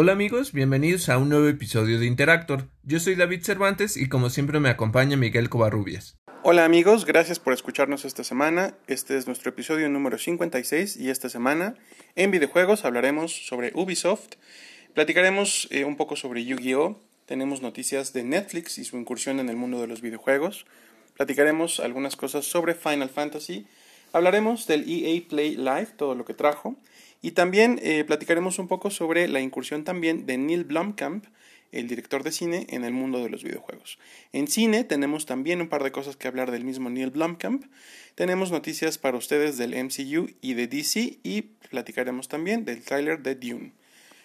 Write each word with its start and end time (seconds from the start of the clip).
Hola 0.00 0.12
amigos, 0.12 0.52
bienvenidos 0.52 1.08
a 1.08 1.18
un 1.18 1.28
nuevo 1.28 1.48
episodio 1.48 1.98
de 1.98 2.06
Interactor. 2.06 2.68
Yo 2.84 3.00
soy 3.00 3.16
David 3.16 3.42
Cervantes 3.42 3.96
y 3.96 4.08
como 4.08 4.30
siempre 4.30 4.60
me 4.60 4.68
acompaña 4.68 5.16
Miguel 5.16 5.48
Covarrubias. 5.48 6.16
Hola 6.44 6.64
amigos, 6.64 7.04
gracias 7.04 7.40
por 7.40 7.52
escucharnos 7.52 8.04
esta 8.04 8.22
semana. 8.22 8.76
Este 8.86 9.16
es 9.16 9.26
nuestro 9.26 9.50
episodio 9.50 9.88
número 9.88 10.16
56 10.16 10.98
y 10.98 11.10
esta 11.10 11.28
semana 11.28 11.74
en 12.14 12.30
videojuegos 12.30 12.84
hablaremos 12.84 13.48
sobre 13.48 13.72
Ubisoft, 13.74 14.36
platicaremos 14.94 15.66
eh, 15.72 15.84
un 15.84 15.96
poco 15.96 16.14
sobre 16.14 16.44
Yu-Gi-Oh, 16.44 17.00
tenemos 17.26 17.60
noticias 17.60 18.12
de 18.12 18.22
Netflix 18.22 18.78
y 18.78 18.84
su 18.84 18.98
incursión 18.98 19.40
en 19.40 19.48
el 19.48 19.56
mundo 19.56 19.80
de 19.80 19.88
los 19.88 20.00
videojuegos, 20.00 20.64
platicaremos 21.16 21.80
algunas 21.80 22.14
cosas 22.14 22.44
sobre 22.44 22.76
Final 22.76 23.10
Fantasy, 23.10 23.66
hablaremos 24.12 24.68
del 24.68 24.84
EA 24.88 25.20
Play 25.28 25.56
Live, 25.56 25.88
todo 25.96 26.14
lo 26.14 26.24
que 26.24 26.34
trajo, 26.34 26.76
y 27.20 27.32
también 27.32 27.80
eh, 27.82 28.04
platicaremos 28.04 28.58
un 28.58 28.68
poco 28.68 28.90
sobre 28.90 29.28
la 29.28 29.40
incursión 29.40 29.84
también 29.84 30.26
de 30.26 30.38
Neil 30.38 30.64
Blomkamp, 30.64 31.24
el 31.72 31.86
director 31.86 32.22
de 32.22 32.32
cine, 32.32 32.66
en 32.70 32.84
el 32.84 32.92
mundo 32.92 33.22
de 33.22 33.28
los 33.28 33.42
videojuegos. 33.42 33.98
En 34.32 34.48
cine 34.48 34.84
tenemos 34.84 35.26
también 35.26 35.60
un 35.60 35.68
par 35.68 35.82
de 35.82 35.92
cosas 35.92 36.16
que 36.16 36.28
hablar 36.28 36.50
del 36.50 36.64
mismo 36.64 36.88
Neil 36.88 37.10
Blomkamp. 37.10 37.64
Tenemos 38.14 38.50
noticias 38.50 38.98
para 38.98 39.18
ustedes 39.18 39.58
del 39.58 39.74
MCU 39.74 40.30
y 40.40 40.54
de 40.54 40.66
DC 40.66 41.18
y 41.22 41.42
platicaremos 41.70 42.28
también 42.28 42.64
del 42.64 42.82
tráiler 42.82 43.22
de 43.22 43.34
Dune. 43.34 43.72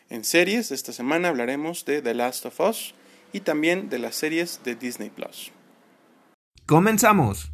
En 0.10 0.24
series, 0.24 0.72
esta 0.72 0.94
semana 0.94 1.30
hablaremos 1.30 1.86
de 1.86 2.02
The 2.02 2.14
Last 2.14 2.46
of 2.46 2.60
Us 2.60 2.94
y 3.34 3.42
también 3.42 3.90
de 3.90 4.00
las 4.00 4.16
series 4.16 4.62
de 4.64 4.76
Disney 4.76 5.10
Plus. 5.10 5.52
¡Comenzamos! 6.66 7.52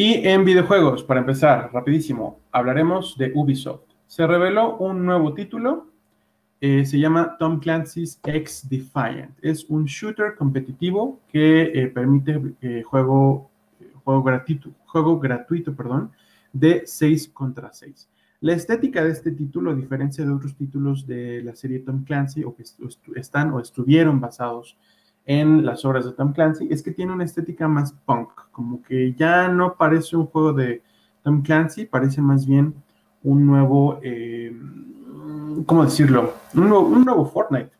Y 0.00 0.28
en 0.28 0.44
videojuegos, 0.44 1.02
para 1.02 1.18
empezar, 1.18 1.70
rapidísimo, 1.72 2.38
hablaremos 2.52 3.18
de 3.18 3.32
Ubisoft. 3.34 3.82
Se 4.06 4.24
reveló 4.28 4.76
un 4.76 5.04
nuevo 5.04 5.34
título, 5.34 5.88
eh, 6.60 6.86
se 6.86 7.00
llama 7.00 7.36
Tom 7.36 7.58
Clancy's 7.58 8.20
X 8.22 8.68
Defiant. 8.70 9.36
Es 9.42 9.64
un 9.68 9.86
shooter 9.86 10.36
competitivo 10.36 11.18
que 11.26 11.62
eh, 11.62 11.88
permite 11.88 12.40
eh, 12.60 12.84
juego, 12.84 13.50
juego, 14.04 14.22
gratuito, 14.22 14.70
juego 14.86 15.18
gratuito 15.18 15.74
perdón, 15.74 16.12
de 16.52 16.84
6 16.86 17.30
contra 17.30 17.72
6. 17.72 18.08
La 18.42 18.52
estética 18.52 19.02
de 19.02 19.10
este 19.10 19.32
título, 19.32 19.72
a 19.72 19.74
diferencia 19.74 20.24
de 20.24 20.30
otros 20.30 20.54
títulos 20.54 21.08
de 21.08 21.42
la 21.42 21.56
serie 21.56 21.80
Tom 21.80 22.04
Clancy, 22.04 22.44
o 22.44 22.54
que 22.54 22.62
están 23.16 23.52
o 23.52 23.58
estuvieron 23.58 24.20
basados 24.20 24.76
en 24.76 24.97
las 25.28 25.84
obras 25.84 26.06
de 26.06 26.12
Tom 26.12 26.32
Clancy 26.32 26.68
es 26.70 26.82
que 26.82 26.90
tiene 26.90 27.12
una 27.12 27.24
estética 27.24 27.68
más 27.68 27.92
punk, 27.92 28.30
como 28.50 28.82
que 28.82 29.12
ya 29.12 29.48
no 29.48 29.74
parece 29.74 30.16
un 30.16 30.26
juego 30.26 30.54
de 30.54 30.82
Tom 31.22 31.42
Clancy, 31.42 31.84
parece 31.84 32.22
más 32.22 32.46
bien 32.46 32.74
un 33.22 33.44
nuevo, 33.44 34.00
eh, 34.02 34.56
¿cómo 35.66 35.84
decirlo? 35.84 36.32
Un 36.54 37.04
nuevo, 37.04 37.26
Fortnite, 37.26 37.70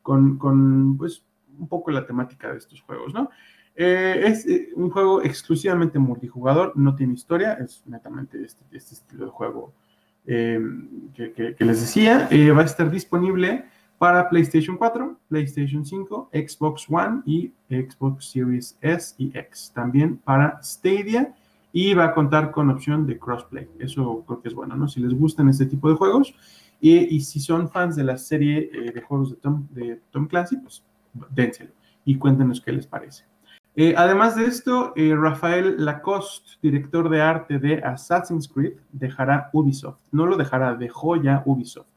con, 0.00 0.96
pues 0.96 1.24
un 1.58 1.66
poco 1.66 1.90
la 1.90 2.06
temática 2.06 2.52
de 2.52 2.58
estos 2.58 2.80
juegos, 2.82 3.12
¿no? 3.12 3.30
Eh, 3.74 4.22
es 4.26 4.46
eh, 4.46 4.68
un 4.76 4.90
juego 4.90 5.22
exclusivamente 5.22 5.98
multijugador, 5.98 6.72
no 6.76 6.94
tiene 6.94 7.14
historia, 7.14 7.54
es 7.54 7.82
netamente 7.86 8.44
este, 8.44 8.62
este 8.70 8.94
estilo 8.94 9.24
de 9.24 9.30
juego 9.32 9.72
que, 10.24 11.56
les 11.58 11.80
decía. 11.80 12.28
va 12.56 12.62
a 12.62 12.64
estar 12.64 12.88
disponible 12.92 13.64
para 14.02 14.28
PlayStation 14.28 14.76
4, 14.76 15.16
PlayStation 15.28 15.86
5, 15.86 16.30
Xbox 16.32 16.86
One 16.90 17.22
y 17.24 17.52
Xbox 17.70 18.32
Series 18.32 18.76
S 18.80 19.14
y 19.16 19.30
X. 19.32 19.70
También 19.72 20.16
para 20.16 20.60
Stadia 20.60 21.32
y 21.72 21.94
va 21.94 22.06
a 22.06 22.12
contar 22.12 22.50
con 22.50 22.68
opción 22.68 23.06
de 23.06 23.16
crossplay. 23.16 23.68
Eso 23.78 24.24
creo 24.26 24.42
que 24.42 24.48
es 24.48 24.54
bueno, 24.56 24.74
¿no? 24.74 24.88
Si 24.88 24.98
les 24.98 25.14
gustan 25.14 25.48
este 25.48 25.66
tipo 25.66 25.88
de 25.88 25.94
juegos 25.94 26.34
y, 26.80 27.20
si 27.20 27.38
son 27.38 27.70
fans 27.70 27.94
de 27.94 28.02
la 28.02 28.18
serie 28.18 28.68
eh, 28.72 28.90
de 28.90 29.00
juegos 29.02 29.36
de 29.70 30.00
Tom, 30.10 30.26
Clancy, 30.26 30.56
pues 30.56 30.82
dénselo 31.30 31.70
y 32.04 32.16
cuéntenos 32.16 32.60
qué 32.60 32.72
les 32.72 32.88
parece. 32.88 33.22
Eh, 33.76 33.94
además 33.96 34.34
de 34.34 34.46
esto, 34.46 34.94
eh, 34.96 35.14
Rafael 35.14 35.76
Lacoste, 35.78 36.58
director 36.60 37.08
de 37.08 37.20
arte 37.20 37.60
de 37.60 37.74
Assassin's 37.84 38.48
Creed, 38.48 38.72
dejará 38.90 39.48
Ubisoft. 39.52 40.00
No 40.10 40.26
lo 40.26 40.36
dejará, 40.36 40.74
dejó 40.74 41.14
ya 41.22 41.44
Ubisoft. 41.46 41.91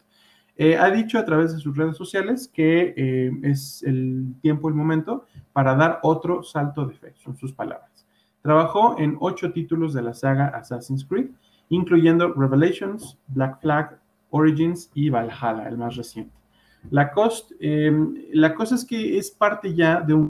Eh, 0.58 0.78
ha 0.78 0.90
dicho 0.90 1.20
a 1.20 1.26
través 1.26 1.54
de 1.54 1.60
sus 1.60 1.76
redes 1.76 1.98
sociales 1.98 2.50
que 2.54 2.94
eh, 2.96 3.32
es 3.44 3.84
el 3.84 4.36
tiempo, 4.42 4.70
el 4.70 4.76
momento 4.76 5.26
para 5.52 5.76
dar 5.76 6.00
otro 6.04 6.44
salto 6.44 6.86
de 6.86 6.96
fe, 6.96 7.14
son 7.16 7.36
sus 7.36 7.52
palabras. 7.52 8.06
Trabajó 8.42 8.98
en 8.98 9.18
ocho 9.20 9.52
títulos 9.52 9.94
de 9.94 10.02
la 10.02 10.14
saga 10.14 10.48
Assassin's 10.48 11.04
Creed, 11.04 11.32
incluyendo 11.70 12.34
Revelations, 12.34 13.18
Black 13.28 13.60
Flag, 13.60 14.00
Origins 14.30 14.92
y 14.94 15.10
Valhalla, 15.10 15.68
el 15.68 15.78
más 15.78 15.96
reciente. 15.96 16.34
La, 16.90 17.12
eh, 17.60 17.92
la 18.34 18.54
cosa 18.54 18.76
es 18.76 18.86
que 18.86 19.18
es 19.18 19.32
parte 19.32 19.74
ya 19.74 20.02
de 20.02 20.14
un 20.14 20.30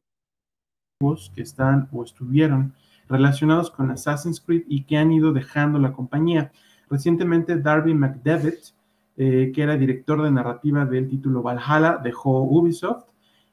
que 1.35 1.41
están 1.41 1.89
o 1.91 2.03
estuvieron 2.03 2.73
relacionados 3.07 3.69
con 3.69 3.91
Assassin's 3.91 4.41
Creed 4.41 4.63
y 4.67 4.83
que 4.83 4.97
han 4.97 5.11
ido 5.11 5.33
dejando 5.33 5.77
la 5.77 5.91
compañía. 5.91 6.51
Recientemente 6.89 7.57
Darby 7.57 7.93
McDevitt 7.93 8.74
eh, 9.17 9.51
que 9.53 9.61
era 9.61 9.77
director 9.77 10.21
de 10.21 10.31
narrativa 10.31 10.85
del 10.85 11.07
título 11.07 11.41
Valhalla, 11.41 11.99
dejó 12.03 12.41
Ubisoft, 12.43 13.05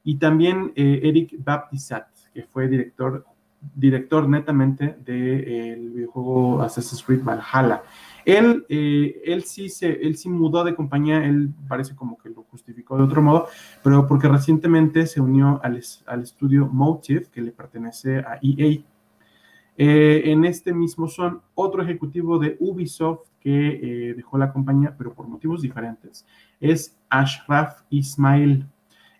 y 0.04 0.16
también 0.16 0.72
eh, 0.74 1.00
Eric 1.04 1.36
Baptizat, 1.38 2.08
que 2.34 2.42
fue 2.42 2.66
director, 2.66 3.24
director 3.74 4.28
netamente 4.28 4.96
del 5.04 5.90
videojuego 5.90 6.62
Assassin's 6.62 7.02
Creed 7.04 7.22
Valhalla. 7.22 7.82
Él, 8.24 8.64
eh, 8.68 9.20
él, 9.24 9.44
sí 9.44 9.68
se, 9.68 9.90
él 9.90 10.16
sí 10.16 10.28
mudó 10.28 10.64
de 10.64 10.74
compañía, 10.74 11.24
él 11.24 11.50
parece 11.68 11.94
como 11.94 12.18
que 12.18 12.30
lo 12.30 12.42
justificó 12.44 12.96
de 12.96 13.04
otro 13.04 13.22
modo, 13.22 13.46
pero 13.82 14.06
porque 14.06 14.28
recientemente 14.28 15.06
se 15.06 15.20
unió 15.20 15.60
al, 15.62 15.80
al 16.06 16.22
estudio 16.22 16.66
Motive, 16.66 17.26
que 17.32 17.40
le 17.40 17.52
pertenece 17.52 18.18
a 18.18 18.38
EA. 18.42 18.80
En 19.76 20.44
este 20.44 20.72
mismo 20.72 21.08
son 21.08 21.40
otro 21.54 21.82
ejecutivo 21.82 22.38
de 22.38 22.56
Ubisoft 22.60 23.32
que 23.42 24.10
eh, 24.10 24.14
dejó 24.14 24.38
la 24.38 24.52
compañía, 24.52 24.94
pero 24.96 25.12
por 25.12 25.26
motivos 25.26 25.62
diferentes, 25.62 26.24
es 26.60 26.96
Ashraf 27.10 27.82
Ismail. 27.90 28.66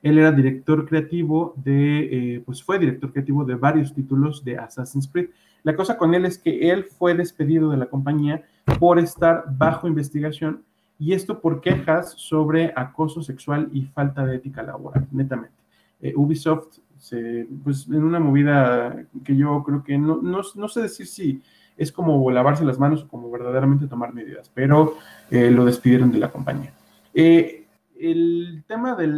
Él 0.03 0.19
era 0.19 0.33
director 0.33 0.87
creativo 0.87 1.55
de, 1.57 2.37
eh, 2.37 2.43
pues 2.45 2.63
fue 2.63 2.79
director 2.79 3.13
creativo 3.13 3.45
de 3.45 3.57
varios 3.57 3.93
títulos 3.93 4.45
de 4.45 4.59
Assassin's 4.59 5.09
Creed. 5.09 5.31
La 5.65 5.77
cosa 5.77 5.97
con 5.97 6.15
él 6.15 6.25
es 6.25 6.39
que 6.39 6.71
él 6.71 6.85
fue 6.85 7.15
despedido 7.15 7.71
de 7.71 7.77
la 7.77 7.87
compañía 7.87 8.45
por 8.79 8.99
estar 8.99 9.45
bajo 9.57 9.89
investigación 9.89 10.63
y 10.99 11.13
esto 11.15 11.41
por 11.41 11.61
quejas 11.61 12.15
sobre 12.17 12.73
acoso 12.77 13.23
sexual 13.23 13.71
y 13.73 13.83
falta 13.83 14.25
de 14.25 14.37
ética 14.37 14.63
laboral, 14.63 15.07
netamente. 15.11 15.57
Eh, 16.01 16.13
Ubisoft, 16.17 16.79
se, 17.03 17.49
pues 17.65 17.89
en 17.89 18.05
una 18.05 18.21
movida 18.21 19.05
que 19.25 19.37
yo 19.37 19.65
creo 19.65 19.83
que 19.83 19.99
no, 19.99 20.23
no, 20.23 20.41
no 20.55 20.69
sé 20.69 20.83
decir 20.83 21.09
si 21.09 21.43
es 21.77 21.91
como 21.91 22.31
lavarse 22.31 22.65
las 22.65 22.79
manos 22.79 23.03
o 23.03 23.09
como 23.09 23.29
verdaderamente 23.29 23.89
tomar 23.89 24.15
medidas, 24.15 24.49
pero 24.55 24.95
eh, 25.31 25.51
lo 25.51 25.65
despidieron 25.65 26.13
de 26.13 26.19
la 26.19 26.31
compañía. 26.31 26.73
Eh, 27.13 27.67
el 27.99 28.63
tema 28.69 28.95
de 28.95 29.09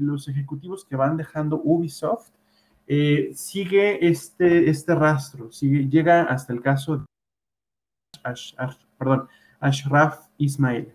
los 0.00 0.28
ejecutivos 0.28 0.84
que 0.84 0.94
van 0.94 1.16
dejando 1.16 1.60
Ubisoft 1.64 2.28
eh, 2.86 3.32
sigue 3.34 4.06
este, 4.06 4.70
este 4.70 4.94
rastro, 4.94 5.50
sigue, 5.50 5.88
llega 5.88 6.22
hasta 6.22 6.52
el 6.52 6.62
caso 6.62 6.98
de 6.98 7.04
perdón, 8.98 9.28
Ashraf 9.58 10.28
Ismail, 10.38 10.92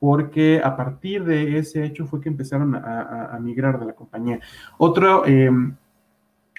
porque 0.00 0.60
a 0.64 0.76
partir 0.76 1.24
de 1.24 1.58
ese 1.58 1.84
hecho 1.84 2.06
fue 2.06 2.20
que 2.20 2.28
empezaron 2.28 2.74
a, 2.74 3.38
migrar 3.40 3.78
de 3.78 3.86
la 3.86 3.92
compañía. 3.92 4.40
Otro, 4.78 5.24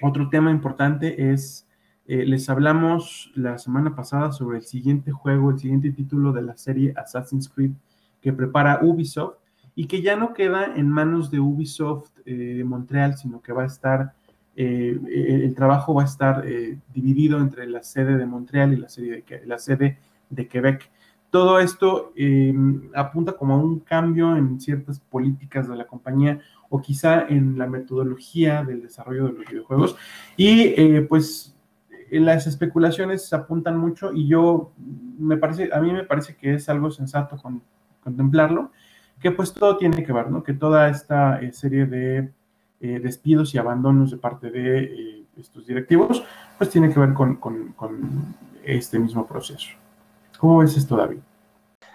otro 0.01 0.29
tema 0.29 0.51
importante 0.51 1.31
es 1.31 1.67
eh, 2.13 2.25
les 2.25 2.49
hablamos 2.49 3.31
la 3.35 3.57
semana 3.57 3.95
pasada 3.95 4.33
sobre 4.33 4.57
el 4.57 4.65
siguiente 4.65 5.11
juego, 5.11 5.51
el 5.51 5.59
siguiente 5.59 5.91
título 5.91 6.33
de 6.33 6.41
la 6.41 6.57
serie 6.57 6.93
Assassin's 6.97 7.47
Creed 7.47 7.71
que 8.19 8.33
prepara 8.33 8.79
Ubisoft 8.81 9.37
y 9.75 9.87
que 9.87 10.01
ya 10.01 10.17
no 10.17 10.33
queda 10.33 10.75
en 10.75 10.89
manos 10.89 11.31
de 11.31 11.39
Ubisoft 11.39 12.09
eh, 12.25 12.63
Montreal, 12.65 13.17
sino 13.17 13.41
que 13.41 13.53
va 13.53 13.63
a 13.63 13.67
estar, 13.67 14.13
eh, 14.57 14.99
el 15.07 15.55
trabajo 15.55 15.93
va 15.93 16.01
a 16.01 16.05
estar 16.05 16.43
dividido 16.93 17.39
entre 17.39 17.65
la 17.67 17.81
sede 17.81 18.17
de 18.17 18.25
Montreal 18.25 18.73
y 18.73 18.75
la, 18.77 18.89
serie 18.89 19.23
de, 19.25 19.45
la 19.45 19.57
sede 19.57 19.97
de 20.29 20.47
Quebec. 20.49 20.91
Todo 21.31 21.59
esto 21.59 22.13
apunta 22.93 23.33
como 23.33 23.55
a 23.55 23.57
un 23.57 23.79
cambio 23.79 24.35
en 24.35 24.59
ciertas 24.59 24.99
políticas 24.99 25.67
de 25.67 25.75
la 25.75 25.87
compañía 25.87 26.39
o 26.69 26.81
quizá 26.81 27.25
en 27.27 27.57
la 27.57 27.67
metodología 27.67 28.63
del 28.63 28.83
desarrollo 28.83 29.27
de 29.27 29.33
los 29.33 29.45
videojuegos. 29.49 29.95
Y 30.37 30.99
pues 31.01 31.57
las 32.11 32.45
especulaciones 32.45 33.31
apuntan 33.31 33.77
mucho 33.77 34.11
y 34.13 34.27
yo 34.27 34.73
me 35.17 35.37
parece, 35.37 35.69
a 35.73 35.79
mí 35.79 35.91
me 35.91 36.03
parece 36.03 36.35
que 36.35 36.55
es 36.55 36.67
algo 36.67 36.91
sensato 36.91 37.37
con, 37.37 37.61
contemplarlo, 38.03 38.71
que 39.19 39.31
pues 39.31 39.53
todo 39.53 39.77
tiene 39.77 40.03
que 40.03 40.11
ver, 40.11 40.29
¿no? 40.29 40.43
Que 40.43 40.53
toda 40.53 40.89
esta 40.89 41.41
eh, 41.41 41.53
serie 41.53 41.85
de 41.85 42.31
eh, 42.81 42.99
despidos 42.99 43.53
y 43.53 43.57
abandonos 43.57 44.11
de 44.11 44.17
parte 44.17 44.49
de 44.49 44.83
eh, 44.83 45.23
estos 45.37 45.65
directivos, 45.67 46.23
pues 46.57 46.69
tiene 46.69 46.91
que 46.91 46.99
ver 46.99 47.13
con, 47.13 47.39
este 48.63 48.99
mismo 48.99 49.25
proceso. 49.25 49.69
¿Cómo 50.41 50.57
ves 50.57 50.75
esto, 50.75 50.97
David? 50.97 51.19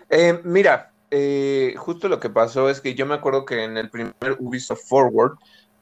Eh, 0.08 0.40
mira, 0.44 0.92
eh, 1.10 1.74
justo 1.76 2.08
lo 2.08 2.20
que 2.20 2.30
pasó 2.30 2.70
es 2.70 2.80
que 2.80 2.94
yo 2.94 3.04
me 3.04 3.16
acuerdo 3.16 3.44
que 3.44 3.64
en 3.64 3.76
el 3.76 3.90
primer 3.90 4.14
Ubisoft 4.38 4.86
Forward, 4.86 5.32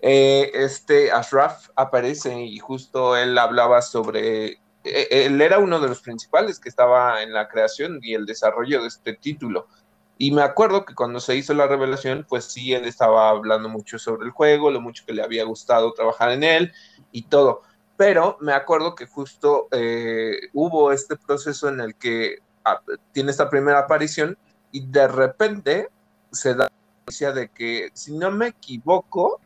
eh, 0.00 0.50
este 0.54 1.12
Ashraf 1.12 1.68
aparece 1.76 2.40
y 2.40 2.58
justo 2.58 3.18
él 3.18 3.36
hablaba 3.36 3.82
sobre, 3.82 4.60
él 4.82 5.42
era 5.42 5.58
uno 5.58 5.78
de 5.78 5.88
los 5.88 6.00
principales 6.00 6.58
que 6.58 6.70
estaba 6.70 7.22
en 7.22 7.34
la 7.34 7.48
creación 7.48 7.98
y 8.00 8.14
el 8.14 8.24
desarrollo 8.24 8.80
de 8.80 8.88
este 8.88 9.12
título. 9.12 9.66
Y 10.16 10.30
me 10.30 10.40
acuerdo 10.40 10.86
que 10.86 10.94
cuando 10.94 11.20
se 11.20 11.36
hizo 11.36 11.52
la 11.52 11.66
revelación, 11.66 12.24
pues 12.26 12.46
sí, 12.46 12.72
él 12.72 12.86
estaba 12.86 13.28
hablando 13.28 13.68
mucho 13.68 13.98
sobre 13.98 14.24
el 14.24 14.30
juego, 14.30 14.70
lo 14.70 14.80
mucho 14.80 15.04
que 15.06 15.12
le 15.12 15.22
había 15.22 15.44
gustado 15.44 15.92
trabajar 15.92 16.30
en 16.30 16.42
él 16.42 16.72
y 17.12 17.24
todo. 17.24 17.60
Pero 17.98 18.38
me 18.40 18.54
acuerdo 18.54 18.94
que 18.94 19.06
justo 19.06 19.68
hubo 20.54 20.92
este 20.92 21.16
proceso 21.16 21.68
en 21.68 21.80
el 21.80 21.94
que 21.96 22.38
tiene 23.12 23.30
esta 23.30 23.50
primera 23.50 23.80
aparición 23.80 24.36
y 24.72 24.86
de 24.86 25.08
repente 25.08 25.90
se 26.32 26.54
da 26.54 26.64
la 26.64 26.72
noticia 27.00 27.32
de 27.32 27.48
que, 27.48 27.90
si 27.94 28.16
no 28.16 28.30
me 28.30 28.48
equivoco, 28.48 29.40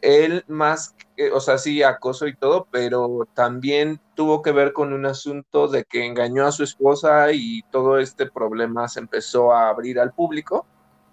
él 0.00 0.44
más, 0.48 0.94
o 1.32 1.40
sea, 1.40 1.58
sí, 1.58 1.82
acoso 1.82 2.26
y 2.26 2.34
todo, 2.34 2.66
pero 2.70 3.28
también 3.34 4.00
tuvo 4.14 4.42
que 4.42 4.52
ver 4.52 4.72
con 4.72 4.92
un 4.92 5.06
asunto 5.06 5.68
de 5.68 5.84
que 5.84 6.06
engañó 6.06 6.46
a 6.46 6.52
su 6.52 6.62
esposa 6.62 7.32
y 7.32 7.62
todo 7.70 7.98
este 7.98 8.26
problema 8.26 8.88
se 8.88 9.00
empezó 9.00 9.52
a 9.52 9.68
abrir 9.68 10.00
al 10.00 10.12
público. 10.12 10.66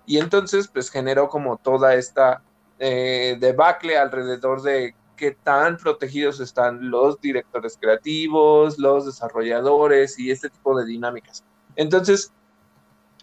Y 0.05 0.19
entonces, 0.19 0.69
pues 0.69 0.89
generó 0.89 1.27
como 1.27 1.57
toda 1.57 1.95
esta 1.95 2.41
eh, 2.79 3.37
debacle 3.39 3.97
alrededor 3.97 4.61
de 4.61 4.95
qué 5.17 5.31
tan 5.31 5.75
protegidos 5.75 6.39
están 6.39 6.89
los 6.89 7.19
directores 7.19 7.77
creativos, 7.79 8.77
los 8.77 9.05
desarrolladores 9.05 10.17
y 10.17 10.31
este 10.31 10.49
tipo 10.49 10.79
de 10.79 10.85
dinámicas. 10.85 11.43
Entonces, 11.75 12.31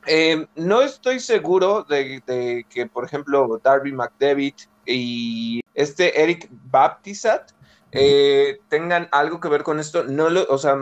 eh, 0.06 0.46
no 0.54 0.82
estoy 0.82 1.20
seguro 1.20 1.84
de, 1.84 2.22
que, 2.68 2.86
por 2.86 3.04
ejemplo, 3.04 3.60
Darby 3.62 3.92
McDevitt 3.92 4.68
y 4.84 5.60
este 5.72 6.22
Eric 6.22 6.48
Baptizat 6.50 7.52
eh, 7.92 8.58
tengan 8.68 9.08
algo 9.12 9.40
que 9.40 9.48
ver 9.48 9.62
con 9.62 9.80
esto. 9.80 10.04
No 10.04 10.28
lo, 10.28 10.44
o 10.48 10.58
sea, 10.58 10.76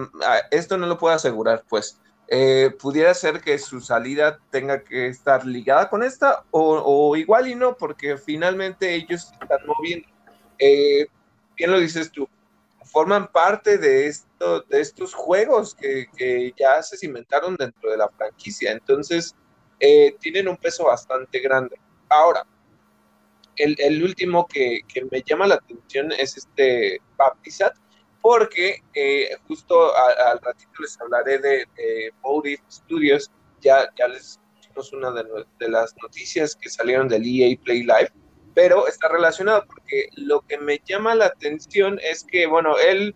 esto 0.50 0.76
no 0.76 0.86
lo 0.86 0.98
puedo 0.98 1.14
asegurar, 1.14 1.64
pues. 1.68 1.98
Eh, 2.34 2.74
pudiera 2.80 3.12
ser 3.12 3.42
que 3.42 3.58
su 3.58 3.82
salida 3.82 4.38
tenga 4.50 4.82
que 4.82 5.08
estar 5.08 5.44
ligada 5.44 5.90
con 5.90 6.02
esta 6.02 6.44
o, 6.50 6.76
o 6.78 7.14
igual 7.14 7.46
y 7.46 7.54
no, 7.54 7.76
porque 7.76 8.16
finalmente 8.16 8.94
ellos 8.94 9.30
están 9.38 9.58
moviendo 9.66 10.08
eh, 10.64 11.08
bien 11.56 11.72
lo 11.72 11.80
dices 11.80 12.12
tú, 12.12 12.28
forman 12.84 13.32
parte 13.32 13.78
de, 13.78 14.06
esto, 14.06 14.60
de 14.62 14.80
estos 14.80 15.12
juegos 15.12 15.74
que, 15.74 16.52
ya 16.56 16.80
se 16.82 16.96
cimentaron 16.96 17.56
dentro 17.56 17.90
de 17.90 17.96
la 17.96 18.08
franquicia. 18.10 18.70
Entonces, 18.70 19.34
eh, 19.80 20.14
tienen 20.20 20.46
un 20.46 20.56
peso 20.56 20.84
bastante 20.84 21.40
grande. 21.40 21.80
Ahora, 22.08 22.46
el, 23.56 24.04
último 24.04 24.46
que, 24.46 24.82
me 25.10 25.22
llama 25.22 25.48
la 25.48 25.56
atención 25.56 26.12
es 26.12 26.36
este 26.36 27.00
Baptizat, 27.16 27.74
porque 28.20 28.82
eh, 28.94 29.36
justo 29.48 29.92
al 29.96 30.38
ratito 30.40 30.70
les 30.78 31.00
hablaré 31.00 31.38
de, 31.38 31.66
de 31.76 32.14
Motive 32.22 32.62
Studios, 32.70 33.32
ya, 33.60 33.88
ya 33.96 34.06
les 34.06 34.38
pusimos 34.58 34.92
una 34.92 35.10
de, 35.10 35.24
de, 35.58 35.68
las 35.68 35.92
noticias 36.00 36.54
que 36.54 36.70
salieron 36.70 37.08
del 37.08 37.24
EA 37.24 37.56
Play 37.64 37.82
Live, 37.82 38.12
pero 38.54 38.86
está 38.86 39.08
relacionado 39.08 39.64
porque 39.66 40.08
lo 40.16 40.42
que 40.42 40.58
me 40.58 40.80
llama 40.84 41.14
la 41.14 41.26
atención 41.26 41.98
es 42.02 42.24
que, 42.24 42.46
bueno, 42.46 42.78
él 42.78 43.14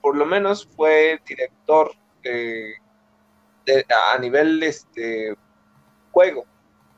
por 0.00 0.16
lo 0.16 0.24
menos 0.24 0.68
fue 0.76 1.20
director 1.26 1.92
a 3.88 4.18
nivel 4.18 4.62
este 4.62 5.34
juego, 6.12 6.46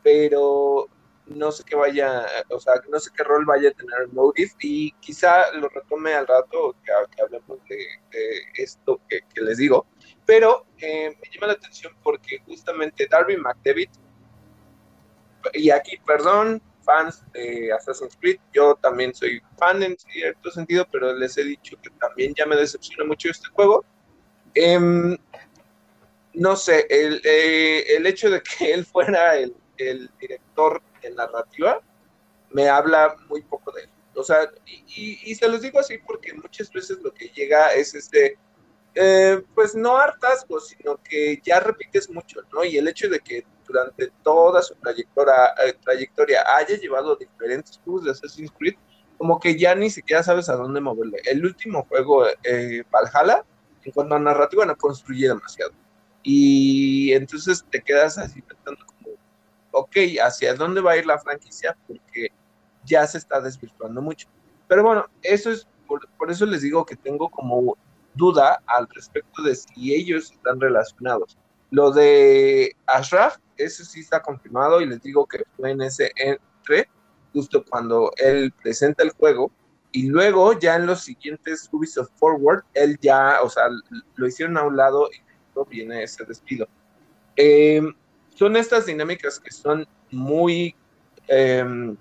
pero 0.02 0.88
no 1.26 1.52
sé 1.52 1.64
qué 1.64 1.76
vaya, 1.76 2.26
o 2.50 2.60
sea, 2.60 2.74
no 2.90 2.98
sé 2.98 3.10
qué 3.16 3.22
rol 3.22 3.44
vaya 3.44 3.70
a 3.70 3.72
tener 3.72 4.08
Motive 4.12 4.52
y 4.60 4.92
quizá 4.92 5.50
lo 5.52 5.68
retome 5.68 6.14
al 6.14 6.26
rato 6.26 6.74
que, 6.84 7.22
hablemos 7.22 7.58
de, 7.68 7.86
esto 8.56 9.00
que, 9.08 9.22
les 9.40 9.58
digo, 9.58 9.86
pero 10.24 10.66
eh, 10.78 11.16
me 11.20 11.30
llama 11.30 11.48
la 11.48 11.52
atención 11.54 11.94
porque 12.02 12.40
justamente 12.46 13.06
Darby 13.10 13.36
McDevitt, 13.36 13.90
y 15.54 15.70
aquí, 15.70 15.96
perdón, 16.06 16.60
fans 16.88 17.22
de 17.34 17.70
Assassin's 17.70 18.16
Creed. 18.18 18.38
Yo 18.54 18.74
también 18.76 19.14
soy 19.14 19.42
fan 19.58 19.82
en 19.82 19.96
cierto 19.98 20.50
sentido, 20.50 20.86
pero 20.90 21.12
les 21.12 21.36
he 21.36 21.44
dicho 21.44 21.76
que 21.82 21.90
también 22.00 22.32
ya 22.34 22.46
me 22.46 22.56
decepciona 22.56 23.04
mucho 23.04 23.28
este 23.28 23.48
juego. 23.48 23.84
Em, 24.54 25.16
no 26.32 26.56
sé, 26.56 26.86
eh, 26.88 27.84
el, 27.96 28.06
hecho 28.06 28.30
de 28.30 28.40
que 28.42 28.72
él 28.72 28.86
fuera 28.86 29.36
el, 29.36 29.54
director 30.18 30.82
de 31.02 31.10
narrativa 31.12 31.80
me 32.50 32.68
habla 32.68 33.14
muy 33.28 33.42
poco 33.42 33.70
de 33.72 33.82
él. 33.82 33.90
O 34.14 34.24
sea, 34.24 34.50
y, 34.66 35.34
se 35.34 35.48
los 35.48 35.60
digo 35.60 35.78
así 35.78 35.98
porque 35.98 36.32
muchas 36.32 36.72
veces 36.72 36.98
lo 37.02 37.12
que 37.12 37.28
llega 37.28 37.74
es 37.74 37.94
este, 37.94 38.36
eh, 39.00 39.44
pues 39.54 39.76
no 39.76 39.96
hartazgo, 39.96 40.58
sino 40.58 40.96
que 40.96 41.40
ya 41.44 41.60
repites 41.60 42.10
mucho, 42.10 42.40
¿no? 42.52 42.64
Y 42.64 42.78
el 42.78 42.88
hecho 42.88 43.08
de 43.08 43.20
que 43.20 43.46
durante 43.64 44.10
toda 44.24 44.60
su 44.60 44.74
trayectoria, 44.74 45.54
eh, 45.64 45.74
trayectoria 45.80 46.42
haya 46.56 46.76
llevado 46.76 47.14
diferentes 47.14 47.78
juegos 47.84 48.04
de 48.04 48.10
Assassin's 48.10 48.50
Creed, 48.58 48.74
como 49.16 49.38
que 49.38 49.56
ya 49.56 49.76
ni 49.76 49.88
siquiera 49.88 50.24
sabes 50.24 50.48
a 50.48 50.56
dónde 50.56 50.80
moverle. 50.80 51.20
El 51.26 51.46
último 51.46 51.84
juego, 51.84 52.26
eh, 52.42 52.82
Valhalla, 52.90 53.44
en 53.84 53.92
cuanto 53.92 54.16
a 54.16 54.18
narrativa, 54.18 54.66
no 54.66 54.74
construye 54.74 55.28
demasiado. 55.28 55.72
Y 56.24 57.12
entonces 57.12 57.64
te 57.70 57.80
quedas 57.80 58.18
así 58.18 58.42
pensando 58.42 58.84
como, 58.84 59.16
ok, 59.70 59.96
¿hacia 60.20 60.54
dónde 60.54 60.80
va 60.80 60.92
a 60.92 60.96
ir 60.96 61.06
la 61.06 61.20
franquicia? 61.20 61.76
Porque 61.86 62.32
ya 62.84 63.06
se 63.06 63.18
está 63.18 63.40
desvirtuando 63.40 64.02
mucho. 64.02 64.26
Pero 64.66 64.82
bueno, 64.82 65.06
eso 65.22 65.52
es, 65.52 65.68
por 65.86 66.30
eso 66.32 66.46
les 66.46 66.62
digo 66.62 66.84
que 66.84 66.96
tengo 66.96 67.28
como 67.30 67.76
duda 68.14 68.62
al 68.66 68.88
respecto 68.88 69.42
de 69.42 69.54
si 69.54 69.94
ellos 69.94 70.32
están 70.32 70.60
relacionados. 70.60 71.38
Lo 71.70 71.90
de 71.90 72.74
Ashraf, 72.86 73.36
eso 73.56 73.84
sí 73.84 74.00
está 74.00 74.22
confirmado 74.22 74.80
y 74.80 74.86
les 74.86 75.02
digo 75.02 75.26
que 75.26 75.44
fue 75.56 75.70
en 75.70 75.82
ese 75.82 76.10
entre, 76.16 76.88
justo 77.32 77.64
cuando 77.68 78.10
él 78.16 78.52
presenta 78.62 79.02
el 79.02 79.10
juego. 79.10 79.50
Y 79.92 80.08
luego 80.08 80.58
ya 80.58 80.76
en 80.76 80.86
los 80.86 81.00
siguientes 81.00 81.68
Ubisoft 81.72 82.10
Forward, 82.16 82.62
él 82.74 82.98
ya, 83.00 83.38
o 83.42 83.48
sea, 83.48 83.64
lo 84.16 84.26
hicieron 84.26 84.58
a 84.58 84.64
un 84.64 84.76
lado 84.76 85.08
y 85.12 85.28
viene 85.64 86.02
ese 86.02 86.24
despido. 86.24 86.68
Em, 87.36 87.94
son 88.34 88.56
estas 88.56 88.86
dinámicas 88.86 89.40
que 89.40 89.50
son 89.50 89.86
muy 90.10 90.74
em, 91.28 91.96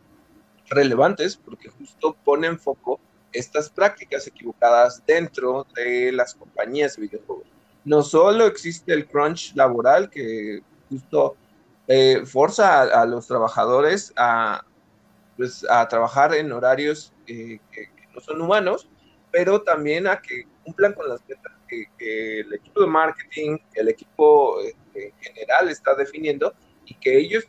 relevantes 0.69 1.37
porque 1.37 1.69
justo 1.69 2.15
ponen 2.23 2.59
foco 2.59 2.99
estas 3.31 3.69
prácticas 3.69 4.25
equivocadas 4.27 5.03
dentro 5.05 5.65
de 5.75 6.11
las 6.11 6.33
compañías 6.33 6.95
de 6.95 7.03
videojuegos 7.03 7.47
no 7.87 8.01
solo 8.01 8.45
existe 8.45 8.93
el 8.93 9.07
crunch 9.07 9.55
laboral 9.55 10.09
que 10.09 10.61
justo 10.89 11.37
eh, 11.87 12.25
forza 12.25 12.81
a, 12.81 13.05
los 13.05 13.27
trabajadores 13.27 14.11
a, 14.17 14.65
pues, 15.37 15.65
a 15.69 15.87
trabajar 15.87 16.35
en 16.35 16.51
horarios 16.51 17.13
eh, 17.27 17.59
que, 17.71 17.87
no 18.13 18.19
son 18.19 18.41
humanos, 18.41 18.89
pero 19.31 19.61
también 19.61 20.05
a 20.05 20.21
que 20.21 20.45
cumplan 20.65 20.93
con 20.93 21.07
las 21.07 21.21
metas 21.29 21.53
que, 21.65 21.85
el 22.41 22.53
equipo 22.53 22.81
de 22.81 22.87
marketing, 22.87 23.57
el 23.75 23.87
equipo 23.87 24.59
este, 24.59 25.13
general 25.21 25.69
está 25.69 25.95
definiendo 25.95 26.53
y 26.85 26.93
que 26.95 27.17
ellos 27.17 27.45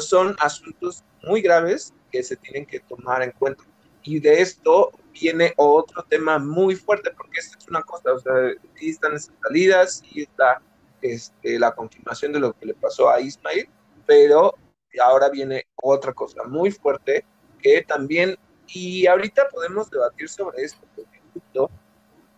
son 0.00 0.34
asuntos 0.40 1.04
muy 1.22 1.40
graves 1.40 1.94
que 2.10 2.22
se 2.24 2.36
tienen 2.36 2.66
que 2.66 2.80
tomar 2.80 3.22
en 3.22 3.30
cuenta. 3.30 3.62
Y 4.04 4.20
de 4.20 4.42
esto 4.42 4.92
viene 5.12 5.54
otro 5.56 6.04
tema 6.04 6.38
muy 6.38 6.76
fuerte, 6.76 7.10
porque 7.16 7.40
esta 7.40 7.58
es 7.58 7.68
una 7.68 7.82
cosa, 7.82 8.12
o 8.12 8.18
sea, 8.18 8.32
sí 8.74 8.90
están 8.90 9.14
esas 9.14 9.34
salidas, 9.42 10.02
sí 10.04 10.22
está 10.22 10.60
este, 11.00 11.58
la 11.58 11.74
confirmación 11.74 12.32
de 12.32 12.40
lo 12.40 12.52
que 12.52 12.66
le 12.66 12.74
pasó 12.74 13.08
a 13.08 13.20
Ismail, 13.20 13.68
pero 14.06 14.54
ahora 15.02 15.28
viene 15.30 15.66
otra 15.76 16.12
cosa 16.12 16.44
muy 16.44 16.70
fuerte 16.70 17.24
que 17.62 17.82
también, 17.82 18.36
y 18.66 19.06
ahorita 19.06 19.48
podemos 19.48 19.90
debatir 19.90 20.28
sobre 20.28 20.62
esto, 20.62 20.86
porque 20.94 21.20
justo 21.32 21.70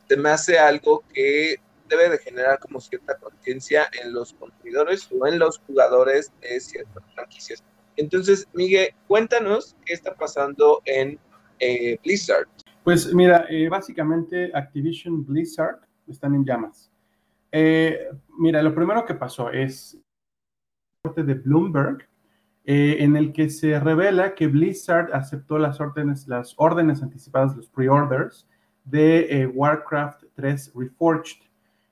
se 0.09 0.17
me 0.17 0.31
hace 0.31 0.59
algo 0.59 1.03
que 1.13 1.57
debe 1.89 2.09
de 2.11 2.19
generar 2.19 2.59
como 2.61 2.81
cierta 2.81 3.17
conciencia 3.19 3.89
en 4.01 4.13
los 4.13 4.33
consumidores 4.35 5.09
o 5.11 5.27
en 5.27 5.39
los 5.39 5.59
jugadores 5.67 6.33
de 6.41 6.61
ciertas 6.61 7.03
franquicias. 7.15 7.65
Entonces, 7.97 8.47
Miguel, 8.53 8.95
cuéntanos 9.09 9.77
qué 9.85 9.95
está 9.95 10.15
pasando 10.15 10.83
en 10.85 11.19
eh, 11.59 11.99
Blizzard. 12.03 12.47
Pues 12.85 13.13
mira, 13.13 13.47
eh, 13.49 13.69
básicamente 13.69 14.51
Activision 14.55 15.25
Blizzard 15.25 15.81
están 16.07 16.35
en 16.35 16.45
llamas. 16.45 16.91
Eh, 17.51 18.09
mira, 18.39 18.63
lo 18.63 18.75
primero 18.75 19.05
que 19.05 19.15
pasó 19.15 19.51
es 19.51 19.99
de 21.05 21.35
Bloomberg, 21.35 22.09
en 22.69 23.17
el 23.17 23.33
que 23.33 23.49
se 23.49 23.79
revela 23.79 24.35
que 24.35 24.49
Blizzard 24.49 25.15
aceptó 25.15 25.57
las 25.57 25.81
órdenes, 25.81 26.27
las 26.27 26.53
órdenes 26.57 27.01
anticipadas, 27.01 27.57
los 27.57 27.69
pre-orders 27.69 28.49
de 28.85 29.49
Warcraft 29.55 30.25
3 30.35 30.73
Reforged. 30.75 31.47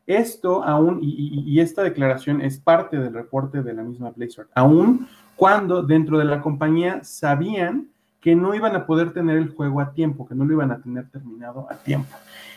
Esto 0.07 0.65
aún, 0.65 0.99
y, 1.01 1.61
esta 1.61 1.85
declaración 1.85 2.41
es 2.41 2.59
parte 2.59 2.99
del 2.99 3.15
reporte 3.15 3.63
de 3.63 3.73
la 3.73 3.85
misma 3.85 4.11
Blizzard, 4.11 4.49
aún 4.55 5.07
cuando 5.37 5.83
dentro 5.83 6.19
de 6.19 6.25
la 6.25 6.43
compañía 6.43 7.03
sabían 7.05 7.94
que 8.25 8.35
no 8.35 8.55
iban 8.55 8.75
a 8.75 8.87
poder 8.87 9.13
tener 9.13 9.37
el 9.37 9.51
juego 9.51 9.83
a 9.83 9.93
tiempo, 9.93 10.27
que 10.27 10.35
no 10.35 10.47
lo 10.47 10.55
iban 10.55 10.71
a 10.71 10.81
tener 10.81 11.11
terminado 11.11 11.67
a 11.71 11.75
tiempo. 11.75 12.09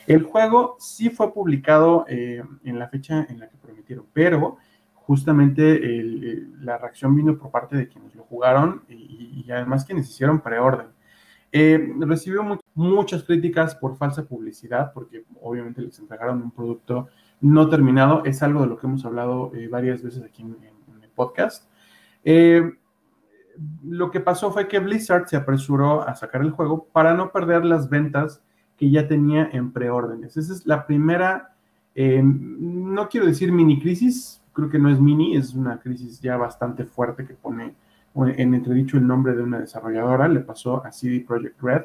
El 0.08 0.24
juego 0.24 0.78
sí 0.80 1.10
fue 1.10 1.34
publicado 1.34 2.06
eh, 2.08 2.42
en 2.64 2.80
la 2.80 2.88
fecha 2.88 3.28
en 3.30 3.42
la 3.42 3.50
que 3.50 3.58
prometieron, 3.58 4.06
pero 4.14 4.56
justamente 4.94 5.78
la 6.62 6.78
reacción 6.78 7.14
vino 7.18 7.38
por 7.38 7.52
parte 7.52 7.76
de 7.76 7.90
quienes 7.90 8.16
lo 8.16 8.24
jugaron 8.24 8.84
y, 8.88 9.46
además 9.52 9.84
quienes 9.84 10.10
hicieron 10.10 10.40
preorden. 10.40 10.88
Eh, 11.52 11.94
recibió 12.00 12.46
muchas 12.74 13.24
críticas 13.24 13.76
por 13.76 13.98
falsa 13.98 14.24
publicidad, 14.24 14.94
porque 14.94 15.26
obviamente 15.42 15.82
les 15.82 16.00
entregaron 16.00 16.44
un 16.44 16.52
producto 16.52 17.10
no 17.42 17.68
terminado. 17.68 18.24
Es 18.24 18.42
algo 18.42 18.62
de 18.62 18.68
lo 18.68 18.78
que 18.78 18.88
hemos 18.88 19.04
hablado 19.04 19.52
eh, 19.54 19.68
varias 19.68 20.02
veces 20.02 20.24
aquí 20.24 20.44
en, 20.44 20.56
el 21.04 21.10
podcast. 21.10 21.70
Lo 23.84 24.12
que 24.12 24.20
pasó 24.20 24.52
fue 24.52 24.68
que 24.68 24.80
Blizzard 24.80 25.28
se 25.28 25.38
apresuró 25.38 26.08
a 26.08 26.16
sacar 26.16 26.42
el 26.42 26.52
juego 26.52 26.88
para 26.92 27.14
no 27.14 27.32
perder 27.32 27.66
las 27.66 27.90
ventas 27.90 28.42
que 28.78 28.90
ya 28.90 29.08
tenía 29.08 29.50
en 29.52 29.72
preórdenes. 29.72 30.38
Esa 30.38 30.54
es 30.54 30.66
la 30.66 30.86
primera, 30.86 31.56
no 31.96 33.10
quiero 33.10 33.26
decir 33.26 33.52
mini 33.52 33.80
crisis, 33.80 34.42
creo 34.54 34.70
que 34.70 34.80
no 34.80 34.90
es 34.90 35.00
mini, 35.00 35.36
es 35.36 35.54
una 35.54 35.80
crisis 35.80 36.22
ya 36.22 36.38
bastante 36.38 36.86
fuerte 36.86 37.26
que 37.26 37.34
pone 37.34 37.76
en 38.16 38.54
entredicho 38.54 38.98
el 38.98 39.06
nombre 39.06 39.36
de 39.36 39.44
una 39.44 39.60
desarrolladora, 39.60 40.28
le 40.28 40.40
pasó 40.40 40.84
a 40.86 40.92
CD 40.92 41.24
Projekt 41.28 41.62
Red, 41.62 41.84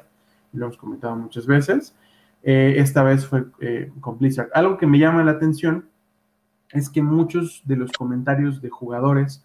lo 0.52 0.67
hemos 0.67 0.76
comentado 0.76 1.17
muchas 1.17 1.47
veces, 1.47 1.95
eh, 2.43 2.75
esta 2.79 3.02
vez 3.02 3.26
fue 3.26 3.45
eh, 3.61 3.93
con 4.00 4.19
Blizzard. 4.19 4.49
Algo 4.55 4.76
que 4.76 4.87
me 4.87 4.99
llama 4.99 5.23
la 5.25 5.33
atención 5.33 5.88
es 6.71 6.88
que 6.88 7.02
muchos 7.02 7.62
de 7.64 7.76
los 7.76 7.93
comentarios 7.93 8.61
de 8.61 8.71
jugadores 8.71 9.45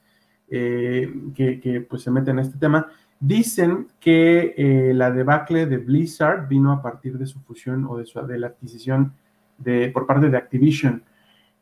eh, 0.50 1.13
que, 1.36 1.86
pues 1.89 2.04
se 2.04 2.12
meten 2.12 2.39
en 2.39 2.46
este 2.46 2.58
tema 2.58 2.88
dicen 3.20 3.88
que 4.00 4.92
la 4.94 5.10
debacle 5.10 5.66
de 5.66 5.77
Blizzard 5.77 6.48
vino 6.48 6.72
a 6.72 6.82
partir 6.84 7.18
de 7.18 7.25
su 7.25 7.39
fusión 7.39 7.86
o 7.89 7.98
de, 7.98 8.38
la 8.38 8.48
adquisición 8.48 9.13
de, 9.58 9.89
por 9.89 10.06
parte 10.06 10.30
de 10.30 10.38
Activision. 10.38 11.04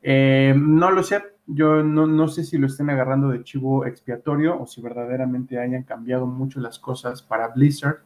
no 0.04 0.92
lo 0.92 1.02
sé, 1.02 1.22
yo 1.48 1.84
no, 1.84 2.28
sé 2.28 2.44
si 2.44 2.58
lo 2.58 2.68
estén 2.68 2.90
agarrando 2.90 3.30
de 3.30 3.44
chivo 3.44 3.86
expiatorio 3.86 4.60
o 4.60 4.66
si 4.66 4.82
verdaderamente 4.82 5.60
hayan 5.60 5.84
cambiado 5.84 6.26
mucho 6.26 6.60
las 6.60 6.80
cosas 6.80 7.22
para 7.22 7.50
Blizzard 7.50 8.00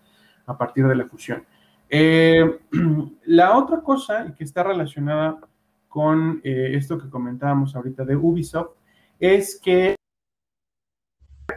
a 0.45 0.57
partir 0.57 0.85
de 0.87 0.95
la 0.95 1.05
fusión. 1.05 1.43
Eh, 1.89 2.59
la 3.25 3.57
otra 3.57 3.81
cosa 3.81 4.33
que 4.37 4.43
está 4.43 4.63
relacionada 4.63 5.39
con 5.87 6.41
eh, 6.43 6.71
esto 6.73 6.99
que 6.99 7.09
comentábamos 7.09 7.75
ahorita 7.75 8.03
de 8.03 8.15
Ubisoft 8.15 8.71
es 9.19 9.59
que 9.61 9.95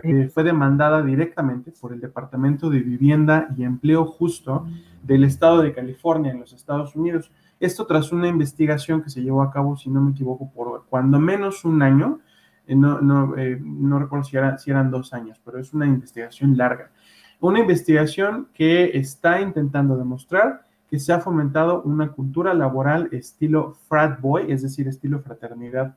eh, 0.03 0.29
fue 0.33 0.45
demandada 0.45 1.03
directamente 1.03 1.73
por 1.81 1.93
el 1.93 2.01
Departamento 2.01 2.71
de 2.71 2.81
Vivienda 2.81 3.49
y 3.57 3.65
Empleo 3.65 4.05
Justo 4.07 4.67
del 5.03 5.25
Estado 5.25 5.63
de 5.63 5.73
California 5.73 6.33
en 6.33 6.41
los 6.41 6.53
Estados 6.53 6.95
Unidos 6.97 7.31
esto 7.63 7.87
tras 7.87 8.11
una 8.11 8.27
investigación 8.27 9.03
que 9.03 9.11
se 9.11 9.23
llevó 9.23 9.41
a 9.41 9.53
cabo, 9.53 9.77
si 9.77 9.89
no 9.89 10.01
me 10.01 10.11
equivoco, 10.11 10.51
por 10.53 10.85
cuando 10.91 11.21
menos 11.21 11.65
un 11.65 11.81
año, 11.81 12.19
eh, 12.67 12.75
no, 12.75 13.01
no, 13.01 13.37
eh, 13.39 13.57
no 13.63 14.01
recuerdo 14.01 14.25
si, 14.25 14.37
si 14.59 14.71
eran 14.73 14.91
dos 14.91 15.13
años, 15.13 15.41
pero 15.45 15.61
es 15.61 15.73
una 15.73 15.87
investigación 15.87 16.57
larga. 16.57 16.91
Una 17.39 17.61
investigación 17.61 18.49
que 18.53 18.99
está 18.99 19.41
intentando 19.41 19.97
demostrar 19.97 20.67
que 20.91 20.99
se 20.99 21.13
ha 21.13 21.21
fomentado 21.21 21.83
una 21.83 22.09
cultura 22.09 22.53
laboral 22.53 23.09
estilo 23.13 23.75
frat 23.89 24.21
boy, 24.21 24.51
es 24.51 24.63
decir, 24.63 24.89
estilo 24.89 25.21
fraternidad 25.21 25.95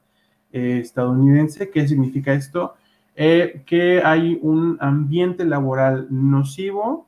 eh, 0.52 0.82
estadounidense. 0.84 1.72
¿Qué 1.72 1.88
significa 1.88 2.32
esto? 2.34 2.76
Que 3.16 4.02
hay 4.04 4.40
un 4.42 4.78
ambiente 4.82 5.46
laboral 5.46 6.08
nocivo, 6.10 7.08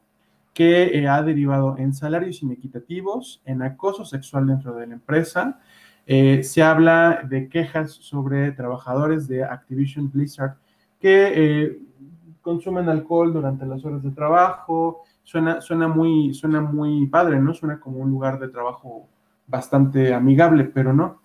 que 0.58 0.86
eh, 0.86 1.08
ha 1.08 1.22
derivado 1.22 1.76
en 1.78 1.94
salarios 1.94 2.42
inequitativos, 2.42 3.44
en 3.46 3.62
acoso 3.62 4.04
sexual 4.06 4.48
dentro 4.48 4.74
de 4.74 4.88
la 4.88 4.96
empresa. 4.96 5.60
Eh, 6.08 6.42
se 6.42 6.64
habla 6.64 7.22
de 7.30 7.48
quejas 7.48 7.92
sobre 7.92 8.54
trabajadores 8.54 9.28
de 9.28 9.44
Activision 9.44 10.12
Blizzard 10.12 10.56
que 11.00 11.32
eh, 11.36 11.80
consumen 12.42 12.90
alcohol 12.90 13.32
durante 13.32 13.68
las 13.68 13.86
horas 13.86 14.02
de 14.02 14.10
trabajo. 14.10 15.04
Suena, 15.22 15.62
suena, 15.62 15.88
muy, 15.88 16.34
suena 16.34 16.60
muy 16.60 17.06
padre, 17.06 17.40
¿no? 17.40 17.54
Suena 17.54 17.80
como 17.80 18.00
un 18.00 18.10
lugar 18.10 18.40
de 18.40 18.48
trabajo 18.48 19.08
bastante 19.46 20.12
amigable, 20.12 20.64
pero 20.64 20.92
no. 20.92 21.22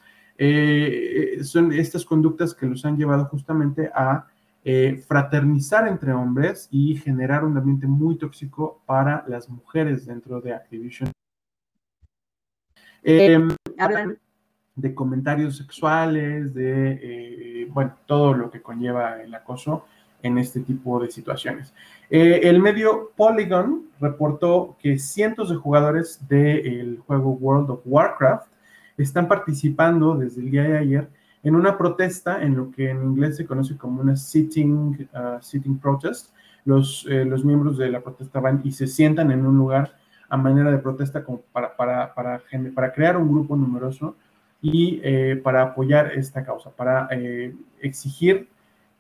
son 1.43 1.73
estas 1.73 2.05
conductas 2.05 2.53
que 2.55 2.67
los 2.67 2.85
han 2.85 2.99
llevado 2.99 3.25
justamente 3.25 3.91
a 3.95 4.27
eh, 4.65 5.03
fraternizar 5.09 5.89
entre 5.89 6.13
hombres 6.13 6.69
y 6.71 6.97
generar 6.97 7.45
un 7.45 7.57
ambiente 7.59 7.89
muy 7.89 8.17
tóxico 8.17 8.81
para 8.87 9.25
las 9.27 9.49
mujeres 9.49 10.07
dentro 10.07 10.41
de 10.41 10.55
Activision. 10.55 11.11
Eh, 13.03 13.41
hablan 13.77 14.19
de 14.77 14.95
comentarios 14.95 15.57
sexuales, 15.57 16.55
de, 16.55 16.93
eh, 17.03 17.69
bueno, 17.73 17.97
todo 18.07 18.35
lo 18.35 18.53
que 18.53 18.63
conlleva 18.63 19.21
el 19.21 19.35
acoso 19.35 19.85
en 20.23 20.39
este 20.39 20.61
tipo 20.61 21.01
de 21.01 21.11
situaciones. 21.11 21.75
el 22.09 22.61
medio 22.61 23.11
Polygon 23.17 23.89
reportó 24.01 24.77
que 24.81 24.97
cientos 24.97 25.51
de 25.51 25.57
jugadores 25.57 26.21
del 26.29 27.01
juego 27.01 27.33
World 27.33 27.71
of 27.71 27.81
Warcraft 27.85 28.47
están 28.97 29.27
participando 29.27 30.15
desde 30.15 30.41
el 30.41 30.51
día 30.53 30.63
de 30.63 30.79
ayer 30.79 31.09
en 31.43 31.57
una 31.57 31.77
protesta, 31.77 32.43
en 32.43 32.57
lo 32.57 32.71
que 32.71 32.91
en 32.91 33.03
inglés 33.03 33.37
se 33.37 33.47
conoce 33.47 33.77
como 33.77 34.01
una 34.01 34.17
sitting, 34.17 35.09
uh, 35.13 35.41
sitting 35.41 35.79
protest. 35.79 36.33
Los, 36.65 37.05
eh, 37.11 37.25
los 37.25 37.45
miembros 37.45 37.77
de 37.77 37.91
la 37.91 38.01
protesta 38.01 38.39
van 38.39 38.61
y 38.63 38.71
se 38.71 38.87
sientan 38.87 39.33
en 39.33 39.45
un 39.45 39.57
lugar 39.57 39.97
a 40.29 40.37
manera 40.37 40.71
de 40.71 40.79
protesta 40.79 41.25
como 41.25 41.41
para, 41.53 41.77
para, 41.77 42.15
para, 42.15 42.41
para 42.73 42.93
crear 42.93 43.17
un 43.17 43.33
grupo 43.33 43.57
numeroso 43.57 44.15
y 44.61 45.01
eh, 45.03 45.41
para 45.43 45.63
apoyar 45.63 46.13
esta 46.13 46.45
causa, 46.45 46.71
para 46.71 47.09
eh, 47.11 47.55
exigir 47.81 48.49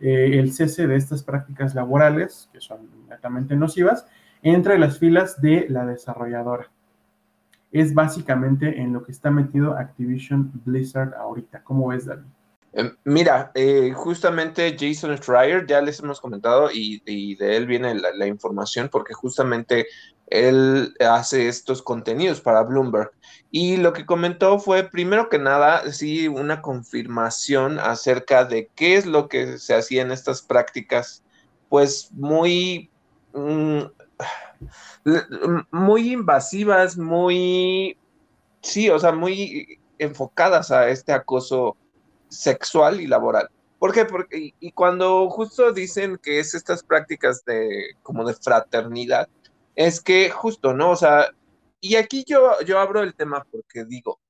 el 0.00 0.52
cese 0.52 0.88
de 0.88 0.96
estas 0.96 1.22
prácticas 1.22 1.76
laborales, 1.76 2.50
que 2.52 2.60
son 2.60 2.78
netamente 3.08 3.54
nocivas, 3.54 4.04
entre 4.42 4.76
las 4.76 4.98
filas 4.98 5.40
de 5.40 5.66
la 5.68 5.86
desarrolladora 5.86 6.68
es 7.72 7.94
básicamente 7.94 8.80
en 8.80 8.92
lo 8.92 9.02
que 9.02 9.12
está 9.12 9.30
metido 9.30 9.76
Activision 9.76 10.52
Blizzard 10.64 11.14
ahorita. 11.14 11.62
¿Cómo 11.64 11.88
ves, 11.88 12.06
David? 12.06 12.26
Em, 12.74 12.94
mira, 13.04 13.50
eh, 13.54 13.92
justamente 13.94 14.76
Jason 14.78 15.16
Schreier, 15.18 15.66
ya 15.66 15.80
les 15.82 16.00
hemos 16.00 16.20
comentado 16.20 16.70
y, 16.72 17.00
de 17.34 17.56
él 17.56 17.66
viene 17.66 17.94
la, 17.94 18.26
información 18.26 18.88
porque 18.90 19.12
justamente 19.12 19.86
él 20.28 20.94
hace 21.00 21.48
estos 21.48 21.82
contenidos 21.82 22.40
para 22.40 22.62
Bloomberg. 22.62 23.10
Y 23.50 23.76
lo 23.76 23.92
que 23.92 24.06
comentó 24.06 24.58
fue, 24.58 24.84
primero 24.84 25.28
que 25.28 25.38
nada, 25.38 25.92
sí, 25.92 26.28
una 26.28 26.62
confirmación 26.62 27.78
acerca 27.78 28.44
de 28.44 28.70
qué 28.74 28.96
es 28.96 29.04
lo 29.04 29.28
que 29.28 29.58
se 29.58 29.74
hacía 29.74 30.02
en 30.02 30.12
estas 30.12 30.42
prácticas, 30.42 31.22
pues 31.68 32.10
muy... 32.12 32.90
Mm, 33.34 33.82
muy 35.70 36.12
invasivas, 36.12 36.96
muy, 36.96 37.96
sí, 38.60 38.90
o 38.90 38.98
sea, 38.98 39.12
muy 39.12 39.78
enfocadas 39.98 40.70
a 40.70 40.88
este 40.88 41.12
acoso 41.12 41.76
sexual 42.28 43.00
y 43.00 43.06
laboral. 43.06 43.48
¿Por 43.78 43.92
qué? 43.92 44.04
Porque, 44.04 44.54
y, 44.60 44.72
cuando 44.72 45.28
justo 45.28 45.72
dicen 45.72 46.16
que 46.22 46.38
es 46.38 46.54
estas 46.54 46.84
prácticas 46.84 47.44
de, 47.44 47.96
como 48.02 48.24
de 48.24 48.34
fraternidad, 48.34 49.28
es 49.74 50.00
que 50.00 50.30
justo, 50.30 50.72
¿no? 50.72 50.90
O 50.90 50.96
sea, 50.96 51.30
y 51.80 51.96
aquí 51.96 52.24
yo, 52.26 52.60
yo 52.64 52.78
abro 52.78 53.02
el 53.02 53.14
tema 53.14 53.44
porque 53.50 53.84
digo, 53.84 54.20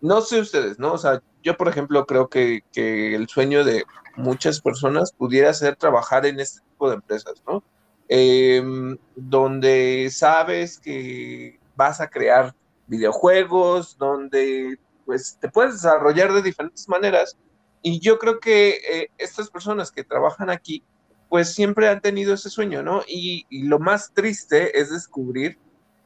no 0.00 0.20
sé 0.22 0.40
ustedes, 0.40 0.78
¿no? 0.78 0.94
O 0.94 0.98
sea, 0.98 1.22
yo, 1.42 1.56
por 1.56 1.68
ejemplo, 1.68 2.06
creo 2.06 2.28
que, 2.28 2.62
que 2.72 3.14
el 3.14 3.28
sueño 3.28 3.64
de 3.64 3.84
muchas 4.16 4.60
personas 4.60 5.12
pudiera 5.12 5.52
ser 5.52 5.76
trabajar 5.76 6.24
en 6.26 6.40
este 6.40 6.60
tipo 6.60 6.88
de 6.88 6.96
empresas, 6.96 7.42
¿no? 7.46 7.62
Em, 8.08 8.96
donde 9.16 10.08
sabes 10.10 10.78
que 10.78 11.58
vas 11.76 12.00
a 12.00 12.08
crear 12.08 12.54
videojuegos, 12.86 13.98
donde 13.98 14.78
pues 15.04 15.36
te 15.40 15.48
puedes 15.48 15.74
desarrollar 15.74 16.32
de 16.32 16.42
diferentes 16.42 16.88
maneras. 16.88 17.36
Y 17.82 18.00
yo 18.00 18.18
creo 18.18 18.40
que 18.40 18.80
eh, 18.90 19.10
estas 19.18 19.50
personas 19.50 19.90
que 19.90 20.04
trabajan 20.04 20.50
aquí, 20.50 20.82
pues 21.28 21.54
siempre 21.54 21.88
han 21.88 22.00
tenido 22.00 22.34
ese 22.34 22.50
sueño, 22.50 22.82
¿no? 22.82 23.02
Y, 23.06 23.46
lo 23.50 23.78
más 23.78 24.12
triste 24.14 24.78
es 24.80 24.90
descubrir 24.90 25.58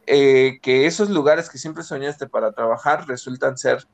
eh, 0.06 0.58
que 0.60 0.86
esos 0.86 1.08
lugares 1.08 1.48
que 1.48 1.58
siempre 1.58 1.84
soñaste 1.84 2.26
para 2.28 2.52
trabajar 2.52 3.06
resultan 3.06 3.56
ser, 3.56 3.86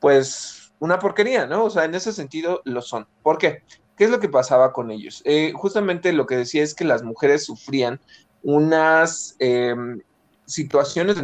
pues, 0.00 0.72
una 0.80 0.98
porquería, 0.98 1.46
¿no? 1.46 1.64
O 1.64 1.70
sea, 1.70 1.84
en 1.84 1.94
ese 1.94 2.12
sentido 2.12 2.60
lo 2.64 2.82
son. 2.82 3.06
¿Por 3.22 3.38
qué? 3.38 3.62
¿Qué 3.96 4.04
es 4.04 4.10
lo 4.10 4.20
que 4.20 4.28
pasaba 4.28 4.72
con 4.72 4.90
ellos? 4.90 5.22
Eh, 5.24 5.52
justamente 5.54 6.12
lo 6.12 6.26
que 6.26 6.36
decía 6.36 6.62
es 6.62 6.74
que 6.74 6.84
las 6.84 7.02
mujeres 7.02 7.44
sufrían 7.44 8.00
unas 8.42 9.36
em, 9.38 10.00
situaciones 10.44 11.16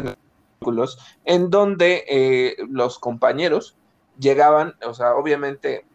en 1.25 1.49
donde 1.49 2.05
eh, 2.07 2.55
los 2.69 2.99
compañeros 2.99 3.75
llegaban, 4.19 4.75
o 4.85 4.93
sea, 4.93 5.15
obviamente 5.15 5.85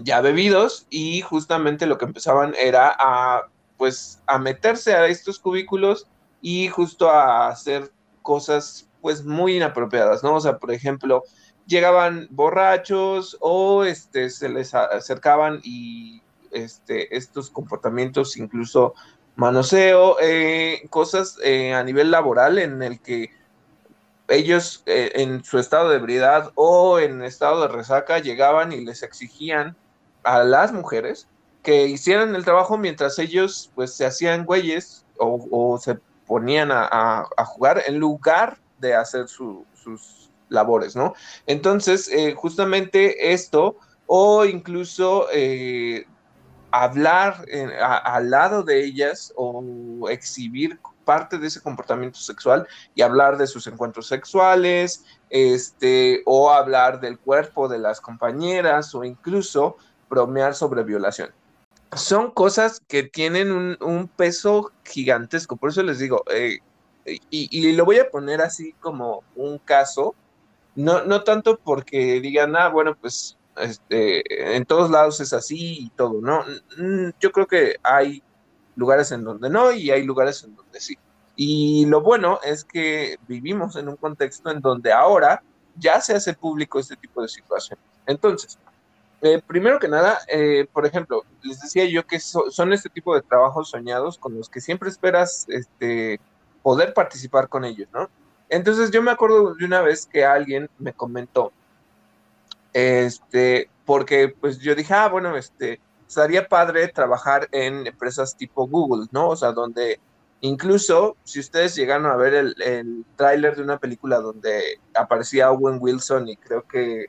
ya 0.00 0.20
bebidos 0.20 0.86
y 0.90 1.22
justamente 1.22 1.86
lo 1.86 1.98
que 1.98 2.04
empezaban 2.04 2.54
era 2.56 2.94
a, 2.98 3.48
pues, 3.76 4.22
a 4.26 4.38
meterse 4.38 4.94
a 4.94 5.06
estos 5.06 5.38
cubículos 5.38 6.06
y 6.40 6.68
justo 6.68 7.10
a 7.10 7.48
hacer 7.48 7.90
cosas, 8.22 8.88
pues, 9.00 9.24
muy 9.24 9.56
inapropiadas, 9.56 10.22
¿no? 10.22 10.36
O 10.36 10.40
sea, 10.40 10.58
por 10.58 10.70
ejemplo, 10.70 11.24
llegaban 11.68 12.26
borrachos 12.30 13.36
o 13.40 13.84
este, 13.84 14.30
se 14.30 14.48
les 14.48 14.74
acercaban 14.74 15.60
y 15.62 16.22
este, 16.50 17.14
estos 17.16 17.50
comportamientos, 17.50 18.36
incluso 18.38 18.94
manoseo, 19.36 20.16
eh, 20.20 20.82
cosas 20.90 21.38
eh, 21.44 21.74
a 21.74 21.84
nivel 21.84 22.10
laboral 22.10 22.58
en 22.58 22.82
el 22.82 23.00
que 23.00 23.30
ellos 24.28 24.82
eh, 24.86 25.12
en 25.14 25.44
su 25.44 25.58
estado 25.58 25.90
de 25.90 25.96
ebriedad 25.96 26.50
o 26.54 26.98
en 26.98 27.22
estado 27.22 27.62
de 27.62 27.68
resaca 27.68 28.18
llegaban 28.18 28.72
y 28.72 28.84
les 28.84 29.02
exigían 29.02 29.76
a 30.24 30.44
las 30.44 30.72
mujeres 30.72 31.28
que 31.62 31.86
hicieran 31.86 32.34
el 32.34 32.44
trabajo 32.44 32.78
mientras 32.78 33.18
ellos 33.18 33.70
pues 33.74 33.94
se 33.94 34.06
hacían 34.06 34.44
güeyes 34.44 35.04
o, 35.18 35.78
se 35.82 35.98
ponían 36.26 36.70
a, 36.72 37.28
jugar 37.46 37.82
en 37.86 37.98
lugar 37.98 38.58
de 38.78 38.94
hacer 38.94 39.28
sus 39.28 40.27
labores, 40.48 40.96
¿no? 40.96 41.14
Entonces, 41.46 42.10
justamente 42.36 43.32
esto 43.32 43.76
o 44.06 44.44
incluso 44.44 45.26
hablar 46.70 47.44
al 47.80 48.30
lado 48.30 48.62
de 48.62 48.84
ellas 48.84 49.32
o 49.36 50.08
exhibir 50.10 50.78
parte 51.08 51.38
de 51.38 51.46
ese 51.46 51.62
comportamiento 51.62 52.18
sexual 52.18 52.68
y 52.94 53.00
hablar 53.00 53.38
de 53.38 53.46
sus 53.46 53.66
encuentros 53.66 54.08
sexuales, 54.08 55.06
este, 55.30 56.20
o 56.26 56.50
hablar 56.50 57.00
del 57.00 57.18
cuerpo 57.18 57.66
de 57.66 57.78
las 57.78 57.98
compañeras 57.98 58.94
o 58.94 59.04
incluso 59.04 59.78
bromear 60.10 60.54
sobre 60.54 60.82
violación. 60.82 61.30
Son 61.96 62.30
cosas 62.30 62.82
que 62.86 63.04
tienen 63.04 63.78
un, 63.80 64.08
peso 64.08 64.70
gigantesco, 64.84 65.56
por 65.56 65.70
eso 65.70 65.82
les 65.82 65.98
digo, 65.98 66.24
eh, 66.30 66.58
y, 67.30 67.72
lo 67.72 67.86
voy 67.86 68.00
a 68.00 68.10
poner 68.10 68.42
así 68.42 68.74
como 68.74 69.24
un 69.34 69.56
caso, 69.56 70.14
no, 70.78 71.04
no 71.04 71.24
tanto 71.24 71.58
porque 71.58 72.20
digan, 72.20 72.54
ah, 72.54 72.68
bueno, 72.68 72.94
pues 72.94 73.36
este, 73.56 74.56
en 74.56 74.64
todos 74.64 74.90
lados 74.90 75.20
es 75.20 75.32
así 75.32 75.86
y 75.86 75.90
todo, 75.90 76.20
¿no? 76.20 76.44
Yo 77.18 77.32
creo 77.32 77.48
que 77.48 77.76
hay 77.82 78.22
lugares 78.76 79.10
en 79.10 79.24
donde 79.24 79.50
no 79.50 79.72
y 79.72 79.90
hay 79.90 80.04
lugares 80.04 80.44
en 80.44 80.54
donde 80.54 80.80
sí. 80.80 80.96
Y 81.34 81.84
lo 81.86 82.00
bueno 82.00 82.38
es 82.44 82.62
que 82.62 83.18
vivimos 83.26 83.74
en 83.74 83.88
un 83.88 83.96
contexto 83.96 84.52
en 84.52 84.60
donde 84.60 84.92
ahora 84.92 85.42
ya 85.76 86.00
se 86.00 86.14
hace 86.14 86.34
público 86.34 86.78
este 86.78 86.94
tipo 86.96 87.22
de 87.22 87.28
situaciones. 87.28 87.84
Entonces, 88.06 88.56
eh, 89.20 89.42
primero 89.44 89.80
que 89.80 89.88
nada, 89.88 90.20
eh, 90.28 90.68
por 90.72 90.86
ejemplo, 90.86 91.24
les 91.42 91.60
decía 91.60 91.86
yo 91.86 92.06
que 92.06 92.20
son 92.20 92.72
este 92.72 92.88
tipo 92.88 93.16
de 93.16 93.22
trabajos 93.22 93.70
soñados 93.70 94.16
con 94.16 94.36
los 94.36 94.48
que 94.48 94.60
siempre 94.60 94.90
esperas 94.90 95.44
este, 95.48 96.20
poder 96.62 96.94
participar 96.94 97.48
con 97.48 97.64
ellos, 97.64 97.88
¿no? 97.92 98.08
Entonces 98.48 98.90
yo 98.90 99.02
me 99.02 99.10
acuerdo 99.10 99.54
de 99.54 99.64
una 99.64 99.82
vez 99.82 100.06
que 100.06 100.24
alguien 100.24 100.68
me 100.78 100.92
comentó 100.92 101.52
este, 102.72 103.68
porque 103.84 104.28
pues 104.28 104.58
yo 104.58 104.74
dije, 104.74 104.94
ah, 104.94 105.08
bueno, 105.08 105.36
este, 105.36 105.80
estaría 106.06 106.48
padre 106.48 106.88
trabajar 106.88 107.48
en 107.52 107.86
empresas 107.86 108.36
tipo 108.36 108.68
Google, 108.68 109.06
¿no? 109.10 109.30
O 109.30 109.36
sea, 109.36 109.52
donde 109.52 110.00
incluso 110.40 111.16
si 111.24 111.40
ustedes 111.40 111.74
llegaron 111.74 112.06
a 112.06 112.16
ver 112.16 112.34
el, 112.34 112.62
el 112.62 113.04
tráiler 113.16 113.56
de 113.56 113.62
una 113.62 113.78
película 113.78 114.20
donde 114.20 114.78
aparecía 114.94 115.50
Owen 115.50 115.78
Wilson 115.80 116.28
y 116.28 116.36
creo 116.36 116.62
que 116.62 117.06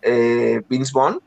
eh, 0.00 0.62
Vince 0.68 0.92
Vaughn, 0.94 1.20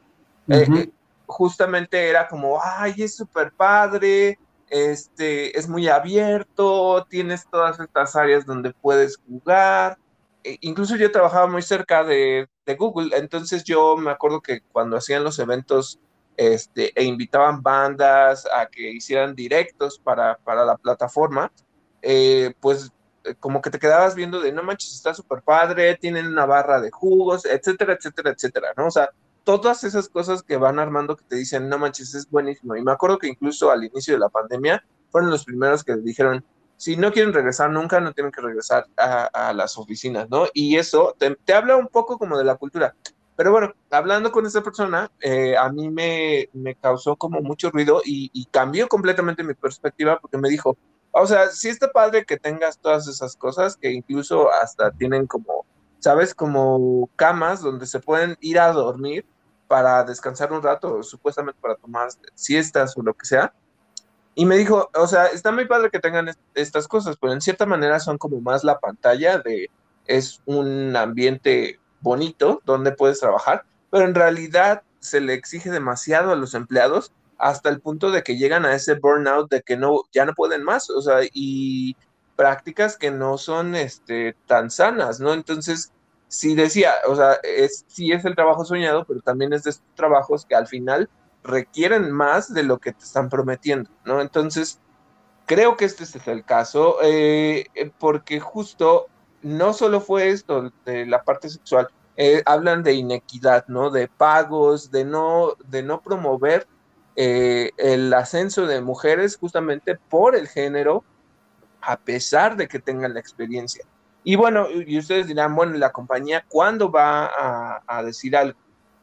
eh, 0.49 0.67
eh, 0.75 0.89
justamente 1.27 2.09
era 2.09 2.27
como, 2.27 2.59
ay, 2.61 2.95
es 2.97 3.15
súper 3.15 3.51
padre, 3.51 4.39
este, 4.69 5.57
es 5.57 5.67
muy 5.69 5.87
abierto, 5.87 7.05
tienes 7.09 7.47
todas 7.49 7.79
estas 7.79 8.15
áreas 8.15 8.45
donde 8.45 8.73
puedes 8.73 9.17
jugar, 9.17 9.97
e, 10.43 10.57
incluso 10.61 10.95
yo 10.95 11.11
trabajaba 11.11 11.47
muy 11.47 11.61
cerca 11.61 12.03
de, 12.03 12.47
Google, 12.77 13.15
entonces 13.15 13.63
yo 13.63 13.95
me 13.97 14.11
acuerdo 14.11 14.41
que 14.41 14.61
cuando 14.71 14.97
hacían 14.97 15.23
los 15.23 15.37
eventos 15.39 15.99
este, 16.37 16.91
e 16.99 17.03
invitaban 17.03 17.61
bandas 17.61 18.47
a 18.47 18.65
que 18.67 18.91
hicieran 18.91 19.35
directos 19.35 19.99
para, 19.99 20.39
la 20.45 20.77
plataforma, 20.77 21.51
eh, 22.01 22.53
pues 22.59 22.91
eh, 23.23 23.35
como 23.39 23.61
que 23.61 23.69
te 23.69 23.79
quedabas 23.79 24.15
viendo 24.15 24.39
de 24.39 24.51
no 24.51 24.63
manches, 24.63 24.93
está 24.93 25.13
súper 25.13 25.41
padre, 25.41 25.95
tienen 25.97 26.27
una 26.27 26.45
barra 26.45 26.81
de 26.81 26.91
jugos, 26.91 27.45
etcétera, 27.45 27.93
etcétera, 27.93 28.31
etcétera, 28.31 28.73
¿no? 28.77 28.87
O 28.87 28.91
sea, 28.91 29.09
todas 29.45 29.83
esas 29.85 30.09
cosas 30.09 30.43
que 30.43 30.57
van 30.57 30.79
armando 30.79 31.15
que 31.15 31.23
te 31.23 31.35
dicen, 31.37 31.69
no 31.69 31.77
manches, 31.77 32.13
es 32.15 32.29
buenísimo. 32.29 32.75
Y 32.75 32.83
me 32.83 32.91
acuerdo 32.91 33.19
que 33.19 33.27
incluso 33.27 33.71
al 33.71 33.85
inicio 33.85 34.15
de 34.15 34.19
la 34.19 34.29
pandemia 34.29 34.83
fueron 35.11 35.29
los 35.29 35.45
primeros 35.45 35.83
que 35.83 35.95
dijeron, 35.95 36.43
si 36.77 36.97
no 36.97 37.13
quieren 37.13 37.31
regresar 37.31 37.69
nunca, 37.69 38.01
no 38.01 38.11
tienen 38.11 38.33
que 38.33 38.41
regresar 38.41 38.87
a, 38.97 39.53
las 39.53 39.77
oficinas, 39.77 40.29
¿no? 40.29 40.47
Y 40.53 40.75
eso 40.75 41.15
te, 41.17 41.53
habla 41.53 41.77
un 41.77 41.87
poco 41.87 42.17
como 42.17 42.37
de 42.37 42.43
la 42.43 42.55
cultura. 42.55 42.95
Pero 43.37 43.51
bueno, 43.51 43.73
hablando 43.91 44.31
con 44.31 44.45
esa 44.45 44.61
persona, 44.61 45.11
eh, 45.21 45.55
a 45.55 45.71
mí 45.71 45.89
me, 45.89 46.49
causó 46.81 47.15
como 47.15 47.41
mucho 47.41 47.69
ruido 47.69 48.01
y, 48.03 48.45
cambió 48.51 48.87
completamente 48.87 49.43
mi 49.43 49.53
perspectiva 49.53 50.19
porque 50.19 50.37
me 50.37 50.49
dijo, 50.49 50.75
o 51.11 51.27
sea, 51.27 51.49
si 51.49 51.69
está 51.69 51.91
padre 51.91 52.25
que 52.25 52.37
tengas 52.37 52.79
todas 52.79 53.07
esas 53.07 53.37
cosas 53.37 53.77
que 53.77 53.91
incluso 53.91 54.51
hasta 54.51 54.91
tienen 54.91 55.27
como, 55.27 55.65
¿sabes? 55.99 56.33
Como 56.33 57.09
camas 57.15 57.61
donde 57.61 57.85
se 57.85 57.99
pueden 57.99 58.37
ir 58.41 58.59
a 58.59 58.73
dormir 58.73 59.25
para 59.67 60.03
descansar 60.03 60.53
un 60.53 60.61
rato, 60.61 61.01
supuestamente 61.03 61.59
para 61.61 61.75
tomar 61.75 62.09
siestas 62.35 62.95
o 62.97 63.01
lo 63.01 63.13
que 63.13 63.25
sea 63.25 63.53
y 64.35 64.45
me 64.45 64.57
dijo, 64.57 64.89
o 64.93 65.07
sea, 65.07 65.27
está 65.27 65.53
muy 65.53 65.65
padre 65.65 65.89
que 65.89 65.99
tengan 65.99 66.29
estas 66.53 66.89
cosas, 66.89 67.15
pero 67.19 67.31
en 67.31 67.39
cierta 67.39 67.65
manera 67.65 68.01
son 68.01 68.17
como 68.17 68.41
más 68.41 68.65
la 68.65 68.79
pantalla 68.79 69.39
de, 69.39 69.71
es 70.05 70.41
un 70.45 70.93
ambiente 70.97 71.79
bonito 72.01 72.61
donde 72.65 72.91
puedes 72.91 73.21
trabajar, 73.21 73.63
pero 73.89 74.05
en 74.05 74.13
realidad 74.13 74.83
se 74.99 75.21
le 75.21 75.33
exige 75.33 75.71
demasiado 75.71 76.33
a 76.33 76.35
los 76.35 76.53
empleados 76.53 77.13
hasta 77.37 77.69
el 77.69 77.79
punto 77.79 78.11
de 78.11 78.23
que 78.23 78.37
llegan 78.37 78.65
a 78.65 78.75
ese 78.75 78.95
burnout 78.95 79.49
de 79.49 79.61
que 79.61 79.77
no, 79.77 80.03
ya 80.11 80.25
no 80.25 80.33
pueden 80.33 80.63
más, 80.63 80.89
o 80.89 81.01
sea, 81.01 81.19
y 81.31 81.95
prácticas 82.35 82.97
que 82.97 83.11
no 83.11 83.37
son 83.37 83.73
este, 83.75 84.35
tan 84.47 84.69
sanas, 84.69 85.21
¿no? 85.21 85.33
Entonces, 85.33 85.93
sí 86.27 86.55
decía, 86.55 86.93
o 87.07 87.15
sea, 87.15 87.33
es, 87.43 87.85
sí 87.87 88.11
es 88.11 88.25
el 88.25 88.35
trabajo 88.35 88.65
soñado, 88.65 89.05
pero 89.05 89.21
también 89.21 89.53
es 89.53 89.63
de 89.63 89.71
estos 89.71 89.95
trabajos 89.95 90.45
que 90.45 90.55
al 90.55 90.67
final 90.67 91.09
requieren 91.43 92.11
más 92.11 92.53
de 92.53 92.63
lo 92.63 92.79
que 92.79 92.91
te 92.91 93.03
están 93.03 93.29
prometiendo, 93.29 93.89
¿no? 94.03 94.21
Entonces, 94.21 94.79
creo 95.45 95.77
que 95.77 95.85
este 95.85 96.03
es 96.03 96.27
el 96.27 96.43
caso, 96.43 96.97
eh, 97.03 97.67
eh, 97.75 97.91
porque 97.99 98.39
justo 98.39 99.07
no 99.41 99.73
solo 99.73 100.01
fue 100.01 100.29
esto 100.29 100.71
de 100.85 101.05
la 101.05 101.23
parte 101.23 101.49
sexual, 101.49 101.87
eh, 102.17 102.41
hablan 102.45 102.83
de 102.83 102.93
inequidad, 102.93 103.65
¿no? 103.67 103.91
De 103.91 104.07
pagos, 104.07 104.91
de 104.91 105.05
no, 105.05 105.55
de 105.67 105.83
no 105.83 106.01
promover 106.01 106.67
el 107.17 108.13
ascenso 108.13 108.67
de 108.67 108.81
mujeres 108.81 109.37
justamente 109.37 109.97
por 110.09 110.35
el 110.35 110.49
género, 110.49 111.05
a 111.79 111.95
pesar 111.97 112.57
de 112.57 112.67
que 112.67 112.79
tengan 112.79 113.13
la 113.13 113.21
experiencia. 113.21 113.85
Y 114.27 114.35
bueno, 114.35 114.67
y 114.71 114.97
ustedes 114.97 115.27
dirán, 115.27 115.55
bueno, 115.55 115.77
la 115.77 115.91
compañía, 115.91 116.43
¿cuándo 116.49 116.91
va 116.91 117.29
a, 117.87 118.03
decir 118.03 118.35
algo? 118.35 118.57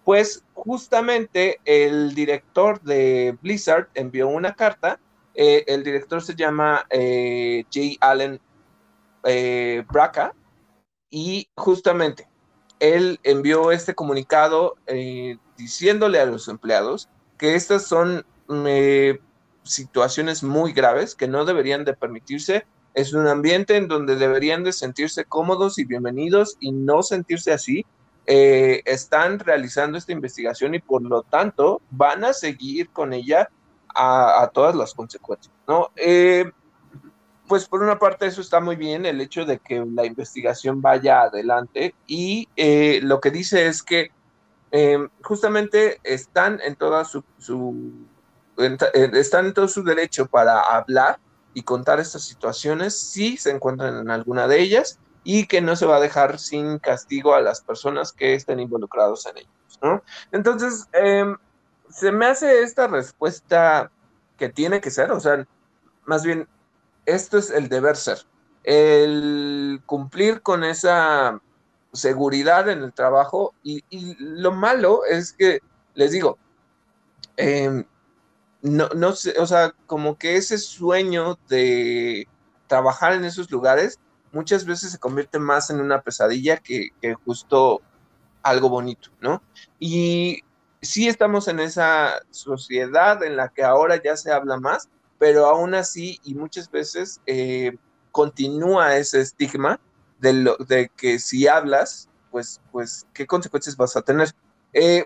Pues 0.05 0.45
justamente 0.53 1.61
el 1.65 2.13
director 2.13 2.83
de 2.83 3.39
Blizzard 3.41 3.89
envió 3.95 4.27
una 4.27 4.53
carta. 4.53 4.99
Eh, 5.35 5.63
el 5.69 5.85
director 5.85 6.21
se 6.23 6.35
llama 6.35 6.85
eh, 6.91 7.65
J. 7.73 7.99
Allen 8.01 8.41
eh, 9.23 9.85
Braca 9.89 10.35
y 11.09 11.49
justamente 11.57 12.29
él 12.81 13.21
envió 13.23 13.71
este 13.71 13.95
comunicado 13.95 14.75
diciéndole 15.57 16.19
a 16.19 16.27
los 16.27 16.49
empleados 16.49 17.09
que 17.39 17.55
estas 17.55 17.87
son 17.87 18.27
situaciones 19.63 20.43
muy 20.43 20.73
graves 20.73 21.15
que 21.15 21.29
no 21.29 21.45
deberían 21.45 21.85
de 21.85 21.95
permitirse. 21.95 22.67
Es 22.95 23.15
un 23.15 23.27
ambiente 23.27 23.77
en 23.77 23.89
donde 23.89 24.17
deberían 24.17 24.65
de 24.65 24.73
sentirse 24.73 25.25
cómodos 25.25 25.79
y 25.79 25.85
bienvenidos 25.85 26.57
y 26.61 26.73
no 26.73 27.03
sentirse 27.03 27.53
así 27.53 27.87
eh, 28.27 28.83
están 28.85 29.41
realizando 29.41 29.99
esta 29.99 30.13
investigación 30.13 30.75
y 30.75 30.79
por 30.79 31.03
lo 31.03 31.23
tanto 31.23 31.81
van 31.91 32.25
a 32.25 32.33
seguir 32.33 32.91
con 32.91 33.13
ella 33.13 33.49
a, 33.95 34.49
todas 34.55 34.77
las 34.77 34.95
consecuencias, 34.95 35.53
¿no? 35.67 35.91
Eh, 35.97 36.51
pues 37.49 37.67
por 37.67 37.83
una 37.83 37.99
parte 37.99 38.27
eso 38.27 38.41
está 38.41 38.61
muy 38.61 38.77
bien, 38.77 39.07
el 39.07 39.21
hecho 39.21 39.45
de 39.45 39.59
que 39.59 39.85
la 39.85 40.07
investigación 40.07 40.81
vaya 40.81 41.23
adelante 41.23 41.95
y 42.07 42.49
eh, 42.57 43.01
lo 43.03 43.21
que 43.21 43.31
dice 43.31 43.67
es 43.67 43.83
que 43.83 44.11
justamente 45.23 45.99
están 46.03 46.61
en 46.65 46.77
toda 46.77 47.05
su, 47.05 47.25
están 49.13 49.47
en 49.47 49.53
todo 49.53 49.69
su 49.69 49.83
derecho 49.83 50.27
para 50.27 50.61
hablar 50.61 51.19
y 51.55 51.63
contar 51.63 52.01
estas 52.01 52.23
situaciones 52.23 52.99
si 52.99 53.37
se 53.37 53.51
encuentran 53.51 53.97
en 53.99 54.11
alguna 54.11 54.49
de 54.49 54.61
ellas 54.61 54.99
y 55.25 55.47
que 55.47 55.61
no 55.61 55.77
se 55.77 55.87
va 55.87 55.97
a 55.97 56.01
dejar 56.01 56.39
sin 56.39 56.79
castigo 56.79 57.35
a 57.35 57.41
las 57.41 57.61
personas 57.61 58.13
que 58.13 58.35
estén 58.35 58.61
involucrados 58.61 59.27
en 59.27 59.39
ellos, 59.39 59.79
¿no? 59.83 60.03
Entonces, 60.33 60.89
em, 60.93 61.37
se 61.89 62.11
me 62.11 62.27
hace 62.27 62.63
esta 62.63 62.89
respuesta 62.89 63.91
que 64.37 64.49
tiene 64.49 64.81
que 64.81 64.91
ser, 64.91 65.13
o 65.13 65.21
sea, 65.21 65.47
más 66.05 66.25
bien, 66.25 66.49
esto 67.07 67.39
es 67.39 67.51
el 67.51 67.69
deber 67.69 67.97
ser, 67.97 68.19
el 68.65 69.83
cumplir 69.87 70.43
con 70.43 70.65
esa 70.65 71.41
seguridad 71.93 72.69
en 72.69 72.83
el 72.83 72.93
trabajo 72.93 73.55
y, 73.63 73.85
lo 74.19 74.53
malo 74.53 75.05
es 75.05 75.33
que, 75.33 75.61
les 75.95 76.13
digo, 76.13 76.39
em, 77.37 77.85
no, 78.63 78.89
no 78.91 79.13
sé, 79.13 79.39
o 79.39 79.47
sea, 79.47 79.75
como 79.87 80.17
que 80.17 80.37
ese 80.37 80.59
sueño 80.59 81.39
de 81.49 82.29
trabajar 82.69 83.13
en 83.13 83.25
esos 83.25 83.51
lugares 83.51 83.99
muchas 84.33 84.65
veces 84.65 84.93
se 84.93 84.99
convierte 84.99 85.39
más 85.39 85.71
en 85.71 85.81
una 85.81 86.01
pesadilla 86.01 86.57
que, 86.57 86.89
que 87.01 87.15
justo 87.15 87.83
algo 88.43 88.69
bonito, 88.69 89.11
¿no? 89.21 89.43
Y 89.79 90.43
sí 90.81 91.09
estamos 91.09 91.49
en 91.49 91.61
esa 91.61 92.21
sociedad 92.31 93.23
en 93.23 93.37
la 93.37 93.49
que 93.49 93.63
ahora 93.63 94.01
ya 94.03 94.17
se 94.17 94.33
habla 94.33 94.59
más, 94.59 94.89
pero 95.19 95.47
aún 95.47 95.75
así 95.75 96.19
y 96.25 96.35
muchas 96.35 96.71
veces 96.71 97.21
eh, 97.27 97.77
continúa 98.11 98.97
ese 98.97 99.21
estigma 99.21 99.81
de, 100.19 100.33
lo, 100.33 100.57
de 100.57 100.91
que 100.97 101.19
si 101.19 101.47
hablas, 101.47 102.09
pues, 102.31 102.61
pues, 102.71 103.07
¿qué 103.13 103.27
consecuencias 103.27 103.77
vas 103.77 103.97
a 103.97 104.03
tener? 104.03 104.35
Eh, 104.73 105.05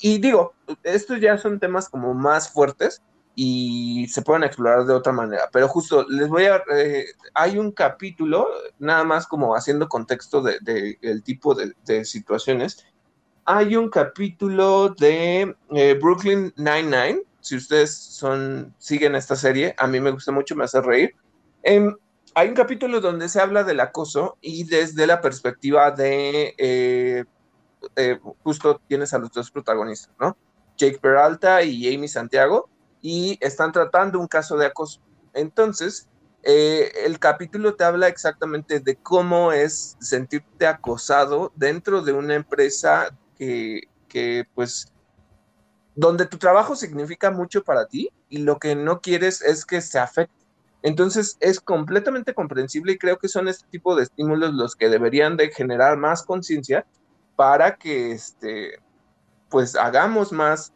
y 0.00 0.18
digo, 0.18 0.54
estos 0.82 1.20
ya 1.20 1.38
son 1.38 1.58
temas 1.58 1.88
como 1.88 2.14
más 2.14 2.50
fuertes 2.50 3.02
y 3.34 4.06
se 4.08 4.22
pueden 4.22 4.44
explorar 4.44 4.84
de 4.84 4.92
otra 4.92 5.12
manera, 5.12 5.48
pero 5.52 5.68
justo 5.68 6.06
les 6.08 6.28
voy 6.28 6.44
a... 6.44 6.62
Eh, 6.74 7.06
hay 7.34 7.58
un 7.58 7.72
capítulo, 7.72 8.46
nada 8.78 9.04
más 9.04 9.26
como 9.26 9.54
haciendo 9.54 9.88
contexto 9.88 10.42
del 10.42 10.58
de, 10.62 10.98
el 11.00 11.22
tipo 11.22 11.54
de, 11.54 11.72
de 11.84 12.04
situaciones, 12.04 12.84
hay 13.44 13.74
un 13.76 13.88
capítulo 13.88 14.90
de 14.90 15.56
eh, 15.70 15.98
Brooklyn 16.00 16.52
Nine-Nine. 16.56 17.22
Si 17.40 17.56
ustedes 17.56 17.96
son, 17.96 18.74
siguen 18.78 19.14
esta 19.14 19.34
serie, 19.34 19.74
a 19.78 19.86
mí 19.86 19.98
me 19.98 20.10
gusta 20.10 20.30
mucho, 20.30 20.54
me 20.54 20.64
hace 20.64 20.80
reír. 20.80 21.14
Em, 21.62 21.96
hay 22.34 22.48
un 22.48 22.54
capítulo 22.54 23.00
donde 23.00 23.28
se 23.28 23.40
habla 23.40 23.64
del 23.64 23.80
acoso 23.80 24.38
y 24.40 24.64
desde 24.64 25.06
la 25.06 25.20
perspectiva 25.20 25.90
de, 25.90 27.26
eh, 27.96 28.12
eh, 28.12 28.20
justo 28.42 28.80
tienes 28.86 29.12
a 29.14 29.18
los 29.18 29.30
dos 29.32 29.50
protagonistas, 29.50 30.14
¿no? 30.18 30.36
Jake 30.76 30.98
Peralta 30.98 31.62
y 31.62 31.94
Amy 31.94 32.08
Santiago, 32.08 32.68
y 33.02 33.38
están 33.40 33.72
tratando 33.72 34.18
un 34.18 34.26
caso 34.26 34.56
de 34.56 34.66
acoso. 34.66 35.00
Entonces, 35.34 36.08
el 36.42 37.18
capítulo 37.18 37.74
te 37.74 37.84
habla 37.84 38.08
exactamente 38.08 38.80
de 38.80 38.96
cómo 38.96 39.52
es 39.52 39.96
sentirte 40.00 40.66
acosado 40.66 41.52
dentro 41.54 42.00
de 42.00 42.12
una 42.12 42.34
empresa 42.34 43.14
que, 43.36 44.46
pues, 44.54 44.90
donde 45.94 46.24
tu 46.24 46.38
trabajo 46.38 46.76
significa 46.76 47.30
mucho 47.30 47.62
para 47.62 47.86
ti 47.86 48.10
y 48.30 48.38
lo 48.38 48.58
que 48.58 48.74
no 48.74 49.02
quieres 49.02 49.42
es 49.42 49.66
que 49.66 49.82
se 49.82 49.98
afecte. 49.98 50.40
Entonces 50.82 51.36
es 51.40 51.60
completamente 51.60 52.32
comprensible 52.32 52.92
y 52.92 52.98
creo 52.98 53.18
que 53.18 53.28
son 53.28 53.48
este 53.48 53.66
tipo 53.70 53.94
de 53.94 54.04
estímulos 54.04 54.54
los 54.54 54.76
que 54.76 54.88
deberían 54.88 55.36
de 55.36 55.50
generar 55.50 55.98
más 55.98 56.22
conciencia 56.22 56.86
para 57.40 57.76
que 57.76 58.12
este, 58.12 58.82
pues 59.48 59.74
hagamos 59.74 60.30
más 60.30 60.74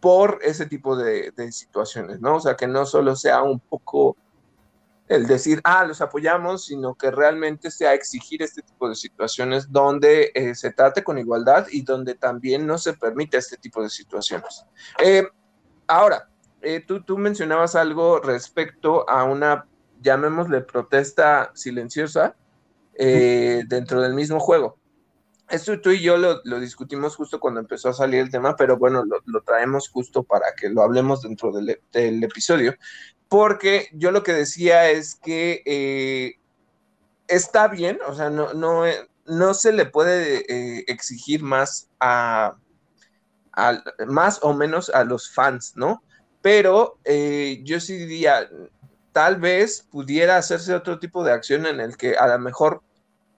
por 0.00 0.40
ese 0.42 0.66
tipo 0.66 0.96
de, 0.96 1.30
de, 1.30 1.52
situaciones, 1.52 2.20
¿no? 2.20 2.38
O 2.38 2.40
sea, 2.40 2.56
que 2.56 2.66
no 2.66 2.86
solo 2.86 3.14
sea 3.14 3.40
un 3.42 3.60
poco 3.60 4.16
el 5.06 5.28
decir, 5.28 5.60
ah, 5.62 5.84
los 5.84 6.00
apoyamos, 6.00 6.64
sino 6.64 6.96
que 6.96 7.12
realmente 7.12 7.70
sea 7.70 7.94
exigir 7.94 8.42
este 8.42 8.62
tipo 8.62 8.88
de 8.88 8.96
situaciones 8.96 9.70
donde 9.70 10.32
eh, 10.34 10.56
se 10.56 10.72
trate 10.72 11.04
con 11.04 11.18
igualdad 11.18 11.68
y 11.70 11.82
donde 11.82 12.16
también 12.16 12.66
no 12.66 12.78
se 12.78 12.94
permite 12.94 13.36
este 13.36 13.56
tipo 13.56 13.80
de 13.80 13.88
situaciones. 13.88 14.66
Eh, 14.98 15.22
ahora, 15.86 16.28
eh, 16.62 16.80
tú, 16.84 17.04
tú 17.04 17.16
mencionabas 17.16 17.76
algo 17.76 18.18
respecto 18.18 19.08
a 19.08 19.22
una, 19.22 19.68
llamémosle, 20.00 20.62
protesta 20.62 21.52
silenciosa 21.54 22.34
dentro 22.92 24.00
del 24.00 24.14
mismo 24.14 24.40
juego. 24.40 24.81
Esto 25.52 25.78
tú 25.82 25.90
y 25.90 26.00
yo 26.00 26.16
lo, 26.16 26.40
discutimos 26.60 27.14
justo 27.14 27.38
cuando 27.38 27.60
empezó 27.60 27.90
a 27.90 27.92
salir 27.92 28.20
el 28.20 28.30
tema, 28.30 28.56
pero 28.56 28.78
bueno, 28.78 29.04
lo, 29.04 29.42
traemos 29.42 29.90
justo 29.90 30.22
para 30.22 30.46
que 30.56 30.70
lo 30.70 30.80
hablemos 30.80 31.20
dentro 31.20 31.52
del, 31.52 32.24
episodio 32.24 32.74
porque 33.28 33.88
yo 33.92 34.10
lo 34.10 34.22
que 34.22 34.32
decía 34.32 34.90
es 34.90 35.14
que 35.14 35.62
eh, 35.64 36.40
está 37.28 37.68
bien, 37.68 37.98
o 38.06 38.14
sea, 38.14 38.30
no, 38.30 38.54
no, 38.54 38.84
no 39.26 39.54
se 39.54 39.72
le 39.72 39.86
puede 39.86 40.44
eh, 40.48 40.84
exigir 40.88 41.42
más 41.42 41.88
a, 42.00 42.56
a, 43.52 43.82
más 44.06 44.38
o 44.42 44.54
menos 44.54 44.88
a 44.90 45.04
los 45.04 45.30
fans, 45.30 45.72
¿no? 45.76 46.02
Pero 46.40 46.98
eh, 47.04 47.60
yo 47.64 47.78
sí 47.78 47.96
diría, 47.96 48.48
tal 49.12 49.36
vez 49.36 49.86
pudiera 49.90 50.38
hacerse 50.38 50.74
otro 50.74 50.98
tipo 50.98 51.24
de 51.24 51.32
acción 51.32 51.66
en 51.66 51.80
el 51.80 51.96
que 51.96 52.16
a 52.16 52.26
lo 52.26 52.38
mejor 52.38 52.82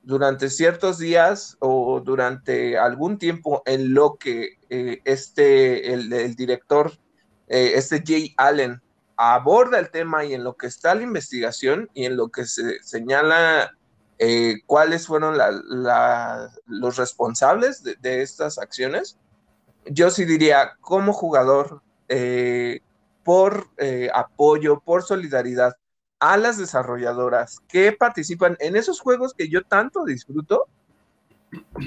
durante 0.04 0.50
ciertos 0.50 0.98
días 0.98 1.56
o 1.60 2.00
durante 2.00 2.78
algún 2.78 3.18
tiempo 3.18 3.62
en 3.66 3.94
lo 3.94 4.16
que 4.16 4.58
este, 4.68 5.92
el, 5.92 6.12
el 6.12 6.34
director, 6.36 6.92
este 7.48 8.02
Jay 8.06 8.34
Allen, 8.36 8.80
aborda 9.16 9.78
el 9.78 9.90
tema 9.90 10.24
y 10.24 10.34
en 10.34 10.44
lo 10.44 10.56
que 10.56 10.66
está 10.66 10.94
la 10.94 11.02
investigación 11.02 11.88
y 11.94 12.06
en 12.06 12.16
lo 12.16 12.28
que 12.28 12.46
se 12.46 12.82
señala 12.82 13.72
eh, 14.18 14.56
cuáles 14.66 15.06
fueron 15.06 15.36
los 16.66 16.96
responsables 16.96 17.82
de, 17.82 18.22
estas 18.22 18.58
acciones, 18.58 19.18
yo 19.86 20.10
sí 20.10 20.24
diría 20.24 20.76
como 20.80 21.12
jugador, 21.12 21.82
eh, 22.08 22.80
por 23.24 23.68
eh, 23.78 24.10
apoyo, 24.14 24.80
por 24.80 25.02
solidaridad 25.02 25.76
a 26.18 26.36
las 26.36 26.58
desarrolladoras 26.58 27.60
que 27.68 27.92
participan 27.92 28.56
en 28.60 28.76
esos 28.76 29.00
juegos 29.00 29.34
que 29.34 29.48
yo 29.48 29.62
tanto 29.62 30.04
disfruto, 30.04 30.66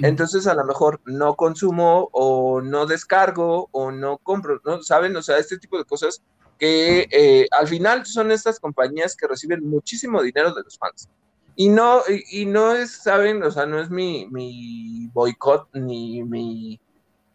entonces 0.02 0.48
a 0.48 0.54
lo 0.54 0.63
mejor 0.66 1.02
no 1.06 1.36
consumo 1.36 2.10
o 2.12 2.62
no 2.62 2.86
descargo 2.86 3.70
o 3.72 3.92
no 3.92 4.18
compro, 4.18 4.62
¿no? 4.63 4.82
¿Saben? 4.84 5.16
O 5.16 5.22
sea, 5.22 5.38
este 5.38 5.58
tipo 5.58 5.78
de 5.78 5.86
cosas 5.86 6.22
que 6.58 7.08
eh, 7.12 7.48
al 7.52 7.68
final 7.68 8.06
son 8.06 8.32
estas 8.32 8.60
compañías 8.60 9.16
que 9.16 9.28
reciben 9.28 9.68
muchísimo 9.68 10.22
dinero 10.22 10.54
de 10.54 10.63
los 10.63 10.78
fans. 10.78 11.10
Y 11.56 11.70
no, 11.70 12.02
y, 12.32 12.46
no 12.46 12.74
es, 12.74 12.92
saben, 12.92 13.42
o 13.42 13.50
sea, 13.50 13.66
no 13.66 13.80
es 13.80 13.90
mi, 13.90 14.28
mi 14.30 15.10
boicot 15.12 15.68
ni 15.74 16.24
mi 16.24 16.80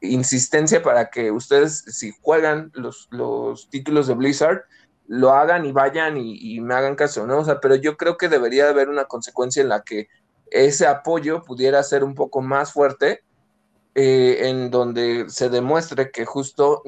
insistencia 0.01 0.81
para 0.83 1.11
que 1.11 1.33
ustedes, 1.33 1.85
si 1.89 2.13
juegan 2.23 2.71
los, 2.75 3.09
los 3.11 3.69
títulos 3.69 4.07
de 4.07 4.15
Blizzard, 4.15 4.63
lo 5.07 5.33
hagan 5.33 5.67
y 5.67 5.73
vayan 5.73 6.17
y, 6.17 6.61
me 6.61 6.75
hagan 6.75 6.95
caso, 6.95 7.27
¿no? 7.27 7.39
O 7.39 7.45
sea, 7.45 7.61
pero 7.61 7.75
yo 7.75 7.97
creo 7.97 8.17
que 8.17 8.29
debería 8.29 8.69
haber 8.69 8.89
una 8.89 9.05
consecuencia 9.05 9.63
en 9.63 9.69
la 9.69 9.83
que 9.83 10.09
ese 10.51 10.87
apoyo 10.87 11.43
pudiera 11.43 11.83
ser 11.83 12.05
un 12.05 12.15
poco 12.15 12.41
más 12.41 12.73
fuerte, 12.73 13.23
eh, 13.95 14.49
en 14.49 14.71
donde 14.71 15.27
se 15.29 15.49
demuestre 15.49 16.11
que 16.11 16.25
justo 16.25 16.83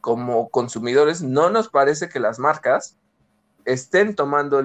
como 0.00 0.48
consumidores 0.48 1.22
no 1.22 1.50
nos 1.50 1.68
parece 1.68 2.08
que 2.08 2.20
las 2.20 2.38
marcas 2.38 2.96
estén 3.68 4.14
tomando 4.14 4.62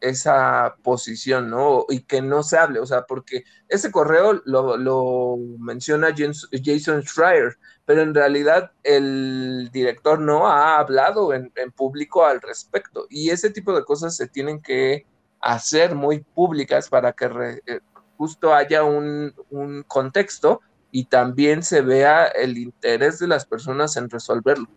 esa 0.00 0.76
posición, 0.82 1.50
¿no? 1.50 1.84
Y 1.90 2.00
que 2.00 2.22
no 2.22 2.42
se 2.42 2.56
hable, 2.56 2.80
o 2.80 2.86
sea, 2.86 3.02
porque 3.02 3.44
ese 3.68 3.90
correo 3.90 4.40
lo, 4.46 5.36
menciona 5.58 6.14
Jason 6.16 7.02
Schreier, 7.02 7.58
pero 7.84 8.00
en 8.00 8.14
realidad 8.14 8.72
el 8.84 9.68
director 9.70 10.18
no 10.18 10.48
ha 10.48 10.78
hablado 10.78 11.34
en, 11.34 11.52
público 11.76 12.24
al 12.24 12.40
respecto. 12.40 13.06
Y 13.10 13.28
ese 13.28 13.50
tipo 13.50 13.76
de 13.76 13.84
cosas 13.84 14.16
se 14.16 14.28
tienen 14.28 14.62
que 14.62 15.04
hacer 15.40 15.94
muy 15.94 16.20
públicas 16.20 16.88
para 16.88 17.12
que 17.12 17.60
eh, 17.66 17.80
justo 18.16 18.54
haya 18.54 18.82
un 18.82 19.84
contexto 19.86 20.62
y 20.90 21.04
también 21.04 21.62
se 21.62 21.82
vea 21.82 22.28
el 22.28 22.56
interés 22.56 23.18
de 23.18 23.28
las 23.28 23.44
personas 23.44 23.98
en 23.98 24.08
resolverlo. 24.08 24.68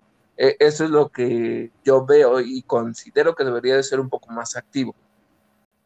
E, 0.41 0.55
eso 0.57 0.85
es 0.85 0.89
lo 0.89 1.09
que 1.09 1.69
yo 1.83 2.05
veo 2.05 2.39
y 2.39 2.61
considero 2.61 3.35
que 3.35 3.43
debería 3.43 3.75
de 3.75 3.83
ser 3.83 3.99
un 3.99 4.07
poco 4.07 4.31
más 4.31 4.55
activo. 4.55 4.95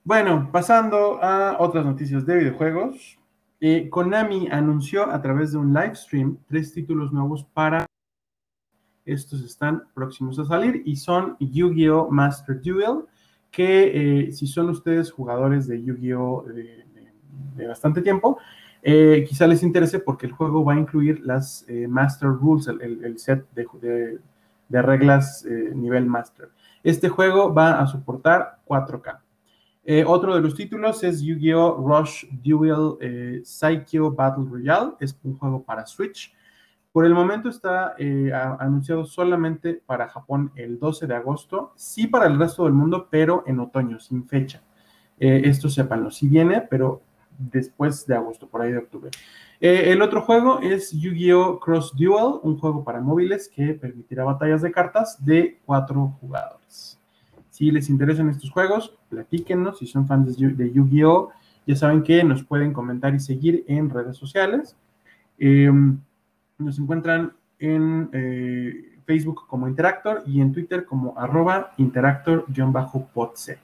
Bueno, 0.03 0.49
pasando 0.51 1.17
a 1.23 1.57
otras 1.59 1.83
noticias 1.85 2.23
de 2.27 2.37
videojuegos. 2.37 3.17
Eh, 3.59 3.89
Konami 3.89 4.49
anunció 4.51 5.09
a 5.09 5.21
través 5.21 5.53
de 5.53 5.57
un 5.57 5.73
live 5.73 5.95
stream 5.95 6.37
tres 6.47 6.71
títulos 6.71 7.11
nuevos 7.11 7.43
para... 7.45 7.85
Estos 9.05 9.41
están 9.43 9.83
próximos 9.93 10.37
a 10.37 10.45
salir 10.45 10.83
y 10.85 10.97
son 10.97 11.35
Yu-Gi-Oh! 11.39 12.09
Master 12.11 12.61
Duel, 12.61 13.05
que 13.49 14.27
eh, 14.27 14.31
si 14.33 14.45
son 14.45 14.69
ustedes 14.69 15.11
jugadores 15.11 15.67
de 15.67 15.81
Yu-Gi-Oh! 15.81 16.45
de 17.55 17.67
bastante 17.67 18.01
tiempo, 18.01 18.37
eh, 18.81 19.25
quizá 19.27 19.47
les 19.47 19.63
interese 19.63 19.99
porque 19.99 20.27
el 20.27 20.33
juego 20.33 20.63
va 20.63 20.73
a 20.73 20.79
incluir 20.79 21.21
las 21.25 21.65
Master 21.87 22.29
Rules, 22.29 22.67
el, 22.67 23.17
set 23.17 23.45
de, 23.53 23.65
reglas 24.81 25.45
eh, 25.45 25.71
nivel 25.75 26.05
Master. 26.05 26.49
Este 26.83 27.09
juego 27.09 27.53
va 27.53 27.79
a 27.79 27.87
soportar 27.87 28.59
4K. 28.65 29.19
Eh, 29.85 30.05
otro 30.07 30.33
de 30.33 30.41
los 30.41 30.55
títulos 30.55 31.03
es 31.03 31.21
Yu-Gi-Oh! 31.21 31.85
Rush 31.85 32.25
Duel 32.31 32.97
eh, 33.01 33.41
Psycho 33.43 34.11
Battle 34.11 34.45
Royale. 34.49 34.93
Es 34.99 35.17
un 35.23 35.37
juego 35.37 35.63
para 35.63 35.85
Switch. 35.85 36.33
Por 36.91 37.05
el 37.05 37.13
momento 37.13 37.49
está 37.49 37.95
eh, 37.97 38.31
anunciado 38.59 39.05
solamente 39.05 39.81
para 39.85 40.07
Japón 40.07 40.51
el 40.55 40.79
12 40.79 41.07
de 41.07 41.15
agosto. 41.15 41.73
Sí 41.75 42.07
para 42.07 42.27
el 42.27 42.37
resto 42.37 42.63
del 42.65 42.73
mundo, 42.73 43.07
pero 43.09 43.43
en 43.47 43.59
otoño, 43.59 43.99
sin 43.99 44.27
fecha. 44.27 44.61
esto 45.17 45.69
sépanlo. 45.69 46.11
Sí 46.11 46.27
viene, 46.27 46.61
pero 46.61 47.01
después 47.37 48.05
de 48.05 48.15
agosto, 48.15 48.47
por 48.47 48.61
ahí 48.61 48.71
de 48.71 48.79
octubre. 48.79 49.11
el 49.59 50.01
otro 50.01 50.21
juego 50.21 50.59
es 50.59 50.91
Yu-Gi-Oh! 50.91 51.59
Cross 51.59 51.93
Duel, 51.95 52.39
un 52.43 52.57
juego 52.57 52.83
para 52.83 52.99
móviles 52.99 53.49
que 53.53 53.73
permitirá 53.73 54.23
batallas 54.23 54.61
de 54.61 54.71
cartas 54.71 55.23
de 55.23 55.59
cuatro 55.65 56.17
jugadores. 56.19 56.99
Si 57.49 57.71
les 57.71 57.89
interesan 57.89 58.29
estos 58.29 58.49
juegos, 58.49 58.97
platíquenos. 59.09 59.77
Si 59.79 59.87
son 59.87 60.07
fans 60.07 60.37
de 60.37 60.71
Yu-Gi-Oh! 60.71 61.29
Ya 61.65 61.75
saben 61.75 62.03
que 62.03 62.23
nos 62.23 62.43
pueden 62.43 62.73
comentar 62.73 63.13
y 63.15 63.19
seguir 63.19 63.63
en 63.67 63.89
redes 63.89 64.17
sociales. 64.17 64.75
Em, 65.37 65.99
nos 66.57 66.77
encuentran 66.79 67.33
en 67.59 68.09
eh, 68.11 68.99
Facebook 69.05 69.47
como 69.47 69.67
Interactor 69.67 70.23
y 70.25 70.41
en 70.41 70.51
Twitter 70.51 70.85
como 70.85 71.17
arroba 71.17 71.71
interactor-podc. 71.77 73.57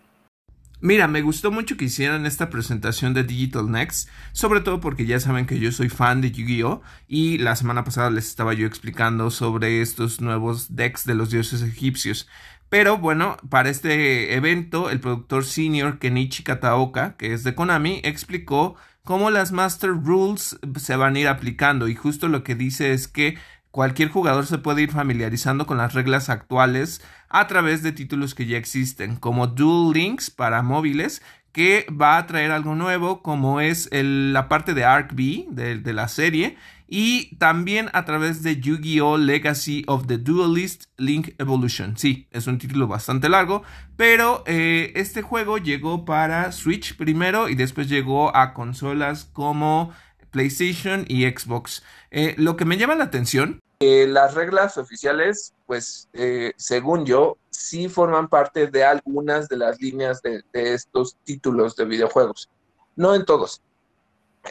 Mira, 0.82 1.10
me 1.10 1.22
gustó 1.22 1.52
mucho 1.52 1.76
que 1.76 1.86
hicieran 1.86 2.26
esta 2.26 2.50
presentación 2.50 3.14
de 3.14 3.26
Digital 3.26 3.70
Next, 3.70 4.08
sobre 4.32 4.62
todo 4.62 4.80
porque 4.80 5.06
ya 5.06 5.20
saben 5.20 5.46
que 5.46 5.60
yo 5.60 5.74
soy 5.74 5.90
fan 5.90 6.22
de 6.22 6.32
Yu-Gi-Oh! 6.32 6.82
y 7.06 7.38
la 7.38 7.58
semana 7.58 7.84
pasada 7.84 8.10
les 8.10 8.28
estaba 8.28 8.54
yo 8.54 8.66
explicando 8.66 9.30
sobre 9.30 9.82
estos 9.82 10.22
nuevos 10.22 10.78
decks 10.78 11.04
de 11.04 11.16
los 11.16 11.32
dioses 11.32 11.64
egipcios. 11.64 12.30
Pero 12.70 12.98
bueno, 12.98 13.36
para 13.50 13.70
este 13.70 14.36
evento, 14.36 14.90
el 14.90 15.02
productor 15.02 15.44
senior 15.44 16.00
Kenichi 16.00 16.44
Kataoka, 16.44 17.18
que 17.18 17.34
es 17.34 17.44
de 17.44 17.56
Konami, 17.56 18.00
explicó 18.06 18.78
cómo 19.04 19.32
las 19.32 19.52
Master 19.52 19.90
Rules 19.90 20.60
se 20.78 20.96
van 20.96 21.18
a 21.18 21.20
ir 21.20 21.28
aplicando 21.28 21.90
y 21.90 21.96
justo 21.96 22.30
lo 22.30 22.46
que 22.46 22.56
dice 22.56 22.94
es 22.94 23.10
que 23.10 23.38
cualquier 23.72 24.10
jugador 24.10 24.46
se 24.46 24.58
puede 24.58 24.82
ir 24.82 24.92
familiarizando 24.92 25.66
con 25.66 25.78
las 25.78 25.94
reglas 25.94 26.30
actuales 26.30 27.02
a 27.30 27.48
través 27.48 27.84
de 27.84 27.92
títulos 27.92 28.36
que 28.36 28.46
ya 28.46 28.58
existen, 28.58 29.16
como 29.16 29.48
Dual 29.48 29.94
Links 29.94 30.30
para 30.30 30.62
móviles, 30.62 31.22
que 31.52 31.88
va 31.90 32.18
a 32.18 32.28
traer 32.28 32.52
algo 32.52 32.76
nuevo, 32.76 33.22
como 33.22 33.60
es 33.60 33.90
la 33.92 34.48
parte 34.48 34.74
de 34.74 34.86
Arc 34.86 35.14
B 35.14 35.48
de 35.50 35.94
la 35.94 36.08
serie, 36.08 36.58
y 36.92 37.36
también 37.36 37.90
a 37.94 38.04
través 38.04 38.42
de 38.42 38.60
Yu-Gi-Oh! 38.60 39.18
Legacy 39.18 39.84
of 39.86 40.08
the 40.08 40.18
Duelist 40.18 40.86
Link 40.98 41.30
Evolution. 41.38 41.96
Sí, 41.98 42.28
es 42.32 42.48
un 42.48 42.58
título 42.58 42.88
bastante 42.88 43.30
largo, 43.30 43.62
pero 43.96 44.44
eh, 44.48 44.92
este 44.96 45.22
juego 45.22 45.60
llegó 45.60 46.04
para 46.04 46.52
Switch 46.52 46.98
primero 46.98 47.48
y 47.48 47.56
después 47.56 47.90
llegó 47.90 48.36
a 48.36 48.54
consolas 48.56 49.26
como 49.26 49.92
PlayStation 50.32 51.06
y 51.08 51.30
Xbox. 51.30 51.84
Eh, 52.12 52.36
lo 52.38 52.56
que 52.56 52.66
me 52.66 52.78
llama 52.78 52.96
la 52.96 53.06
atención. 53.06 53.60
Eh, 53.80 54.08
las 54.08 54.34
reglas 54.34 54.78
oficiales, 54.78 55.54
pues 55.66 56.10
según 56.58 57.06
yo, 57.06 57.38
sí 57.50 57.88
forman 57.88 58.28
parte 58.28 58.68
de 58.68 58.84
algunas 58.84 59.48
de 59.48 59.58
las 59.58 59.80
líneas 59.80 60.22
de, 60.22 60.44
de 60.52 60.74
estos 60.74 61.18
títulos 61.24 61.76
de 61.76 61.86
videojuegos. 61.86 62.50
No 62.96 63.16
en 63.16 63.24
todos. 63.26 63.62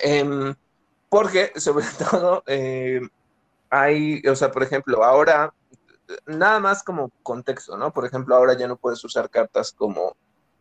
Em, 0.03 0.55
porque, 1.09 1.53
sobre 1.57 1.87
todo, 2.11 2.43
eh, 2.47 3.01
hay, 3.71 4.23
o 4.27 4.37
sea, 4.37 4.51
por 4.51 4.63
ejemplo, 4.63 5.05
ahora, 5.05 5.53
nada 6.27 6.61
más 6.61 6.83
como 6.83 7.11
contexto, 7.23 7.77
¿no? 7.77 7.93
Por 7.93 8.07
ejemplo, 8.07 8.35
ahora 8.35 8.55
ya 8.55 8.69
no 8.69 8.77
puedes 8.77 9.03
usar 9.05 9.29
cartas 9.31 9.73
como 9.73 10.17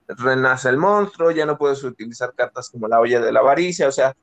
Renace 0.08 0.69
el 0.69 0.77
monstruo, 0.77 1.32
ya 1.32 1.45
no 1.45 1.58
puedes 1.58 1.84
utilizar 1.84 2.34
cartas 2.34 2.69
como 2.69 2.88
la 2.88 2.99
olla 2.99 3.19
de 3.19 3.32
la 3.32 3.41
avaricia, 3.41 3.88
o 3.88 3.91
sea, 3.91 4.15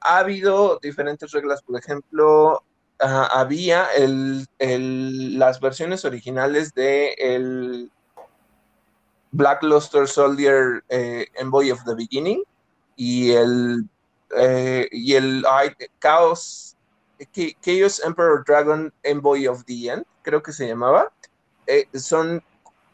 ha 0.00 0.18
habido 0.18 0.78
diferentes 0.82 1.30
reglas, 1.32 1.62
por 1.62 1.78
ejemplo, 1.78 2.62
había 2.98 3.86
el, 3.94 4.46
las 5.38 5.60
versiones 5.60 6.04
originales 6.04 6.74
de 6.74 7.12
el 7.18 7.90
Black 9.32 9.62
Luster 9.62 10.06
Soldier 10.06 10.84
eh, 10.88 11.26
Envoy 11.34 11.70
of 11.70 11.84
the 11.84 11.94
Beginning 11.94 12.42
y 12.96 13.32
el 13.32 13.88
eh, 14.36 14.88
y 14.92 15.14
el 15.14 15.44
Chaos, 16.00 16.76
Chaos 17.60 18.02
Emperor 18.04 18.44
Dragon 18.46 18.92
Envoy 19.02 19.46
of 19.46 19.64
the 19.64 19.90
End, 19.90 20.04
creo 20.22 20.42
que 20.42 20.52
se 20.52 20.66
llamaba, 20.66 21.12
eh, 21.66 21.86
son 21.94 22.42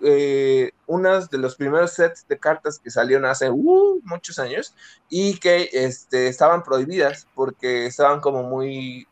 eh, 0.02 0.72
unas 0.86 1.30
de 1.30 1.38
los 1.38 1.56
primeros 1.56 1.92
sets 1.92 2.26
de 2.28 2.38
cartas 2.38 2.78
que 2.78 2.90
salieron 2.90 3.24
hace 3.24 3.50
uh, 3.50 4.00
muchos 4.04 4.38
años 4.38 4.74
y 5.08 5.38
que 5.38 5.68
este, 5.72 6.28
estaban 6.28 6.62
prohibidas 6.62 7.26
porque 7.34 7.86
estaban 7.86 8.20
como 8.20 8.42
muy 8.42 9.06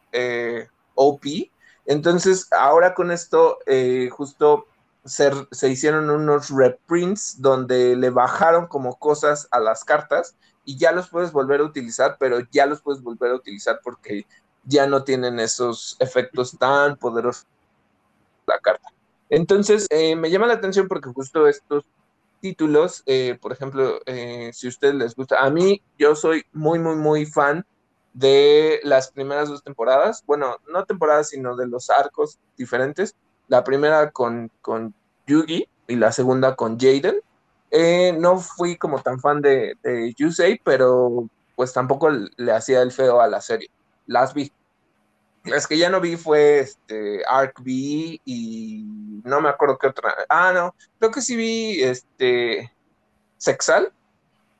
OP. 0.95 1.51
Entonces, 1.87 2.49
ahora 2.53 2.95
con 2.95 3.11
esto, 3.11 3.59
justo 4.11 4.67
se, 5.05 5.31
se, 5.51 5.69
hicieron 5.69 6.11
unos 6.11 6.51
reprints 6.51 7.41
donde 7.41 7.97
le 7.97 8.11
bajaron 8.11 8.67
como 8.67 8.99
cosas 8.99 9.49
a 9.51 9.61
las 9.61 9.85
cartas 9.85 10.37
y 10.65 10.77
ya 10.77 10.93
los 10.93 11.09
puedes 11.09 11.33
volver 11.33 11.61
a 11.61 11.65
utilizar, 11.65 12.17
pero 12.19 12.41
ya 12.51 12.67
los 12.67 12.83
puedes 12.83 13.03
volver 13.03 13.31
a 13.31 13.37
utilizar 13.37 13.81
porque 13.83 14.27
ya 14.65 14.87
no 14.87 15.03
tienen 15.03 15.41
esos 15.41 15.97
efectos 15.99 16.57
tan 16.59 16.97
poderosos 16.97 17.47
la 18.47 18.59
carta. 18.59 18.98
Entonces, 19.31 19.87
eh, 19.91 20.17
me 20.17 20.31
llama 20.31 20.47
la 20.47 20.55
atención 20.55 20.89
porque 20.89 21.11
justo 21.11 21.47
estos 21.47 21.85
títulos, 22.41 23.03
eh, 23.07 23.39
por 23.41 23.53
ejemplo, 23.53 24.01
eh, 24.07 24.51
si 24.53 24.67
a 24.67 24.71
ustedes 24.71 24.95
les 24.95 25.15
gusta, 25.15 25.41
a 25.41 25.51
mí 25.51 25.83
yo 25.99 26.15
soy 26.15 26.45
muy, 26.53 26.79
muy, 26.79 26.97
muy 26.97 27.27
fan 27.27 27.65
de 28.13 28.81
las 28.85 29.11
primeras 29.13 29.49
dos 29.49 29.63
temporadas, 29.63 30.25
bueno, 30.27 30.57
no 30.73 30.85
temporadas, 30.85 31.29
sino 31.31 31.57
de 31.57 31.67
los 31.69 31.91
arcos 31.91 32.39
diferentes. 32.57 33.15
La 33.49 33.65
primera 33.65 34.11
con, 34.11 34.51
con 34.61 34.95
Yugi 35.27 35.69
y 35.87 35.97
la 35.97 36.13
segunda 36.13 36.57
con 36.57 36.79
Jaden. 36.79 37.21
Eh, 37.71 38.15
no 38.19 38.39
fui 38.39 38.77
como 38.77 39.03
tan 39.03 39.21
fan 39.21 39.43
de, 39.43 39.75
de 39.83 40.15
Yusei, 40.17 40.61
pero 40.65 41.29
pues 41.55 41.73
tampoco 41.73 42.09
le 42.11 42.53
hacía 42.53 42.83
el 42.83 42.93
feo 42.93 43.21
a 43.21 43.29
la 43.29 43.41
serie. 43.41 43.71
Las 44.07 44.35
vi. 44.35 44.53
Las 45.49 45.67
que 45.67 45.79
ya 45.79 45.91
no 45.91 46.01
vi 46.01 46.17
fue 46.17 46.61
este 46.61 47.23
Arc 47.27 47.63
B 47.63 48.21
y 48.25 48.85
no 49.25 49.41
me 49.41 49.49
acuerdo 49.49 49.79
qué 49.79 49.89
otra. 49.89 50.15
Ah, 50.29 50.53
no, 50.53 50.75
creo 50.99 51.11
que 51.11 51.23
sí 51.23 51.37
vi 51.37 51.83
este 51.83 52.73
Sexal, 53.37 53.93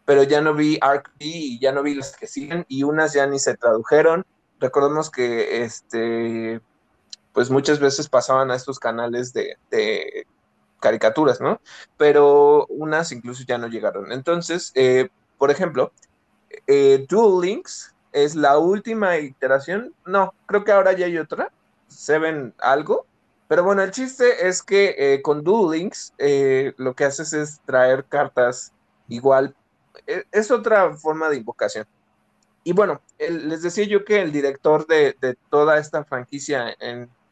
pero 0.05 0.23
ya 0.23 0.41
no 0.41 0.55
vi 0.55 0.79
Arc 0.81 1.11
B 1.19 1.27
y 1.27 1.61
ya 1.61 1.73
no 1.73 1.83
vi 1.83 1.95
las 1.95 2.17
que 2.17 2.27
siguen 2.27 2.65
y 2.69 2.83
unas 2.83 3.13
ya 3.13 3.27
ni 3.27 3.39
se 3.39 3.57
tradujeron. 3.57 4.25
Recordemos 4.61 5.11
que 5.11 5.63
este 5.63 6.61
pues 7.33 7.51
muchas 7.51 7.79
veces 7.79 8.09
pasaban 8.09 8.51
a 8.51 8.57
estos 8.57 8.79
canales 8.79 9.33
de 9.33 9.57
caricaturas, 10.81 11.41
¿no? 11.41 11.61
Pero 11.97 12.67
unas 12.67 13.13
incluso 13.13 13.45
ya 13.47 13.59
no 13.59 13.69
llegaron. 13.69 14.13
Entonces, 14.13 14.73
eh, 14.75 15.09
por 15.37 15.51
ejemplo, 15.51 15.93
eh, 16.67 17.07
Duel 17.09 17.47
Links 17.47 17.95
es 18.25 18.35
la 18.35 18.59
última 18.59 19.19
iteración. 19.19 19.95
No, 20.07 20.35
creo 20.47 20.65
que 20.65 20.73
ahora 20.73 20.93
ya 20.93 21.07
hay 21.07 21.19
otra. 21.19 21.53
Seven 21.89 22.55
algo. 22.59 23.07
Pero 23.49 23.65
bueno, 23.65 23.83
el 23.83 23.91
chiste 23.91 24.47
es 24.47 24.63
que 24.63 24.95
eh, 24.99 25.23
con 25.23 25.43
Duel 25.43 25.79
Links 25.79 26.13
lo 26.77 26.95
que 26.95 27.05
haces 27.05 27.33
es 27.33 27.61
traer 27.65 28.05
cartas 28.05 28.73
igual. 29.09 29.55
es 30.07 30.51
otra 30.51 30.95
forma 30.97 31.29
de 31.29 31.37
invocación. 31.37 31.87
Y 32.65 32.73
bueno, 32.73 33.01
les 33.19 33.63
decía 33.63 33.85
yo 33.85 34.05
que 34.05 34.21
el 34.21 34.31
director 34.31 34.87
de, 34.87 35.17
toda 35.49 35.79
esta 35.79 36.05
franquicia 36.05 36.77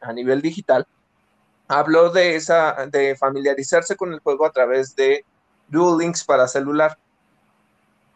a 0.01 0.13
nivel 0.13 0.41
digital 0.41 0.87
habló 1.67 2.09
de 2.09 2.35
esa, 2.35 2.87
de 2.87 3.15
familiarizarse 3.15 3.95
con 3.95 4.13
el 4.13 4.19
juego 4.19 4.45
a 4.45 4.51
través 4.51 4.95
de 4.95 5.25
Dual 5.67 5.99
Links 5.99 6.23
para 6.23 6.47
celular. 6.47 6.97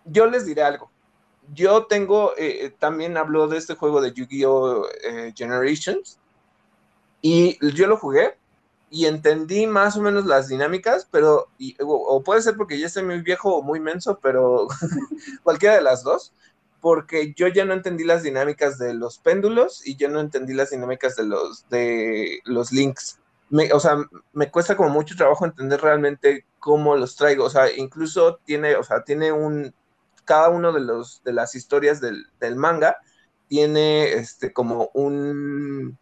Yo 0.06 0.26
les 0.26 0.46
diré 0.46 0.64
algo. 0.64 0.90
Yo 1.54 1.86
tengo, 1.86 2.34
eh, 2.38 2.66
eh, 2.66 2.74
también 2.78 3.18
habló 3.18 3.48
de 3.48 3.58
este 3.58 3.76
juego 3.76 4.02
de 4.02 4.14
Yu-Gi-Oh! 4.14 4.88
Eh, 5.04 5.34
Generations 5.36 6.18
y 7.22 7.58
yo 7.76 7.88
lo 7.88 7.98
jugué 7.98 8.38
y 8.90 9.06
entendí 9.06 9.68
más 9.68 9.96
o 9.98 10.02
menos 10.02 10.26
las 10.26 10.48
dinámicas, 10.48 11.08
pero, 11.12 11.48
o, 11.80 12.24
puede 12.24 12.42
ser 12.42 12.56
porque 12.58 12.80
ya 12.80 12.88
estoy 12.88 13.04
muy 13.04 13.22
viejo 13.22 13.56
o 13.56 13.62
muy 13.62 13.80
menso, 13.80 14.20
pero 14.22 14.68
cualquiera 15.44 15.76
de 15.76 15.82
las 15.82 16.04
dos, 16.04 16.34
porque 16.82 17.34
yo 17.36 17.48
ya 17.48 17.64
no 17.64 17.74
entendí 17.74 18.04
las 18.04 18.24
dinámicas 18.24 18.78
de 18.78 18.94
los 18.94 19.18
péndulos 19.20 19.86
y 19.86 19.96
yo 19.96 20.10
no 20.10 20.20
entendí 20.20 20.54
las 20.54 20.72
dinámicas 20.72 21.16
de 21.16 21.26
los, 21.26 21.70
de 21.70 22.40
los 22.46 22.72
links 22.72 23.22
me, 23.52 23.72
o 23.74 23.80
sea, 23.80 23.98
me 24.34 24.50
cuesta 24.50 24.76
como 24.78 24.90
mucho 24.90 25.16
trabajo 25.16 25.46
entender 25.46 25.82
realmente 25.82 26.46
cómo 26.58 26.96
los 26.96 27.16
traigo. 27.18 27.44
O 27.46 27.50
sea, 27.50 27.70
incluso 27.76 28.40
tiene, 28.46 28.76
o 28.76 28.84
sea, 28.84 29.04
tiene 29.04 29.32
un, 29.32 29.74
cada 30.32 30.48
uno 30.48 30.72
de 30.72 30.80
los, 30.80 31.22
de 31.26 31.34
las 31.34 31.56
historias 31.56 32.00
del, 32.00 32.56
manga 32.56 32.96
tiene 33.50 34.14
este 34.14 34.54
como 34.54 34.90
un, 34.94 35.98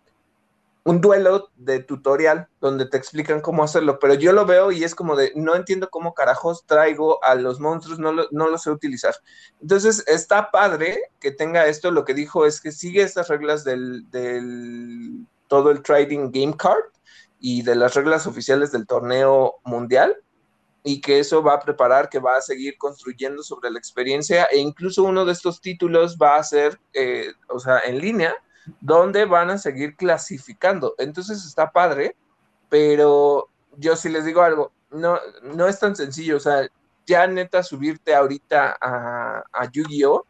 un 0.83 1.01
duelo 1.01 1.49
de 1.55 1.79
tutorial 1.79 2.47
donde 2.61 2.85
te 2.85 2.95
explican 2.95 3.41
cómo 3.41 3.63
hacerlo, 3.63 3.97
pero 3.97 4.13
yo 4.13 4.31
lo 4.31 4.45
veo 4.45 4.71
y 4.71 4.83
es 4.83 4.93
como 4.93 5.15
de, 5.15 5.31
no 5.35 5.55
entiendo 5.55 5.89
cómo 5.89 6.13
carajos 6.13 6.63
traigo 6.67 7.23
a 7.23 7.33
los 7.33 7.59
monstruos, 7.59 7.97
no 7.97 8.11
lo, 8.11 8.57
sé 8.59 8.69
utilizar. 8.69 9.15
Entonces, 9.63 10.03
está 10.05 10.51
padre 10.51 11.09
que 11.19 11.31
tenga 11.31 11.65
esto, 11.65 11.89
lo 11.89 12.05
que 12.05 12.13
dijo 12.13 12.45
es 12.45 12.61
que 12.61 12.71
sigue 12.71 13.01
estas 13.01 13.29
reglas 13.29 13.63
del, 13.63 14.07
del 14.11 15.25
todo 15.47 15.71
el 15.71 15.81
Trading 15.81 16.29
Game 16.31 16.55
Card 16.55 16.83
y 17.39 17.63
de 17.63 17.73
las 17.73 17.95
reglas 17.95 18.27
oficiales 18.27 18.71
del 18.71 18.85
torneo 18.85 19.55
mundial 19.63 20.15
y 20.83 21.01
que 21.01 21.19
eso 21.19 21.43
va 21.43 21.55
a 21.55 21.59
preparar, 21.59 22.09
que 22.09 22.19
va 22.19 22.37
a 22.37 22.41
seguir 22.41 22.77
construyendo 22.77 23.43
sobre 23.43 23.69
la 23.69 23.79
experiencia 23.79 24.45
e 24.45 24.57
incluso 24.57 25.03
uno 25.03 25.25
de 25.25 25.33
estos 25.33 25.61
títulos 25.61 26.17
va 26.17 26.37
a 26.37 26.43
ser, 26.43 26.79
eh, 26.93 27.33
o 27.49 27.59
sea, 27.59 27.79
en 27.79 27.99
línea, 27.99 28.35
donde 28.79 29.25
van 29.25 29.49
a 29.49 29.57
seguir 29.57 29.95
clasificando. 29.95 30.95
Entonces 30.97 31.45
está 31.45 31.71
padre, 31.71 32.15
pero 32.69 33.49
yo 33.77 33.95
sí 33.95 34.09
les 34.09 34.25
digo 34.25 34.41
algo, 34.41 34.71
no, 34.91 35.19
no 35.43 35.67
es 35.67 35.79
tan 35.79 35.95
sencillo, 35.95 36.37
o 36.37 36.39
sea, 36.39 36.67
ya 37.05 37.27
neta 37.27 37.63
subirte 37.63 38.13
ahorita 38.15 38.77
a, 38.79 39.43
a 39.51 39.71
Yu-Gi-Oh! 39.71 40.25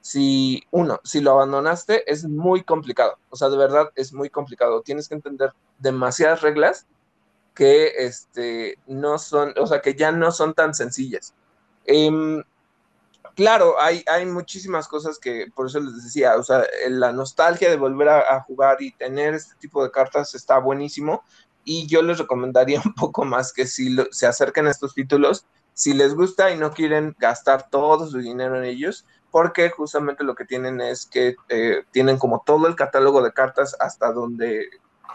Si 0.00 0.62
uno, 0.70 1.00
si 1.02 1.20
lo 1.20 1.32
abandonaste, 1.32 2.08
es 2.10 2.24
muy 2.24 2.62
complicado. 2.62 3.18
O 3.30 3.36
sea, 3.36 3.48
de 3.48 3.56
verdad 3.56 3.90
es 3.96 4.12
muy 4.12 4.30
complicado. 4.30 4.82
Tienes 4.82 5.08
que 5.08 5.16
entender 5.16 5.52
demasiadas 5.80 6.42
reglas 6.42 6.86
que 7.56 7.90
este, 7.96 8.78
no 8.86 9.18
son, 9.18 9.54
o 9.56 9.66
sea, 9.66 9.80
que 9.80 9.94
ya 9.94 10.12
no 10.12 10.30
son 10.30 10.52
tan 10.52 10.74
sencillas. 10.74 11.34
Em, 11.86 12.44
claro, 13.34 13.80
hay, 13.80 14.04
hay 14.06 14.26
muchísimas 14.26 14.86
cosas 14.86 15.18
que, 15.18 15.46
por 15.54 15.66
eso 15.66 15.80
les 15.80 16.04
decía, 16.04 16.36
o 16.36 16.42
sea, 16.42 16.64
la 16.90 17.12
nostalgia 17.12 17.70
de 17.70 17.76
volver 17.76 18.10
a, 18.10 18.42
jugar 18.42 18.76
y 18.82 18.92
tener 18.92 19.32
este 19.34 19.54
tipo 19.56 19.82
de 19.82 19.90
cartas 19.90 20.34
está 20.34 20.58
buenísimo. 20.58 21.24
Y 21.64 21.86
yo 21.86 22.02
les 22.02 22.18
recomendaría 22.18 22.80
un 22.84 22.94
poco 22.94 23.24
más 23.24 23.54
que 23.54 23.66
si 23.66 23.96
se 24.10 24.26
acerquen 24.26 24.66
a 24.66 24.70
estos 24.70 24.94
títulos, 24.94 25.46
si 25.72 25.94
les 25.94 26.14
gusta 26.14 26.50
y 26.50 26.58
no 26.58 26.72
quieren 26.72 27.16
gastar 27.18 27.70
todo 27.70 28.06
su 28.06 28.18
dinero 28.18 28.58
en 28.58 28.64
ellos, 28.64 29.06
porque 29.30 29.70
justamente 29.70 30.24
lo 30.24 30.34
que 30.34 30.44
tienen 30.44 30.82
es 30.82 31.06
que 31.06 31.36
eh, 31.48 31.84
tienen 31.90 32.18
como 32.18 32.42
todo 32.44 32.66
el 32.66 32.76
catálogo 32.76 33.22
de 33.22 33.32
cartas 33.32 33.74
hasta 33.80 34.12
donde 34.12 34.68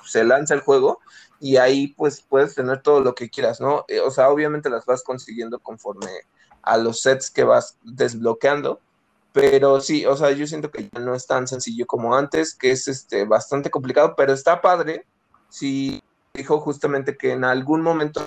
se 0.03 0.23
lanza 0.23 0.53
el 0.53 0.61
juego 0.61 0.99
y 1.39 1.57
ahí 1.57 1.89
pues 1.89 2.21
puedes 2.21 2.55
tener 2.55 2.81
todo 2.81 3.01
lo 3.01 3.15
que 3.15 3.29
quieras, 3.29 3.59
¿no? 3.59 3.85
Eh, 3.87 3.99
o 3.99 4.11
sea, 4.11 4.29
obviamente 4.29 4.69
las 4.69 4.85
vas 4.85 5.03
consiguiendo 5.03 5.59
conforme 5.59 6.07
a 6.61 6.77
los 6.77 7.01
sets 7.01 7.31
que 7.31 7.43
vas 7.43 7.77
desbloqueando, 7.83 8.79
pero 9.33 9.79
sí, 9.81 10.05
o 10.05 10.15
sea, 10.15 10.31
yo 10.31 10.45
siento 10.45 10.71
que 10.71 10.89
ya 10.91 10.99
no 10.99 11.15
es 11.15 11.25
tan 11.25 11.47
sencillo 11.47 11.85
como 11.87 12.15
antes, 12.15 12.53
que 12.53 12.71
es 12.71 12.87
este 12.87 13.25
bastante 13.25 13.69
complicado, 13.69 14.13
pero 14.15 14.33
está 14.33 14.61
padre. 14.61 15.05
Sí, 15.49 16.03
dijo 16.33 16.59
justamente 16.59 17.17
que 17.17 17.31
en 17.31 17.43
algún 17.43 17.81
momento 17.81 18.25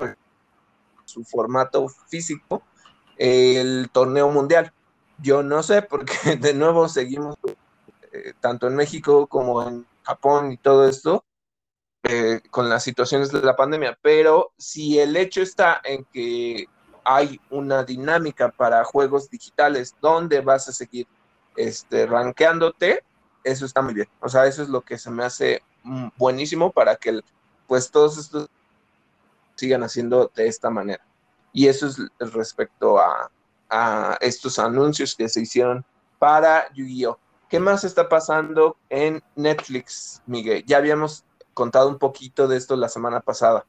su 1.05 1.25
formato 1.25 1.89
físico 2.09 2.63
el 3.17 3.91
torneo 3.93 4.29
mundial. 4.31 4.73
Yo 5.19 5.43
no 5.43 5.63
sé, 5.63 5.83
porque 5.83 6.15
de 6.41 6.55
nuevo 6.55 6.89
seguimos 6.89 7.37
eh, 8.13 8.33
tanto 8.41 8.67
en 8.67 8.77
México 8.77 9.27
como 9.27 9.63
en 9.63 9.87
Japón 10.03 10.53
y 10.53 10.57
todo 10.57 10.89
esto, 10.89 11.25
eh, 12.05 12.41
con 12.51 12.69
las 12.69 12.83
situaciones 12.83 13.33
de 13.33 13.41
la 13.41 13.57
pandemia, 13.57 13.99
pero 14.03 14.53
si 14.59 14.99
el 14.99 15.17
hecho 15.17 15.41
está 15.41 15.81
en 15.85 16.05
que 16.13 16.67
hay 17.05 17.41
una 17.51 17.83
dinámica 17.83 18.51
para 18.51 18.85
juegos 18.85 19.31
digitales 19.31 19.95
donde 20.01 20.41
vas 20.41 20.69
a 20.69 20.73
seguir 20.73 21.07
este, 21.57 22.07
rankeándote, 22.07 23.03
eso 23.43 23.65
está 23.65 23.83
muy 23.83 23.95
bien. 23.95 24.09
O 24.21 24.29
sea, 24.29 24.47
eso 24.47 24.63
es 24.63 24.69
lo 24.69 24.83
que 24.83 24.99
se 24.99 25.11
me 25.11 25.25
hace 25.25 25.63
mm, 25.83 26.09
buenísimo 26.17 26.73
para 26.73 26.97
que 26.97 27.21
pues 27.67 27.91
todos 27.91 28.19
estos 28.19 28.49
sigan 29.55 29.83
haciendo 29.83 30.31
de 30.35 30.47
esta 30.47 30.71
manera. 30.71 31.05
Y 31.53 31.69
eso 31.69 31.87
es 31.87 32.33
respecto 32.33 32.99
a, 32.99 33.31
a 33.71 34.19
estos 34.21 34.59
anuncios 34.59 35.15
que 35.15 35.29
se 35.29 35.41
hicieron 35.41 35.85
para 36.19 36.71
Yu-Gi-Oh! 36.75 37.19
¿Qué 37.49 37.61
más 37.61 37.85
está 37.85 38.09
pasando 38.09 38.77
en 38.89 39.23
Netflix, 39.37 40.23
Miguel? 40.27 40.65
Ya 40.67 40.79
habíamos 40.79 41.25
contado 41.55 41.89
un 41.89 41.99
poquito 41.99 42.47
de 42.49 42.57
esto 42.57 42.77
la 42.77 42.89
semana 42.89 43.21
pasada. 43.21 43.65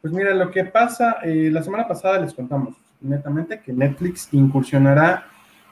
Pues 0.00 0.12
mira, 0.12 0.34
lo 0.34 0.50
que 0.50 0.64
pasa, 0.64 1.16
eh, 1.22 1.48
la 1.50 1.62
semana 1.62 1.86
pasada 1.86 2.20
les 2.20 2.34
contamos 2.34 2.74
netamente 3.00 3.60
que 3.60 3.72
Netflix 3.72 4.28
incursionará 4.32 5.26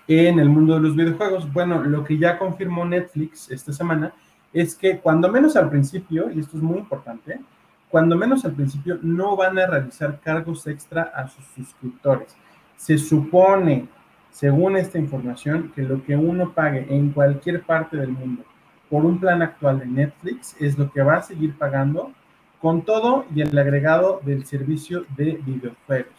en 0.09 0.39
el 0.39 0.49
mundo 0.49 0.75
de 0.75 0.81
los 0.81 0.97
videojuegos. 0.97 1.53
Bueno, 1.53 1.83
lo 1.83 2.05
que 2.05 2.19
ya 2.19 2.39
confirmó 2.39 2.85
Netflix 2.85 3.51
esta 3.51 3.73
semana 3.73 4.13
es 4.53 4.75
que 4.75 4.99
cuando 4.99 5.31
menos 5.31 5.57
al 5.57 5.71
principio, 5.71 6.31
y 6.31 6.41
esto 6.41 6.57
es 6.57 6.63
muy 6.63 6.79
importante, 6.79 7.41
cuando 7.89 8.17
menos 8.17 8.45
al 8.45 8.53
principio 8.53 8.99
no 9.03 9.37
van 9.37 9.59
a 9.59 9.67
realizar 9.67 10.21
cargos 10.21 10.67
extra 10.67 11.03
a 11.15 11.29
sus 11.29 11.45
suscriptores. 11.57 12.35
Se 12.77 12.99
supone, 12.99 13.89
según 14.31 14.77
esta 14.77 14.99
información, 14.99 15.73
que 15.75 15.83
lo 15.83 16.03
que 16.05 16.17
uno 16.17 16.53
pague 16.53 16.87
en 16.89 17.11
cualquier 17.11 17.63
parte 17.63 17.97
del 17.97 18.11
mundo 18.11 18.45
por 18.91 19.07
un 19.07 19.21
plan 19.21 19.41
actual 19.41 19.79
de 19.79 19.87
Netflix 19.87 20.57
es 20.61 20.77
lo 20.77 20.91
que 20.91 21.03
va 21.03 21.17
a 21.17 21.23
seguir 21.23 21.57
pagando 21.57 22.13
con 22.61 22.83
todo 22.83 23.25
y 23.35 23.41
el 23.41 23.57
agregado 23.57 24.21
del 24.25 24.45
servicio 24.45 25.07
de 25.17 25.41
videojuegos. 25.45 26.13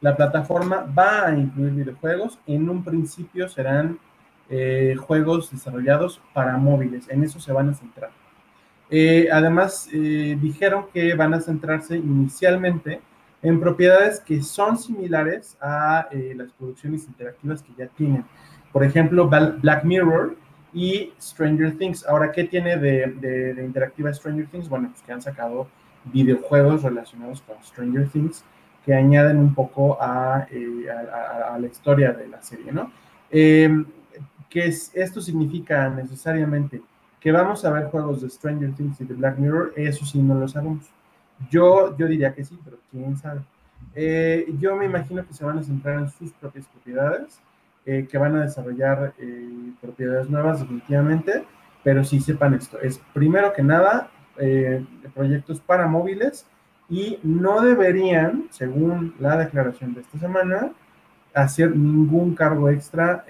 La 0.00 0.16
plataforma 0.16 0.86
va 0.98 1.26
a 1.26 1.36
incluir 1.36 1.72
videojuegos, 1.72 2.38
en 2.46 2.68
un 2.68 2.82
principio 2.82 3.48
serán 3.48 3.98
eh, 4.50 4.96
juegos 4.98 5.50
desarrollados 5.50 6.20
para 6.32 6.56
móviles, 6.56 7.08
en 7.08 7.22
eso 7.22 7.38
se 7.38 7.52
van 7.52 7.68
a 7.68 7.74
centrar. 7.74 8.10
Eh, 8.90 9.28
además, 9.32 9.88
eh, 9.92 10.36
dijeron 10.40 10.86
que 10.92 11.14
van 11.14 11.32
a 11.34 11.40
centrarse 11.40 11.96
inicialmente 11.96 13.00
en 13.42 13.60
propiedades 13.60 14.20
que 14.20 14.42
son 14.42 14.78
similares 14.78 15.56
a 15.60 16.08
las 16.34 16.50
producciones 16.52 17.06
interactivas 17.06 17.62
que 17.62 17.72
ya 17.76 17.86
tienen. 17.88 18.24
Por 18.72 18.84
ejemplo, 18.84 19.28
Black 19.28 19.84
Mirror 19.84 20.36
y 20.74 21.12
Stranger 21.20 21.78
Things. 21.78 22.04
Ahora, 22.06 22.32
¿qué 22.32 22.44
tiene 22.44 22.76
de, 22.76 23.54
interactiva 23.64 24.12
Stranger 24.12 24.46
Things? 24.48 24.68
Bueno, 24.68 24.88
pues 24.90 25.02
que 25.02 25.12
han 25.12 25.22
sacado 25.22 25.68
videojuegos 26.04 26.82
relacionados 26.82 27.40
con 27.42 27.56
Stranger 27.64 28.08
Things 28.08 28.44
que 28.84 28.92
añaden 28.92 29.38
un 29.38 29.54
poco 29.54 29.96
a, 29.98 30.46
eh, 30.50 30.84
la 31.58 31.66
historia 31.66 32.12
de 32.12 32.28
la 32.28 32.42
serie, 32.42 32.70
¿no? 32.70 32.90
Eh, 33.30 33.84
que 34.50 34.66
esto 34.66 35.20
significa 35.20 35.88
necesariamente 35.88 36.82
que 37.18 37.32
vamos 37.32 37.64
a 37.64 37.70
ver 37.70 37.84
juegos 37.86 38.20
de 38.20 38.28
Stranger 38.28 38.74
Things 38.74 39.00
y 39.00 39.04
de 39.06 39.14
Black 39.14 39.38
Mirror, 39.38 39.72
eso 39.76 40.04
sí 40.04 40.18
no 40.18 40.34
lo 40.34 40.46
sabemos. 40.46 40.90
Yo, 41.50 41.96
yo 41.96 42.06
diría 42.06 42.34
que 42.34 42.44
sí, 42.44 42.58
pero 42.62 42.76
quién 42.90 43.16
sabe. 43.16 43.40
Eh, 43.94 44.46
yo 44.58 44.76
me 44.76 44.84
imagino 44.84 45.26
que 45.26 45.32
se 45.32 45.44
van 45.44 45.58
a 45.58 45.62
centrar 45.62 46.00
en 46.00 46.10
sus 46.10 46.32
propias 46.32 46.66
propiedades 46.66 47.40
eh, 47.86 48.06
que 48.10 48.18
van 48.18 48.36
a 48.36 48.42
desarrollar 48.42 49.14
eh, 49.18 49.53
propiedades 49.80 50.28
nuevas 50.28 50.60
definitivamente, 50.60 51.44
pero 51.82 52.04
sí 52.04 52.20
sepan 52.20 52.54
esto, 52.54 52.80
es 52.80 53.00
primero 53.12 53.52
que 53.52 53.62
nada 53.62 54.10
eh, 54.38 54.84
proyectos 55.14 55.60
para 55.60 55.86
móviles 55.86 56.46
y 56.88 57.18
no 57.22 57.60
deberían, 57.60 58.48
según 58.50 59.14
la 59.18 59.36
declaración 59.36 59.94
de 59.94 60.02
esta 60.02 60.18
semana, 60.18 60.72
hacer 61.34 61.74
ningún 61.76 62.34
cargo 62.34 62.68
extra 62.68 63.24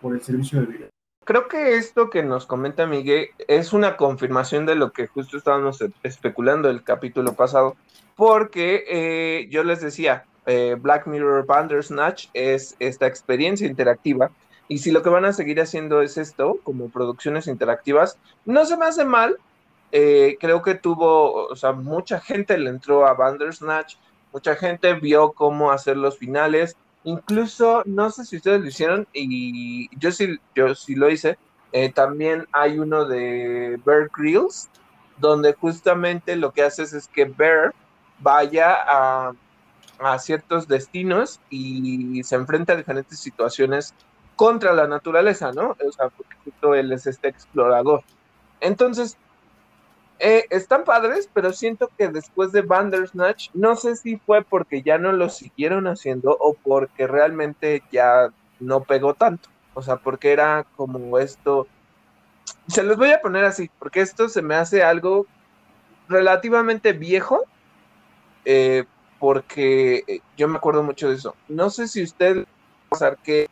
por 0.00 0.14
el 0.14 0.22
servicio 0.22 0.60
de 0.60 0.66
video. 0.66 0.88
Creo 1.24 1.46
que 1.46 1.76
esto 1.76 2.10
que 2.10 2.22
nos 2.22 2.46
comenta 2.46 2.86
Miguel 2.86 3.28
es 3.46 3.72
una 3.72 3.96
confirmación 3.96 4.66
de 4.66 4.74
lo 4.74 4.92
que 4.92 5.06
justo 5.06 5.36
estábamos 5.36 5.84
especulando 6.02 6.68
el 6.68 6.82
capítulo 6.82 7.34
pasado, 7.34 7.76
porque 8.16 9.46
yo 9.50 9.62
les 9.62 9.80
decía, 9.80 10.24
eh, 10.46 10.76
Black 10.78 11.06
Mirror 11.06 11.46
Bandersnatch 11.46 12.26
es 12.34 12.76
esta 12.78 13.06
experiencia 13.06 13.66
interactiva. 13.66 14.30
Y 14.68 14.78
si 14.78 14.90
lo 14.90 15.02
que 15.02 15.10
van 15.10 15.24
a 15.24 15.32
seguir 15.32 15.60
haciendo 15.60 16.02
es 16.02 16.16
esto, 16.16 16.58
como 16.62 16.88
producciones 16.88 17.46
interactivas, 17.46 18.18
no 18.44 18.64
se 18.64 18.76
me 18.76 18.86
hace 18.86 19.04
mal. 19.04 19.38
Eh, 19.90 20.36
creo 20.40 20.62
que 20.62 20.74
tuvo, 20.74 21.48
o 21.48 21.56
sea, 21.56 21.72
mucha 21.72 22.20
gente 22.20 22.56
le 22.56 22.70
entró 22.70 23.06
a 23.06 23.14
Bandersnatch, 23.14 23.96
mucha 24.32 24.56
gente 24.56 24.94
vio 24.94 25.32
cómo 25.32 25.70
hacer 25.70 25.96
los 25.96 26.18
finales. 26.18 26.76
Incluso, 27.04 27.82
no 27.84 28.10
sé 28.10 28.24
si 28.24 28.36
ustedes 28.36 28.60
lo 28.60 28.68
hicieron, 28.68 29.06
y 29.12 29.88
yo 29.98 30.12
sí, 30.12 30.38
yo 30.54 30.74
sí 30.74 30.94
lo 30.94 31.10
hice. 31.10 31.36
Eh, 31.72 31.90
también 31.92 32.46
hay 32.52 32.78
uno 32.78 33.04
de 33.04 33.80
Bear 33.84 34.10
Grylls, 34.16 34.70
donde 35.18 35.52
justamente 35.54 36.36
lo 36.36 36.52
que 36.52 36.62
haces 36.62 36.92
es 36.92 37.08
que 37.08 37.24
Bear 37.24 37.74
vaya 38.20 38.76
a 38.86 39.32
a 40.02 40.18
ciertos 40.18 40.68
destinos 40.68 41.40
y 41.50 42.22
se 42.24 42.34
enfrenta 42.34 42.72
a 42.72 42.76
diferentes 42.76 43.18
situaciones 43.18 43.94
contra 44.36 44.72
la 44.72 44.86
naturaleza, 44.86 45.52
¿no? 45.52 45.76
O 45.86 45.92
sea, 45.92 46.08
porque 46.08 46.80
él 46.80 46.92
es 46.92 47.06
este 47.06 47.28
explorador. 47.28 48.02
Entonces, 48.60 49.16
eh, 50.18 50.46
están 50.50 50.84
padres, 50.84 51.28
pero 51.32 51.52
siento 51.52 51.90
que 51.98 52.08
después 52.08 52.52
de 52.52 52.62
Bandersnatch, 52.62 53.50
no 53.54 53.74
sé 53.76 53.96
si 53.96 54.18
fue 54.18 54.42
porque 54.42 54.82
ya 54.82 54.98
no 54.98 55.12
lo 55.12 55.28
siguieron 55.28 55.86
haciendo 55.86 56.36
o 56.38 56.54
porque 56.54 57.06
realmente 57.06 57.82
ya 57.90 58.28
no 58.60 58.84
pegó 58.84 59.14
tanto. 59.14 59.48
O 59.74 59.82
sea, 59.82 59.96
porque 59.96 60.32
era 60.32 60.64
como 60.76 61.18
esto. 61.18 61.66
Se 62.68 62.82
los 62.82 62.96
voy 62.96 63.10
a 63.10 63.20
poner 63.20 63.44
así, 63.44 63.70
porque 63.78 64.00
esto 64.00 64.28
se 64.28 64.42
me 64.42 64.54
hace 64.54 64.82
algo 64.82 65.26
relativamente 66.08 66.92
viejo, 66.92 67.44
eh, 68.44 68.84
porque 69.18 70.20
yo 70.36 70.46
me 70.46 70.58
acuerdo 70.58 70.82
mucho 70.82 71.08
de 71.08 71.16
eso. 71.16 71.34
No 71.48 71.70
sé 71.70 71.88
si 71.88 72.02
usted 72.02 72.46
que 73.22 73.48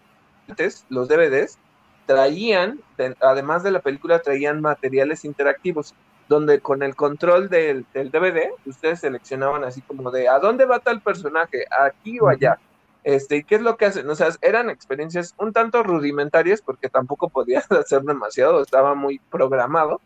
antes 0.50 0.84
los 0.88 1.08
DVDs 1.08 1.58
traían, 2.06 2.80
además 3.20 3.62
de 3.62 3.70
la 3.70 3.80
película, 3.80 4.18
traían 4.18 4.60
materiales 4.60 5.24
interactivos, 5.24 5.94
donde 6.28 6.60
con 6.60 6.82
el 6.82 6.96
control 6.96 7.48
del, 7.48 7.86
DVD, 7.94 8.50
ustedes 8.66 9.00
seleccionaban 9.00 9.64
así 9.64 9.80
como 9.82 10.10
de, 10.10 10.28
¿a 10.28 10.38
dónde 10.38 10.64
va 10.64 10.80
tal 10.80 11.00
personaje? 11.00 11.64
¿Aquí 11.70 12.18
o 12.20 12.28
allá? 12.28 12.58
Este, 13.04 13.36
¿y 13.36 13.44
qué 13.44 13.54
es 13.54 13.62
lo 13.62 13.76
que 13.76 13.86
hacen? 13.86 14.08
O 14.10 14.14
sea, 14.14 14.28
eran 14.42 14.70
experiencias 14.70 15.34
un 15.38 15.52
tanto 15.52 15.82
rudimentarias 15.82 16.60
porque 16.60 16.88
tampoco 16.88 17.28
podías 17.28 17.70
hacer 17.72 18.02
demasiado, 18.02 18.62
estaba 18.62 18.94
muy 18.94 19.20
programado. 19.30 20.00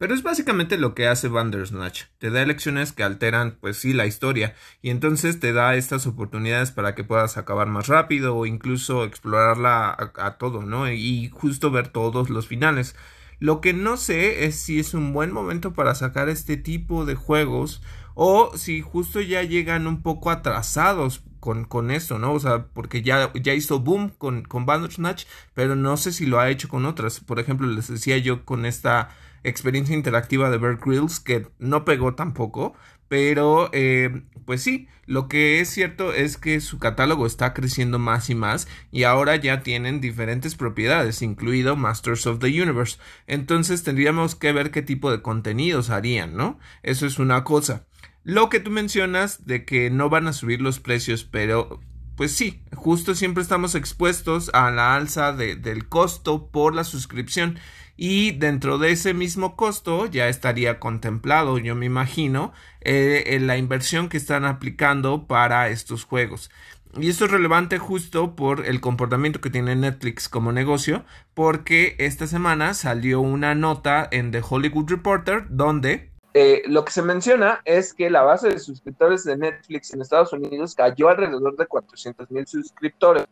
Pero 0.00 0.14
es 0.14 0.22
básicamente 0.22 0.78
lo 0.78 0.94
que 0.94 1.08
hace 1.08 1.28
Bandersnatch. 1.28 2.04
Te 2.18 2.30
da 2.30 2.40
elecciones 2.40 2.94
que 2.94 3.02
alteran, 3.02 3.58
pues 3.60 3.76
sí, 3.76 3.92
la 3.92 4.06
historia. 4.06 4.54
Y 4.80 4.88
entonces 4.88 5.40
te 5.40 5.52
da 5.52 5.74
estas 5.74 6.06
oportunidades 6.06 6.70
para 6.70 6.94
que 6.94 7.04
puedas 7.04 7.36
acabar 7.36 7.66
más 7.66 7.86
rápido 7.86 8.34
o 8.34 8.46
incluso 8.46 9.04
explorarla 9.04 9.94
a, 10.16 10.38
todo, 10.38 10.62
¿no? 10.62 10.90
Y 10.90 11.28
justo 11.28 11.70
ver 11.70 11.88
todos 11.88 12.30
los 12.30 12.46
finales. 12.46 12.96
Lo 13.40 13.60
que 13.60 13.74
no 13.74 13.98
sé 13.98 14.46
es 14.46 14.56
si 14.56 14.80
es 14.80 14.94
un 14.94 15.12
buen 15.12 15.32
momento 15.32 15.74
para 15.74 15.94
sacar 15.94 16.30
este 16.30 16.56
tipo 16.56 17.04
de 17.04 17.14
juegos 17.14 17.82
o 18.14 18.56
si 18.56 18.80
justo 18.80 19.20
ya 19.20 19.42
llegan 19.42 19.86
un 19.86 20.00
poco 20.00 20.30
atrasados 20.30 21.24
con, 21.40 21.66
con 21.66 21.90
esto, 21.90 22.18
¿no? 22.18 22.32
O 22.32 22.40
sea, 22.40 22.68
porque 22.68 23.02
ya, 23.02 23.30
ya 23.34 23.52
hizo 23.52 23.80
boom 23.80 24.08
con, 24.16 24.44
con 24.44 24.64
Bandersnatch, 24.64 25.26
pero 25.52 25.76
no 25.76 25.98
sé 25.98 26.12
si 26.12 26.24
lo 26.24 26.40
ha 26.40 26.48
hecho 26.48 26.70
con 26.70 26.86
otras. 26.86 27.20
Por 27.20 27.38
ejemplo, 27.38 27.66
les 27.66 27.88
decía 27.88 28.16
yo 28.16 28.46
con 28.46 28.64
esta 28.64 29.10
experiencia 29.44 29.94
interactiva 29.94 30.50
de 30.50 30.58
Bear 30.58 30.78
Grylls 30.84 31.20
que 31.20 31.46
no 31.58 31.84
pegó 31.84 32.14
tampoco, 32.14 32.74
pero 33.08 33.70
eh, 33.72 34.22
pues 34.44 34.62
sí, 34.62 34.88
lo 35.06 35.26
que 35.26 35.60
es 35.60 35.68
cierto 35.68 36.12
es 36.12 36.36
que 36.36 36.60
su 36.60 36.78
catálogo 36.78 37.26
está 37.26 37.52
creciendo 37.52 37.98
más 37.98 38.30
y 38.30 38.36
más 38.36 38.68
y 38.92 39.02
ahora 39.02 39.34
ya 39.34 39.62
tienen 39.62 40.00
diferentes 40.00 40.54
propiedades, 40.54 41.20
incluido 41.20 41.74
Masters 41.74 42.26
of 42.28 42.38
the 42.38 42.46
Universe. 42.46 42.98
Entonces 43.26 43.82
tendríamos 43.82 44.36
que 44.36 44.52
ver 44.52 44.70
qué 44.70 44.82
tipo 44.82 45.10
de 45.10 45.22
contenidos 45.22 45.90
harían, 45.90 46.36
¿no? 46.36 46.60
Eso 46.84 47.06
es 47.06 47.18
una 47.18 47.42
cosa. 47.42 47.86
Lo 48.22 48.48
que 48.48 48.60
tú 48.60 48.70
mencionas 48.70 49.46
de 49.46 49.64
que 49.64 49.90
no 49.90 50.10
van 50.10 50.28
a 50.28 50.32
subir 50.32 50.60
los 50.60 50.78
precios, 50.78 51.24
pero 51.24 51.80
pues 52.14 52.32
sí, 52.32 52.62
justo 52.74 53.14
siempre 53.14 53.42
estamos 53.42 53.74
expuestos 53.74 54.50
a 54.52 54.70
la 54.70 54.94
alza 54.94 55.32
del 55.32 55.88
costo 55.88 56.50
por 56.50 56.74
la 56.74 56.84
suscripción 56.84 57.58
y 58.02 58.30
dentro 58.30 58.78
de 58.78 58.92
ese 58.92 59.12
mismo 59.12 59.56
costo 59.56 60.06
ya 60.06 60.28
estaría 60.28 60.80
contemplado, 60.80 61.58
yo 61.58 61.74
me 61.74 61.84
imagino, 61.84 62.54
eh, 62.80 63.38
la 63.42 63.58
inversión 63.58 64.08
que 64.08 64.16
están 64.16 64.46
aplicando 64.46 65.26
para 65.26 65.68
estos 65.68 66.04
juegos. 66.04 66.50
Y 66.98 67.10
esto 67.10 67.26
es 67.26 67.30
relevante 67.30 67.76
justo 67.76 68.34
por 68.34 68.64
el 68.64 68.80
comportamiento 68.80 69.42
que 69.42 69.50
tiene 69.50 69.76
Netflix 69.76 70.30
como 70.30 70.50
negocio, 70.50 71.04
porque 71.34 71.94
esta 71.98 72.26
semana 72.26 72.72
salió 72.72 73.20
una 73.20 73.54
nota 73.54 74.08
en 74.10 74.30
The 74.30 74.40
Hollywood 74.48 74.88
Reporter 74.88 75.44
donde 75.50 76.10
eh, 76.32 76.62
lo 76.66 76.84
que 76.84 76.92
se 76.92 77.02
menciona 77.02 77.60
es 77.64 77.92
que 77.92 78.08
la 78.08 78.22
base 78.22 78.48
de 78.48 78.60
suscriptores 78.60 79.24
de 79.24 79.36
Netflix 79.36 79.92
en 79.92 80.00
Estados 80.00 80.32
Unidos 80.32 80.74
cayó 80.74 81.08
alrededor 81.08 81.56
de 81.56 81.66
400 81.66 82.30
mil 82.30 82.46
suscriptores, 82.46 83.26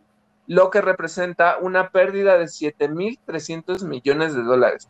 lo 0.48 0.70
que 0.70 0.80
representa 0.80 1.58
una 1.60 1.90
pérdida 1.90 2.36
de 2.36 2.46
7.300 2.46 3.84
millones 3.84 4.34
de 4.34 4.42
dólares. 4.42 4.88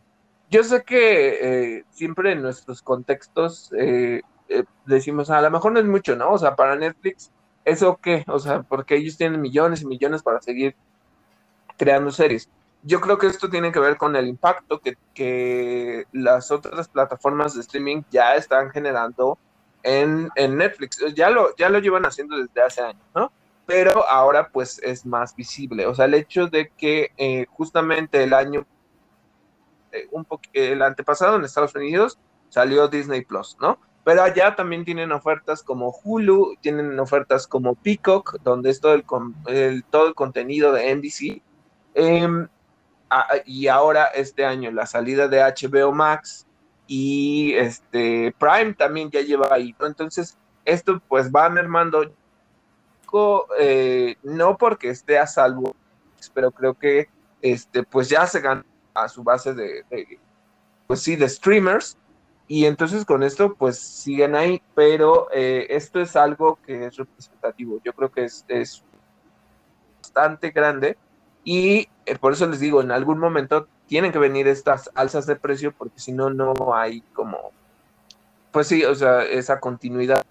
Yo 0.49 0.63
sé 0.63 0.83
que 0.83 1.77
eh, 1.77 1.85
siempre 1.91 2.31
en 2.31 2.41
nuestros 2.41 2.81
contextos 2.81 3.71
eh, 3.77 4.21
decimos, 4.87 5.29
a 5.29 5.41
lo 5.41 5.51
mejor 5.51 5.73
no 5.73 5.79
es 5.79 5.85
mucho, 5.85 6.15
¿no? 6.15 6.31
O 6.31 6.37
sea, 6.39 6.55
para 6.55 6.75
Netflix, 6.75 7.31
¿eso 7.65 7.99
qué? 8.01 8.23
O 8.27 8.39
sea, 8.39 8.63
porque 8.63 8.95
ellos 8.95 9.17
tienen 9.17 9.39
millones 9.39 9.83
y 9.83 9.85
millones 9.85 10.23
para 10.23 10.41
seguir 10.41 10.75
creando 11.77 12.09
series 12.09 12.49
yo 12.83 13.01
creo 13.01 13.17
que 13.17 13.27
esto 13.27 13.49
tiene 13.49 13.71
que 13.71 13.79
ver 13.79 13.97
con 13.97 14.15
el 14.15 14.27
impacto 14.27 14.79
que, 14.79 14.97
que 15.13 16.05
las 16.11 16.51
otras 16.51 16.87
plataformas 16.87 17.53
de 17.53 17.61
streaming 17.61 18.03
ya 18.09 18.35
están 18.35 18.71
generando 18.71 19.37
en, 19.83 20.29
en, 20.35 20.57
Netflix. 20.57 21.03
Ya 21.13 21.29
lo, 21.29 21.55
ya 21.57 21.69
lo 21.69 21.79
llevan 21.79 22.05
haciendo 22.05 22.37
desde 22.37 22.61
hace 22.61 22.81
años, 22.81 23.03
¿no? 23.13 23.31
Pero 23.69 24.03
ahora 24.09 24.49
pues 24.49 24.81
es 24.81 25.05
más 25.05 25.35
visible. 25.35 25.85
O 25.85 25.93
sea, 25.93 26.05
el 26.05 26.15
hecho 26.15 26.47
de 26.47 26.71
que 26.75 27.11
eh, 27.17 27.45
justamente 27.51 28.23
el 28.23 28.33
año, 28.33 28.65
eh, 29.91 30.07
un 30.09 30.25
el 30.53 30.81
antepasado 30.81 31.35
en 31.35 31.45
Estados 31.45 31.75
Unidos 31.75 32.17
salió 32.49 32.87
Disney 32.87 33.23
Plus, 33.23 33.55
¿no? 33.61 33.79
Pero 34.03 34.23
allá 34.23 34.55
también 34.55 34.85
tienen 34.85 35.11
ofertas 35.11 35.61
como 35.61 35.93
Hulu, 36.03 36.55
tienen 36.61 36.99
ofertas 36.99 37.45
como 37.45 37.75
Peacock, 37.75 38.41
donde 38.43 38.71
es 38.71 38.81
todo 38.81 38.95
el, 38.95 39.05
el 39.45 39.83
todo 39.83 40.07
el 40.07 40.15
contenido 40.15 40.71
de 40.71 40.95
NBC. 40.95 41.43
Eh, 41.93 42.47
y 43.45 43.67
ahora 43.67 44.05
este 44.05 44.45
año 44.45 44.71
la 44.71 44.87
salida 44.87 45.27
de 45.27 45.41
HBO 45.41 45.91
Max 45.91 46.47
y 46.87 47.53
este 47.53 48.33
Prime 48.39 48.73
también 48.73 49.11
ya 49.11 49.21
lleva 49.21 49.49
ahí, 49.51 49.75
Entonces, 49.79 50.39
esto 50.65 50.99
pues 51.07 51.29
va 51.31 51.47
mermando, 51.49 52.11
eh, 53.57 54.15
no 54.23 54.57
porque 54.57 54.89
esté 54.89 55.17
a 55.17 55.27
salvo, 55.27 55.75
pero 56.33 56.51
creo 56.51 56.73
que 56.73 57.09
este 57.41 57.83
pues 57.83 58.09
ya 58.09 58.27
se 58.27 58.41
gana 58.41 58.65
a 58.93 59.07
su 59.07 59.23
base 59.23 59.53
de, 59.53 59.85
pues 60.87 61.01
sí, 61.01 61.15
de 61.15 61.29
streamers, 61.29 61.97
y 62.47 62.65
entonces 62.65 63.05
con 63.05 63.23
esto 63.23 63.53
pues 63.53 63.77
siguen 63.77 64.35
ahí, 64.35 64.61
pero 64.75 65.27
eh, 65.31 65.67
esto 65.69 65.99
es 66.01 66.15
algo 66.15 66.57
que 66.65 66.85
es 66.85 66.97
representativo, 66.97 67.79
yo 67.83 67.93
creo 67.93 68.11
que 68.11 68.25
es, 68.25 68.43
es 68.47 68.83
bastante 70.01 70.49
grande. 70.49 70.97
Y 71.43 71.87
eh, 72.05 72.17
por 72.19 72.33
eso 72.33 72.45
les 72.47 72.59
digo, 72.59 72.81
en 72.81 72.91
algún 72.91 73.19
momento 73.19 73.67
tienen 73.87 74.11
que 74.11 74.19
venir 74.19 74.47
estas 74.47 74.89
alzas 74.93 75.25
de 75.25 75.35
precio 75.35 75.71
porque 75.71 75.99
si 75.99 76.11
no, 76.11 76.29
no 76.29 76.53
hay 76.75 77.01
como, 77.13 77.51
pues 78.51 78.67
sí, 78.67 78.83
o 78.83 78.95
sea, 78.95 79.23
esa 79.23 79.59
continuidad 79.59 80.25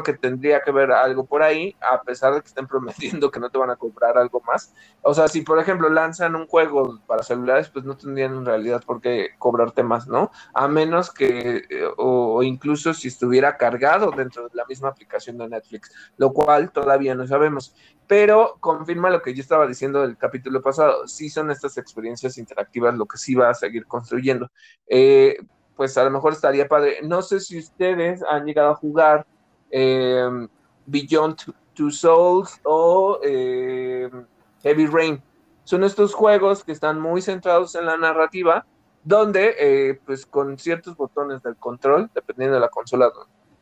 que 0.00 0.14
tendría 0.14 0.62
que 0.62 0.70
ver 0.70 0.90
algo 0.92 1.26
por 1.26 1.42
ahí, 1.42 1.76
a 1.80 2.00
pesar 2.00 2.32
de 2.32 2.40
que 2.40 2.46
estén 2.46 2.66
prometiendo 2.68 3.30
que 3.30 3.40
no 3.40 3.50
te 3.50 3.58
van 3.58 3.70
a 3.70 3.76
comprar 3.76 4.16
algo 4.16 4.40
más. 4.46 4.72
O 5.02 5.12
sea, 5.12 5.28
si 5.28 5.42
por 5.42 5.58
ejemplo 5.58 5.90
lanzan 5.90 6.34
un 6.36 6.46
juego 6.46 7.00
para 7.06 7.22
celulares, 7.22 7.68
pues 7.68 7.84
no 7.84 7.96
tendrían 7.96 8.34
en 8.34 8.46
realidad 8.46 8.82
por 8.86 9.02
qué 9.02 9.30
cobrarte 9.38 9.82
más, 9.82 10.06
¿no? 10.06 10.30
A 10.54 10.68
menos 10.68 11.12
que, 11.12 11.64
eh, 11.68 11.88
o, 11.98 12.42
incluso 12.42 12.94
si 12.94 13.08
estuviera 13.08 13.58
cargado 13.58 14.10
dentro 14.12 14.48
de 14.48 14.54
la 14.54 14.64
misma 14.64 14.88
aplicación 14.88 15.36
de 15.36 15.48
Netflix, 15.48 15.92
lo 16.16 16.32
cual 16.32 16.70
todavía 16.70 17.14
no 17.14 17.26
sabemos. 17.26 17.74
Pero 18.06 18.56
confirma 18.60 19.10
lo 19.10 19.20
que 19.20 19.34
yo 19.34 19.42
estaba 19.42 19.66
diciendo 19.66 20.02
del 20.02 20.16
capítulo 20.16 20.62
pasado, 20.62 21.06
sí 21.06 21.28
son 21.28 21.50
estas 21.50 21.76
experiencias 21.76 22.38
interactivas 22.38 22.94
lo 22.94 23.06
que 23.06 23.18
sí 23.18 23.34
va 23.34 23.50
a 23.50 23.54
seguir 23.54 23.86
construyendo. 23.86 24.50
Eh, 24.86 25.36
pues 25.76 25.96
a 25.98 26.04
lo 26.04 26.10
mejor 26.10 26.32
estaría 26.32 26.68
padre. 26.68 26.98
No 27.02 27.22
sé 27.22 27.40
si 27.40 27.58
ustedes 27.58 28.22
han 28.28 28.44
llegado 28.44 28.70
a 28.70 28.74
jugar 28.76 29.26
Em, 29.72 30.48
Beyond 30.86 31.54
Two 31.74 31.90
Souls 31.90 32.60
o 32.62 33.18
em, 33.22 34.26
Heavy 34.62 34.86
Rain. 34.86 35.22
Son 35.64 35.82
estos 35.82 36.12
juegos 36.12 36.62
que 36.62 36.72
están 36.72 37.00
muy 37.00 37.22
centrados 37.22 37.74
en 37.74 37.86
la 37.86 37.96
narrativa, 37.96 38.66
donde 39.02 39.54
eh, 39.58 40.00
pues 40.04 40.26
con 40.26 40.58
ciertos 40.58 40.96
botones 40.96 41.42
del 41.42 41.56
control, 41.56 42.10
dependiendo 42.14 42.54
de 42.54 42.60
la 42.60 42.68
consola 42.68 43.10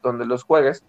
donde, 0.03 0.27
los 0.27 0.43
juegues, 0.43 0.83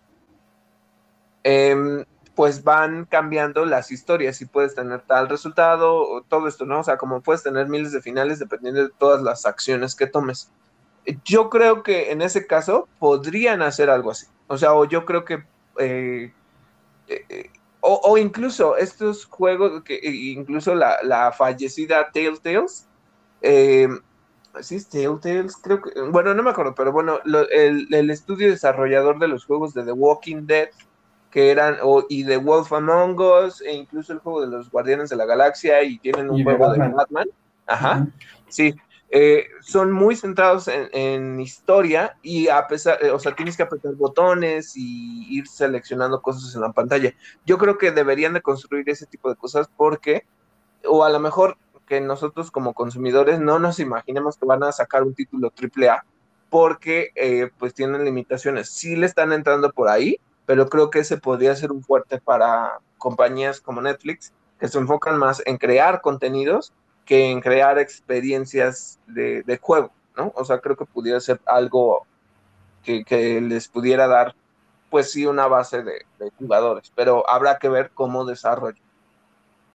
em, 1.44 2.04
pues 2.34 2.64
van 2.64 3.06
cambiando 3.06 3.66
las 3.66 3.92
historias 3.92 4.42
y 4.42 4.46
puedes 4.46 4.74
tener 4.74 5.02
tal 5.02 5.30
resultado 5.30 5.96
o 5.96 6.24
todo 6.24 6.48
esto, 6.48 6.66
¿no? 6.66 6.80
O 6.80 6.84
sea, 6.84 6.98
como 6.98 7.22
puedes 7.22 7.44
tener 7.44 7.68
miles 7.68 7.92
de 7.92 8.02
finales 8.02 8.40
dependiendo 8.40 8.82
de 8.82 8.90
todas 8.98 9.22
las 9.22 9.46
acciones 9.46 9.96
que 9.96 10.08
tomes. 10.08 10.50
Yo 11.26 11.50
creo 11.50 11.84
que 11.84 12.12
en 12.12 12.22
ese 12.22 12.46
caso 12.46 12.88
podrían 13.00 13.62
hacer 13.62 13.90
algo 13.90 14.12
así. 14.12 14.28
O 14.48 14.58
sea, 14.58 14.74
o 14.74 14.86
yo 14.86 15.06
creo 15.06 15.26
que... 15.26 15.44
Eh, 15.80 16.32
eh, 17.08 17.50
o, 17.84 18.18
incluso 18.18 18.78
estos 18.78 19.26
juegos, 19.26 19.84
que 19.84 20.00
incluso 20.04 20.76
la, 20.76 21.34
fallecida 21.36 22.12
Telltales, 22.12 22.88
eh, 23.42 23.88
¿sí 24.60 24.76
es 24.76 24.88
Telltales? 24.88 25.58
Creo 25.58 25.82
que, 25.82 26.00
bueno, 26.00 26.36
no 26.36 26.44
me 26.44 26.52
acuerdo, 26.52 26.76
pero 26.76 26.92
bueno, 26.92 27.20
el, 27.26 28.10
estudio 28.12 28.52
desarrollador 28.52 29.18
de 29.18 29.28
los 29.28 29.46
juegos 29.46 29.74
de 29.74 29.84
The 29.84 29.94
Walking 29.94 30.46
Dead, 30.46 30.70
que 31.32 31.50
eran, 31.50 31.78
o, 31.82 32.06
y 32.08 32.24
The 32.24 32.38
Wolf 32.38 32.72
Among 32.72 33.20
Us, 33.20 33.62
e 33.62 33.74
incluso 33.74 34.14
el 34.14 34.20
juego 34.20 34.42
de 34.42 34.48
los 34.48 34.70
Guardianes 34.70 35.10
de 35.10 35.16
la 35.16 35.26
Galaxia, 35.26 35.82
y 35.82 35.98
tienen 35.98 36.30
un 36.30 36.44
juego 36.44 36.72
de 36.74 36.88
Batman. 36.88 37.28
Ajá, 37.66 38.06
sí, 38.48 38.76
eh, 39.14 39.48
son 39.60 39.92
muy 39.92 40.16
centrados 40.16 40.70
en, 40.70 41.38
historia 41.42 42.16
y 42.22 42.48
a 42.48 42.66
pesar, 42.68 42.98
eh, 43.04 43.12
o 43.12 43.20
sea, 43.20 43.36
tienes 43.36 43.58
que 43.58 43.64
apretar 43.64 43.94
botones 43.96 44.72
y 44.78 45.28
ir 45.38 45.48
seleccionando 45.48 46.22
cosas 46.22 46.56
en 46.56 46.62
la 46.62 46.72
pantalla. 46.72 47.14
Yo 47.46 47.58
creo 47.58 47.78
que 47.78 47.92
deberían 47.92 48.34
de 48.34 48.42
construir 48.42 48.90
ese 48.90 49.06
tipo 49.06 49.30
de 49.30 49.36
cosas 49.36 49.70
porque, 49.76 50.26
o 50.86 51.04
a 51.04 51.10
lo 51.10 51.20
mejor 51.20 51.58
que 51.86 52.00
nosotros 52.00 52.52
como 52.52 52.74
consumidores 52.74 53.42
no 53.42 53.60
nos 53.60 53.80
imaginemos 53.82 54.38
que 54.38 54.46
van 54.46 54.64
a 54.64 54.72
sacar 54.72 55.04
un 55.04 55.14
título 55.14 55.50
triple 55.50 55.90
A 55.90 56.06
porque 56.50 57.12
eh, 57.16 57.50
pues 57.60 57.74
tienen 57.74 58.06
limitaciones. 58.06 58.70
Sí 58.70 58.96
le 58.96 59.08
están 59.08 59.34
entrando 59.34 59.72
por 59.74 59.90
ahí, 59.90 60.22
pero 60.46 60.70
creo 60.70 60.90
que 60.90 61.00
ese 61.00 61.18
podría 61.18 61.54
ser 61.58 61.74
un 61.74 61.84
fuerte 61.84 62.22
para 62.22 62.80
compañías 62.98 63.60
como 63.60 63.82
Netflix, 63.82 64.32
que 64.58 64.70
se 64.70 64.78
enfocan 64.78 65.18
más 65.18 65.42
en 65.46 65.58
crear 65.58 66.00
contenidos 66.00 66.72
que 67.12 67.30
en 67.30 67.42
crear 67.42 67.78
experiencias 67.78 68.98
de, 69.06 69.60
juego, 69.62 69.92
¿no? 70.16 70.32
O 70.34 70.46
sea, 70.46 70.60
creo 70.60 70.78
que 70.78 70.86
pudiera 70.86 71.20
ser 71.20 71.42
algo 71.46 72.08
que, 72.86 73.42
les 73.42 73.68
pudiera 73.68 74.08
dar, 74.08 74.34
pues 74.90 75.12
sí, 75.12 75.26
una 75.26 75.46
base 75.48 75.84
de, 75.84 76.06
jugadores, 76.40 76.90
pero 76.96 77.30
habrá 77.30 77.60
que 77.60 77.68
ver 77.68 77.92
cómo 77.94 78.24
desarrollo. 78.24 78.82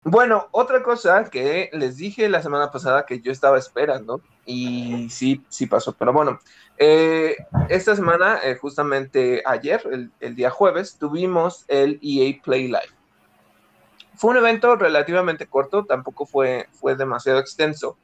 Bueno, 0.06 0.48
otra 0.52 0.82
cosa 0.82 1.26
que 1.26 1.70
les 1.74 1.98
dije 1.98 2.30
la 2.30 2.42
semana 2.42 2.72
pasada 2.72 3.06
que 3.06 3.20
yo 3.20 3.34
estaba 3.34 3.58
esperando, 3.58 4.22
y 4.46 5.10
sí, 5.10 5.44
sí 5.50 5.66
pasó, 5.66 5.92
pero 5.92 6.14
bueno, 6.14 6.40
eh, 6.78 7.36
esta 7.68 7.98
semana, 7.98 8.40
eh, 8.46 8.56
justamente 8.56 9.44
ayer, 9.46 10.10
el, 10.22 10.36
día 10.38 10.52
jueves, 10.52 10.96
tuvimos 10.98 11.66
el 11.68 12.00
EA 12.02 12.42
Play 12.42 12.68
Live. 12.68 12.94
Fue 14.16 14.32
un 14.32 14.38
evento 14.38 14.76
relativamente 14.76 15.47
corto, 15.47 15.86
tampoco 15.86 16.26
fue, 16.26 16.68
fue 16.72 16.95
demasiado 16.95 17.39
extenso, 17.39 17.97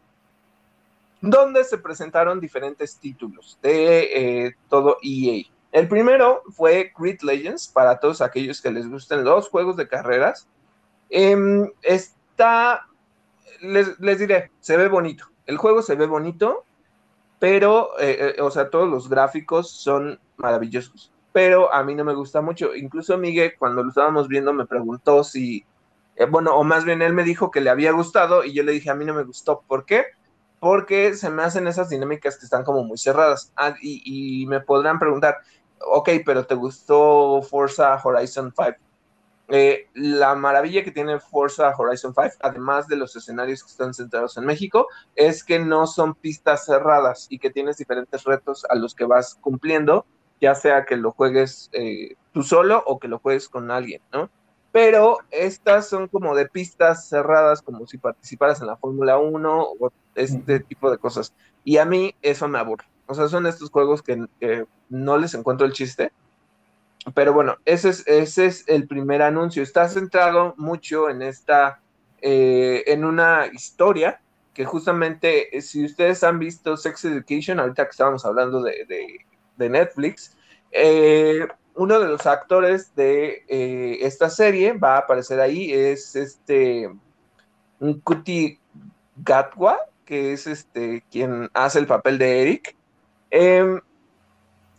donde 1.21 1.63
se 1.63 1.77
presentaron 1.77 2.39
diferentes 2.39 2.97
títulos 2.97 3.59
de 3.61 4.45
eh, 4.45 4.55
todo 4.69 4.97
EA. 5.03 5.43
El 5.71 5.87
primero 5.87 6.43
fue 6.51 6.91
Grid 6.97 7.21
Legends, 7.21 7.67
para 7.67 7.99
todos 7.99 8.21
aquellos 8.21 8.61
que 8.61 8.71
les 8.71 8.89
gusten 8.89 9.23
los 9.23 9.49
juegos 9.49 9.77
de 9.77 9.87
carreras 9.87 10.47
Em, 11.11 11.69
está, 11.81 12.87
les, 13.59 13.99
diré, 14.17 14.49
se 14.61 14.77
ve 14.77 14.87
bonito. 14.87 15.25
El 15.45 15.57
juego 15.57 15.81
se 15.81 15.95
ve 15.95 16.07
bonito, 16.07 16.63
pero, 17.37 17.99
eh, 17.99 18.35
eh, 18.37 18.41
o 18.41 18.49
sea, 18.49 18.69
todos 18.69 18.89
los 18.89 19.09
gráficos 19.09 19.69
son 19.69 20.19
maravillosos. 20.37 21.11
Pero 21.33 21.73
a 21.73 21.83
mí 21.83 21.95
no 21.95 22.05
me 22.05 22.13
gusta 22.13 22.41
mucho. 22.41 22.73
Incluso 22.75 23.17
Miguel, 23.17 23.53
cuando 23.59 23.83
lo 23.83 23.89
estábamos 23.89 24.29
viendo, 24.29 24.53
me 24.53 24.65
preguntó 24.65 25.23
si, 25.23 25.65
eh, 26.21 26.25
bueno, 26.29 26.55
o 26.55 26.63
más 26.63 26.85
bien 26.85 27.01
él 27.01 27.13
me 27.13 27.23
dijo 27.23 27.49
que 27.49 27.61
le 27.61 27.71
había 27.71 27.91
gustado 27.93 28.43
y 28.43 28.53
yo 28.53 28.61
le 28.61 28.73
dije, 28.73 28.91
a 28.91 28.95
mí 28.95 29.05
no 29.05 29.15
me 29.15 29.23
gustó. 29.23 29.63
¿Por 29.67 29.85
qué? 29.85 30.05
Porque 30.59 31.15
se 31.15 31.31
me 31.31 31.41
hacen 31.41 31.67
esas 31.67 31.89
dinámicas 31.89 32.37
que 32.37 32.45
están 32.45 32.63
como 32.63 32.83
muy 32.83 32.99
cerradas. 32.99 33.51
Ah, 33.55 33.73
y, 33.81 34.45
me 34.47 34.59
podrán 34.59 34.99
preguntar, 34.99 35.37
ok, 35.79 36.09
pero 36.23 36.45
¿te 36.45 36.53
gustó 36.53 37.41
Forza 37.41 37.99
Horizon 38.03 38.53
5? 38.55 38.77
Eh, 39.47 39.89
la 39.95 40.35
maravilla 40.35 40.83
que 40.83 40.91
tiene 40.91 41.19
Forza 41.19 41.73
Horizon 41.75 42.13
5, 42.13 42.35
además 42.41 42.87
de 42.87 42.97
los 42.97 43.15
escenarios 43.15 43.63
que 43.63 43.71
están 43.71 43.95
centrados 43.95 44.37
en 44.37 44.45
México, 44.45 44.87
es 45.15 45.43
que 45.43 45.57
no 45.57 45.87
son 45.87 46.13
pistas 46.13 46.65
cerradas 46.65 47.25
y 47.31 47.39
que 47.39 47.49
tienes 47.49 47.77
diferentes 47.77 48.23
retos 48.25 48.63
a 48.69 48.75
los 48.75 48.93
que 48.93 49.05
vas 49.05 49.39
cumpliendo, 49.41 50.05
ya 50.39 50.53
sea 50.53 50.85
que 50.85 50.97
lo 50.97 51.13
juegues 51.13 51.71
eh, 51.73 52.15
tú 52.31 52.43
solo 52.43 52.83
o 52.85 52.99
que 52.99 53.07
lo 53.07 53.17
juegues 53.17 53.49
con 53.49 53.71
alguien, 53.71 54.03
¿no? 54.13 54.29
Pero 54.71 55.17
estas 55.31 55.89
son 55.89 56.07
como 56.07 56.35
de 56.35 56.47
pistas 56.47 57.09
cerradas, 57.09 57.61
como 57.61 57.85
si 57.87 57.97
participaras 57.97 58.61
en 58.61 58.67
la 58.67 58.77
Fórmula 58.77 59.17
1 59.17 59.61
o 59.79 59.91
este 60.15 60.61
tipo 60.61 60.89
de 60.89 60.97
cosas. 60.97 61.33
Y 61.63 61.77
a 61.77 61.85
mí 61.85 62.15
eso 62.21 62.47
me 62.47 62.59
aburre. 62.59 62.85
O 63.07 63.13
sea, 63.13 63.27
son 63.27 63.45
estos 63.47 63.69
juegos 63.69 64.01
que 64.01 64.25
no 64.89 65.17
les 65.17 65.33
encuentro 65.33 65.65
el 65.65 65.73
chiste 65.73 66.11
pero 67.15 67.33
bueno, 67.33 67.57
ese 67.65 67.89
es, 67.89 68.07
ese 68.07 68.45
es 68.45 68.63
el 68.67 68.87
primer 68.87 69.21
anuncio. 69.21 69.63
Está 69.63 69.87
centrado 69.89 70.53
mucho 70.57 71.09
en 71.09 71.21
esta, 71.21 71.81
eh, 72.21 72.83
en 72.87 73.05
una 73.05 73.47
historia 73.51 74.21
que 74.53 74.65
justamente, 74.65 75.49
si 75.61 75.85
ustedes 75.85 76.23
han 76.23 76.37
visto 76.37 76.77
Sex 76.77 77.05
Education, 77.05 77.59
ahorita 77.59 77.85
que 77.85 77.91
estábamos 77.91 78.25
hablando 78.25 78.61
de, 78.61 79.25
Netflix, 79.57 80.35
eh, 80.71 81.47
uno 81.75 81.99
de 81.99 82.07
los 82.07 82.25
actores 82.25 82.93
de 82.95 83.43
esta 84.01 84.29
serie 84.29 84.73
va 84.73 84.95
a 84.95 84.99
aparecer 84.99 85.39
ahí, 85.39 85.71
es 85.71 86.15
este 86.15 86.91
Kuti 88.03 88.59
Gatwa, 89.17 89.79
que 90.05 90.33
es 90.33 90.47
este 90.47 91.03
quien 91.09 91.49
hace 91.53 91.79
el 91.79 91.87
papel 91.87 92.17
de 92.17 92.41
Eric. 92.41 92.75
Em, 93.29 93.79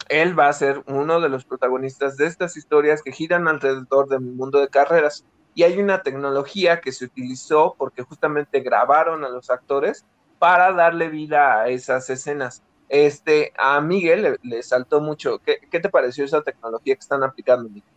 él 0.08 0.38
va 0.38 0.48
a 0.48 0.52
ser 0.52 0.82
uno 0.86 1.20
de 1.20 1.28
los 1.28 1.44
protagonistas 1.44 2.16
de 2.16 2.26
estas 2.26 2.56
historias 2.56 3.02
que 3.02 3.12
giran 3.12 3.48
alrededor 3.48 4.08
del 4.08 4.20
mundo 4.20 4.60
de 4.60 4.68
carreras. 4.68 5.24
Y 5.54 5.64
hay 5.64 5.78
una 5.78 6.02
tecnología 6.02 6.80
que 6.80 6.92
se 6.92 7.06
utilizó 7.06 7.74
porque 7.78 8.02
justamente 8.02 8.60
grabaron 8.60 9.24
a 9.24 9.28
los 9.28 9.50
actores 9.50 10.04
para 10.38 10.72
darle 10.72 11.08
vida 11.08 11.60
a 11.60 11.68
esas 11.68 12.08
escenas. 12.10 12.62
Este, 12.92 13.54
a 13.56 13.80
Miguel 13.80 14.38
le, 14.42 14.62
saltó 14.62 15.00
mucho. 15.00 15.40
¿Qué, 15.42 15.80
te 15.80 15.88
pareció 15.88 16.26
esa 16.26 16.42
tecnología 16.42 16.94
que 16.94 17.00
están 17.00 17.22
aplicando, 17.22 17.70
Miguel? 17.70 17.88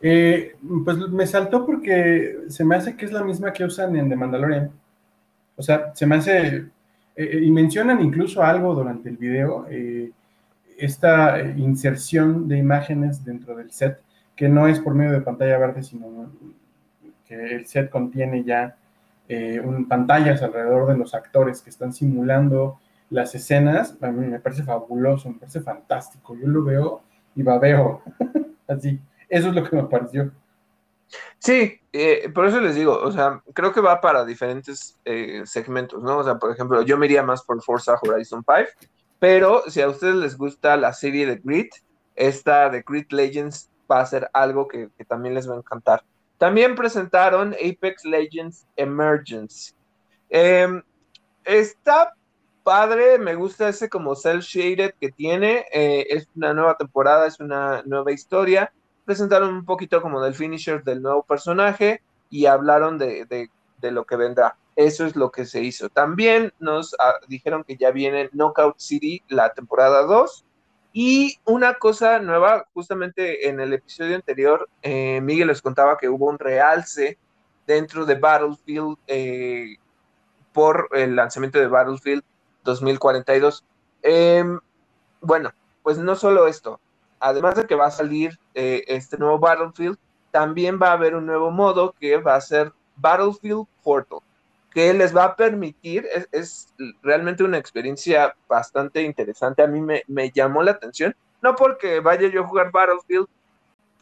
Eh, 0.00 0.56
pues 0.86 0.96
me 0.96 1.26
saltó 1.26 1.66
porque 1.66 2.38
se 2.48 2.64
me 2.64 2.76
hace 2.76 2.96
que 2.96 3.04
es 3.04 3.12
la 3.12 3.22
misma 3.22 3.52
que 3.52 3.64
usan 3.64 3.94
en 3.94 4.08
The 4.08 4.16
Mandalorian. 4.16 4.70
O 5.54 5.62
sea, 5.62 5.94
se 5.94 6.06
me 6.06 6.16
hace, 6.16 6.46
eh, 6.46 6.66
eh, 7.14 7.40
y 7.42 7.50
mencionan 7.50 8.00
incluso 8.00 8.42
algo 8.42 8.74
durante 8.74 9.10
el 9.10 9.18
video, 9.18 9.66
esta 10.78 11.38
inserción 11.42 12.48
de 12.48 12.56
imágenes 12.56 13.22
dentro 13.22 13.54
del 13.54 13.70
set, 13.70 14.00
que 14.34 14.48
no 14.48 14.66
es 14.66 14.80
por 14.80 14.94
medio 14.94 15.12
de 15.12 15.20
pantalla 15.20 15.58
verde, 15.58 15.82
sino 15.82 16.32
que 17.28 17.34
el 17.34 17.66
set 17.66 17.90
contiene 17.90 18.44
ya 18.44 18.78
un, 19.62 19.86
pantallas 19.86 20.40
alrededor 20.40 20.88
de 20.88 20.96
los 20.96 21.14
actores 21.14 21.60
que 21.60 21.68
están 21.68 21.92
simulando 21.92 22.78
las 23.10 23.34
escenas, 23.34 23.96
me 24.00 24.40
parece 24.40 24.62
fabuloso, 24.62 25.28
me 25.28 25.38
parece 25.38 25.60
fantástico. 25.60 26.36
Yo 26.36 26.48
lo 26.48 26.64
veo 26.64 27.02
y 27.34 27.42
babeo. 27.42 28.02
Así, 28.68 29.00
eso 29.28 29.48
es 29.48 29.54
lo 29.54 29.62
que 29.68 29.76
me 29.76 29.84
pareció. 29.84 30.32
Sí, 31.38 31.80
eh, 31.92 32.28
por 32.34 32.46
eso 32.46 32.60
les 32.60 32.74
digo, 32.74 32.98
o 32.98 33.12
sea, 33.12 33.42
creo 33.52 33.72
que 33.72 33.80
va 33.80 34.00
para 34.00 34.24
diferentes 34.24 34.98
eh, 35.04 35.42
segmentos, 35.44 36.02
¿no? 36.02 36.18
O 36.18 36.24
sea, 36.24 36.38
por 36.38 36.50
ejemplo, 36.50 36.82
yo 36.82 36.98
me 36.98 37.06
iría 37.06 37.22
más 37.22 37.42
por 37.42 37.62
Forza 37.62 37.96
Horizon 38.02 38.44
5, 38.44 38.88
pero 39.18 39.62
si 39.68 39.80
a 39.80 39.88
ustedes 39.88 40.16
les 40.16 40.36
gusta 40.36 40.76
la 40.76 40.92
serie 40.92 41.26
de 41.26 41.36
Grid, 41.36 41.68
esta 42.16 42.68
de 42.70 42.82
Grid 42.82 43.06
Legends 43.10 43.70
va 43.90 44.00
a 44.00 44.06
ser 44.06 44.28
algo 44.32 44.66
que, 44.66 44.90
también 45.06 45.34
les 45.34 45.48
va 45.48 45.54
a 45.54 45.58
encantar. 45.58 46.02
También 46.38 46.74
presentaron 46.74 47.54
Apex 47.54 48.04
Legends 48.04 48.66
Emergence. 48.76 49.74
Em, 50.28 50.82
está 51.44 52.12
padre, 52.66 53.16
me 53.18 53.36
gusta 53.36 53.68
ese 53.68 53.88
como 53.88 54.16
cel 54.16 54.40
shaded 54.40 54.94
que 55.00 55.12
tiene. 55.12 55.66
Eh, 55.72 56.04
es 56.10 56.28
una 56.34 56.52
nueva 56.52 56.76
temporada, 56.76 57.28
es 57.28 57.38
una 57.38 57.84
nueva 57.86 58.10
historia. 58.10 58.72
Presentaron 59.04 59.54
un 59.54 59.64
poquito 59.64 60.02
como 60.02 60.20
del 60.20 60.34
finisher 60.34 60.82
del 60.82 61.00
nuevo 61.00 61.22
personaje 61.22 62.02
y 62.28 62.46
hablaron 62.46 62.98
de, 62.98 63.24
de 63.24 63.90
lo 63.92 64.04
que 64.04 64.16
vendrá. 64.16 64.56
Eso 64.74 65.06
es 65.06 65.14
lo 65.14 65.30
que 65.30 65.46
se 65.46 65.62
hizo. 65.62 65.90
También 65.90 66.52
nos 66.58 66.96
ah, 66.98 67.14
dijeron 67.28 67.62
que 67.62 67.76
ya 67.76 67.92
viene 67.92 68.30
Knockout 68.32 68.80
City 68.80 69.22
la 69.28 69.52
temporada 69.52 70.02
2. 70.02 70.44
Y 70.92 71.38
una 71.44 71.74
cosa 71.74 72.18
nueva, 72.18 72.66
justamente 72.74 73.48
en 73.48 73.60
el 73.60 73.74
episodio 73.74 74.16
anterior, 74.16 74.68
eh, 74.82 75.20
Miguel 75.20 75.46
les 75.46 75.62
contaba 75.62 75.98
que 75.98 76.08
hubo 76.08 76.26
un 76.26 76.40
realce 76.40 77.16
dentro 77.64 78.04
de 78.06 78.16
Battlefield 78.16 78.98
eh, 79.06 79.76
por 80.52 80.88
el 80.94 81.14
lanzamiento 81.14 81.60
de 81.60 81.68
Battlefield 81.68 82.24
2042. 82.66 83.64
Em, 84.02 84.60
bueno, 85.22 85.52
pues 85.82 85.96
no 85.96 86.14
solo 86.16 86.46
esto, 86.46 86.78
además 87.18 87.56
de 87.56 87.66
que 87.66 87.74
va 87.74 87.86
a 87.86 87.90
salir 87.90 88.38
eh, 88.54 88.84
este 88.88 89.16
nuevo 89.16 89.38
Battlefield, 89.38 89.96
también 90.30 90.78
va 90.80 90.90
a 90.90 90.92
haber 90.92 91.14
un 91.14 91.24
nuevo 91.24 91.50
modo 91.50 91.94
que 91.98 92.18
va 92.18 92.34
a 92.34 92.40
ser 92.42 92.72
Battlefield 92.96 93.66
Portal 93.82 94.20
que 94.76 94.92
les 94.92 95.16
va 95.16 95.24
a 95.24 95.36
permitir, 95.36 96.06
es, 96.32 96.68
realmente 97.02 97.42
una 97.42 97.56
experiencia 97.56 98.36
bastante 98.46 99.00
interesante, 99.00 99.62
a 99.62 99.66
mí 99.66 99.80
me, 99.80 100.30
llamó 100.32 100.62
la 100.62 100.72
atención, 100.72 101.16
no 101.40 101.56
porque 101.56 102.00
vaya 102.00 102.28
yo 102.28 102.42
a 102.42 102.46
jugar 102.46 102.70
Battlefield, 102.72 103.26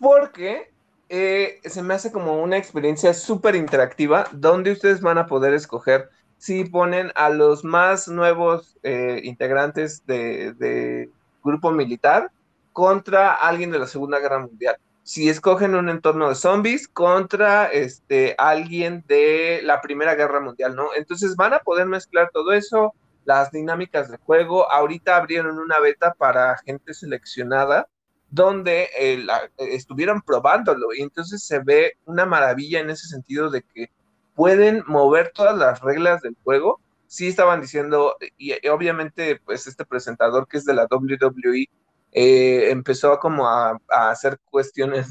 porque 0.00 0.72
eh, 1.08 1.60
se 1.64 1.80
me 1.80 1.94
hace 1.94 2.10
como 2.10 2.42
una 2.42 2.56
experiencia 2.56 3.14
súper 3.14 3.54
interactiva 3.54 4.26
donde 4.32 4.72
ustedes 4.72 5.00
van 5.00 5.16
a 5.16 5.26
poder 5.26 5.54
escoger 5.54 6.10
si 6.44 6.62
ponen 6.66 7.10
a 7.14 7.30
los 7.30 7.64
más 7.64 8.06
nuevos 8.06 8.76
eh, 8.82 9.18
integrantes 9.24 10.04
de, 10.04 11.08
grupo 11.42 11.70
militar 11.70 12.30
contra 12.74 13.32
alguien 13.32 13.70
de 13.70 13.78
la 13.78 13.86
Segunda 13.86 14.18
Guerra 14.18 14.40
Mundial 14.40 14.76
si 15.02 15.30
escogen 15.30 15.74
un 15.74 15.88
entorno 15.88 16.28
de 16.28 16.34
zombies 16.34 16.86
contra 16.86 17.66
este, 17.72 18.34
alguien 18.36 19.04
de 19.08 19.60
la 19.62 19.80
Primera 19.80 20.14
Guerra 20.14 20.40
Mundial, 20.40 20.76
¿no? 20.76 20.88
Entonces 20.94 21.34
van 21.34 21.54
a 21.54 21.60
poder 21.60 21.86
mezclar 21.86 22.28
todo 22.30 22.52
eso, 22.52 22.94
las 23.24 23.50
dinámicas 23.50 24.10
de 24.10 24.18
juego. 24.18 24.70
Ahorita 24.70 25.16
abrieron 25.16 25.58
una 25.58 25.80
beta 25.80 26.12
para 26.12 26.58
gente 26.58 26.92
seleccionada 26.92 27.88
donde 28.28 28.90
eh, 28.98 29.26
estuvieron 29.56 30.20
probándolo 30.20 30.92
y 30.94 31.00
entonces 31.00 31.42
se 31.42 31.60
ve 31.60 31.94
una 32.04 32.26
maravilla 32.26 32.80
en 32.80 32.90
ese 32.90 33.06
sentido 33.06 33.48
de 33.48 33.62
que 33.62 33.90
pueden 34.34 34.82
mover 34.86 35.32
todas 35.34 35.56
las 35.56 35.80
reglas 35.80 36.22
del 36.22 36.36
juego. 36.44 36.80
Sí 37.06 37.28
estaban 37.28 37.60
diciendo, 37.60 38.16
y, 38.38 38.52
obviamente 38.68 39.40
pues 39.44 39.66
este 39.66 39.84
presentador 39.84 40.48
que 40.48 40.58
es 40.58 40.64
de 40.64 40.74
la 40.74 40.86
WWE, 40.90 41.68
eh, 42.12 42.70
empezó 42.70 43.18
como 43.18 43.48
a, 43.48 43.78
hacer 43.88 44.38
cuestiones 44.50 45.08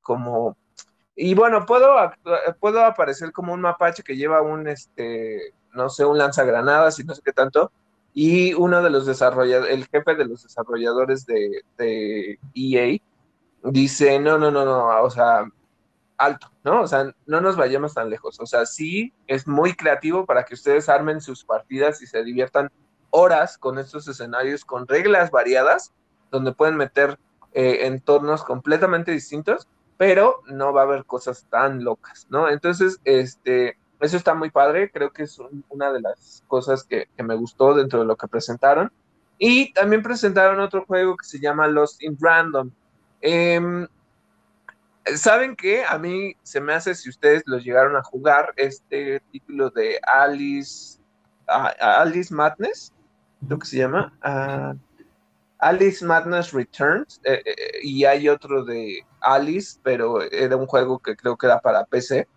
como, 0.00 0.56
y 1.16 1.34
bueno, 1.34 1.66
puedo, 1.66 1.94
puedo 2.60 2.84
aparecer 2.84 3.32
como 3.32 3.52
un 3.52 3.60
mapache 3.60 4.02
que 4.02 4.16
lleva 4.16 4.42
un, 4.42 4.68
este, 4.68 5.54
no 5.74 5.88
sé, 5.88 6.04
un 6.04 6.18
lanzagranadas 6.18 6.98
y 6.98 7.04
no 7.04 7.14
sé 7.14 7.22
qué 7.24 7.32
tanto, 7.32 7.72
y 8.14 8.52
uno 8.54 8.82
de 8.82 8.90
los 8.90 9.06
desarrolladores, 9.06 9.74
el 9.74 9.86
jefe 9.86 10.14
de 10.14 10.26
los 10.26 10.42
desarrolladores 10.42 11.24
de, 11.26 11.62
de 11.78 12.38
EA, 12.54 12.98
dice, 13.64 14.18
no, 14.18 14.38
no, 14.38 14.50
no, 14.50 14.64
no, 14.64 15.02
o 15.02 15.10
sea, 15.10 15.46
alto, 16.16 16.50
¿no? 16.64 16.82
O 16.82 16.86
sea, 16.86 17.12
no 17.26 17.40
nos 17.40 17.56
vayamos 17.56 17.94
tan 17.94 18.10
lejos. 18.10 18.38
O 18.40 18.46
sea, 18.46 18.66
sí 18.66 19.12
es 19.26 19.46
muy 19.46 19.74
creativo 19.74 20.26
para 20.26 20.44
que 20.44 20.54
ustedes 20.54 20.88
armen 20.88 21.20
sus 21.20 21.44
partidas 21.44 22.02
y 22.02 22.06
se 22.06 22.22
diviertan 22.22 22.70
horas 23.10 23.58
con 23.58 23.78
estos 23.78 24.08
escenarios 24.08 24.64
con 24.64 24.88
reglas 24.88 25.30
variadas, 25.30 25.92
donde 26.30 26.52
pueden 26.52 26.76
meter 26.76 27.18
eh, 27.52 27.86
entornos 27.86 28.42
completamente 28.42 29.12
distintos, 29.12 29.68
pero 29.98 30.42
no 30.46 30.72
va 30.72 30.80
a 30.80 30.84
haber 30.84 31.04
cosas 31.04 31.46
tan 31.50 31.84
locas, 31.84 32.26
¿no? 32.30 32.48
Entonces, 32.48 33.00
este, 33.04 33.76
eso 34.00 34.16
está 34.16 34.34
muy 34.34 34.50
padre, 34.50 34.90
creo 34.90 35.12
que 35.12 35.24
es 35.24 35.38
una 35.68 35.92
de 35.92 36.00
las 36.00 36.42
cosas 36.48 36.84
que, 36.84 37.08
me 37.18 37.36
gustó 37.36 37.74
dentro 37.74 38.00
de 38.00 38.06
lo 38.06 38.16
que 38.16 38.26
presentaron. 38.26 38.90
Y 39.38 39.72
también 39.74 40.02
presentaron 40.02 40.60
otro 40.60 40.84
juego 40.86 41.16
que 41.16 41.26
se 41.26 41.38
llama 41.38 41.68
Lost 41.68 42.02
in 42.02 42.16
Random. 42.20 42.70
Em, 43.20 43.86
¿Saben 45.16 45.56
qué? 45.56 45.84
A 45.84 45.98
mí 45.98 46.36
se 46.42 46.60
me 46.60 46.74
hace, 46.74 46.94
si 46.94 47.08
ustedes 47.08 47.42
lo 47.46 47.58
llegaron 47.58 47.96
a 47.96 48.02
jugar, 48.02 48.52
este 48.56 49.20
título 49.32 49.70
de 49.70 49.98
Alice, 50.02 51.00
Alice 51.46 52.32
Madness, 52.32 52.92
lo 53.48 53.58
que 53.58 53.66
se 53.66 53.78
llama, 53.78 54.16
ah, 54.22 54.74
Alice 55.58 56.04
Madness 56.04 56.52
Returns, 56.52 57.20
eh, 57.24 57.42
eh, 57.44 57.54
y 57.82 58.04
hay 58.04 58.28
otro 58.28 58.64
de 58.64 59.04
Alice, 59.20 59.78
pero 59.82 60.22
era 60.22 60.56
un 60.56 60.66
juego 60.66 60.98
que 60.98 61.16
creo 61.16 61.36
que 61.36 61.46
era 61.46 61.60
para 61.60 61.84
PC. 61.84 62.28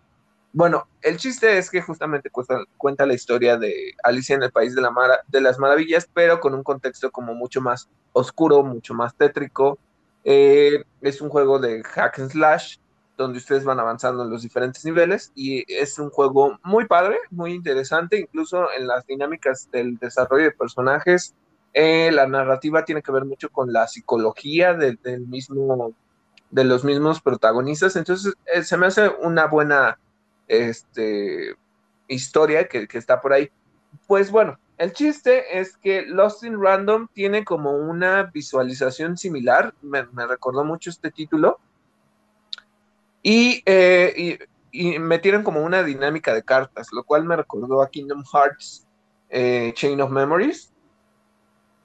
Bueno, 0.52 0.88
el 1.02 1.18
chiste 1.18 1.58
es 1.58 1.70
que 1.70 1.82
justamente 1.82 2.30
cuenta, 2.30 3.04
la 3.04 3.14
historia 3.14 3.58
de 3.58 3.94
Alicia 4.02 4.36
en 4.36 4.42
el 4.42 4.52
País 4.52 4.74
de, 4.74 4.80
la 4.80 4.92
de 5.28 5.40
las 5.40 5.58
Maravillas, 5.58 6.08
pero 6.14 6.40
con 6.40 6.54
un 6.54 6.62
contexto 6.62 7.10
como 7.10 7.34
mucho 7.34 7.60
más 7.60 7.88
oscuro, 8.12 8.62
mucho 8.62 8.94
más 8.94 9.14
tétrico, 9.14 9.78
eh, 10.28 10.82
es 11.02 11.20
un 11.20 11.28
juego 11.28 11.60
de 11.60 11.84
hack 11.84 12.18
and 12.18 12.32
slash 12.32 12.78
donde 13.16 13.38
ustedes 13.38 13.62
van 13.62 13.78
avanzando 13.78 14.24
en 14.24 14.30
los 14.30 14.42
diferentes 14.42 14.84
niveles 14.84 15.30
y 15.36 15.64
es 15.72 16.00
un 16.00 16.10
juego 16.10 16.58
muy 16.64 16.86
padre, 16.86 17.16
muy 17.30 17.52
interesante, 17.52 18.18
incluso 18.18 18.66
en 18.76 18.88
las 18.88 19.06
dinámicas 19.06 19.70
del 19.70 19.98
desarrollo 19.98 20.44
de 20.44 20.50
personajes. 20.50 21.36
Eh, 21.72 22.10
la 22.10 22.26
narrativa 22.26 22.84
tiene 22.84 23.02
que 23.02 23.12
ver 23.12 23.24
mucho 23.24 23.50
con 23.50 23.72
la 23.72 23.86
psicología 23.86 24.74
del, 24.74 24.98
mismo, 25.28 25.94
de 26.50 26.64
los 26.64 26.84
mismos 26.84 27.20
protagonistas, 27.20 27.94
entonces 27.94 28.34
eh, 28.52 28.64
se 28.64 28.76
me 28.76 28.86
hace 28.86 29.08
una 29.08 29.46
buena 29.46 29.96
este, 30.48 31.54
historia 32.08 32.66
que, 32.66 32.88
que 32.88 32.98
está 32.98 33.20
por 33.20 33.32
ahí. 33.32 33.48
Pues 34.08 34.32
bueno, 34.32 34.58
el 34.78 34.92
chiste 34.92 35.58
es 35.58 35.76
que 35.76 36.02
Lost 36.02 36.44
in 36.44 36.60
Random 36.60 37.08
tiene 37.12 37.44
como 37.44 37.72
una 37.72 38.24
visualización 38.24 39.16
similar, 39.16 39.74
me, 39.80 40.02
recordó 40.26 40.64
mucho 40.64 40.90
este 40.90 41.10
título, 41.10 41.58
eh, 43.22 44.38
y, 44.72 44.98
metieron 44.98 45.42
como 45.42 45.62
una 45.62 45.82
dinámica 45.82 46.34
de 46.34 46.42
cartas, 46.42 46.88
lo 46.92 47.02
cual 47.04 47.24
me 47.24 47.36
recordó 47.36 47.80
a 47.80 47.88
Kingdom 47.88 48.22
Hearts 48.30 48.86
eh, 49.30 49.72
Chain 49.74 50.00
of 50.02 50.10
Memories. 50.10 50.72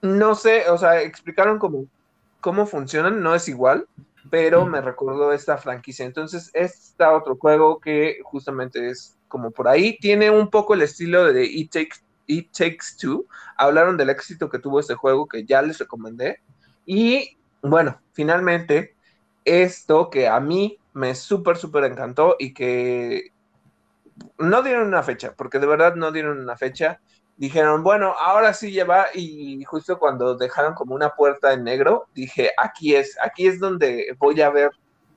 No 0.01 0.35
sé, 0.35 0.69
o 0.69 0.77
sea, 0.77 1.01
explicaron 1.01 1.57
cómo, 1.57 1.85
cómo 2.41 2.65
funcionan, 2.65 3.23
no 3.23 3.33
es 3.33 3.47
igual, 3.47 3.87
pero 4.29 4.65
me 4.65 4.81
recordó 4.81 5.31
esta 5.31 5.57
franquicia. 5.57 6.05
Entonces, 6.05 6.51
está 6.53 7.15
otro 7.15 7.37
juego 7.37 7.79
que 7.79 8.19
justamente 8.23 8.89
es 8.89 9.17
como 9.29 9.51
por 9.51 9.69
ahí, 9.69 9.97
tiene 9.99 10.29
un 10.29 10.49
poco 10.49 10.73
el 10.73 10.81
estilo 10.81 11.31
de 11.31 11.45
It 11.45 11.71
Takes 11.71 11.99
It 12.27 12.51
Takes 12.51 12.97
Two. 12.99 13.25
Hablaron 13.57 13.97
del 13.97 14.09
éxito 14.09 14.49
que 14.49 14.59
tuvo 14.59 14.79
este 14.79 14.95
juego 14.95 15.27
que 15.27 15.45
ya 15.45 15.61
les 15.61 15.79
recomendé. 15.79 16.41
Y 16.85 17.37
bueno, 17.61 18.01
finalmente, 18.13 18.95
esto 19.45 20.09
que 20.09 20.27
a 20.27 20.39
mí 20.39 20.77
me 20.93 21.15
súper, 21.15 21.57
súper 21.57 21.85
encantó 21.85 22.35
y 22.39 22.53
que 22.53 23.31
no 24.37 24.61
dieron 24.61 24.87
una 24.87 25.03
fecha, 25.03 25.33
porque 25.35 25.59
de 25.59 25.67
verdad 25.67 25.95
no 25.95 26.11
dieron 26.11 26.39
una 26.39 26.57
fecha. 26.57 26.99
Dijeron, 27.37 27.81
bueno, 27.81 28.13
ahora 28.19 28.53
sí 28.53 28.71
lleva, 28.71 29.07
y 29.15 29.63
justo 29.63 29.97
cuando 29.97 30.35
dejaron 30.35 30.75
como 30.75 30.93
una 30.93 31.09
puerta 31.09 31.53
en 31.53 31.63
negro, 31.63 32.07
dije, 32.13 32.51
aquí 32.57 32.95
es, 32.95 33.17
aquí 33.23 33.47
es 33.47 33.59
donde 33.59 34.15
voy 34.19 34.41
a 34.41 34.49
ver 34.49 34.69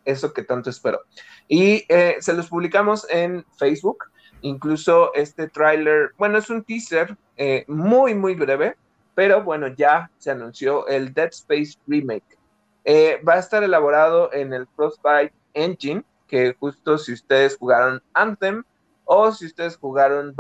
eso 0.05 0.33
que 0.33 0.43
tanto 0.43 0.71
espero. 0.71 1.01
Y 1.49 1.85
eh, 1.89 2.17
se 2.21 2.33
los 2.33 2.49
publicamos 2.49 3.07
en 3.11 3.45
Facebook. 3.59 4.05
Incluso 4.45 5.15
este 5.15 5.49
tráiler, 5.49 6.13
bueno, 6.19 6.37
es 6.37 6.51
un 6.51 6.63
teaser 6.63 7.17
eh, 7.39 7.65
muy, 7.67 8.15
muy 8.15 8.35
breve, 8.35 8.77
pero 9.15 9.43
bueno, 9.43 9.69
ya 9.69 10.11
se 10.19 10.33
anunció 10.33 10.87
el 10.87 11.15
Dead 11.15 11.29
Space 11.29 11.79
Remake. 11.87 12.37
Eh, 12.85 13.23
va 13.27 13.35
a 13.35 13.39
estar 13.39 13.63
elaborado 13.63 14.31
en 14.35 14.53
el 14.53 14.67
Frostbite 14.77 15.33
Engine, 15.55 16.05
que 16.27 16.55
justo 16.61 16.99
si 16.99 17.15
ustedes 17.15 17.57
jugaron 17.57 18.03
Anthem 18.13 18.65
o 19.07 19.33
si 19.33 19.47
ustedes 19.47 19.79
jugaron 19.79 20.35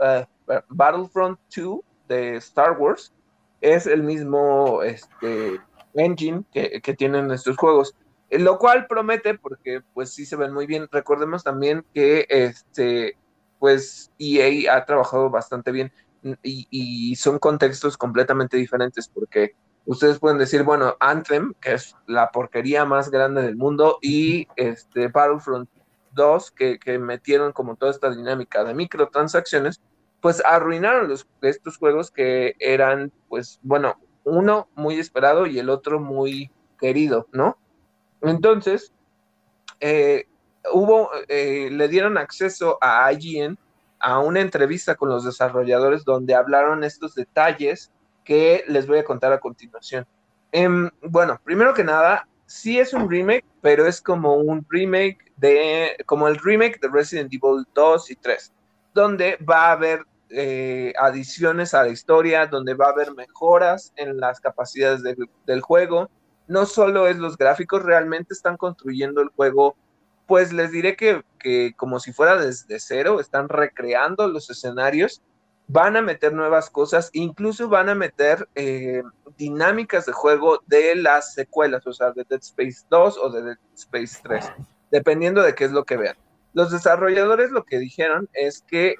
eh, 0.00 0.26
Battlefront 0.68 1.38
2 1.56 1.80
de 2.08 2.36
Star 2.36 2.76
Wars, 2.78 3.14
es 3.62 3.86
el 3.86 4.02
mismo 4.02 4.82
este, 4.82 5.58
engine 5.94 6.44
que, 6.52 6.82
que 6.82 6.92
tienen 6.92 7.30
estos 7.30 7.56
juegos. 7.56 7.94
Lo 8.30 8.58
cual 8.58 8.86
promete 8.86 9.38
porque 9.38 9.82
pues 9.94 10.10
sí 10.12 10.26
se 10.26 10.36
ven 10.36 10.52
muy 10.52 10.66
bien. 10.66 10.88
Recordemos 10.90 11.44
también 11.44 11.84
que 11.94 12.26
este 12.28 13.16
pues 13.58 14.12
EA 14.18 14.74
ha 14.74 14.84
trabajado 14.84 15.30
bastante 15.30 15.72
bien 15.72 15.92
y, 16.42 17.14
son 17.16 17.38
contextos 17.38 17.96
completamente 17.96 18.56
diferentes 18.56 19.08
porque 19.08 19.54
ustedes 19.84 20.18
pueden 20.18 20.38
decir, 20.38 20.62
bueno, 20.62 20.96
Anthem, 21.00 21.54
que 21.60 21.74
es 21.74 21.94
la 22.06 22.30
porquería 22.30 22.84
más 22.84 23.10
grande 23.10 23.42
del 23.42 23.56
mundo, 23.56 23.98
y 24.02 24.48
este 24.56 25.08
Battlefront 25.08 25.68
2, 26.12 26.50
que, 26.50 26.78
que 26.78 26.98
metieron 26.98 27.52
como 27.52 27.76
toda 27.76 27.92
esta 27.92 28.10
dinámica 28.10 28.64
de 28.64 28.74
microtransacciones, 28.74 29.80
pues 30.20 30.42
arruinaron 30.44 31.08
los, 31.08 31.28
estos 31.42 31.76
juegos 31.76 32.10
que 32.10 32.56
eran, 32.58 33.12
pues, 33.28 33.60
bueno, 33.62 33.96
uno 34.24 34.68
muy 34.74 34.98
esperado 34.98 35.46
y 35.46 35.58
el 35.60 35.70
otro 35.70 36.00
muy 36.00 36.50
querido, 36.80 37.28
¿no? 37.32 37.56
Entonces, 38.22 38.92
eh, 39.80 40.26
hubo, 40.72 41.10
eh, 41.28 41.68
le 41.70 41.88
dieron 41.88 42.18
acceso 42.18 42.78
a 42.80 43.12
IGN 43.12 43.58
a 43.98 44.18
una 44.18 44.40
entrevista 44.40 44.94
con 44.94 45.08
los 45.08 45.24
desarrolladores 45.24 46.04
donde 46.04 46.34
hablaron 46.34 46.84
estos 46.84 47.14
detalles 47.14 47.90
que 48.24 48.64
les 48.68 48.86
voy 48.86 48.98
a 48.98 49.04
contar 49.04 49.32
a 49.32 49.40
continuación. 49.40 50.06
Em, 50.52 50.90
bueno, 51.02 51.40
primero 51.44 51.74
que 51.74 51.84
nada, 51.84 52.26
sí 52.46 52.78
es 52.78 52.92
un 52.92 53.10
remake, 53.10 53.44
pero 53.60 53.86
es 53.86 54.00
como 54.00 54.36
un 54.36 54.66
remake 54.68 55.32
de, 55.36 55.96
como 56.06 56.28
el 56.28 56.36
remake 56.36 56.80
de 56.80 56.88
Resident 56.88 57.32
Evil 57.32 57.66
2 57.74 58.10
y 58.10 58.16
3, 58.16 58.52
donde 58.94 59.36
va 59.48 59.66
a 59.66 59.72
haber 59.72 60.04
eh, 60.30 60.92
adiciones 60.98 61.74
a 61.74 61.82
la 61.84 61.88
historia, 61.88 62.46
donde 62.46 62.74
va 62.74 62.86
a 62.86 62.90
haber 62.90 63.14
mejoras 63.14 63.92
en 63.96 64.18
las 64.18 64.40
capacidades 64.40 65.02
del 65.02 65.60
juego, 65.60 66.10
no 66.48 66.66
solo 66.66 67.08
es 67.08 67.16
los 67.16 67.36
gráficos, 67.36 67.82
realmente 67.82 68.34
están 68.34 68.56
construyendo 68.56 69.20
el 69.20 69.28
juego, 69.28 69.76
pues 70.26 70.52
les 70.52 70.72
diré 70.72 70.96
que, 70.96 71.22
como 71.76 72.00
si 72.00 72.12
fuera 72.12 72.36
desde 72.36 72.80
cero, 72.80 73.20
están 73.20 73.48
recreando 73.48 74.28
los 74.28 74.50
escenarios, 74.50 75.22
van 75.68 75.96
a 75.96 76.02
meter 76.02 76.32
nuevas 76.32 76.70
cosas, 76.70 77.10
incluso 77.12 77.68
van 77.68 77.88
a 77.88 77.94
meter 77.94 78.48
eh, 78.54 79.02
dinámicas 79.36 80.06
de 80.06 80.12
juego 80.12 80.62
de 80.66 80.94
las 80.96 81.34
secuelas, 81.34 81.86
o 81.86 81.92
sea, 81.92 82.12
de 82.12 82.24
Dead 82.28 82.40
Space 82.40 82.86
2 82.88 83.18
o 83.18 83.30
de 83.30 83.42
Dead 83.42 83.58
Space 83.74 84.20
3, 84.22 84.52
dependiendo 84.90 85.42
de 85.42 85.54
qué 85.54 85.64
es 85.64 85.72
lo 85.72 85.84
que 85.84 85.96
vean. 85.96 86.16
Los 86.52 86.70
desarrolladores 86.70 87.50
lo 87.50 87.64
que 87.64 87.78
dijeron 87.78 88.28
es 88.32 88.62
que 88.66 88.94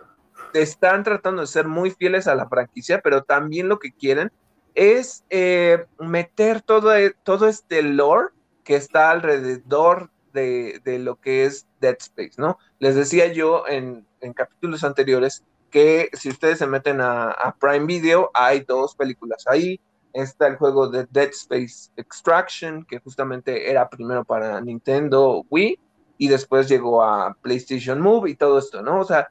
están 0.52 1.04
tratando 1.04 1.42
de 1.42 1.46
ser 1.46 1.66
muy 1.66 1.90
fieles 1.90 2.26
a 2.26 2.34
la 2.34 2.48
franquicia, 2.48 3.00
pero 3.00 3.22
también 3.22 3.68
lo 3.68 3.78
que 3.78 3.92
quieren 3.92 4.30
es 4.76 5.24
eh, 5.30 5.86
meter 5.98 6.60
todo, 6.60 6.94
e, 6.94 7.14
todo 7.24 7.48
este 7.48 7.82
lore 7.82 8.28
que 8.62 8.76
está 8.76 9.10
alrededor 9.10 10.10
de, 10.32 10.98
lo 11.00 11.16
que 11.18 11.46
es 11.46 11.66
Dead 11.80 11.96
Space, 11.98 12.34
¿no? 12.36 12.58
Les 12.78 12.94
decía 12.94 13.32
yo 13.32 13.66
en, 13.66 14.06
capítulos 14.34 14.84
anteriores 14.84 15.44
que 15.70 16.10
si 16.12 16.28
ustedes 16.28 16.58
se 16.58 16.66
meten 16.66 17.00
a, 17.00 17.56
Prime 17.58 17.86
Video, 17.86 18.30
hay 18.34 18.60
dos 18.60 18.94
películas 18.94 19.44
ahí. 19.46 19.80
Está 20.12 20.46
el 20.46 20.56
juego 20.56 20.88
de 20.88 21.06
Dead 21.10 21.30
Space 21.30 21.90
Extraction, 21.96 22.84
que 22.84 22.98
justamente 22.98 23.70
era 23.70 23.88
primero 23.88 24.24
para 24.24 24.60
Nintendo 24.60 25.44
Wii 25.50 25.78
y 26.18 26.28
después 26.28 26.68
llegó 26.68 27.02
a 27.02 27.34
PlayStation 27.40 28.00
Move 28.00 28.30
y 28.30 28.34
todo 28.36 28.58
esto, 28.58 28.82
¿no? 28.82 29.00
O 29.00 29.04
sea, 29.04 29.28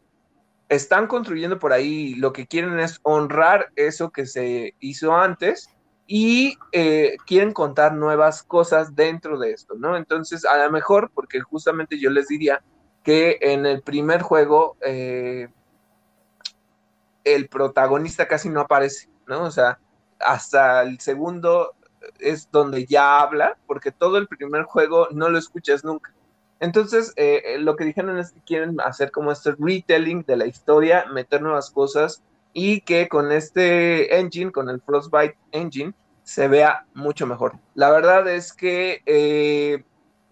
están 0.70 1.08
construyendo 1.08 1.60
por 1.60 1.74
ahí, 1.74 2.16
lo 2.16 2.34
que 2.34 2.48
quieren 2.48 2.80
es 2.80 3.00
honrar 3.04 3.72
eso 3.76 4.12
que 4.12 4.26
se 4.26 4.76
hizo 4.80 5.16
antes 5.16 5.70
y 6.08 6.58
eh, 6.72 7.18
quieren 7.26 7.52
contar 7.52 7.94
nuevas 7.94 8.44
cosas 8.44 8.96
dentro 8.96 9.40
de 9.40 9.52
esto, 9.52 9.76
¿no? 9.78 9.98
Entonces, 9.98 10.46
a 10.46 10.58
lo 10.64 10.72
mejor, 10.72 11.12
porque 11.14 11.40
justamente 11.42 12.00
yo 12.00 12.10
les 12.10 12.28
diría 12.28 12.64
que 13.04 13.38
en 13.42 13.66
el 13.66 13.82
primer 13.82 14.22
juego 14.22 14.78
eh, 14.82 15.50
el 17.24 17.48
protagonista 17.50 18.28
casi 18.28 18.50
no 18.50 18.62
aparece, 18.62 19.10
¿no? 19.28 19.44
O 19.44 19.52
sea, 19.52 19.80
hasta 20.20 20.84
el 20.84 21.00
segundo 21.00 21.74
es 22.20 22.50
donde 22.52 22.86
ya 22.86 23.20
habla, 23.20 23.58
porque 23.68 23.92
todo 23.92 24.18
el 24.18 24.28
primer 24.28 24.64
juego 24.64 25.08
no 25.12 25.30
lo 25.30 25.38
escuchas 25.38 25.84
nunca. 25.84 26.15
Entonces, 26.60 27.14
eh, 27.18 27.42
eh, 27.46 27.60
lo 27.60 27.76
que 27.76 27.86
dijeron 27.86 28.18
es 28.18 28.32
que 28.32 28.42
quieren 28.42 28.80
hacer 28.82 29.12
como 29.12 29.32
este 29.32 29.54
retelling 29.58 30.24
de 30.24 30.38
la 30.38 30.46
historia, 30.46 31.06
meter 31.12 31.42
nuevas 31.42 31.70
cosas 31.70 32.24
y 32.54 32.82
que 32.82 33.10
con 33.10 33.32
este 33.32 34.18
engine, 34.18 34.52
con 34.52 34.70
el 34.70 34.82
Frostbite 34.82 35.38
Engine, 35.52 35.94
se 36.24 36.48
vea 36.48 36.86
mucho 36.94 37.28
mejor. 37.28 37.60
La 37.76 37.92
verdad 37.92 38.28
es 38.28 38.54
que 38.54 39.02
eh, 39.06 39.84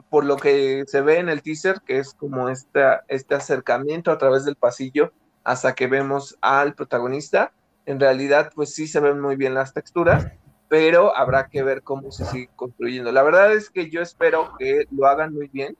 por 0.09 0.25
lo 0.25 0.37
que 0.37 0.85
se 0.87 1.01
ve 1.01 1.19
en 1.19 1.29
el 1.29 1.41
teaser, 1.41 1.81
que 1.85 1.99
es 1.99 2.13
como 2.13 2.49
esta, 2.49 3.03
este 3.07 3.35
acercamiento 3.35 4.11
a 4.11 4.17
través 4.17 4.45
del 4.45 4.55
pasillo 4.55 5.11
hasta 5.43 5.75
que 5.75 5.87
vemos 5.87 6.37
al 6.41 6.73
protagonista, 6.73 7.51
en 7.85 7.99
realidad 7.99 8.51
pues 8.55 8.73
sí 8.73 8.87
se 8.87 9.01
ven 9.01 9.19
muy 9.19 9.35
bien 9.35 9.53
las 9.53 9.73
texturas, 9.73 10.27
pero 10.69 11.15
habrá 11.15 11.47
que 11.49 11.61
ver 11.63 11.83
cómo 11.83 12.11
se 12.11 12.25
sigue 12.25 12.49
construyendo. 12.55 13.11
La 13.11 13.23
verdad 13.23 13.51
es 13.53 13.69
que 13.69 13.89
yo 13.89 14.01
espero 14.01 14.53
que 14.57 14.85
lo 14.89 15.05
hagan 15.07 15.33
muy 15.33 15.49
bien 15.49 15.77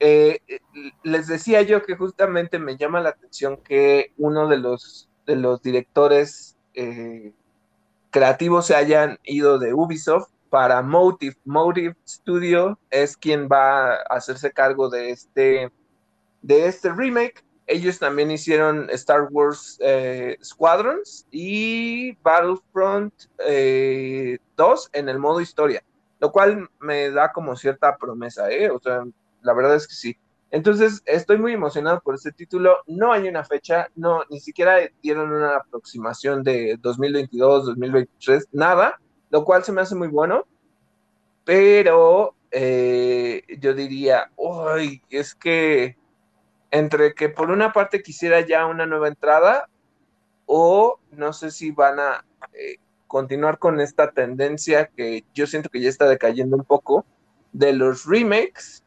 eh, 0.00 0.40
les 1.02 1.26
decía 1.26 1.62
yo 1.62 1.82
que 1.82 1.96
justamente 1.96 2.58
me 2.58 2.76
llama 2.76 3.00
la 3.00 3.10
atención 3.10 3.56
que 3.56 4.12
uno 4.16 4.46
de 4.48 4.58
los, 4.58 5.08
de 5.26 5.36
los 5.36 5.60
directores 5.62 6.56
eh, 6.74 7.32
creativos 8.10 8.66
se 8.66 8.76
hayan 8.76 9.18
ido 9.24 9.58
de 9.58 9.74
Ubisoft 9.74 10.30
para 10.50 10.82
Motive. 10.82 11.36
Motive 11.44 11.96
Studio 12.06 12.78
es 12.90 13.16
quien 13.16 13.48
va 13.48 13.94
a 13.94 14.02
hacerse 14.10 14.52
cargo 14.52 14.88
de 14.88 15.10
este, 15.10 15.72
de 16.42 16.66
este 16.66 16.92
remake. 16.92 17.44
Ellos 17.66 17.98
también 17.98 18.30
hicieron 18.30 18.88
Star 18.90 19.28
Wars 19.30 19.78
eh, 19.82 20.38
Squadrons 20.42 21.26
y 21.30 22.12
Battlefront 22.22 23.12
2 24.56 24.90
en 24.92 25.08
el 25.08 25.18
modo 25.18 25.42
historia, 25.42 25.82
lo 26.18 26.32
cual 26.32 26.70
me 26.80 27.10
da 27.10 27.30
como 27.32 27.56
cierta 27.56 27.98
promesa, 27.98 28.50
¿eh? 28.50 28.70
O 28.70 28.80
sea, 28.80 29.04
la 29.42 29.54
verdad 29.54 29.76
es 29.76 29.86
que 29.86 29.94
sí. 29.94 30.16
Entonces, 30.50 31.02
estoy 31.04 31.38
muy 31.38 31.52
emocionado 31.52 32.00
por 32.00 32.14
este 32.14 32.32
título. 32.32 32.78
No 32.86 33.12
hay 33.12 33.28
una 33.28 33.44
fecha, 33.44 33.88
no, 33.94 34.22
ni 34.30 34.40
siquiera 34.40 34.78
dieron 35.02 35.30
una 35.30 35.56
aproximación 35.56 36.42
de 36.42 36.78
2022, 36.80 37.66
2023, 37.66 38.48
nada, 38.52 38.98
lo 39.30 39.44
cual 39.44 39.62
se 39.64 39.72
me 39.72 39.82
hace 39.82 39.94
muy 39.94 40.08
bueno. 40.08 40.46
Pero 41.44 42.34
eh, 42.50 43.42
yo 43.60 43.74
diría, 43.74 44.30
uy, 44.36 45.02
es 45.10 45.34
que 45.34 45.96
entre 46.70 47.14
que 47.14 47.28
por 47.28 47.50
una 47.50 47.72
parte 47.72 48.02
quisiera 48.02 48.40
ya 48.40 48.66
una 48.66 48.86
nueva 48.86 49.08
entrada 49.08 49.68
o 50.46 50.98
no 51.10 51.32
sé 51.32 51.50
si 51.50 51.70
van 51.70 52.00
a 52.00 52.24
eh, 52.52 52.76
continuar 53.06 53.58
con 53.58 53.80
esta 53.80 54.12
tendencia 54.12 54.86
que 54.86 55.24
yo 55.34 55.46
siento 55.46 55.70
que 55.70 55.80
ya 55.80 55.88
está 55.88 56.08
decayendo 56.08 56.56
un 56.56 56.64
poco 56.64 57.06
de 57.52 57.72
los 57.72 58.04
remakes 58.06 58.84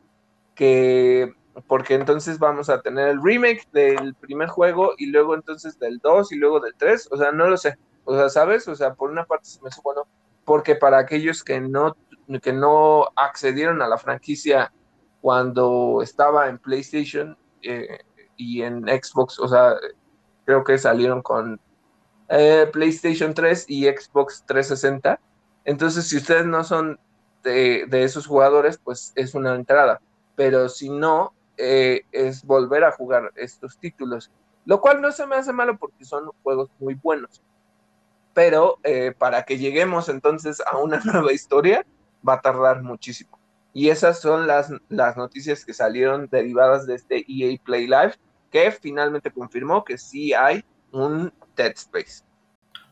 que 0.62 1.34
porque 1.66 1.96
entonces 1.96 2.38
vamos 2.38 2.70
a 2.70 2.84
tener 2.84 3.08
el 3.08 3.24
remake 3.24 3.68
del 3.74 4.14
primer 4.14 4.48
juego 4.48 4.94
y 4.96 5.08
luego 5.08 5.34
entonces 5.34 5.80
del 5.80 5.98
2 5.98 6.34
y 6.34 6.36
luego 6.36 6.60
del 6.60 6.76
3, 6.78 7.10
o 7.10 7.18
sea, 7.18 7.32
no 7.32 7.48
lo 7.48 7.58
sé, 7.58 7.80
o 8.06 8.16
sea, 8.16 8.30
¿sabes? 8.30 8.68
O 8.68 8.76
sea, 8.76 8.94
por 8.94 9.10
una 9.10 9.26
parte 9.26 9.46
se 9.46 9.60
me 9.64 9.70
hace 9.70 9.82
bueno, 9.84 10.04
porque 10.46 10.76
para 10.76 11.00
aquellos 11.00 11.44
que 11.44 11.60
no, 11.60 11.98
que 12.44 12.54
no 12.54 13.08
accedieron 13.16 13.82
a 13.82 13.88
la 13.88 13.98
franquicia 13.98 14.72
cuando 15.20 16.02
estaba 16.04 16.48
en 16.48 16.60
PlayStation 16.60 17.36
eh, 17.64 17.98
y 18.38 18.62
en 18.62 18.84
Xbox, 18.84 19.40
o 19.40 19.48
sea, 19.48 19.78
creo 20.46 20.64
que 20.64 20.78
salieron 20.78 21.24
con 21.24 21.60
eh, 22.30 22.70
PlayStation 22.72 23.34
3 23.34 23.66
y 23.68 23.86
Xbox 23.86 24.44
360, 24.46 25.20
entonces 25.66 26.08
si 26.08 26.18
ustedes 26.18 26.46
no 26.46 26.64
son 26.64 27.00
de, 27.42 27.88
de 27.88 28.04
esos 28.04 28.28
jugadores, 28.28 28.78
pues 28.78 29.12
es 29.16 29.34
una 29.34 29.56
entrada 29.56 30.00
pero 30.42 30.70
si 30.70 30.90
no, 30.90 31.36
eh, 31.56 32.02
es 32.12 32.44
volver 32.44 32.84
a 32.84 32.92
jugar 32.92 33.32
estos 33.36 33.78
títulos, 33.78 34.32
lo 34.66 34.82
cual 34.82 35.00
no 35.00 35.12
se 35.12 35.28
me 35.28 35.36
hace 35.36 35.54
malo 35.54 35.78
porque 35.78 36.04
son 36.04 36.32
juegos 36.42 36.72
muy 36.80 36.96
buenos. 36.96 37.44
Pero 38.34 38.80
eh, 38.82 39.14
para 39.16 39.44
que 39.44 39.60
lleguemos 39.60 40.10
entonces 40.10 40.60
a 40.66 40.80
una 40.80 41.00
nueva 41.06 41.32
historia, 41.32 41.86
va 42.28 42.34
a 42.34 42.42
tardar 42.42 42.82
muchísimo. 42.82 43.38
Y 43.72 43.90
esas 43.90 44.20
son 44.20 44.48
las, 44.48 44.74
las 44.90 45.16
noticias 45.16 45.64
que 45.64 45.76
salieron 45.76 46.28
derivadas 46.32 46.88
de 46.88 46.96
este 46.96 47.24
EA 47.28 47.56
Play 47.64 47.86
Live, 47.86 48.16
que 48.50 48.72
finalmente 48.72 49.30
confirmó 49.30 49.84
que 49.84 50.00
sí 50.00 50.34
hay 50.34 50.66
un 50.92 51.32
Dead 51.56 51.74
Space. 51.76 52.24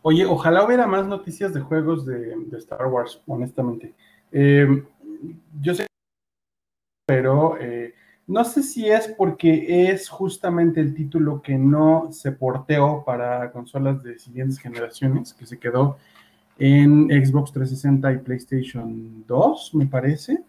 Oye, 0.04 0.24
ojalá 0.24 0.64
hubiera 0.64 0.86
más 0.86 1.08
noticias 1.08 1.52
de 1.52 1.62
juegos 1.62 2.06
de, 2.06 2.32
Star 2.60 2.86
Wars, 2.86 3.24
honestamente. 3.26 3.96
Eh, 4.32 4.86
yo 5.60 5.74
sé 5.74 5.89
pero 7.10 7.58
eh, 7.60 7.96
no 8.28 8.44
sé 8.44 8.62
si 8.62 8.88
es 8.88 9.08
porque 9.08 9.90
es 9.90 10.10
justamente 10.10 10.80
el 10.80 10.94
título 10.94 11.42
que 11.42 11.58
no 11.58 12.10
se 12.12 12.32
porteó 12.32 13.04
para 13.04 13.52
consolas 13.52 14.04
de 14.04 14.20
siguientes 14.20 14.60
generaciones, 14.60 15.34
que 15.34 15.48
se 15.48 15.58
quedó 15.58 15.98
en 16.60 17.08
Xbox 17.08 17.52
360 17.52 18.14
y 18.14 18.18
PlayStation 18.20 19.24
2, 19.26 19.72
me 19.74 19.88
parece. 19.88 20.44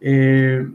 Eh, 0.00 0.66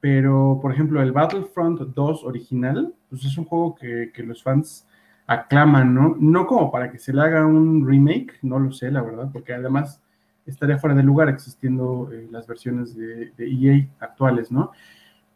pero, 0.00 0.58
por 0.60 0.72
ejemplo, 0.72 1.00
el 1.00 1.12
Battlefront 1.12 1.80
2 1.94 2.24
original, 2.24 2.92
pues 3.08 3.24
es 3.24 3.38
un 3.38 3.44
juego 3.44 3.76
que, 3.76 4.10
los 4.24 4.42
fans 4.42 4.84
aclaman, 5.28 5.94
¿no? 5.94 6.16
No 6.18 6.48
como 6.48 6.72
para 6.72 6.90
que 6.90 6.98
se 6.98 7.12
le 7.12 7.22
haga 7.22 7.46
un 7.46 7.86
remake, 7.86 8.32
no 8.42 8.58
lo 8.58 8.72
sé, 8.72 8.90
la 8.90 9.00
verdad, 9.00 9.30
porque 9.32 9.54
además 9.54 10.02
estaría 10.46 10.78
fuera 10.78 10.94
de 10.94 11.02
lugar 11.02 11.28
existiendo 11.28 12.10
eh, 12.12 12.28
las 12.30 12.46
versiones 12.46 12.94
de, 12.96 13.32
EA 13.38 13.88
actuales, 14.00 14.50
¿no? 14.50 14.72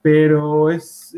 Pero 0.03 0.71
es, 0.71 1.15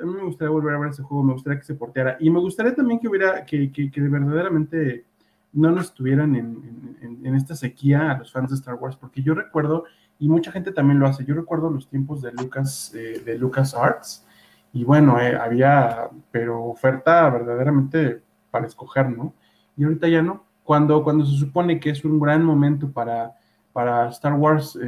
a 0.00 0.04
mí 0.04 0.12
me 0.14 0.24
gustaría 0.24 0.50
volver 0.50 0.74
a 0.74 0.78
ver 0.78 0.90
ese 0.90 1.02
juego, 1.02 1.24
me 1.24 1.32
gustaría 1.32 1.58
que 1.58 1.64
se 1.64 1.74
porteara. 1.74 2.16
Y 2.20 2.30
me 2.30 2.40
gustaría 2.40 2.74
también 2.74 3.00
que 3.00 3.08
hubiera, 3.08 3.44
que, 3.44 3.72
que, 3.72 3.90
verdaderamente 4.00 5.06
no 5.52 5.70
nos 5.70 5.86
estuvieran 5.86 6.36
en, 6.36 7.34
esta 7.34 7.54
sequía 7.54 8.12
a 8.12 8.18
los 8.18 8.32
fans 8.32 8.50
de 8.50 8.56
Star 8.56 8.74
Wars, 8.74 8.96
porque 8.96 9.22
yo 9.22 9.34
recuerdo, 9.34 9.84
y 10.18 10.28
mucha 10.28 10.52
gente 10.52 10.72
también 10.72 10.98
lo 10.98 11.06
hace, 11.06 11.24
yo 11.24 11.34
recuerdo 11.34 11.70
los 11.70 11.88
tiempos 11.88 12.20
de 12.20 12.32
Lucas, 12.32 12.92
eh, 12.94 13.22
de 13.24 13.38
Lucas 13.38 13.74
Arts, 13.74 14.26
y 14.72 14.84
bueno, 14.84 15.20
eh, 15.20 15.36
había, 15.36 16.10
pero 16.30 16.64
oferta 16.64 17.28
verdaderamente 17.30 18.22
para 18.50 18.66
escoger, 18.66 19.08
¿no? 19.10 19.34
Y 19.76 19.84
ahorita 19.84 20.08
ya 20.08 20.22
no, 20.22 20.44
cuando, 20.68 21.02
cuando 21.02 21.24
se 21.24 21.34
supone 21.38 21.80
que 21.80 21.88
es 21.88 22.04
un 22.04 22.20
gran 22.20 22.44
momento 22.44 22.92
para, 22.92 23.34
para 23.72 24.10
Star 24.10 24.34
Wars 24.34 24.78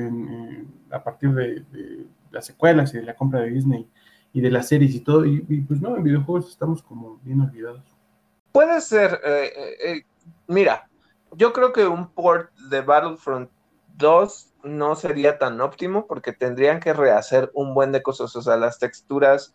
a 0.91 1.03
partir 1.03 1.33
de, 1.33 1.65
las 2.31 2.45
secuelas 2.45 2.93
y 2.93 2.99
de 2.99 3.05
la 3.05 3.17
compra 3.17 3.41
de 3.41 3.49
Disney 3.49 3.89
y 4.35 4.43
de 4.43 4.51
las 4.51 4.69
series 4.69 4.95
y 4.95 5.01
todo, 5.01 5.25
y, 5.25 5.41
pues 5.67 5.81
no, 5.81 5.97
en 5.97 6.03
videojuegos 6.03 6.51
estamos 6.51 6.83
como 6.83 7.19
bien 7.23 7.41
olvidados. 7.41 7.97
Puede 8.53 8.79
ser, 8.83 9.23
eh, 9.25 9.53
eh, 9.57 9.77
eh, 9.83 10.03
mira, 10.49 10.87
yo 11.33 11.51
creo 11.55 11.73
que 11.73 11.87
un 11.87 12.11
port 12.11 12.53
de 12.69 12.83
Battlefront 12.83 13.51
2 13.97 14.53
no 14.65 14.95
sería 14.97 15.39
tan 15.39 15.63
óptimo 15.63 16.07
porque 16.07 16.35
tendrían 16.35 16.79
que 16.79 16.93
rehacer 16.93 17.51
un 17.55 17.73
buen 17.73 17.91
de 17.91 18.03
cosas, 18.03 18.37
o 18.37 18.43
sea, 18.43 18.59
las 18.59 18.79
texturas, 18.79 19.55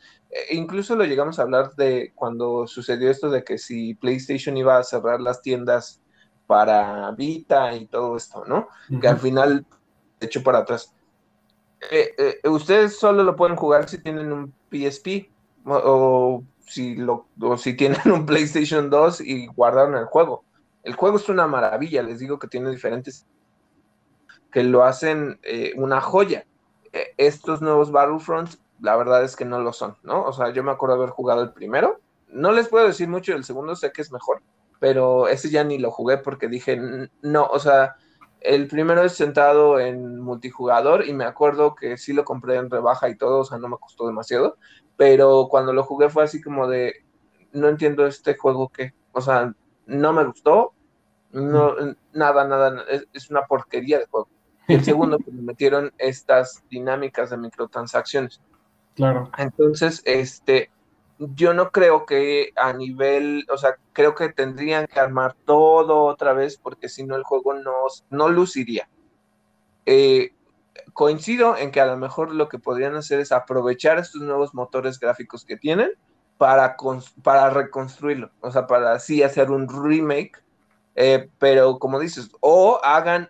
incluso 0.50 0.96
lo 0.96 1.06
llegamos 1.06 1.38
a 1.38 1.44
hablar 1.44 1.76
de 1.76 2.14
cuando 2.16 2.66
sucedió 2.66 3.12
esto 3.12 3.30
de 3.30 3.44
que 3.44 3.60
si 3.60 3.94
PlayStation 3.94 4.58
iba 4.58 4.80
a 4.80 4.84
cerrar 4.84 5.22
las 5.22 5.44
tiendas 5.44 6.02
para 6.48 7.12
Vita 7.12 7.74
y 7.76 7.88
todo 7.88 8.18
esto, 8.18 8.44
¿no? 8.46 8.68
Que 9.00 9.08
al 9.08 9.20
final 9.20 9.66
hecho 10.20 10.44
para 10.44 10.60
atrás. 10.60 10.94
Eh, 11.92 12.14
eh, 12.18 12.50
ustedes 12.50 12.98
solo 12.98 13.24
lo 13.24 13.36
pueden 13.36 13.56
jugar 13.56 13.88
si 13.88 13.98
tienen 14.00 14.32
un 14.32 14.54
PSP 14.72 15.30
o, 15.66 16.44
si 16.66 16.96
lo, 16.96 17.28
o 17.40 17.58
si 17.58 17.76
tienen 17.76 18.00
un 18.12 18.26
PlayStation 18.26 18.90
2 18.90 19.22
y 19.22 19.48
guardaron 19.48 19.96
el 19.96 20.06
juego. 20.06 20.44
El 20.84 20.96
juego 20.96 21.18
es 21.18 21.30
una 21.30 21.48
maravilla, 21.48 22.04
les 22.04 22.20
digo 22.20 22.38
que 22.38 22.48
tiene 22.48 22.70
diferentes 22.70 23.26
que 24.52 24.64
lo 24.64 24.84
hacen 24.84 25.40
eh, 25.44 25.74
una 25.76 26.00
joya. 26.00 26.46
estos 27.18 27.62
nuevos 27.62 27.92
Battlefronts, 27.92 28.60
la 28.80 28.96
verdad 28.96 29.24
es 29.24 29.36
que 29.36 29.44
no 29.44 29.60
lo 29.60 29.74
son, 29.74 29.98
¿no? 30.04 30.24
O 30.24 30.32
sea, 30.32 30.52
yo 30.52 30.64
me 30.64 30.72
acuerdo 30.72 30.96
haber 30.96 31.10
jugado 31.10 31.42
el 31.42 31.52
primero. 31.52 32.00
No 32.30 32.54
les 32.54 32.70
puedo 32.70 32.88
decir 32.88 33.10
mucho 33.10 33.34
del 33.34 33.44
segundo, 33.44 33.76
sé 33.76 33.92
que 33.92 34.02
es 34.02 34.12
mejor, 34.14 34.42
pero 34.86 35.28
ese 35.28 35.50
ya 35.50 35.64
ni 35.64 35.80
lo 35.80 35.90
jugué 35.90 36.20
porque 36.20 36.48
dije, 36.48 36.80
no, 37.24 37.46
o 37.48 37.58
sea, 37.58 37.96
el 38.40 38.68
primero 38.68 39.02
es 39.02 39.14
sentado 39.14 39.80
en 39.80 40.20
multijugador 40.20 41.08
y 41.08 41.14
me 41.14 41.26
acuerdo 41.26 41.74
que 41.74 41.98
sí 41.98 42.14
lo 42.14 42.24
compré 42.24 42.58
en 42.58 42.70
rebaja 42.70 43.10
y 43.10 43.18
todo, 43.18 43.40
o 43.40 43.46
sea, 43.46 43.58
no 43.58 43.68
me 43.68 43.78
costó 43.78 44.06
demasiado, 44.06 44.58
pero 44.96 45.48
cuando 45.50 45.74
lo 45.74 45.84
jugué 45.84 46.08
fue 46.10 46.24
así 46.24 46.40
como 46.40 46.68
de, 46.68 47.04
no 47.52 47.68
entiendo 47.68 48.06
este 48.06 48.38
juego 48.38 48.70
que, 48.70 48.94
o 49.12 49.22
sea, 49.22 49.56
no 49.88 50.14
me 50.14 50.24
gustó, 50.24 50.74
no, 51.32 51.74
nada, 52.14 52.48
nada, 52.48 52.86
es, 53.12 53.32
una 53.32 53.42
porquería 53.48 53.98
de 53.98 54.06
juego. 54.06 54.30
Y 54.68 54.76
el 54.76 54.84
segundo, 54.84 55.18
pues 55.26 55.36
me 55.36 55.42
metieron 55.42 55.92
estas 55.98 56.64
dinámicas 56.70 57.32
de 57.32 57.38
microtransacciones. 57.38 58.40
Claro. 58.94 59.32
Entonces, 59.40 60.04
este, 60.06 60.70
yo 61.20 61.54
no 61.54 61.72
creo 61.72 62.06
que 62.06 62.52
a 62.56 62.74
nivel, 62.74 63.46
o 63.50 63.58
sea, 63.58 63.78
creo 63.94 64.16
que 64.16 64.30
tendrían 64.30 64.88
que 64.88 65.00
armar 65.00 65.36
todo 65.46 66.04
otra 66.04 66.34
vez 66.34 66.58
porque 66.58 66.90
si 66.90 67.04
no 67.04 67.16
el 67.16 67.24
juego 67.24 67.54
no, 67.54 67.74
no 68.10 68.30
luciría. 68.30 68.90
Eh, 69.86 70.32
coincido 70.94 71.58
en 71.58 71.72
que 71.72 71.82
a 71.82 71.86
lo 71.86 71.98
mejor 71.98 72.34
lo 72.34 72.50
que 72.50 72.60
podrían 72.60 72.96
hacer 72.96 73.20
es 73.20 73.32
aprovechar 73.32 74.00
estos 74.00 74.22
nuevos 74.22 74.54
motores 74.54 75.00
gráficos 75.00 75.46
que 75.46 75.58
tienen 75.58 75.92
para, 76.38 76.76
para 77.24 77.50
reconstruirlo, 77.50 78.32
o 78.42 78.52
sea, 78.52 78.68
para 78.68 78.94
así 78.94 79.24
hacer 79.24 79.52
un 79.52 79.68
remake, 79.70 80.44
eh, 80.96 81.30
pero 81.40 81.80
como 81.80 82.00
dices, 82.00 82.30
o 82.42 82.80
hagan 82.84 83.30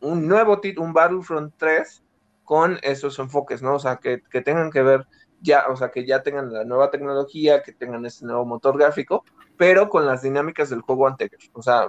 un 0.00 0.28
nuevo 0.28 0.60
título, 0.60 0.86
un 0.86 0.92
Battlefront 0.92 1.54
3 1.56 2.02
con 2.44 2.78
esos 2.82 3.18
enfoques, 3.18 3.62
¿no? 3.62 3.74
O 3.74 3.78
sea, 3.78 3.96
que, 3.96 4.22
que, 4.30 4.40
tengan 4.40 4.70
que 4.70 4.82
ver 4.82 5.06
ya, 5.46 5.64
o 5.68 5.76
sea, 5.76 5.90
que 5.90 6.04
ya 6.04 6.22
tengan 6.22 6.52
la 6.52 6.64
nueva 6.64 6.90
tecnología, 6.90 7.62
que 7.62 7.72
tengan 7.72 8.04
este 8.04 8.26
nuevo 8.26 8.44
motor 8.44 8.76
gráfico, 8.76 9.24
pero 9.56 9.88
con 9.88 10.04
las 10.04 10.22
dinámicas 10.22 10.68
del 10.68 10.82
juego 10.82 11.06
anterior. 11.06 11.40
O 11.54 11.62
sea, 11.62 11.88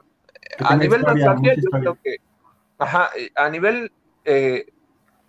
a 0.60 0.76
nivel 0.78 1.02
nostalgia, 1.02 1.56
yo 1.56 1.70
creo 1.72 1.98
que, 2.02 2.18
ajá, 2.78 3.10
eh, 3.18 3.32
a 3.36 3.50
nivel 3.50 3.92
eh, 4.24 4.68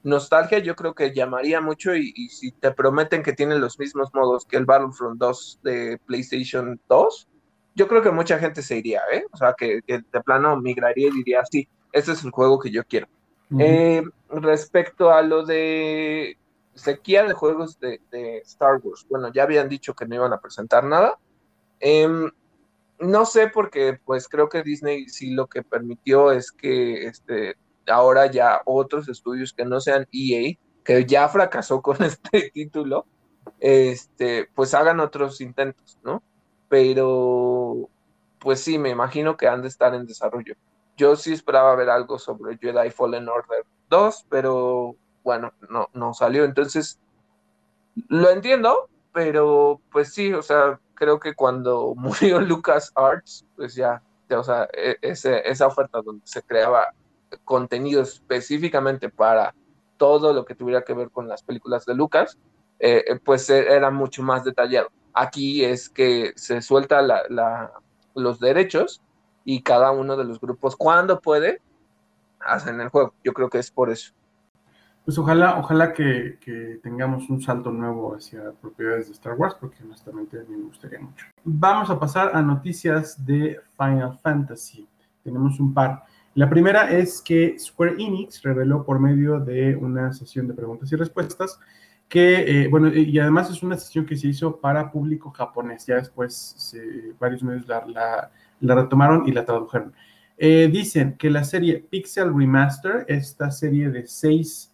nostalgia 0.03 0.59
yo 0.59 0.76
creo 0.76 0.95
que 0.95 1.14
llamaría 1.14 1.61
mucho 1.61 1.95
y, 1.95 2.12
si 2.29 2.53
te 2.53 2.70
prometen 2.70 3.22
que 3.22 3.33
tienen 3.33 3.61
los 3.61 3.79
mismos 3.79 4.14
modos 4.14 4.47
que 4.47 4.59
el 4.59 4.66
Battlefront 4.66 5.18
2 5.18 5.61
de 5.62 5.99
PlayStation 6.07 6.81
2, 6.89 7.29
yo 7.74 7.89
creo 7.89 8.03
que 8.03 8.11
mucha 8.11 8.39
gente 8.39 8.62
se 8.62 8.76
iría, 8.76 9.01
¿eh? 9.12 9.24
O 9.33 9.37
sea, 9.37 9.55
que, 9.57 9.81
de 9.87 10.20
plano 10.24 10.57
migraría 10.61 11.09
y 11.09 11.12
diría, 11.12 11.45
sí, 11.51 11.66
este 11.93 12.12
es 12.12 12.22
el 12.24 12.31
juego 12.31 12.59
que 12.59 12.70
yo 12.70 12.85
quiero. 12.85 13.09
Eh, 13.59 14.03
respecto 14.29 15.11
a 15.11 15.22
lo 15.22 15.47
de 15.47 16.37
sequía 16.79 17.24
de 17.24 17.35
juegos 17.35 17.79
de, 17.81 18.01
Star 18.45 18.81
Wars, 18.83 19.07
bueno, 19.09 19.33
ya 19.33 19.43
habían 19.43 19.68
dicho 19.68 19.95
que 19.95 20.07
no 20.07 20.14
iban 20.14 20.33
a 20.33 20.41
presentar 20.41 20.85
nada. 20.85 21.18
Em, 21.81 22.31
no 22.99 23.24
sé 23.26 23.49
porque 23.49 24.01
pues 24.05 24.29
creo 24.29 24.49
que 24.49 24.62
Disney 24.62 25.09
sí 25.09 25.31
lo 25.31 25.47
que 25.47 25.62
permitió 25.62 26.33
es 26.33 26.51
que 26.51 27.07
este 27.07 27.57
ahora 27.89 28.26
ya 28.26 28.61
otros 28.64 29.09
estudios 29.09 29.53
que 29.53 29.64
no 29.64 29.81
sean 29.81 30.07
EA, 30.12 30.57
que 30.85 31.05
ya 31.05 31.29
fracasó 31.29 31.83
con 31.83 32.03
este 32.03 32.51
título, 32.51 33.07
este, 33.61 34.49
pues 34.55 34.74
hagan 34.74 35.01
otros 35.01 35.41
intentos, 35.41 35.99
¿no? 36.03 36.22
Pero, 36.68 37.89
pues 38.39 38.61
sí, 38.61 38.79
me 38.79 38.91
imagino 38.91 39.37
que 39.37 39.49
han 39.49 39.62
de 39.62 39.68
estar 39.68 39.95
en 39.95 40.07
desarrollo. 40.07 40.55
Yo 40.97 41.16
sí 41.16 41.33
esperaba 41.33 41.74
ver 41.76 41.89
algo 41.89 42.18
sobre 42.18 42.59
Jedi 42.59 42.91
Fallen 42.91 43.29
Order 43.29 43.64
2, 43.89 44.26
pero 44.29 44.97
bueno, 45.25 45.53
no, 45.69 45.89
no 45.93 46.14
salió. 46.14 46.45
Entonces, 46.45 46.99
lo 48.09 48.31
entiendo, 48.31 48.89
pero 49.12 49.81
pues 49.91 50.12
sí, 50.12 50.33
o 50.33 50.43
sea, 50.43 50.79
creo 50.95 51.19
que 51.19 51.35
cuando 51.35 51.95
murió 51.97 52.41
Lucas 52.41 52.93
Arts, 52.95 53.45
pues 53.57 53.75
ya, 53.75 54.03
o 54.31 54.43
sea, 54.43 54.69
e, 54.73 54.97
esa 55.03 55.66
oferta 55.66 56.01
donde 56.03 56.27
se 56.27 56.43
creaba 56.43 56.95
contenido 57.45 58.03
específicamente 58.03 59.11
para 59.11 59.55
todo 59.97 60.33
lo 60.33 60.45
que 60.45 60.55
tuviera 60.55 60.83
que 60.83 60.95
ver 60.95 61.11
con 61.11 61.29
las 61.29 61.43
películas 61.43 61.85
de 61.85 61.95
Lucas, 61.95 62.39
eh, 62.79 63.05
eh, 63.07 63.16
pues 63.23 63.51
e, 63.51 63.75
era 63.75 63.91
mucho 63.91 64.23
más 64.23 64.45
detallado. 64.45 64.91
Aquí 65.12 65.64
es 65.64 65.89
que 65.89 66.33
se 66.37 66.62
suelta 66.62 67.03
los 68.14 68.41
derechos 68.41 69.03
y 69.45 69.62
cada 69.62 69.91
uno 69.91 70.16
de 70.16 70.25
los 70.25 70.41
grupos, 70.41 70.77
cuando 70.77 71.21
puede, 71.21 71.61
hacen 72.39 72.81
el 72.81 72.89
juego. 72.89 73.14
Yo 73.25 73.33
creo 73.33 73.51
que 73.51 73.59
es 73.59 73.71
por 73.71 73.91
eso. 73.91 74.12
Pues 75.09 75.16
ojalá, 75.16 75.59
ojalá 75.59 75.94
que, 75.94 76.36
tengamos 76.82 77.30
un 77.30 77.40
salto 77.40 77.72
nuevo 77.72 78.14
hacia 78.14 78.52
propiedades 78.61 79.06
de 79.06 79.14
Star 79.14 79.36
Wars, 79.38 79.56
porque 79.59 79.82
honestamente 79.82 80.38
a 80.38 80.42
mí 80.42 80.54
me 80.54 80.64
gustaría 80.64 81.00
mucho. 81.00 81.24
Vamos 81.44 81.88
a 81.88 81.98
pasar 81.98 82.32
a 82.36 82.42
noticias 82.42 83.24
de 83.24 83.59
Final 83.78 84.18
Fantasy. 84.22 84.86
Tenemos 85.24 85.59
un 85.61 85.72
par. 85.72 86.04
La 86.34 86.50
primera 86.50 86.90
es 86.90 87.22
que 87.22 87.59
Square 87.59 87.92
Enix 87.92 88.42
reveló 88.42 88.84
por 88.84 89.00
medio 89.00 89.40
de 89.40 89.74
una 89.76 90.12
sesión 90.12 90.46
de 90.46 90.52
preguntas 90.52 90.92
y 90.92 90.96
respuestas 90.96 91.59
que, 92.06 92.64
eh, 92.64 92.68
bueno, 92.68 92.88
y 92.88 93.18
además 93.18 93.48
es 93.48 93.62
una 93.62 93.78
sesión 93.78 94.04
que 94.04 94.14
se 94.14 94.28
hizo 94.28 94.61
para 94.61 94.92
público 94.92 95.30
japonés, 95.30 95.86
ya 95.86 95.94
después 95.94 96.76
varios 97.18 97.42
medios 97.42 97.66
la, 97.66 98.30
retomaron 98.61 99.26
y 99.26 99.32
la 99.32 99.46
tradujeron. 99.46 99.94
Eh, 100.36 100.68
dicen 100.70 101.16
que 101.16 101.30
la 101.30 101.44
serie 101.44 101.78
Pixel 101.78 102.34
Remaster, 102.36 103.06
esta 103.09 103.50
serie 103.50 103.88
de 103.88 104.06
seis 104.06 104.70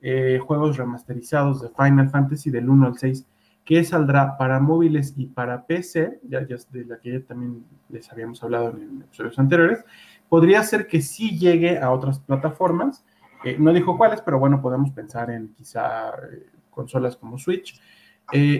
eh, 0.00 0.38
juegos 0.44 0.76
remasterizados 0.76 1.60
de 1.60 1.68
Final 1.70 2.08
Fantasy 2.10 2.50
del 2.50 2.68
1 2.68 2.86
al 2.86 2.98
6, 2.98 3.26
que 3.64 3.84
saldrá 3.84 4.36
para 4.36 4.60
móviles 4.60 5.12
y 5.16 5.26
para 5.26 5.66
PC, 5.66 6.20
ya, 6.28 6.40
de 6.40 6.84
la 6.86 6.98
que 6.98 7.12
ya 7.12 7.20
también 7.26 7.64
les 7.88 8.10
habíamos 8.10 8.42
hablado 8.42 8.70
en 8.70 9.02
episodios 9.02 9.38
anteriores, 9.38 9.84
podría 10.28 10.62
ser 10.62 10.86
que 10.86 11.02
sí 11.02 11.38
llegue 11.38 11.78
a 11.78 11.90
otras 11.90 12.18
plataformas. 12.20 13.04
Eh, 13.44 13.56
no 13.58 13.72
dijo 13.72 13.96
cuáles, 13.98 14.22
pero 14.22 14.38
bueno, 14.38 14.62
podemos 14.62 14.90
pensar 14.92 15.30
en 15.30 15.48
quizá 15.54 16.10
eh, 16.10 16.46
consolas 16.70 17.16
como 17.16 17.38
Switch, 17.38 17.80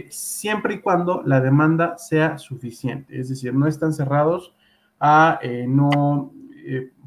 siempre 0.08 0.74
y 0.74 0.80
cuando 0.80 1.22
la 1.24 1.40
demanda 1.40 1.98
sea 1.98 2.38
suficiente. 2.38 3.20
Es 3.20 3.28
decir, 3.28 3.54
no 3.54 3.66
están 3.66 3.92
cerrados 3.92 4.54
a 4.98 5.40
no 5.68 6.32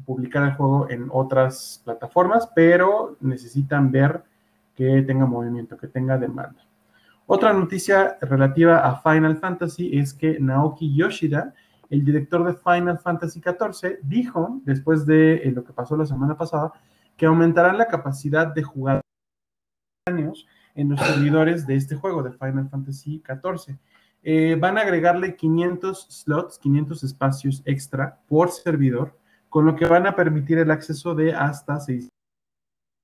publicar 0.04 0.44
el 0.44 0.54
juego 0.54 0.88
en 0.90 1.08
otras 1.10 1.80
plataformas, 1.84 2.48
pero 2.54 3.16
necesitan 3.20 3.90
ver 3.90 4.22
que 4.74 5.02
tenga 5.02 5.26
movimiento, 5.26 5.76
que 5.76 5.88
tenga 5.88 6.18
demanda. 6.18 6.64
Otra 7.26 7.52
noticia 7.52 8.18
relativa 8.20 8.78
a 8.78 9.00
Final 9.00 9.36
Fantasy 9.36 9.98
es 9.98 10.12
que 10.12 10.38
Naoki 10.40 10.94
Yoshida 10.94 11.54
el 11.92 12.06
director 12.06 12.42
de 12.42 12.54
Final 12.54 12.98
Fantasy 12.98 13.42
XIV 13.42 13.98
dijo, 14.02 14.62
después 14.64 15.04
de 15.04 15.34
eh, 15.34 15.52
lo 15.52 15.62
que 15.62 15.74
pasó 15.74 15.94
la 15.94 16.06
semana 16.06 16.34
pasada, 16.38 16.72
que 17.18 17.26
aumentarán 17.26 17.76
la 17.76 17.86
capacidad 17.86 18.46
de 18.46 18.62
jugar 18.62 19.02
en 20.06 20.88
los 20.88 21.00
servidores 21.00 21.66
de 21.66 21.76
este 21.76 21.94
juego 21.94 22.22
de 22.22 22.32
Final 22.32 22.70
Fantasy 22.70 23.22
XIV. 23.26 23.76
Eh, 24.22 24.56
van 24.58 24.78
a 24.78 24.80
agregarle 24.80 25.36
500 25.36 26.06
slots, 26.08 26.58
500 26.58 27.04
espacios 27.04 27.62
extra 27.66 28.18
por 28.26 28.50
servidor, 28.50 29.14
con 29.52 29.66
lo 29.66 29.76
que 29.76 29.84
van 29.84 30.06
a 30.06 30.16
permitir 30.16 30.56
el 30.56 30.70
acceso 30.70 31.14
de 31.14 31.34
hasta 31.34 31.78
6 31.78 32.08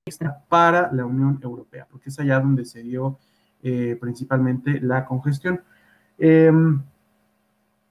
extra 0.07 0.43
para 0.49 0.91
la 0.95 1.05
Unión 1.05 1.39
Europea, 1.43 1.87
porque 1.91 2.09
es 2.09 2.19
allá 2.19 2.41
donde 2.41 2.65
se 2.65 2.83
dio 2.83 3.19
eh, 3.63 3.99
principalmente 4.01 4.81
la 4.81 5.05
congestión. 5.05 5.61
Em, 6.17 6.81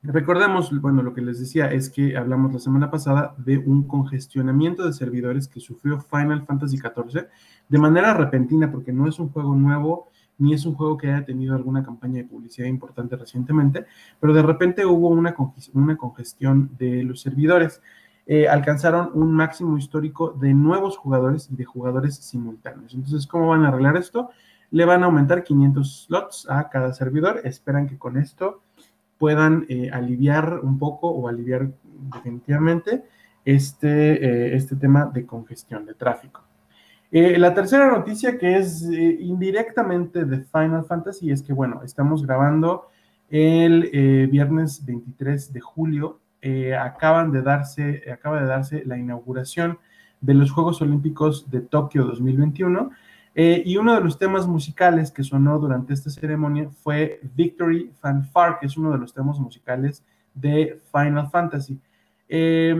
Recordemos, 0.03 0.71
bueno, 0.79 1.03
lo 1.03 1.13
que 1.13 1.21
les 1.21 1.39
decía 1.39 1.69
es 1.69 1.89
que 1.89 2.15
hablamos 2.15 2.53
la 2.53 2.59
semana 2.59 2.89
pasada 2.89 3.35
de 3.37 3.57
un 3.57 3.87
congestionamiento 3.87 4.85
de 4.85 4.93
servidores 4.93 5.49
que 5.49 5.59
sufrió 5.59 5.99
Final 5.99 6.45
Fantasy 6.45 6.77
XIV 6.77 7.27
de 7.67 7.77
manera 7.77 8.13
repentina, 8.13 8.71
porque 8.71 8.93
no 8.93 9.09
es 9.09 9.19
un 9.19 9.29
juego 9.29 9.53
nuevo, 9.53 10.07
ni 10.37 10.53
es 10.53 10.65
un 10.65 10.75
juego 10.75 10.97
que 10.97 11.11
haya 11.11 11.25
tenido 11.25 11.55
alguna 11.55 11.83
campaña 11.83 12.17
de 12.17 12.23
publicidad 12.23 12.67
importante 12.67 13.17
recientemente, 13.17 13.85
pero 14.19 14.33
de 14.33 14.43
repente 14.43 14.85
hubo 14.85 15.09
una, 15.09 15.35
una 15.73 15.97
congestión 15.97 16.69
de 16.77 17.03
los 17.03 17.19
servidores. 17.19 17.81
Eh, 18.29 18.45
alcanzaron 18.45 19.11
un 19.13 19.31
máximo 19.31 19.77
histórico 19.77 20.31
de 20.31 20.53
nuevos 20.53 20.97
jugadores 20.97 21.49
y 21.49 21.55
de 21.55 21.63
jugadores 21.63 22.17
simultáneos. 22.17 22.93
Entonces, 22.93 23.25
¿cómo 23.25 23.47
van 23.47 23.63
a 23.63 23.69
arreglar 23.69 23.95
esto? 23.95 24.31
Le 24.69 24.83
van 24.83 25.01
a 25.03 25.05
aumentar 25.05 25.45
500 25.45 26.07
slots 26.07 26.45
a 26.49 26.67
cada 26.67 26.91
servidor. 26.91 27.39
Esperan 27.45 27.87
que 27.87 27.97
con 27.97 28.17
esto 28.17 28.63
puedan 29.17 29.65
eh, 29.69 29.89
aliviar 29.93 30.59
un 30.61 30.77
poco 30.77 31.09
o 31.09 31.29
aliviar 31.29 31.71
definitivamente 32.13 33.05
este, 33.45 34.25
eh, 34.25 34.55
este 34.57 34.75
tema 34.75 35.05
de 35.05 35.25
congestión, 35.25 35.85
de 35.85 35.93
tráfico. 35.93 36.43
La 37.09 37.53
tercera 37.53 37.89
noticia 37.89 38.37
que 38.37 38.57
es 38.57 38.81
indirectamente 38.81 40.25
de 40.25 40.43
Final 40.43 40.83
Fantasy 40.83 41.31
es 41.31 41.41
que, 41.41 41.53
bueno, 41.53 41.81
estamos 41.81 42.25
grabando 42.25 42.89
el 43.29 44.27
viernes 44.29 44.85
23 44.85 45.53
de 45.53 45.61
julio. 45.61 46.19
Acaban 46.79 47.31
de 47.31 47.41
darse, 47.41 48.03
acaba 48.11 48.39
de 48.39 48.47
darse 48.47 48.83
la 48.85 48.97
inauguración 48.97 49.79
de 50.21 50.33
los 50.33 50.51
Juegos 50.51 50.81
Olímpicos 50.81 51.49
de 51.49 51.61
Tokio 51.61 52.05
2021 52.05 52.91
eh, 53.39 53.61
y 53.63 53.77
uno 53.77 53.93
de 53.93 54.01
los 54.01 54.17
temas 54.17 54.47
musicales 54.47 55.11
que 55.11 55.23
sonó 55.23 55.59
durante 55.59 55.93
esta 55.93 56.09
ceremonia 56.09 56.71
fue 56.81 57.19
Victory 57.35 57.91
Fanfare, 57.99 58.55
que 58.59 58.65
es 58.65 58.75
uno 58.77 58.91
de 58.91 58.97
los 58.97 59.13
temas 59.13 59.37
musicales 59.39 60.03
de 60.33 60.81
Final 60.91 61.29
Fantasy. 61.29 61.79
Eh, 62.27 62.75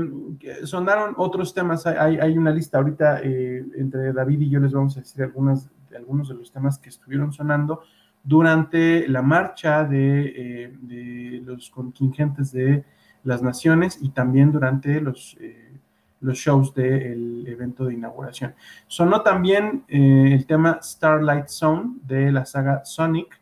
sonaron 0.63 1.13
otros 1.17 1.53
temas, 1.53 1.85
hay, 1.85 2.17
hay 2.17 2.37
una 2.37 2.49
lista 2.49 2.79
ahorita 2.79 3.21
eh, 3.21 3.63
entre 3.75 4.11
David 4.11 4.41
y 4.41 4.49
yo 4.49 4.59
les 4.59 4.73
vamos 4.73 4.97
a 4.97 5.01
decir 5.01 5.21
algunas, 5.23 5.69
algunos 5.95 6.27
de 6.29 6.33
los 6.33 6.51
temas 6.51 6.79
que 6.79 6.89
estuvieron 6.89 7.31
sonando 7.31 7.83
durante 8.23 9.07
la 9.07 9.21
marcha 9.21 9.83
de, 9.83 10.33
eh, 10.35 10.73
de 10.81 11.41
los 11.45 11.69
contingentes 11.69 12.51
de 12.51 12.83
las 13.27 13.43
naciones 13.43 13.99
y 14.01 14.09
también 14.09 14.53
durante 14.53 15.01
los, 15.01 15.35
eh, 15.41 15.73
los 16.21 16.37
shows 16.37 16.73
del 16.73 17.45
evento 17.45 17.85
de 17.85 17.93
inauguración. 17.93 18.55
Sonó 18.87 19.21
también 19.21 19.83
eh, 19.89 20.29
el 20.31 20.45
tema 20.45 20.79
Starlight 20.81 21.49
Zone 21.49 21.97
de 22.07 22.31
la 22.31 22.45
saga 22.45 22.85
Sonic, 22.85 23.39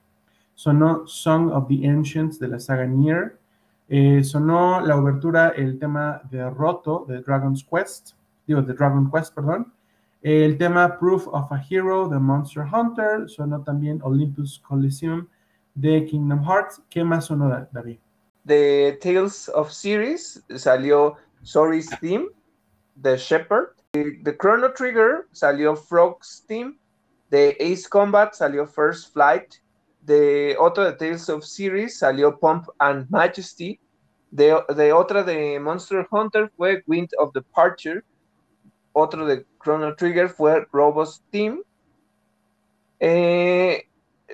sonó 0.56 1.06
Song 1.06 1.52
of 1.52 1.68
the 1.68 1.88
Ancients 1.88 2.40
de 2.40 2.48
la 2.48 2.60
saga 2.60 2.88
Nier, 2.88 3.38
eh, 3.88 4.24
sonó 4.24 4.82
la 4.82 4.98
obertura, 4.98 5.50
el 5.50 5.78
tema 5.78 6.20
de 6.32 6.50
Roto 6.50 7.06
de 7.08 7.22
Dragon's 7.22 7.64
Quest, 7.64 8.14
digo, 8.48 8.64
de 8.64 8.74
Dragon 8.74 9.12
Quest, 9.12 9.36
perdón, 9.36 9.72
el 10.24 10.58
tema 10.58 10.98
Proof 10.98 11.28
of 11.28 11.52
a 11.52 11.62
Hero 11.70 12.10
de 12.10 12.18
Monster 12.18 12.64
Hunter, 12.64 13.30
sonó 13.30 13.62
también 13.62 14.00
Olympus 14.02 14.64
Coliseum 14.68 15.28
de 15.76 16.04
Kingdom 16.06 16.44
Hearts. 16.44 16.82
¿Qué 16.90 17.04
más 17.04 17.26
sonó, 17.26 17.48
David? 17.72 18.00
De 18.46 18.98
Tales 19.02 19.50
of 19.50 19.72
Series 19.72 20.44
salió 20.56 21.16
Sorry's 21.42 21.90
Theme 22.00 22.28
de 22.96 23.18
Shepard. 23.18 23.70
De 23.94 24.38
Chrono 24.38 24.72
Trigger 24.74 25.28
salió 25.32 25.76
Frog's 25.76 26.44
Theme. 26.48 26.78
De 27.32 27.58
Ace 27.60 27.88
Combat 27.88 28.34
salió 28.34 28.68
First 28.68 29.14
Flight. 29.14 29.56
De 30.02 30.56
otro 30.60 30.84
de 30.84 30.94
Tales 30.94 31.28
of 31.30 31.44
Series 31.44 31.98
salió 31.98 32.40
Pump 32.40 32.68
and 32.80 33.10
Majesty. 33.10 33.80
De, 34.32 34.56
de 34.76 34.94
otra 34.94 35.24
de 35.24 35.60
Monster 35.60 36.08
Hunter 36.12 36.52
fue 36.56 36.84
Wind 36.88 37.10
of 37.18 37.34
Departure. 37.34 38.04
Otro 38.94 39.26
de 39.26 39.46
Chrono 39.60 39.96
Trigger 39.96 40.30
fue 40.30 40.66
Robos 40.72 41.24
Team. 41.32 41.64
Eh, 43.00 43.88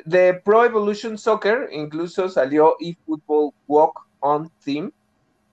de 0.06 0.34
Pro 0.34 0.66
Evolution 0.66 1.18
Soccer 1.18 1.70
incluso 1.72 2.30
salió 2.30 2.76
eFootball 2.80 3.54
Walk 3.68 4.00
On 4.20 4.50
Theme. 4.64 4.92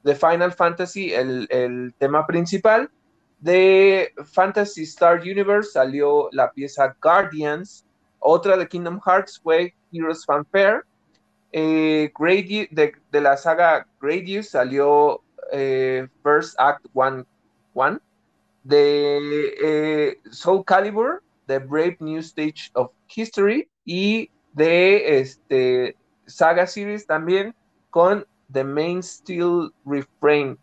De 0.05 0.15
Final 0.15 0.53
Fantasy, 0.53 1.13
el, 1.13 1.47
el, 1.51 1.93
tema 1.99 2.27
principal. 2.27 2.91
De 3.41 4.13
Fantasy 4.33 4.85
Star 4.85 5.21
Universe 5.21 5.73
salió 5.73 6.29
la 6.33 6.53
pieza 6.53 6.97
Guardians. 7.03 7.85
Otra 8.21 8.57
de 8.57 8.67
Kingdom 8.67 9.01
Hearts 9.05 9.41
fue 9.43 9.75
Heroes 9.93 10.25
Fanfare. 10.25 10.83
Eh, 11.53 12.13
de, 12.71 12.93
de, 13.11 13.21
la 13.21 13.37
saga 13.37 13.87
Gradius 14.01 14.51
salió 14.51 15.23
eh, 15.51 16.07
First 16.23 16.55
Act 16.59 16.87
1. 16.93 17.27
One, 17.75 17.99
de 18.65 19.55
eh, 19.63 20.21
Soul 20.31 20.65
Calibur, 20.65 21.23
The 21.47 21.61
Brave 21.61 21.97
New 22.01 22.19
Stage 22.19 22.71
of 22.75 22.91
History 23.07 23.69
y 23.89 24.31
de 24.53 25.19
este, 25.19 25.97
Saga 26.27 26.67
Series 26.67 27.07
también 27.07 27.55
con 27.89 28.27
The 28.53 28.63
Main 28.63 29.03
Steel 29.03 29.73
Refrain. 29.87 30.59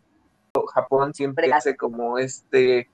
Japón 0.72 1.12
siempre 1.12 1.52
hace 1.52 1.76
como 1.76 2.18
este 2.18 2.88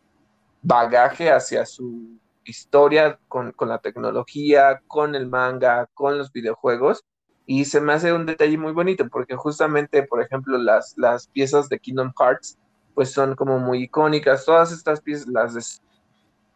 bagaje 0.62 1.30
hacia 1.30 1.66
su 1.66 2.18
historia 2.44 3.18
con, 3.28 3.52
con, 3.52 3.68
la 3.68 3.78
tecnología, 3.78 4.80
con 4.88 5.14
el 5.14 5.28
manga, 5.28 5.86
con 5.92 6.16
los 6.16 6.32
videojuegos. 6.32 7.04
Y 7.44 7.66
se 7.66 7.82
me 7.82 7.92
hace 7.92 8.14
un 8.14 8.24
detalle 8.24 8.56
muy 8.56 8.72
bonito 8.72 9.06
porque 9.10 9.36
justamente, 9.36 10.02
por 10.02 10.22
ejemplo, 10.22 10.56
las, 10.56 10.94
las 10.96 11.26
piezas 11.26 11.68
de 11.68 11.78
Kingdom 11.78 12.10
Hearts 12.18 12.58
pues 12.94 13.12
son 13.12 13.36
como 13.36 13.58
muy 13.58 13.82
icónicas. 13.82 14.46
Todas 14.46 14.72
estas 14.72 15.02
piezas 15.02 15.26
las 15.26 15.52
de, 15.52 15.60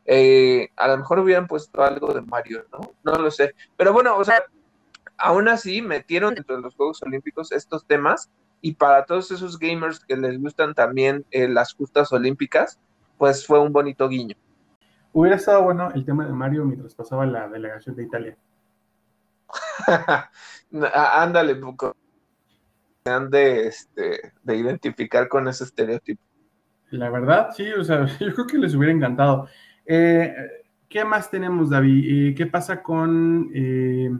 eh, 0.06 0.70
a 0.76 0.88
lo 0.88 0.98
mejor 0.98 1.18
hubieran 1.18 1.46
puesto 1.46 1.82
algo 1.82 2.12
de 2.12 2.22
Mario, 2.22 2.64
¿no? 2.72 2.92
No 3.04 3.18
lo 3.20 3.30
sé. 3.30 3.54
Pero 3.76 3.92
bueno, 3.92 4.16
o 4.16 4.24
sea, 4.24 4.42
aún 5.18 5.48
así 5.48 5.82
metieron 5.82 6.34
dentro 6.34 6.56
de 6.56 6.62
los 6.62 6.74
Juegos 6.74 7.02
Olímpicos 7.02 7.52
estos 7.52 7.84
temas 7.86 8.30
y 8.60 8.74
para 8.74 9.04
todos 9.04 9.30
esos 9.30 9.58
gamers 9.58 10.00
que 10.00 10.16
les 10.16 10.40
gustan 10.40 10.74
también 10.74 11.24
eh, 11.30 11.48
las 11.48 11.74
justas 11.74 12.12
olímpicas, 12.12 12.80
pues 13.18 13.46
fue 13.46 13.60
un 13.60 13.72
bonito 13.72 14.08
guiño. 14.08 14.36
Hubiera 15.12 15.36
estado 15.36 15.62
bueno 15.62 15.90
el 15.94 16.04
tema 16.04 16.26
de 16.26 16.32
Mario 16.32 16.64
mientras 16.64 16.94
pasaba 16.94 17.26
la 17.26 17.48
delegación 17.48 17.96
de 17.96 18.04
Italia. 18.04 18.36
Ándale, 20.72 21.54
poco 21.56 21.94
han 23.08 23.30
de, 23.30 23.68
este, 23.68 24.32
de 24.42 24.56
identificar 24.56 25.28
con 25.28 25.48
ese 25.48 25.64
estereotipo. 25.64 26.22
La 26.90 27.10
verdad, 27.10 27.50
sí, 27.54 27.72
o 27.72 27.84
sea, 27.84 28.06
yo 28.20 28.32
creo 28.34 28.46
que 28.46 28.58
les 28.58 28.74
hubiera 28.74 28.92
encantado. 28.92 29.48
Eh, 29.86 30.34
¿Qué 30.88 31.04
más 31.04 31.30
tenemos, 31.30 31.70
David? 31.70 32.30
Eh, 32.30 32.34
¿Qué 32.34 32.46
pasa 32.46 32.82
con, 32.82 33.50
eh, 33.54 34.10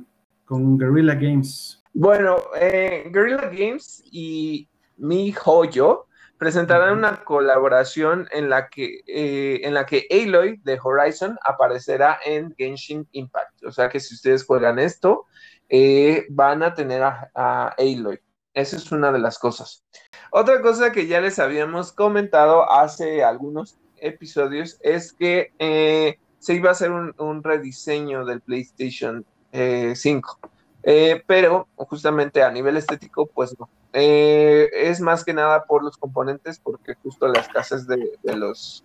con 0.45 0.79
Guerrilla 0.79 1.15
Games? 1.15 1.83
Bueno, 1.93 2.37
Guerrilla 2.53 3.49
Games 3.49 4.03
y 4.11 4.69
Mi 4.97 5.33
Joyo 5.33 6.07
presentarán 6.37 6.99
una 6.99 7.25
colaboración 7.25 8.29
en 8.31 8.51
la 8.51 8.69
que 8.69 9.01
en 9.07 9.73
la 9.73 9.87
que 9.87 10.07
Aloy 10.11 10.61
de 10.63 10.79
Horizon 10.83 11.39
aparecerá 11.43 12.19
en 12.27 12.55
Genshin 12.59 13.09
Impact. 13.13 13.65
O 13.65 13.73
sea 13.73 13.89
que 13.89 14.01
si 14.01 14.15
ustedes 14.15 14.45
juegan 14.45 14.79
esto, 14.79 15.25
van 16.29 16.63
a 16.63 16.75
tener 16.75 17.03
a, 17.03 17.31
a 17.35 17.69
Aloy. 17.79 18.21
Esa 18.53 18.77
es 18.77 18.93
una 18.93 19.11
de 19.11 19.19
las 19.19 19.39
cosas. 19.39 19.83
Otra 20.31 20.61
cosa 20.61 20.93
que 20.93 21.07
ya 21.07 21.23
les 21.23 21.39
habíamos 21.39 21.93
comentado 21.93 22.71
hace 22.71 23.25
algunos 23.25 23.79
episodios 24.07 24.79
es 24.83 25.13
que 25.13 25.53
eh, 25.59 26.19
se 26.39 26.55
iba 26.55 26.71
a 26.71 26.73
hacer 26.73 26.91
un, 26.91 27.43
rediseño 27.43 28.25
del 28.25 28.41
PlayStation 28.41 29.25
5. 29.53 30.39
Eh, 30.43 30.51
eh, 30.89 31.23
pero 31.27 31.67
justamente 31.77 32.43
a 32.43 32.51
nivel 32.51 32.77
estético, 32.77 33.27
pues 33.27 33.57
no. 33.59 33.69
es 33.93 35.01
más 35.01 35.25
que 35.25 35.33
nada 35.33 35.65
por 35.65 35.83
los 35.83 35.97
componentes, 35.97 36.61
porque 36.61 36.95
justo 37.03 37.27
la 37.29 37.41
escasez 37.41 37.87
de, 37.87 38.19
de 38.23 38.37
los 38.37 38.85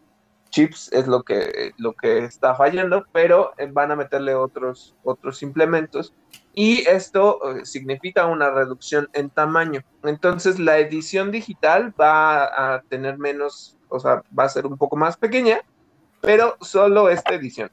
chips 0.50 0.92
es 0.92 1.08
lo 1.08 1.24
que, 1.24 1.72
lo 1.78 1.94
que 1.94 2.26
está 2.26 2.56
fallando, 2.56 3.06
pero 3.12 3.54
van 3.72 3.92
a 3.92 3.96
meterle 3.96 4.36
otros, 4.36 4.96
otros 5.04 5.42
implementos 5.44 6.14
y 6.54 6.88
esto 6.88 7.40
significa 7.64 8.28
una 8.28 8.50
reducción 8.50 9.10
en 9.14 9.30
tamaño. 9.30 9.84
Entonces 10.04 10.60
la 10.60 10.78
edición 10.80 11.32
digital 11.32 11.94
va 12.00 12.76
a 12.76 12.82
tener 12.84 13.18
menos, 13.18 13.78
o 13.92 14.00
sea, 14.00 14.24
va 14.38 14.46
a 14.46 14.50
ser 14.50 14.66
un 14.66 14.78
poco 14.78 14.96
más 14.96 15.18
pequeña, 15.18 15.60
pero 16.22 16.56
solo 16.62 17.10
esta 17.10 17.34
edición. 17.34 17.70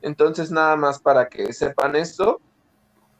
Entonces 0.00 0.50
nada 0.50 0.76
más 0.76 1.00
para 1.00 1.28
que 1.28 1.52
sepan 1.52 1.96
esto 1.96 2.40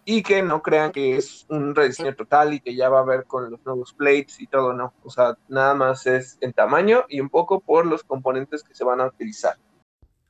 y 0.04 0.22
que 0.22 0.40
no 0.42 0.62
crean 0.62 0.92
que 0.92 1.16
es 1.16 1.44
un 1.48 1.74
rediseño 1.74 2.14
total 2.14 2.54
y 2.54 2.60
que 2.60 2.76
ya 2.76 2.88
va 2.88 3.00
a 3.00 3.04
ver 3.04 3.24
con 3.24 3.50
los 3.50 3.64
nuevos 3.66 3.92
plates 3.92 4.40
y 4.40 4.46
todo, 4.46 4.72
no. 4.72 4.94
O 5.02 5.10
sea, 5.10 5.36
nada 5.48 5.74
más 5.74 6.06
es 6.06 6.38
en 6.40 6.52
tamaño 6.52 7.04
y 7.08 7.20
un 7.20 7.28
poco 7.28 7.58
por 7.58 7.84
los 7.84 8.04
componentes 8.04 8.62
que 8.62 8.74
se 8.74 8.84
van 8.84 9.00
a 9.00 9.06
utilizar. 9.06 9.56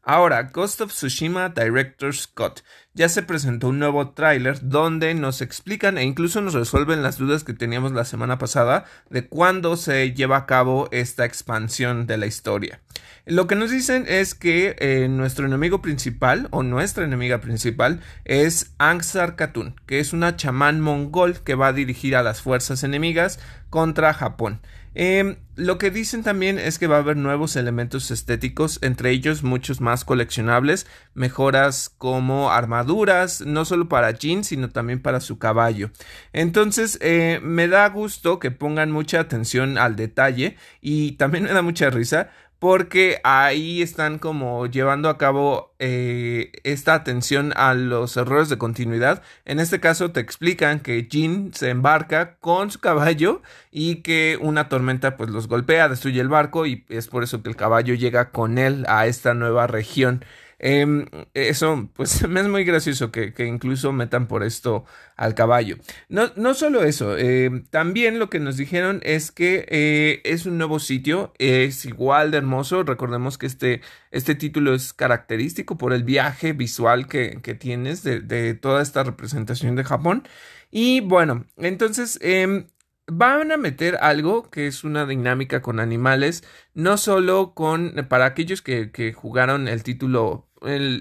Ahora, 0.08 0.44
Ghost 0.44 0.82
of 0.82 0.92
Tsushima 0.92 1.48
Director 1.48 2.14
Scott. 2.14 2.62
Ya 2.94 3.08
se 3.08 3.24
presentó 3.24 3.70
un 3.70 3.80
nuevo 3.80 4.10
tráiler 4.10 4.60
donde 4.62 5.12
nos 5.14 5.40
explican 5.40 5.98
e 5.98 6.04
incluso 6.04 6.40
nos 6.40 6.54
resuelven 6.54 7.02
las 7.02 7.18
dudas 7.18 7.42
que 7.42 7.54
teníamos 7.54 7.90
la 7.90 8.04
semana 8.04 8.38
pasada 8.38 8.84
de 9.10 9.26
cuándo 9.26 9.76
se 9.76 10.12
lleva 10.12 10.36
a 10.36 10.46
cabo 10.46 10.88
esta 10.92 11.24
expansión 11.24 12.06
de 12.06 12.18
la 12.18 12.26
historia. 12.26 12.78
Lo 13.24 13.48
que 13.48 13.56
nos 13.56 13.72
dicen 13.72 14.04
es 14.06 14.36
que 14.36 14.76
eh, 14.78 15.08
nuestro 15.08 15.44
enemigo 15.44 15.82
principal 15.82 16.46
o 16.52 16.62
nuestra 16.62 17.02
enemiga 17.04 17.40
principal 17.40 17.98
es 18.24 18.74
Angsar 18.78 19.34
Khatun, 19.34 19.74
que 19.86 19.98
es 19.98 20.12
una 20.12 20.36
chamán 20.36 20.80
mongol 20.80 21.40
que 21.40 21.56
va 21.56 21.66
a 21.66 21.72
dirigir 21.72 22.14
a 22.14 22.22
las 22.22 22.42
fuerzas 22.42 22.84
enemigas 22.84 23.40
contra 23.70 24.14
Japón. 24.14 24.60
Em, 24.98 25.36
lo 25.56 25.76
que 25.76 25.90
dicen 25.90 26.22
también 26.22 26.58
es 26.58 26.78
que 26.78 26.86
va 26.86 26.96
a 26.96 27.00
haber 27.00 27.18
nuevos 27.18 27.56
elementos 27.56 28.10
estéticos, 28.10 28.78
entre 28.80 29.10
ellos 29.10 29.42
muchos 29.42 29.82
más 29.82 30.06
coleccionables, 30.06 30.86
mejoras 31.12 31.90
como 31.98 32.50
armaduras, 32.50 33.42
no 33.42 33.66
solo 33.66 33.90
para 33.90 34.14
Jin, 34.14 34.42
sino 34.42 34.70
también 34.70 35.02
para 35.02 35.20
su 35.20 35.38
caballo. 35.38 35.90
Entonces, 36.32 36.98
eh, 37.02 37.40
me 37.42 37.68
da 37.68 37.86
gusto 37.90 38.38
que 38.38 38.50
pongan 38.50 38.90
mucha 38.90 39.20
atención 39.20 39.76
al 39.76 39.96
detalle 39.96 40.56
y 40.80 41.12
también 41.12 41.44
me 41.44 41.52
da 41.52 41.60
mucha 41.60 41.90
risa 41.90 42.30
porque 42.58 43.20
ahí 43.22 43.82
están 43.82 44.18
como 44.18 44.66
llevando 44.66 45.08
a 45.08 45.18
cabo 45.18 45.74
eh, 45.78 46.52
esta 46.64 46.94
atención 46.94 47.52
a 47.56 47.74
los 47.74 48.16
errores 48.16 48.48
de 48.48 48.58
continuidad. 48.58 49.22
En 49.44 49.60
este 49.60 49.78
caso 49.80 50.10
te 50.10 50.20
explican 50.20 50.80
que 50.80 51.06
Jin 51.10 51.52
se 51.54 51.70
embarca 51.70 52.36
con 52.36 52.70
su 52.70 52.80
caballo 52.80 53.42
y 53.70 53.96
que 53.96 54.38
una 54.40 54.68
tormenta 54.68 55.16
pues 55.16 55.30
los 55.30 55.48
golpea, 55.48 55.88
destruye 55.88 56.20
el 56.20 56.28
barco 56.28 56.66
y 56.66 56.84
es 56.88 57.08
por 57.08 57.22
eso 57.24 57.42
que 57.42 57.50
el 57.50 57.56
caballo 57.56 57.94
llega 57.94 58.30
con 58.30 58.58
él 58.58 58.86
a 58.88 59.06
esta 59.06 59.34
nueva 59.34 59.66
región. 59.66 60.24
Em, 60.58 61.06
eso, 61.34 61.90
pues 61.94 62.22
me 62.28 62.40
es 62.40 62.48
muy 62.48 62.64
gracioso 62.64 63.12
que, 63.12 63.34
incluso 63.46 63.92
metan 63.92 64.26
por 64.26 64.42
esto 64.42 64.84
al 65.16 65.34
caballo. 65.34 65.76
No, 66.08 66.30
no 66.36 66.54
solo 66.54 66.82
eso, 66.82 67.16
em, 67.16 67.64
también 67.66 68.18
lo 68.18 68.30
que 68.30 68.40
nos 68.40 68.56
dijeron 68.56 69.00
es 69.02 69.32
que 69.32 69.66
eh, 69.68 70.22
es 70.24 70.46
un 70.46 70.58
nuevo 70.58 70.78
sitio, 70.78 71.32
es 71.38 71.84
igual 71.84 72.30
de 72.30 72.38
hermoso. 72.38 72.82
Recordemos 72.84 73.38
que 73.38 73.46
este, 73.46 73.82
este 74.10 74.34
título 74.34 74.74
es 74.74 74.92
característico 74.92 75.76
por 75.78 75.92
el 75.92 76.04
viaje 76.04 76.52
visual 76.52 77.06
que, 77.08 77.40
tienes 77.60 78.02
de, 78.02 78.20
de, 78.20 78.54
toda 78.54 78.82
esta 78.82 79.02
representación 79.04 79.76
de 79.76 79.84
Japón. 79.84 80.24
Y 80.70 81.00
bueno, 81.00 81.46
entonces 81.56 82.18
em, 82.22 82.66
van 83.06 83.52
a 83.52 83.56
meter 83.56 83.96
algo 84.00 84.50
que 84.50 84.66
es 84.66 84.84
una 84.84 85.06
dinámica 85.06 85.62
con 85.62 85.80
animales, 85.80 86.44
no 86.74 86.96
solo 86.98 87.54
con, 87.54 87.94
para 88.08 88.26
aquellos 88.26 88.62
que, 88.62 89.12
jugaron 89.14 89.68
el 89.68 89.82
título, 89.82 90.45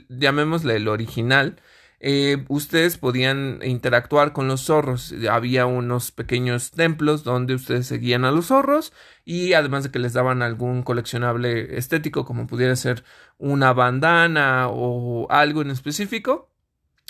llamémosle 0.09 0.75
el 0.75 0.87
original, 0.87 1.61
eh, 1.99 2.45
ustedes 2.49 2.97
podían 2.97 3.59
interactuar 3.63 4.33
con 4.33 4.47
los 4.47 4.61
zorros. 4.65 5.13
Había 5.29 5.65
unos 5.65 6.11
pequeños 6.11 6.71
templos 6.71 7.23
donde 7.23 7.55
ustedes 7.55 7.87
seguían 7.87 8.25
a 8.25 8.31
los 8.31 8.47
zorros 8.47 8.93
y 9.23 9.53
además 9.53 9.83
de 9.83 9.91
que 9.91 9.99
les 9.99 10.13
daban 10.13 10.41
algún 10.41 10.83
coleccionable 10.83 11.77
estético 11.77 12.25
como 12.25 12.47
pudiera 12.47 12.75
ser 12.75 13.03
una 13.37 13.73
bandana 13.73 14.67
o 14.69 15.27
algo 15.31 15.61
en 15.61 15.71
específico 15.71 16.51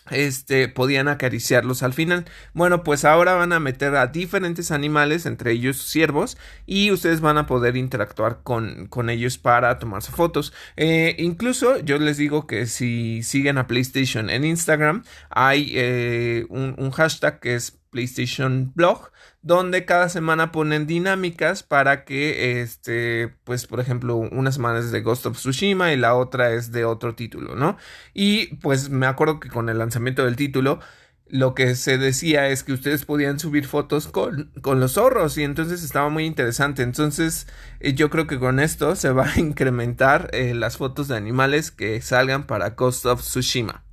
este, 0.09 0.67
podían 0.67 1.07
acariciarlos 1.07 1.83
al 1.83 1.93
final. 1.93 2.25
Bueno, 2.53 2.83
pues 2.83 3.05
ahora 3.05 3.33
van 3.33 3.53
a 3.53 3.59
meter 3.59 3.95
a 3.95 4.07
diferentes 4.07 4.71
animales, 4.71 5.25
entre 5.25 5.51
ellos 5.51 5.77
ciervos, 5.77 6.37
y 6.65 6.91
ustedes 6.91 7.21
van 7.21 7.37
a 7.37 7.47
poder 7.47 7.77
interactuar 7.77 8.39
con, 8.43 8.87
con 8.87 9.09
ellos 9.09 9.37
para 9.37 9.79
tomarse 9.79 10.11
fotos. 10.11 10.53
Eh, 10.77 11.15
incluso 11.19 11.79
yo 11.79 11.97
les 11.97 12.17
digo 12.17 12.47
que 12.47 12.65
si 12.67 13.23
siguen 13.23 13.57
a 13.57 13.67
PlayStation 13.67 14.29
en 14.29 14.45
Instagram, 14.45 15.03
hay 15.29 15.71
eh, 15.75 16.45
un, 16.49 16.75
un 16.77 16.91
hashtag 16.91 17.39
que 17.39 17.55
es 17.55 17.79
PlayStation 17.95 18.73
Blog 18.75 19.11
donde 19.41 19.85
cada 19.85 20.09
semana 20.09 20.51
ponen 20.51 20.85
dinámicas 20.85 21.63
para 21.63 22.03
que, 22.03 22.61
este, 22.61 23.31
pues, 23.45 23.67
por 23.67 23.79
ejemplo, 23.79 24.17
una 24.17 24.51
semana 24.51 24.79
es 24.79 24.91
de 24.91 25.01
Ghost 25.01 25.27
of 25.27 25.37
Tsushima 25.37 25.93
y 25.93 25.97
la 25.97 26.15
otra 26.15 26.51
es 26.51 26.71
de 26.73 26.83
otro 26.83 27.15
título, 27.15 27.55
¿no? 27.55 27.77
Y 28.13 28.55
pues 28.57 28.89
me 28.89 29.05
acuerdo 29.05 29.39
que 29.39 29.49
con 29.49 29.69
el 29.69 29.77
lanzamiento 29.77 30.25
del 30.25 30.35
título, 30.35 30.79
lo 31.27 31.53
que 31.53 31.75
se 31.75 31.97
decía 31.97 32.49
es 32.49 32.63
que 32.63 32.73
ustedes 32.73 33.05
podían 33.05 33.39
subir 33.39 33.65
fotos 33.65 34.07
con, 34.07 34.51
con 34.61 34.79
los 34.79 34.93
zorros 34.93 35.37
y 35.37 35.43
entonces 35.43 35.83
estaba 35.83 36.09
muy 36.09 36.25
interesante. 36.25 36.83
Entonces 36.83 37.47
eh, 37.79 37.93
yo 37.93 38.09
creo 38.09 38.27
que 38.27 38.39
con 38.39 38.59
esto 38.59 38.95
se 38.95 39.11
va 39.11 39.27
a 39.27 39.39
incrementar 39.39 40.29
eh, 40.33 40.53
las 40.53 40.77
fotos 40.77 41.07
de 41.07 41.17
animales 41.17 41.71
que 41.71 42.01
salgan 42.01 42.47
para 42.47 42.71
Ghost 42.71 43.05
of 43.05 43.21
Tsushima. 43.21 43.84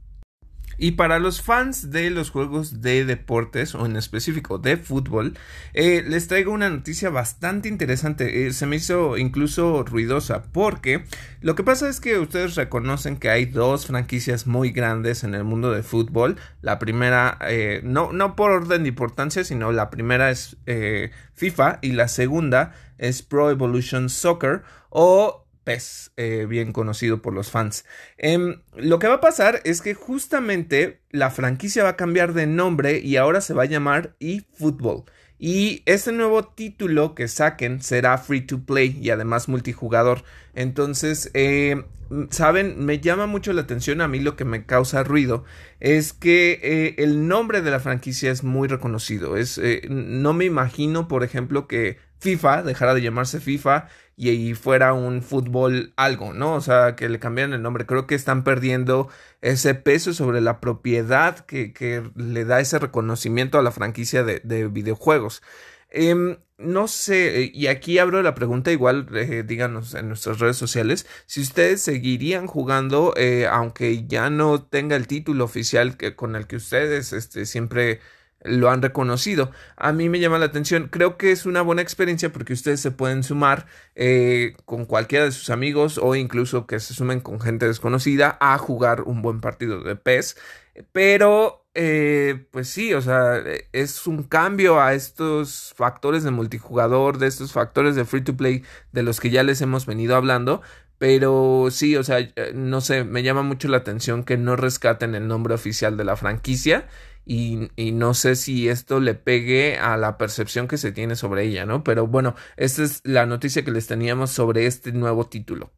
Y 0.79 0.93
para 0.93 1.19
los 1.19 1.43
fans 1.43 1.91
de 1.91 2.11
los 2.11 2.31
juegos 2.31 2.81
de 2.81 3.05
deportes, 3.05 3.75
o 3.75 3.87
en 3.87 3.97
específico 3.97 4.59
de 4.59 4.77
fútbol, 4.77 5.35
eh, 5.75 6.05
les 6.07 6.29
traigo 6.29 6.53
una 6.53 6.71
noticia 6.71 7.11
bastante 7.11 7.69
interesante. 7.69 8.47
Eh, 8.47 8.53
se 8.53 8.67
me 8.67 8.77
hizo 8.77 9.17
incluso 9.17 9.85
ruidosa, 9.85 10.45
porque 10.53 11.05
lo 11.41 11.55
que 11.55 11.65
pasa 11.65 11.89
es 11.89 12.01
que 12.01 12.19
ustedes 12.19 12.55
reconocen 12.55 13.17
que 13.17 13.31
hay 13.31 13.47
dos 13.47 13.87
franquicias 13.87 14.47
muy 14.47 14.71
grandes 14.71 15.25
en 15.25 15.35
el 15.35 15.45
mundo 15.45 15.71
de 15.73 15.83
fútbol. 15.83 16.37
La 16.61 16.79
primera, 16.79 17.39
eh, 17.49 17.81
no, 17.85 18.13
no 18.13 18.37
por 18.37 18.51
orden 18.51 18.83
de 18.83 18.89
importancia, 18.89 19.45
sino 19.45 19.73
la 19.73 19.91
primera 19.91 20.31
es 20.31 20.57
FIFA 21.35 21.79
y 21.83 21.93
la 21.93 22.09
segunda 22.09 22.73
es 22.99 23.23
Pro 23.23 23.51
Evolution 23.51 24.09
Soccer 24.09 24.63
o 24.89 25.42
PES, 25.65 26.13
eh, 26.17 26.47
bien 26.49 26.73
conocido 26.73 27.23
por 27.23 27.33
los 27.33 27.51
fans. 27.51 27.85
Em, 28.19 28.61
lo 28.77 28.99
que 28.99 29.09
va 29.09 29.15
a 29.15 29.21
pasar 29.21 29.61
es 29.65 29.81
que 29.81 29.95
justamente 29.95 31.01
la 31.11 31.31
franquicia 31.31 31.85
va 31.85 31.91
a 31.91 31.97
cambiar 31.97 32.35
de 32.35 32.47
nombre 32.47 32.99
y 33.01 33.17
ahora 33.17 33.41
se 33.41 33.55
va 33.55 33.65
a 33.65 33.67
llamar 33.67 34.17
eFootball. 34.21 35.05
Y 35.39 35.83
este 35.87 36.13
nuevo 36.13 36.45
título 36.45 37.15
que 37.15 37.27
saquen 37.27 37.83
será 37.83 38.17
free 38.19 38.43
to 38.43 38.65
play 38.65 38.97
y 39.03 39.11
además 39.11 39.49
multijugador. 39.49 40.23
Entonces, 40.55 41.31
eh, 41.35 41.85
saben, 42.31 42.85
me 42.85 43.01
llama 43.01 43.27
mucho 43.27 43.53
la 43.53 43.63
atención 43.63 44.01
a 44.01 44.09
mí 44.09 44.21
lo 44.21 44.37
que 44.37 44.45
me 44.45 44.67
causa 44.67 45.03
ruido 45.03 45.45
es 45.81 46.13
que 46.13 46.61
eh, 46.63 46.95
el 46.99 47.27
nombre 47.27 47.61
de 47.61 47.73
la 47.73 47.81
franquicia 47.81 48.31
es 48.31 48.45
muy 48.45 48.69
reconocido. 48.69 49.37
Es, 49.37 49.61
no 49.89 50.33
me 50.33 50.45
imagino, 50.45 51.09
por 51.09 51.25
ejemplo, 51.25 51.67
que 51.67 51.99
FIFA 52.21 52.63
dejara 52.63 52.95
de 52.95 53.03
llamarse 53.03 53.41
FIFA 53.41 53.89
y, 54.31 54.55
fuera 54.55 54.93
un 54.93 55.23
fútbol 55.23 55.93
algo, 55.97 56.33
¿no? 56.33 56.55
O 56.55 56.61
sea, 56.61 56.97
que 56.97 57.09
le 57.09 57.19
cambiaran 57.19 57.55
el 57.55 57.63
nombre. 57.63 57.87
Creo 57.87 58.07
que 58.07 58.15
están 58.15 58.45
perdiendo 58.45 59.09
ese 59.41 59.75
peso 59.75 60.15
sobre 60.15 60.41
la 60.41 60.61
propiedad 60.61 61.41
que, 61.41 62.11
le 62.17 62.45
da 62.45 62.61
ese 62.61 62.79
reconocimiento 62.79 63.59
a 63.59 63.63
la 63.63 63.73
franquicia 63.73 64.23
de, 64.25 64.41
de 64.45 64.69
videojuegos. 64.69 65.43
Em, 65.95 66.39
no 66.57 66.89
sé, 66.89 67.51
y 67.53 67.67
aquí 67.67 67.99
abro 67.99 68.23
la 68.23 68.35
pregunta, 68.35 68.73
igual 68.73 69.09
eh, 69.15 69.45
díganos 69.47 69.95
en 69.95 70.09
nuestras 70.09 70.39
redes 70.39 70.57
sociales, 70.57 71.07
si 71.27 71.41
ustedes 71.43 71.83
seguirían 71.83 72.47
jugando, 72.47 73.13
eh, 73.17 73.47
aunque 73.47 74.07
ya 74.07 74.31
no 74.31 74.63
tenga 74.63 74.97
el 74.97 75.07
título 75.07 75.45
oficial 75.45 75.97
que, 75.99 76.17
con 76.17 76.35
el 76.35 76.47
que 76.47 76.57
ustedes 76.57 77.13
este, 77.13 77.45
siempre 77.47 78.01
lo 78.45 78.71
han 78.71 78.83
reconocido. 78.83 79.51
A 79.77 79.93
mí 79.93 80.09
me 80.09 80.21
llama 80.21 80.39
la 80.39 80.47
atención. 80.47 80.89
Creo 80.89 81.17
que 81.17 81.33
es 81.33 81.47
una 81.47 81.63
buena 81.63 81.83
experiencia 81.83 82.33
porque 82.33 82.53
ustedes 82.53 82.81
se 82.81 82.91
pueden 82.91 83.23
sumar 83.23 83.67
eh, 83.95 84.55
con 84.65 84.85
cualquiera 84.85 85.25
de 85.25 85.33
sus 85.33 85.51
amigos 85.51 85.99
o 86.03 86.15
incluso 86.15 86.67
que 86.67 86.81
se 86.81 86.95
sumen 86.95 87.21
con 87.21 87.41
gente 87.41 87.67
desconocida 87.67 88.37
a 88.41 88.59
jugar 88.59 89.03
un 89.03 89.23
buen 89.23 89.41
partido 89.41 89.83
de 89.83 89.97
PES. 89.97 90.37
Pero, 90.93 91.67
eh, 91.75 92.47
pues 92.51 92.69
sí, 92.69 92.95
o 92.95 93.03
sea, 93.03 93.43
es 93.73 94.07
un 94.07 94.23
cambio 94.23 94.81
a 94.81 94.95
estos 94.95 95.75
factores 95.77 96.25
de 96.25 96.31
multijugador, 96.31 97.19
de 97.19 97.27
estos 97.27 97.53
factores 97.53 97.95
de 97.95 98.05
free 98.05 98.23
to 98.23 98.37
play 98.37 98.63
de 98.93 99.03
los 99.03 99.21
que 99.21 99.31
ya 99.31 99.43
les 99.43 99.61
hemos 99.61 99.87
venido 99.87 100.17
hablando. 100.17 100.63
Pero 100.99 101.67
sí, 101.71 101.97
o 101.97 102.05
sea, 102.05 102.21
eh, 102.21 102.53
no 102.55 102.81
sé, 102.81 103.05
me 103.05 103.25
llama 103.25 103.43
mucho 103.43 103.67
la 103.69 103.79
atención 103.79 104.23
que 104.23 104.37
no 104.37 104.55
rescaten 104.55 105.17
el 105.17 105.27
nombre 105.27 105.53
oficial 105.53 105.97
de 105.97 106.05
la 106.05 106.17
franquicia 106.17 106.87
y, 107.25 107.69
no 107.93 108.15
sé 108.15 108.35
si 108.35 108.69
esto 108.69 109.01
le 109.01 109.15
pegue 109.15 109.79
a 109.79 109.97
la 109.97 110.19
percepción 110.19 110.67
que 110.67 110.79
se 110.79 110.93
tiene 110.93 111.15
sobre 111.15 111.45
ella, 111.45 111.67
¿no? 111.67 111.85
Pero 111.85 112.07
bueno, 112.07 112.35
esta 112.57 112.83
es 112.83 113.01
la 113.05 113.27
noticia 113.27 113.65
que 113.65 113.71
les 113.71 113.87
teníamos 113.87 114.31
sobre 114.31 114.67
este 114.67 114.93
nuevo 114.93 115.27
título. 115.27 115.73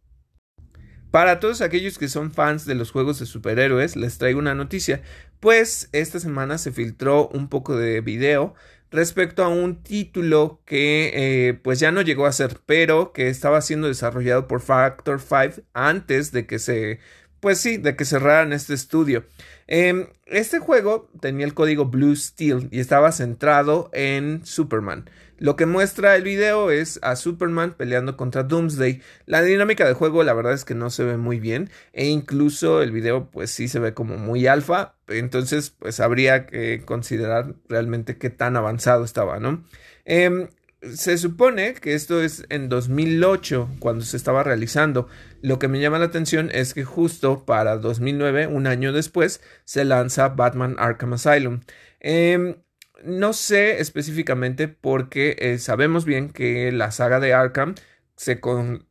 Para 1.11 1.39
todos 1.39 1.61
aquellos 1.61 1.99
que 1.99 2.09
son 2.09 2.33
fans 2.33 2.67
de 2.67 2.75
los 2.75 2.91
juegos 2.91 3.21
de 3.21 3.27
superhéroes, 3.27 3.95
les 3.95 4.19
traigo 4.19 4.41
una 4.41 4.55
noticia, 4.55 5.03
pues 5.39 5.89
esta 5.93 6.19
semana 6.19 6.59
se 6.59 6.73
filtró 6.73 7.29
un 7.29 7.49
poco 7.49 7.77
de 7.77 8.01
video 8.01 8.55
respecto 8.91 9.45
a 9.45 9.49
un 9.49 9.83
título 9.83 10.61
que 10.65 11.13
eh, 11.15 11.55
pues 11.55 11.79
ya 11.79 11.93
no 11.93 12.01
llegó 12.01 12.27
a 12.27 12.33
ser, 12.33 12.61
pero 12.67 13.13
que 13.13 13.29
estaba 13.29 13.61
siendo 13.61 13.87
desarrollado 13.87 14.49
por 14.49 14.61
Factor 14.61 15.21
5 15.21 15.67
antes 15.73 16.33
de 16.33 16.47
que 16.47 16.59
se 16.59 17.01
pues 17.45 17.59
sí, 17.59 17.77
de 17.77 17.95
que 17.95 18.07
cerraran 18.07 18.55
este 18.55 18.73
estudio. 18.73 19.27
Em, 19.67 20.09
este 20.27 20.59
juego 20.59 21.09
tenía 21.21 21.47
el 21.47 21.55
código 21.55 21.87
Blue 21.87 22.15
Steel 22.17 22.69
y 22.71 22.81
estaba 22.81 23.13
centrado 23.13 23.91
en 23.93 24.45
Superman. 24.45 25.09
Lo 25.39 25.57
que 25.57 25.67
muestra 25.67 26.15
el 26.15 26.23
video 26.23 26.71
es 26.71 27.01
a 27.03 27.17
Superman 27.17 27.75
peleando 27.75 28.17
contra 28.17 28.45
Doomsday. 28.45 29.03
La 29.27 29.43
dinámica 29.43 29.87
de 29.87 29.93
juego 29.93 30.23
la 30.23 30.33
verdad 30.33 30.53
es 30.53 30.65
que 30.65 30.75
no 30.75 30.91
se 30.91 31.05
ve 31.05 31.17
muy 31.17 31.41
bien 31.41 31.71
e 31.93 32.07
incluso 32.07 32.83
el 32.83 32.93
video 32.93 33.31
pues 33.31 33.51
sí 33.51 33.69
se 33.69 33.81
ve 33.81 33.95
como 33.95 34.17
muy 34.17 34.47
alfa. 34.47 34.95
Entonces 35.09 35.71
pues 35.71 35.99
habría 36.01 36.47
que 36.47 36.83
considerar 36.85 37.55
realmente 37.69 38.17
qué 38.17 38.31
tan 38.31 38.57
avanzado 38.57 39.05
estaba, 39.05 39.41
¿no? 39.41 39.65
Em, 40.05 40.49
se 40.95 41.19
supone 41.19 41.75
que 41.75 41.95
esto 41.95 42.23
es 42.23 42.45
en 42.49 42.69
2008 42.69 43.77
cuando 43.79 44.05
se 44.05 44.17
estaba 44.17 44.43
realizando. 44.43 45.09
Lo 45.43 45.59
que 45.59 45.69
me 45.69 45.81
llama 45.81 45.99
la 45.99 46.07
atención 46.07 46.51
es 46.53 46.75
que 46.75 46.85
justo 46.85 47.45
para 47.45 47.77
2009, 47.77 48.47
un 48.47 48.67
año 48.67 48.93
después, 48.93 49.41
se 49.65 49.85
lanza 49.85 50.29
Batman 50.29 50.77
Arkham 50.79 51.15
Asylum. 51.15 51.61
Em, 52.01 52.57
no 53.05 53.33
sé 53.33 53.81
específicamente 53.81 54.69
porque 54.69 55.37
eh, 55.39 55.59
sabemos 55.59 56.05
bien 56.05 56.31
que 56.31 56.73
la 56.73 56.91
saga 56.91 57.21
de 57.21 57.35
Arkham 57.35 57.75
se, 58.17 58.41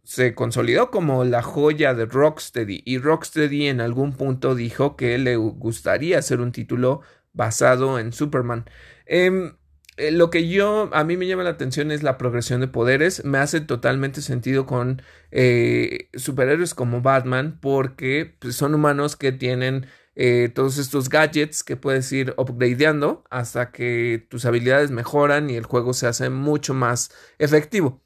se, 0.03 0.35
consolidó 0.35 0.91
como 0.91 1.23
la 1.23 1.41
joya 1.41 1.93
de 1.93 2.05
Rocksteady 2.05 2.83
y 2.85 2.97
Rocksteady 2.97 3.67
en 3.67 3.81
algún 3.81 4.13
punto 4.13 4.53
dijo 4.55 4.95
que 4.97 5.17
le 5.17 5.37
gustaría 5.37 6.19
hacer 6.19 6.41
un 6.41 6.51
título 6.51 7.01
basado 7.33 7.99
en 7.99 8.13
Superman. 8.13 8.65
Em, 9.05 9.55
eh, 9.97 10.11
lo 10.11 10.29
que 10.29 10.49
yo 10.49 10.89
a 10.93 11.03
mí 11.03 11.17
me 11.17 11.27
llama 11.27 11.43
la 11.43 11.51
atención 11.51 11.91
es 11.91 12.03
la 12.03 12.17
progresión 12.17 12.61
de 12.61 12.67
poderes. 12.67 13.23
Me 13.25 13.37
hace 13.37 13.61
totalmente 13.61 14.21
sentido 14.21 14.65
con 14.65 15.01
eh, 15.31 16.09
superhéroes 16.15 16.73
como 16.73 17.01
Batman 17.01 17.59
porque 17.61 18.35
pues, 18.39 18.55
son 18.55 18.73
humanos 18.73 19.15
que 19.15 19.31
tienen 19.31 19.85
eh, 20.15 20.49
todos 20.53 20.77
estos 20.77 21.09
gadgets 21.09 21.63
que 21.63 21.75
puedes 21.75 22.11
ir 22.11 22.33
upgradeando 22.37 23.23
hasta 23.29 23.71
que 23.71 24.25
tus 24.29 24.45
habilidades 24.45 24.91
mejoran 24.91 25.49
y 25.49 25.55
el 25.55 25.65
juego 25.65 25.93
se 25.93 26.07
hace 26.07 26.29
mucho 26.29 26.73
más 26.73 27.11
efectivo. 27.39 28.01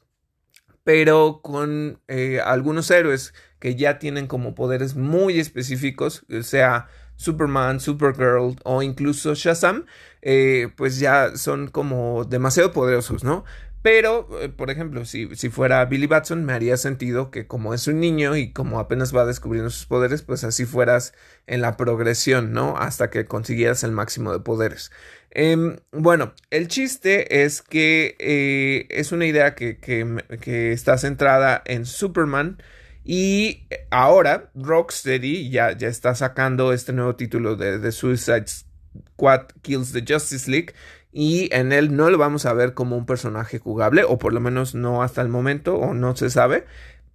pero 0.84 1.40
con 1.42 2.00
algunos 2.44 2.90
héroes 2.90 3.34
que 3.58 3.76
ya 3.76 3.98
tienen 3.98 4.26
como 4.26 4.54
poderes 4.54 4.96
muy 4.96 5.38
específicos, 5.38 6.24
sea 6.42 6.88
Superman, 7.18 7.80
Supergirl 7.80 8.56
o 8.64 8.82
incluso 8.82 9.34
Shazam, 9.34 9.84
eh, 10.22 10.68
pues 10.76 10.98
ya 10.98 11.36
son 11.36 11.68
como 11.68 12.24
demasiado 12.24 12.72
poderosos, 12.72 13.24
¿no? 13.24 13.44
Pero, 13.82 14.28
eh, 14.40 14.48
por 14.48 14.70
ejemplo, 14.70 15.04
si, 15.04 15.34
si, 15.36 15.50
fuera 15.50 15.84
Billy 15.84 16.06
Batson, 16.06 16.44
me 16.44 16.52
haría 16.52 16.76
sentido 16.76 17.30
que 17.30 17.46
como 17.46 17.74
es 17.74 17.86
un 17.86 18.00
niño 18.00 18.36
y 18.36 18.52
como 18.52 18.80
apenas 18.80 19.14
va 19.14 19.24
descubriendo 19.24 19.70
sus 19.70 19.86
poderes, 19.86 20.22
pues 20.22 20.42
así 20.42 20.66
fueras 20.66 21.14
en 21.46 21.60
la 21.60 21.76
progresión, 21.76 22.52
¿no? 22.52 22.76
Hasta 22.76 23.08
que 23.10 23.26
consiguieras 23.26 23.84
el 23.84 23.92
máximo 23.92 24.32
de 24.32 24.40
poderes. 24.40 24.90
Em, 25.30 25.76
bueno, 25.92 26.34
el 26.50 26.68
chiste 26.68 27.44
es 27.44 27.62
que 27.62 28.16
eh, 28.18 28.86
es 28.90 29.12
una 29.12 29.26
idea 29.26 29.54
que, 29.54 29.78
que, 29.78 30.72
está 30.72 30.98
centrada 30.98 31.62
en 31.64 31.86
Superman. 31.86 32.62
Y 33.04 33.68
ahora 33.90 34.50
Rocksteady 34.54 35.50
ya, 35.50 35.72
ya 35.72 35.88
está 35.88 36.14
sacando 36.14 36.72
este 36.72 36.92
nuevo 36.92 37.16
título 37.16 37.56
de, 37.56 37.78
de 37.78 37.92
Suicide 37.92 38.67
Squad 39.18 39.46
Kills 39.62 39.92
the 39.92 40.04
Justice 40.06 40.48
League 40.48 40.74
y 41.12 41.48
en 41.52 41.72
él 41.72 41.96
no 41.96 42.10
lo 42.10 42.18
vamos 42.18 42.46
a 42.46 42.52
ver 42.52 42.74
como 42.74 42.96
un 42.96 43.04
personaje 43.04 43.58
jugable, 43.58 44.04
o 44.04 44.18
por 44.18 44.32
lo 44.32 44.40
menos 44.40 44.76
no 44.76 45.02
hasta 45.02 45.22
el 45.22 45.28
momento, 45.28 45.76
o 45.76 45.92
no 45.92 46.14
se 46.14 46.30
sabe, 46.30 46.64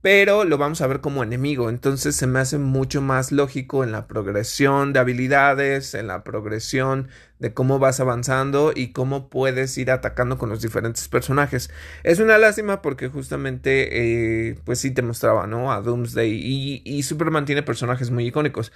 pero 0.02 0.44
lo 0.44 0.58
vamos 0.58 0.82
a 0.82 0.88
ver 0.88 1.00
como 1.00 1.24
enemigo. 1.24 1.70
Entonces 1.70 2.16
se 2.18 2.28
me 2.28 2.40
hace 2.40 2.58
mucho 2.58 3.02
más 3.02 3.32
lógico 3.32 3.86
en 3.86 3.94
la 3.94 4.08
progresión 4.08 4.92
de 4.92 5.00
habilidades, 5.00 5.94
en 5.94 6.08
la 6.08 6.26
progresión 6.26 7.08
de 7.40 7.54
cómo 7.54 7.80
vas 7.80 8.02
avanzando 8.02 8.74
y 8.76 8.92
cómo 8.92 9.30
puedes 9.30 9.78
ir 9.78 9.92
atacando 9.92 10.38
con 10.38 10.50
los 10.50 10.62
diferentes 10.62 11.08
personajes. 11.08 11.70
Es 12.04 12.20
una 12.20 12.38
lástima 12.38 12.82
porque 12.82 13.08
justamente, 13.08 14.50
eh, 14.50 14.56
pues 14.66 14.80
sí 14.80 14.92
te 14.92 15.02
mostraba, 15.04 15.48
¿no? 15.48 15.72
A 15.72 15.82
Doomsday 15.82 16.82
y 16.84 17.04
Superman 17.04 17.46
tiene 17.46 17.64
personajes 17.64 18.12
muy 18.12 18.28
icónicos 18.28 18.74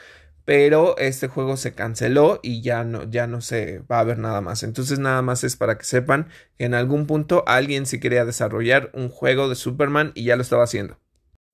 pero 0.48 0.98
este 0.98 1.28
juego 1.28 1.58
se 1.58 1.74
canceló 1.74 2.40
y 2.42 2.62
ya 2.62 2.86
no, 2.86 3.04
ya 3.04 3.28
no 3.28 3.42
se 3.42 3.80
va 3.80 4.00
a 4.00 4.06
ver 4.06 4.18
nada 4.18 4.40
más. 4.40 4.64
Entonces 4.64 4.98
nada 4.98 5.22
más 5.22 5.44
es 5.44 5.58
para 5.58 5.78
que 5.78 5.84
sepan 5.84 6.30
que 6.58 6.64
en 6.64 6.74
algún 6.74 7.06
punto 7.06 7.44
alguien 7.48 7.86
se 7.86 8.00
quería 8.00 8.24
desarrollar 8.24 8.90
un 8.94 9.10
juego 9.10 9.50
de 9.50 9.56
Superman 9.56 10.14
y 10.16 10.24
ya 10.24 10.38
lo 10.38 10.44
estaba 10.44 10.64
haciendo. 10.64 11.02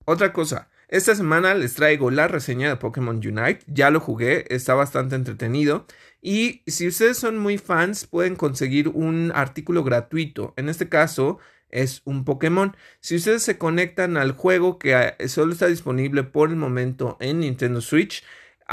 Otra 0.06 0.32
cosa, 0.32 0.70
esta 0.90 1.15
semana 1.15 1.56
les 1.56 1.74
traigo 1.74 2.11
la 2.11 2.28
reseña 2.28 2.70
de 2.70 2.76
Pokémon 2.76 3.15
Unite, 3.15 3.61
ya 3.65 3.90
lo 3.90 3.99
jugué, 3.99 4.45
está 4.53 4.76
bastante 4.76 5.15
entretenido 5.15 5.88
y 6.22 6.61
si 6.68 6.88
ustedes 6.88 7.18
son 7.18 7.40
muy 7.40 7.57
fans 7.57 8.06
pueden 8.06 8.36
conseguir 8.36 8.90
un 8.90 9.32
artículo 9.34 9.84
gratuito, 9.84 10.53
en 10.56 10.70
este 10.70 10.88
caso 10.88 11.40
es 11.72 12.03
un 12.06 12.26
Pokémon. 12.26 12.78
Si 12.99 13.15
ustedes 13.15 13.41
se 13.41 13.57
conectan 13.57 14.18
al 14.18 14.34
juego 14.34 14.78
que 14.78 15.15
eh, 15.18 15.28
solo 15.30 15.53
está 15.53 15.65
disponible 15.65 16.22
por 16.22 16.49
el 16.49 16.57
momento 16.57 17.18
en 17.20 17.40
Nintendo 17.40 17.82
Switch, 17.82 18.24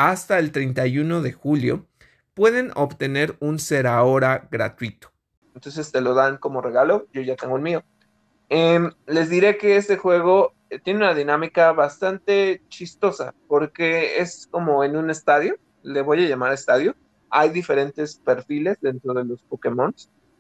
hasta 0.09 0.39
el 0.39 0.51
31 0.51 1.21
de 1.21 1.33
julio, 1.33 1.87
pueden 2.33 2.73
obtener 2.75 3.37
un 3.39 3.59
Serahora 3.59 4.49
gratuito. 4.51 5.13
Entonces 5.55 5.93
te 5.93 6.01
lo 6.01 6.15
dan 6.15 6.39
como 6.39 6.63
regalo, 6.63 7.07
yo 7.13 7.21
ya 7.21 7.37
tengo 7.37 7.57
el 7.57 7.63
mío. 7.63 7.83
Em, 8.49 8.91
les 9.07 9.29
diré 9.29 9.59
que 9.59 9.77
este 9.77 9.99
juego 9.99 10.55
eh, 10.71 10.79
tiene 10.79 11.01
una 11.01 11.13
dinámica 11.13 11.73
bastante 11.73 12.63
chistosa, 12.69 13.35
porque 13.47 14.19
es 14.19 14.49
como 14.51 14.85
en 14.85 14.97
un 14.97 15.11
estadio, 15.11 15.57
le 15.83 16.01
voy 16.01 16.25
a 16.25 16.29
llamar 16.29 16.55
estadio. 16.55 16.97
Hay 17.29 17.51
diferentes 17.51 18.17
perfiles 18.17 18.79
dentro 18.81 19.13
de 19.13 19.25
los 19.25 19.43
Pokémon. 19.43 19.95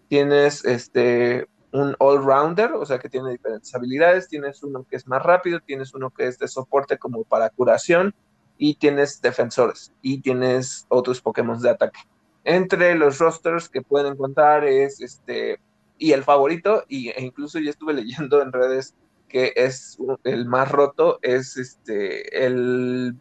Tienes 0.08 0.64
este 0.64 1.48
un 1.72 1.94
all-rounder, 1.98 2.72
o 2.72 2.86
sea 2.86 2.98
que 2.98 3.10
tiene 3.10 3.32
diferentes 3.32 3.74
habilidades. 3.74 4.26
Tienes 4.26 4.62
uno 4.62 4.86
que 4.88 4.96
es 4.96 5.06
más 5.06 5.22
rápido, 5.22 5.60
tienes 5.60 5.92
uno 5.92 6.08
que 6.08 6.28
es 6.28 6.38
de 6.38 6.48
soporte 6.48 6.96
como 6.96 7.24
para 7.24 7.50
curación, 7.50 8.14
y 8.62 8.74
tienes 8.74 9.22
defensores 9.22 9.90
y 10.02 10.20
tienes 10.20 10.84
otros 10.90 11.22
Pokémon 11.22 11.58
de 11.62 11.70
ataque. 11.70 12.00
Entre 12.44 12.94
los 12.94 13.18
rosters 13.18 13.70
que 13.70 13.80
pueden 13.80 14.12
encontrar 14.12 14.64
es 14.64 15.00
este, 15.00 15.58
y 15.96 16.12
el 16.12 16.22
favorito, 16.22 16.84
y, 16.86 17.08
e 17.08 17.22
incluso 17.22 17.58
ya 17.58 17.70
estuve 17.70 17.94
leyendo 17.94 18.42
en 18.42 18.52
redes 18.52 18.94
que 19.28 19.54
es 19.56 19.96
el 20.24 20.44
más 20.44 20.70
roto, 20.70 21.20
es 21.22 21.56
este, 21.56 22.44
el 22.44 23.16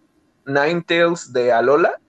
Ninetales 0.46 1.32
de 1.32 1.54
Alola, 1.54 2.02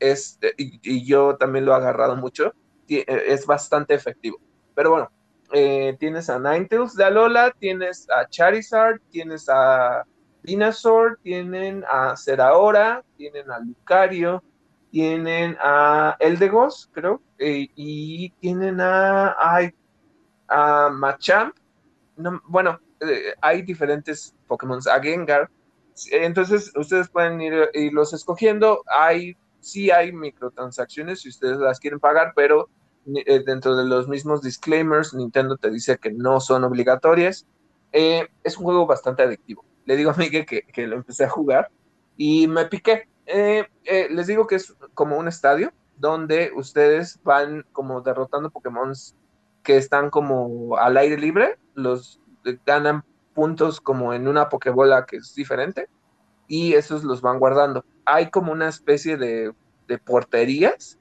es, 0.00 0.40
y, 0.56 1.04
yo 1.04 1.36
también 1.36 1.66
lo 1.66 1.72
he 1.72 1.76
agarrado 1.76 2.16
mucho, 2.16 2.54
es 2.88 3.46
bastante 3.46 3.94
efectivo. 3.94 4.40
Pero 4.74 4.90
bueno, 4.90 5.12
eh, 5.52 5.96
tienes 6.00 6.28
a 6.28 6.40
Ninetales 6.40 6.96
de 6.96 7.04
Alola, 7.04 7.54
tienes 7.56 8.08
a 8.10 8.26
Charizard, 8.28 9.00
tienes 9.10 9.48
a 9.48 10.04
Dinosaur, 10.44 11.18
tienen 11.22 11.84
a 11.90 12.16
Serahora, 12.16 13.02
tienen 13.16 13.50
a 13.50 13.58
Lucario, 13.60 14.42
tienen 14.90 15.56
a 15.58 16.16
Eldegos, 16.20 16.90
creo, 16.92 17.22
eh, 17.38 17.66
y 17.74 18.30
tienen 18.40 18.78
a, 18.80 19.34
a 20.48 20.90
Machamp. 20.90 21.56
bueno, 22.46 22.78
eh, 23.00 23.34
hay 23.40 23.62
diferentes 23.62 24.34
Pokémon, 24.46 24.80
a 24.92 25.00
Gengar. 25.00 25.50
Entonces, 26.12 26.72
ustedes 26.76 27.08
pueden 27.08 27.40
ir, 27.40 27.70
irlos 27.72 28.12
escogiendo. 28.12 28.82
Hay, 28.86 29.36
sí 29.60 29.90
hay 29.90 30.12
microtransacciones 30.12 31.22
si 31.22 31.30
ustedes 31.30 31.56
las 31.56 31.80
quieren 31.80 32.00
pagar, 32.00 32.32
pero 32.36 32.68
eh, 33.06 33.42
dentro 33.44 33.76
de 33.76 33.84
los 33.84 34.08
mismos 34.08 34.42
disclaimers, 34.42 35.14
Nintendo 35.14 35.56
te 35.56 35.70
dice 35.70 35.96
que 35.96 36.12
no 36.12 36.38
son 36.40 36.64
obligatorias. 36.64 37.46
es 37.92 38.58
un 38.58 38.64
juego 38.64 38.86
bastante 38.86 39.22
adictivo 39.22 39.64
le 39.84 39.96
digo 39.96 40.10
a 40.10 40.14
Miguel 40.14 40.46
que, 40.46 40.62
que 40.62 40.86
lo 40.86 40.96
empecé 40.96 41.24
a 41.24 41.28
jugar 41.28 41.70
y 42.16 42.46
me 42.46 42.66
piqué. 42.66 43.08
Eh, 43.26 43.66
eh, 43.84 44.08
les 44.10 44.26
digo 44.26 44.46
que 44.46 44.56
es 44.56 44.74
como 44.94 45.16
un 45.16 45.28
estadio 45.28 45.72
donde 45.96 46.52
ustedes 46.54 47.20
van 47.22 47.64
como 47.72 48.00
derrotando 48.00 48.50
Pokémon 48.50 48.92
que 49.62 49.76
están 49.76 50.10
como 50.10 50.76
al 50.76 50.96
aire 50.96 51.16
libre, 51.16 51.58
los 51.74 52.20
ganan 52.66 53.04
puntos 53.32 53.80
como 53.80 54.12
en 54.12 54.28
una 54.28 54.48
Pokébola 54.48 55.06
que 55.06 55.16
es 55.16 55.34
diferente 55.34 55.88
y 56.46 56.74
esos 56.74 57.04
los 57.04 57.22
van 57.22 57.38
guardando. 57.38 57.84
Hay 58.04 58.30
como 58.30 58.52
una 58.52 58.68
especie 58.68 59.16
de, 59.16 59.52
de 59.88 59.98
porterías 59.98 60.98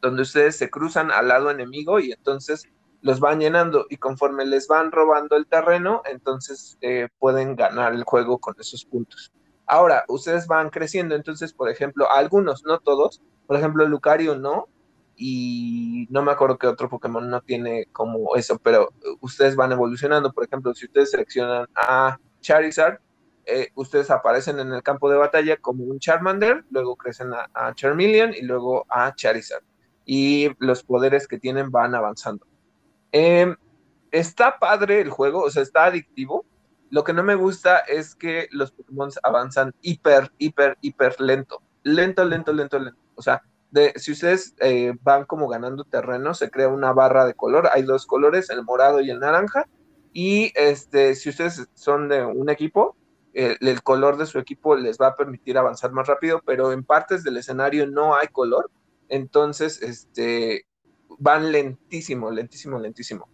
donde 0.00 0.22
ustedes 0.22 0.56
se 0.56 0.70
cruzan 0.70 1.10
al 1.10 1.28
lado 1.28 1.50
enemigo 1.50 2.00
y 2.00 2.12
entonces 2.12 2.68
los 3.04 3.20
van 3.20 3.38
llenando 3.38 3.84
y 3.90 3.98
conforme 3.98 4.46
les 4.46 4.66
van 4.66 4.90
robando 4.90 5.36
el 5.36 5.46
terreno, 5.46 6.00
entonces 6.06 6.78
eh, 6.80 7.08
pueden 7.18 7.54
ganar 7.54 7.92
el 7.92 8.02
juego 8.02 8.38
con 8.38 8.54
esos 8.58 8.86
puntos. 8.86 9.30
Ahora, 9.66 10.04
ustedes 10.08 10.46
van 10.46 10.70
creciendo, 10.70 11.14
entonces, 11.14 11.52
por 11.52 11.68
ejemplo, 11.68 12.10
algunos, 12.10 12.64
no 12.64 12.78
todos, 12.78 13.20
por 13.46 13.58
ejemplo, 13.58 13.86
Lucario 13.86 14.36
no, 14.36 14.68
y 15.16 16.06
no 16.08 16.22
me 16.22 16.32
acuerdo 16.32 16.56
que 16.56 16.66
otro 16.66 16.88
Pokémon 16.88 17.28
no 17.28 17.42
tiene 17.42 17.88
como 17.92 18.36
eso, 18.36 18.58
pero 18.58 18.88
ustedes 19.20 19.54
van 19.54 19.72
evolucionando. 19.72 20.32
Por 20.32 20.44
ejemplo, 20.44 20.72
si 20.72 20.86
ustedes 20.86 21.10
seleccionan 21.10 21.66
a 21.74 22.18
Charizard, 22.40 23.00
eh, 23.44 23.68
ustedes 23.74 24.10
aparecen 24.10 24.60
en 24.60 24.72
el 24.72 24.82
campo 24.82 25.10
de 25.10 25.18
batalla 25.18 25.58
como 25.58 25.84
un 25.84 25.98
Charmander, 25.98 26.64
luego 26.70 26.96
crecen 26.96 27.34
a, 27.34 27.50
a 27.52 27.74
Charmeleon 27.74 28.32
y 28.32 28.40
luego 28.42 28.86
a 28.88 29.14
Charizard. 29.14 29.62
Y 30.06 30.48
los 30.58 30.82
poderes 30.82 31.28
que 31.28 31.38
tienen 31.38 31.70
van 31.70 31.94
avanzando. 31.94 32.46
Em, 33.16 33.54
está 34.10 34.58
padre 34.58 35.00
el 35.00 35.08
juego, 35.08 35.44
o 35.44 35.50
sea, 35.50 35.62
está 35.62 35.84
adictivo. 35.84 36.44
Lo 36.90 37.04
que 37.04 37.12
no 37.12 37.22
me 37.22 37.36
gusta 37.36 37.78
es 37.78 38.16
que 38.16 38.48
los 38.50 38.72
Pokémon 38.72 39.08
avanzan 39.22 39.72
hiper, 39.82 40.32
hiper, 40.38 40.76
hiper 40.80 41.20
lento. 41.20 41.62
Lento, 41.84 42.24
lento, 42.24 42.52
lento, 42.52 42.76
lento. 42.80 42.98
O 43.14 43.22
sea, 43.22 43.40
si 43.94 44.10
ustedes 44.10 44.56
eh, 44.58 44.94
van 45.02 45.26
como 45.26 45.46
ganando 45.46 45.84
terreno, 45.84 46.34
se 46.34 46.50
crea 46.50 46.66
una 46.66 46.92
barra 46.92 47.24
de 47.24 47.34
color. 47.34 47.68
Hay 47.72 47.82
dos 47.82 48.04
colores, 48.04 48.50
el 48.50 48.64
morado 48.64 49.00
y 49.00 49.10
el 49.10 49.20
naranja. 49.20 49.68
Y 50.12 50.50
este, 50.56 51.14
si 51.14 51.28
ustedes 51.28 51.68
son 51.74 52.08
de 52.08 52.24
un 52.24 52.50
equipo, 52.50 52.96
el 53.32 53.82
color 53.84 54.16
de 54.16 54.26
su 54.26 54.40
equipo 54.40 54.74
les 54.74 54.98
va 54.98 55.08
a 55.08 55.14
permitir 55.14 55.56
avanzar 55.56 55.92
más 55.92 56.08
rápido, 56.08 56.42
pero 56.44 56.72
en 56.72 56.82
partes 56.82 57.22
del 57.22 57.36
escenario 57.36 57.86
no 57.86 58.16
hay 58.16 58.26
color. 58.26 58.72
Entonces, 59.08 59.82
este, 59.82 60.66
van 61.18 61.52
lentísimo, 61.52 62.30
lentísimo, 62.30 62.78
lentísimo. 62.78 63.28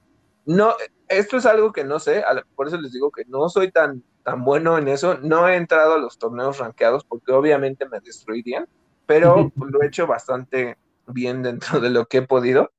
No, 0.47 0.74
esto 1.09 1.36
es 1.36 1.47
algo 1.47 1.72
que 1.72 1.84
no 1.84 1.98
sé, 1.98 2.24
por 2.55 2.66
eso 2.66 2.80
les 2.80 2.92
digo 2.92 3.10
que 3.10 3.24
no 3.26 3.48
soy 3.48 3.70
tan, 3.70 4.02
tan 4.22 4.44
bueno 4.44 4.78
en 4.78 4.88
eso. 4.88 5.18
No 5.18 5.48
he 5.48 5.56
entrado 5.56 5.94
a 5.94 5.98
los 5.98 6.18
torneos 6.18 6.59
rankeados 6.59 7.05
porque 7.05 7.32
obviamente 7.32 7.88
me 7.88 8.01
destruirían, 8.01 8.66
pero 9.06 9.52
lo 9.56 9.82
he 9.82 9.86
hecho 9.86 10.06
bastante 10.06 10.78
bien 11.06 11.42
dentro 11.42 11.80
de 11.80 11.90
lo 11.90 12.06
que 12.06 12.18
he 12.18 12.22
podido. 12.22 12.72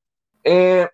Eh, 0.43 0.87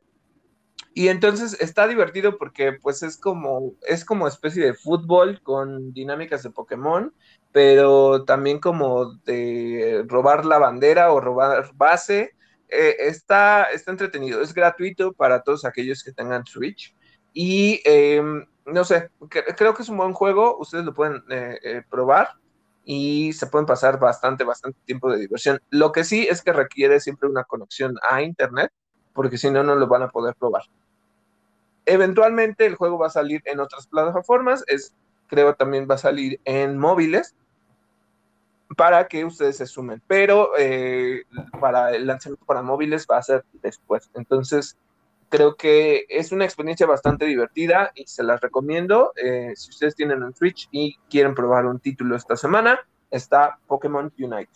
y 0.94 1.10
entonces 1.10 1.56
está 1.62 1.88
divertido 1.88 2.40
porque 2.40 2.74
pues 2.74 3.04
es 3.04 3.18
como, 3.18 3.74
es 3.88 4.04
como 4.04 4.28
especie 4.28 4.66
de 4.66 4.74
fútbol 4.74 5.42
con 5.44 5.94
dinámicas 5.94 6.42
de 6.42 6.50
Pokémon, 6.50 7.14
pero 7.52 8.26
también 8.26 8.60
como 8.60 9.14
de 9.24 10.04
robar 10.08 10.46
la 10.46 10.58
bandera 10.58 11.12
o 11.14 11.22
robar 11.22 11.70
base 11.76 12.36
eh, 12.70 12.96
está, 13.00 13.68
entretenido, 13.86 14.42
es 14.42 14.54
gratuito 14.54 15.14
para 15.14 15.42
todos 15.42 15.66
aquellos 15.66 16.04
que 16.04 16.12
tengan 16.12 16.46
Switch 16.46 16.94
Y 17.34 17.82
em, 17.86 18.46
no 18.66 18.84
sé, 18.84 19.10
creo 19.30 19.74
que 19.74 19.84
es 19.84 19.90
un 19.90 19.98
buen 19.98 20.14
juego, 20.14 20.58
ustedes 20.60 20.84
lo 20.84 20.94
pueden 20.94 21.24
eh, 21.30 21.60
eh, 21.64 21.82
probar 21.90 22.32
y 22.84 23.34
se 23.34 23.48
pueden 23.48 23.66
pasar 23.66 24.00
bastante, 24.00 24.44
bastante 24.44 24.80
tiempo 24.86 25.12
de 25.12 25.20
diversión. 25.20 25.60
Lo 25.70 25.92
que 25.92 26.04
sí 26.04 26.28
es 26.30 26.42
que 26.42 26.54
requiere 26.54 27.00
siempre 27.00 27.30
una 27.30 27.44
conexión 27.44 27.96
a 28.10 28.22
Internet, 28.22 28.72
porque 29.14 29.38
si 29.38 29.50
no, 29.50 29.64
no 29.64 29.76
lo 29.76 29.88
van 29.88 30.04
a 30.04 30.10
poder 30.10 30.36
probar. 30.36 30.64
Eventualmente 31.86 32.66
el 32.66 32.76
juego 32.76 32.98
va 32.98 33.08
a 33.08 33.12
salir 33.12 33.42
en 33.46 33.60
otras 33.60 33.88
plataformas, 33.88 34.64
es, 34.68 34.94
creo 35.28 35.56
también 35.56 35.88
va 35.90 35.96
a 35.96 36.00
salir 36.00 36.40
en 36.44 36.78
móviles 36.78 37.36
para 38.78 39.08
que 39.08 39.26
ustedes 39.26 39.58
se 39.58 39.66
sumen, 39.66 40.02
pero 40.06 40.52
eh, 40.56 41.24
para 41.60 41.96
el 41.96 42.06
lanzamiento 42.06 42.46
para 42.46 42.62
móviles 42.62 43.08
va 43.10 43.18
a 43.18 43.24
ser 43.24 43.44
después. 43.54 44.10
Entonces, 44.14 44.78
creo 45.30 45.56
que 45.56 46.06
es 46.10 46.32
una 46.32 46.46
experiencia 46.46 46.86
bastante 46.86 47.26
divertida 47.26 47.92
y 47.96 48.06
se 48.06 48.22
las 48.22 48.40
recomiendo. 48.40 49.14
Eh, 49.16 49.54
si 49.56 49.72
ustedes 49.72 49.96
tienen 49.96 50.22
un 50.22 50.36
Switch 50.36 50.70
y 50.72 50.96
quieren 51.10 51.34
probar 51.34 51.66
un 51.66 51.80
título 51.80 52.16
esta 52.16 52.38
semana, 52.38 52.80
está 53.10 53.58
Pokémon 53.66 54.14
Unite. 54.20 54.52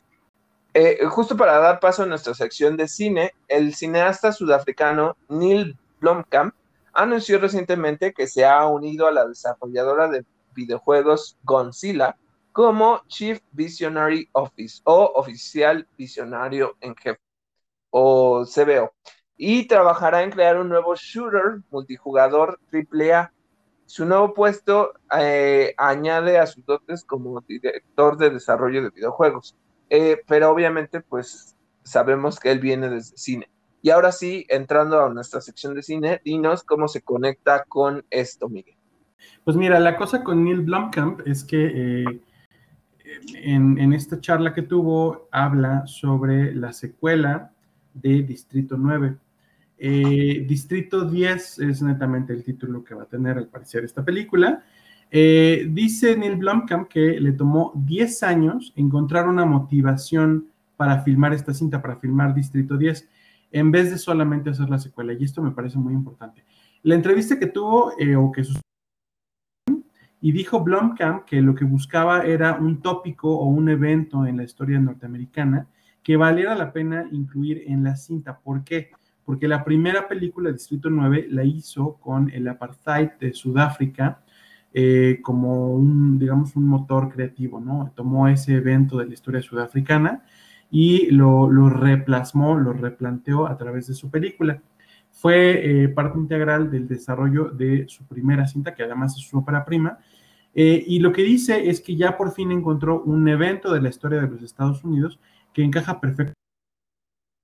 Eh, 0.75 0.99
justo 1.09 1.35
para 1.35 1.57
dar 1.57 1.79
paso 1.79 2.03
a 2.03 2.05
nuestra 2.05 2.35
sección 2.35 2.77
de 2.77 2.87
cine, 2.87 3.33
el 3.47 3.73
cineasta 3.73 4.31
sudafricano 4.31 5.17
Neil 5.29 5.75
Blomkamp 5.99 6.53
anunció 6.93 7.39
recientemente 7.39 8.13
que 8.13 8.27
se 8.27 8.45
ha 8.45 8.67
unido 8.67 9.07
a 9.07 9.11
la 9.11 9.27
desarrolladora 9.27 10.09
de 10.09 10.23
videojuegos 10.53 11.39
Godzilla 11.43 12.17
como 12.51 13.01
Chief 13.07 13.39
Visionary 13.51 14.27
Office 14.33 14.81
o 14.83 15.11
Oficial 15.15 15.87
Visionario 15.97 16.77
en 16.81 16.95
Jefe 16.95 17.21
o 17.89 18.45
CBO 18.45 18.93
y 19.37 19.65
trabajará 19.65 20.23
en 20.23 20.31
crear 20.31 20.59
un 20.59 20.69
nuevo 20.69 20.95
shooter 20.95 21.61
multijugador 21.71 22.59
AAA. 22.71 23.33
Su 23.85 24.05
nuevo 24.05 24.33
puesto 24.33 24.93
eh, 25.17 25.73
añade 25.77 26.37
a 26.37 26.45
sus 26.45 26.65
dotes 26.65 27.03
como 27.03 27.41
director 27.41 28.17
de 28.17 28.29
desarrollo 28.29 28.83
de 28.83 28.91
videojuegos, 28.91 29.57
eh, 29.89 30.21
pero 30.27 30.51
obviamente 30.51 31.01
pues 31.01 31.57
sabemos 31.83 32.39
que 32.39 32.51
él 32.51 32.59
viene 32.59 32.89
desde 32.89 33.17
cine. 33.17 33.49
Y 33.81 33.89
ahora 33.89 34.11
sí, 34.11 34.45
entrando 34.47 35.03
a 35.03 35.09
nuestra 35.09 35.41
sección 35.41 35.73
de 35.73 35.81
cine, 35.81 36.21
dinos 36.23 36.63
cómo 36.63 36.87
se 36.87 37.01
conecta 37.01 37.63
con 37.63 38.05
esto, 38.11 38.47
Miguel. 38.47 38.77
Pues 39.43 39.57
mira, 39.57 39.79
la 39.79 39.97
cosa 39.97 40.23
con 40.23 40.43
Neil 40.43 40.61
Blomkamp 40.61 41.21
es 41.25 41.43
que 41.43 41.65
eh, 41.65 42.21
en, 43.35 43.93
esta 43.93 44.19
charla 44.19 44.53
que 44.53 44.61
tuvo 44.61 45.27
habla 45.31 45.85
sobre 45.87 46.53
la 46.55 46.73
secuela 46.73 47.51
de 47.93 48.23
Distrito 48.23 48.77
9. 48.77 49.15
Eh, 49.77 50.45
Distrito 50.47 51.05
10 51.05 51.59
es 51.59 51.81
netamente 51.81 52.33
el 52.33 52.43
título 52.43 52.83
que 52.83 52.95
va 52.95 53.03
a 53.03 53.07
tener 53.07 53.37
al 53.37 53.47
parecer 53.47 53.83
esta 53.83 54.03
película. 54.03 54.63
Eh, 55.09 55.67
dice 55.69 56.15
Neil 56.15 56.37
Blomkamp 56.37 56.87
que 56.87 57.19
le 57.19 57.33
tomó 57.33 57.73
10 57.75 58.23
años 58.23 58.71
encontrar 58.75 59.27
una 59.27 59.43
motivación 59.43 60.47
para 60.77 61.01
filmar 61.01 61.33
esta 61.33 61.53
cinta, 61.53 61.81
para 61.81 61.97
filmar 61.97 62.33
Distrito 62.33 62.77
10, 62.77 63.07
en 63.51 63.71
vez 63.71 63.91
de 63.91 63.97
solamente 63.97 64.49
hacer 64.49 64.69
la 64.69 64.79
secuela. 64.79 65.13
Y 65.13 65.23
esto 65.23 65.41
me 65.41 65.51
parece 65.51 65.77
muy 65.77 65.93
importante. 65.93 66.43
La 66.83 66.95
entrevista 66.95 67.37
que 67.37 67.47
tuvo, 67.47 67.93
eh, 67.99 68.15
o 68.15 68.31
que 68.31 68.43
y 70.21 70.31
dijo 70.31 70.63
Blomkamp 70.63 71.25
que 71.25 71.41
lo 71.41 71.55
que 71.55 71.65
buscaba 71.65 72.23
era 72.25 72.53
un 72.53 72.81
tópico 72.81 73.35
o 73.35 73.45
un 73.45 73.69
evento 73.69 74.25
en 74.25 74.37
la 74.37 74.43
historia 74.43 74.79
norteamericana 74.79 75.67
que 76.03 76.15
valiera 76.15 76.55
la 76.55 76.71
pena 76.71 77.07
incluir 77.11 77.63
en 77.67 77.83
la 77.83 77.95
cinta. 77.95 78.39
¿Por 78.39 78.63
qué? 78.63 78.91
porque 79.25 79.47
la 79.47 79.63
primera 79.63 80.07
película, 80.07 80.51
Distrito 80.51 80.89
9, 80.89 81.27
la 81.29 81.43
hizo 81.43 81.93
con 82.01 82.29
el 82.31 82.47
apartheid 82.47 83.11
de 83.19 83.33
Sudáfrica 83.33 84.21
eh, 84.73 85.19
como 85.21 85.73
un, 85.73 86.17
digamos, 86.17 86.55
un 86.55 86.65
motor 86.65 87.09
creativo, 87.09 87.59
¿no? 87.59 87.91
Tomó 87.95 88.27
ese 88.27 88.55
evento 88.55 88.97
de 88.97 89.05
la 89.05 89.13
historia 89.13 89.41
sudafricana 89.41 90.23
y 90.69 91.11
lo, 91.11 91.49
lo 91.49 91.69
replasmó, 91.69 92.55
lo 92.57 92.73
replanteó 92.73 93.47
a 93.47 93.57
través 93.57 93.87
de 93.87 93.93
su 93.93 94.09
película. 94.09 94.61
Fue 95.21 95.83
eh, 95.83 95.89
parte 95.89 96.17
integral 96.17 96.71
del 96.71 96.87
desarrollo 96.87 97.49
de 97.49 97.85
su 97.87 98.05
primera 98.05 98.47
cinta, 98.47 98.73
que 98.73 98.81
además 98.81 99.15
es 99.15 99.21
su 99.21 99.37
ópera 99.37 99.63
prima, 99.63 99.99
eh, 100.55 100.83
y 100.87 100.97
lo 100.97 101.11
que 101.13 101.21
dice 101.21 101.69
es 101.69 101.79
que 101.79 101.95
ya 101.95 102.17
por 102.17 102.31
fin 102.31 102.51
encontró 102.51 103.03
un 103.03 103.27
evento 103.27 103.71
de 103.71 103.81
la 103.81 103.89
historia 103.89 104.19
de 104.19 104.27
los 104.27 104.41
Estados 104.41 104.83
Unidos 104.83 105.19
que 105.53 105.63
encaja 105.63 106.01
perfectamente 106.01 106.41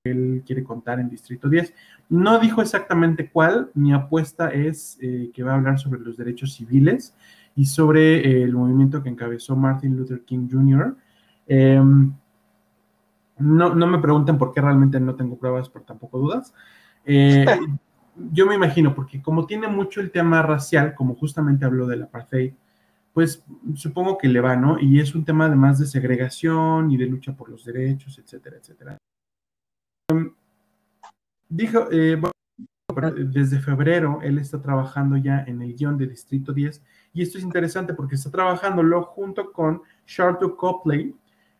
él 0.05 0.43
quiere 0.43 0.63
contar 0.63 0.99
en 0.99 1.09
Distrito 1.09 1.49
10. 1.49 1.71
No 2.09 2.39
dijo 2.39 2.61
exactamente 2.61 3.29
cuál, 3.29 3.69
mi 3.75 3.93
apuesta 3.93 4.49
es 4.49 4.97
eh, 5.01 5.29
que 5.31 5.43
va 5.43 5.51
a 5.51 5.55
hablar 5.55 5.77
sobre 5.77 5.99
los 5.99 6.17
derechos 6.17 6.53
civiles 6.55 7.13
y 7.55 7.65
sobre 7.65 8.41
el 8.43 8.53
movimiento 8.53 9.03
que 9.03 9.09
encabezó 9.09 9.55
Martin 9.55 9.95
Luther 9.95 10.23
King 10.23 10.47
Jr. 10.49 10.95
Em, 11.47 12.11
no, 13.39 13.75
no, 13.75 13.87
me 13.87 13.99
pregunten 13.99 14.37
por 14.37 14.51
qué 14.51 14.61
realmente 14.61 14.99
no 14.99 15.15
tengo 15.15 15.37
pruebas, 15.37 15.69
pero 15.69 15.85
tampoco 15.85 16.17
dudas. 16.17 16.53
Eh, 17.07 17.45
yo 18.31 18.45
me 18.45 18.55
imagino, 18.55 18.93
porque 18.93 19.21
como 19.21 19.47
tiene 19.47 19.67
mucho 19.67 20.01
el 20.01 20.11
tema 20.11 20.41
racial, 20.41 20.93
como 20.93 21.15
justamente 21.15 21.65
habló 21.65 21.87
del 21.87 22.03
apartheid, 22.03 22.53
pues 23.13 23.43
supongo 23.73 24.17
que 24.17 24.27
le 24.27 24.41
va, 24.41 24.55
¿no? 24.55 24.77
Y 24.79 24.99
es 24.99 25.15
un 25.15 25.25
tema 25.25 25.45
además 25.45 25.79
de 25.79 25.87
segregación 25.87 26.91
y 26.91 26.97
de 26.97 27.07
lucha 27.07 27.35
por 27.35 27.49
los 27.49 27.65
derechos, 27.65 28.19
etcétera, 28.19 28.57
etcétera. 28.57 28.97
Dijo, 31.49 31.87
eh, 31.91 32.21
desde 33.25 33.59
febrero 33.59 34.19
él 34.21 34.37
está 34.37 34.61
trabajando 34.61 35.17
ya 35.17 35.43
en 35.47 35.61
el 35.61 35.75
guion 35.75 35.97
de 35.97 36.07
Distrito 36.07 36.53
10 36.53 36.83
y 37.13 37.21
esto 37.21 37.37
es 37.37 37.43
interesante 37.43 37.93
porque 37.93 38.15
está 38.15 38.31
trabajándolo 38.31 39.03
junto 39.03 39.51
con 39.51 39.81
Charlotte 40.05 40.55
Copley, 40.55 41.15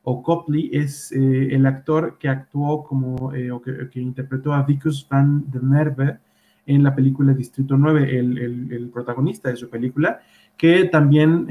o 0.10 0.24
Copley 0.24 0.70
es 0.72 1.12
eh, 1.12 1.54
el 1.54 1.66
actor 1.66 2.18
que 2.18 2.30
actuó 2.30 2.84
como, 2.84 3.34
eh, 3.34 3.52
o 3.52 3.62
que, 3.62 4.00
interpretó 4.00 4.54
a 4.54 4.64
Vicus 4.64 5.06
van 5.10 5.44
der 5.52 5.62
Merwe 5.62 6.20
en 6.66 6.84
la 6.84 6.96
película 6.96 7.34
Distrito 7.34 7.78
9, 7.78 8.18
el, 8.18 8.38
el, 8.72 8.90
protagonista 8.90 9.50
de 9.50 9.56
su 9.56 9.70
película, 9.70 10.20
que 10.58 10.86
también 10.86 11.48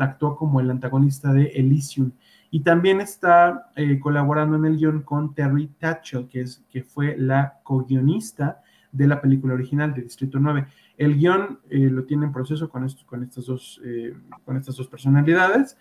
actuó 0.00 0.36
como 0.36 0.60
el 0.60 0.70
antagonista 0.70 1.32
de 1.32 1.46
Elysium. 1.54 2.10
Y 2.50 2.60
también 2.60 3.00
está 3.00 3.70
eh, 3.76 3.98
colaborando 4.00 4.56
en 4.56 4.64
el 4.64 4.78
guion 4.78 5.02
con 5.02 5.34
Terry 5.34 5.68
Tatchell, 5.78 6.28
que, 6.28 6.42
es, 6.42 6.64
que 6.70 6.82
fue 6.82 7.16
la 7.18 7.60
co-guionista 7.62 8.62
de 8.90 9.06
la 9.06 9.20
película 9.20 9.54
original 9.54 9.92
de 9.92 10.02
Distrito 10.02 10.38
9. 10.40 10.66
El 10.96 11.18
guion 11.18 11.60
eh, 11.68 11.78
lo 11.90 12.04
tiene 12.04 12.24
en 12.24 12.32
proceso 12.32 12.70
con, 12.70 12.84
esto, 12.84 13.04
con, 13.04 13.22
estas, 13.22 13.46
dos, 13.46 13.80
eh, 13.84 14.14
con 14.44 14.56
estas 14.56 14.76
dos 14.76 14.88
personalidades. 14.88 15.76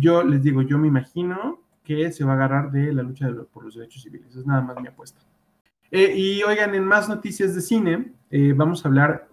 Yo 0.00 0.22
les 0.22 0.42
digo, 0.42 0.62
yo 0.62 0.78
me 0.78 0.88
imagino 0.88 1.60
que 1.84 2.12
se 2.12 2.24
va 2.24 2.32
a 2.32 2.34
agarrar 2.36 2.70
de 2.70 2.92
la 2.92 3.02
lucha 3.02 3.30
por 3.52 3.64
los 3.64 3.74
derechos 3.74 4.02
civiles. 4.02 4.34
Es 4.36 4.46
nada 4.46 4.60
más 4.60 4.80
mi 4.80 4.88
apuesta. 4.88 5.20
y 5.90 6.42
oigan, 6.42 6.74
en 6.74 6.84
más 6.84 7.08
noticias 7.08 7.54
de 7.54 7.60
cine, 7.60 8.12
vamos 8.54 8.84
a 8.84 8.88
hablar, 8.88 9.28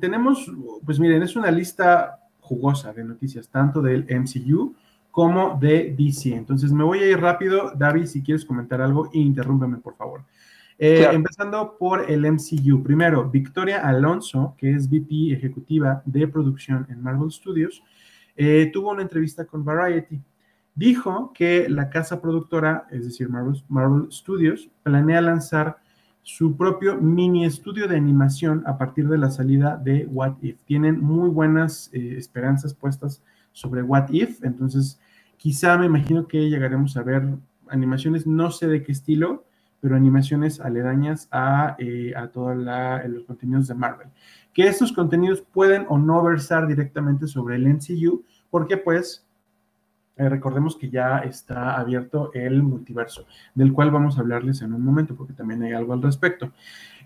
tenemos, 0.00 0.50
pues 0.84 1.00
miren, 1.00 1.22
es 1.22 1.34
una 1.34 1.50
lista 1.50 2.20
jugosa 2.40 2.92
de 2.92 3.04
noticias, 3.04 3.48
tanto 3.48 3.82
del 3.82 4.06
MCU, 4.08 4.74
como 5.10 5.58
de 5.58 5.94
DC. 5.98 6.34
Entonces 6.34 6.72
me 6.72 6.84
voy 6.84 7.00
a 7.00 7.10
ir 7.10 7.20
rápido. 7.20 7.72
David, 7.74 8.06
si 8.06 8.22
quieres 8.22 8.44
comentar 8.44 8.80
algo, 8.80 9.10
interrúmpeme, 9.12 9.78
por 9.78 9.96
favor. 9.96 10.22
Eh, 10.78 11.08
empezando 11.10 11.76
por 11.76 12.08
el 12.08 12.24
MCU. 12.24 12.82
Primero, 12.82 13.28
Victoria 13.28 13.86
Alonso, 13.86 14.54
que 14.56 14.70
es 14.70 14.88
VP 14.88 15.32
ejecutiva 15.32 16.02
de 16.04 16.28
producción 16.28 16.86
en 16.88 17.02
Marvel 17.02 17.32
Studios, 17.32 17.82
eh, 18.38 18.70
tuvo 18.72 18.92
una 18.92 19.02
entrevista 19.02 19.44
con 19.44 19.64
Variety. 19.64 20.18
Dijo 20.74 21.32
que 21.34 21.68
la 21.68 21.90
casa 21.90 22.22
productora, 22.22 22.86
es 22.90 23.04
decir, 23.04 23.28
Marvel, 23.28 24.10
Studios, 24.10 24.70
planea 24.82 25.20
lanzar 25.20 25.78
su 26.22 26.56
propio 26.56 26.96
mini 26.96 27.44
estudio 27.44 27.86
de 27.86 27.96
animación 27.96 28.62
a 28.64 28.78
partir 28.78 29.08
de 29.08 29.18
la 29.18 29.30
salida 29.30 29.76
de 29.76 30.06
What 30.06 30.36
If. 30.40 30.62
Tienen 30.64 31.00
muy 31.00 31.28
buenas 31.28 31.90
eh, 31.92 32.14
esperanzas 32.16 32.72
puestas 32.72 33.22
sobre 33.52 33.82
What 33.82 34.08
If, 34.10 34.42
entonces 34.42 34.98
Quizá 35.38 35.78
me 35.78 35.86
imagino 35.86 36.26
que 36.26 36.50
llegaremos 36.50 36.96
a 36.96 37.02
ver 37.04 37.22
animaciones, 37.68 38.26
no 38.26 38.50
sé 38.50 38.66
de 38.66 38.82
qué 38.82 38.90
estilo, 38.90 39.44
pero 39.80 39.94
animaciones 39.94 40.58
aledañas 40.60 41.28
a, 41.30 41.76
eh, 41.78 42.12
a 42.16 42.26
todos 42.26 42.56
los 42.56 43.24
contenidos 43.24 43.68
de 43.68 43.74
Marvel. 43.74 44.08
Que 44.58 44.66
estos 44.66 44.92
contenidos 44.92 45.40
pueden 45.40 45.86
o 45.88 45.98
no 45.98 46.20
versar 46.24 46.66
directamente 46.66 47.28
sobre 47.28 47.54
el 47.54 47.68
MCU, 47.68 48.24
porque 48.50 48.76
pues 48.76 49.24
eh, 50.16 50.28
recordemos 50.28 50.74
que 50.74 50.90
ya 50.90 51.18
está 51.18 51.78
abierto 51.78 52.32
el 52.34 52.64
multiverso, 52.64 53.24
del 53.54 53.72
cual 53.72 53.92
vamos 53.92 54.18
a 54.18 54.20
hablarles 54.22 54.60
en 54.62 54.72
un 54.72 54.84
momento, 54.84 55.14
porque 55.14 55.32
también 55.32 55.62
hay 55.62 55.74
algo 55.74 55.92
al 55.92 56.02
respecto. 56.02 56.50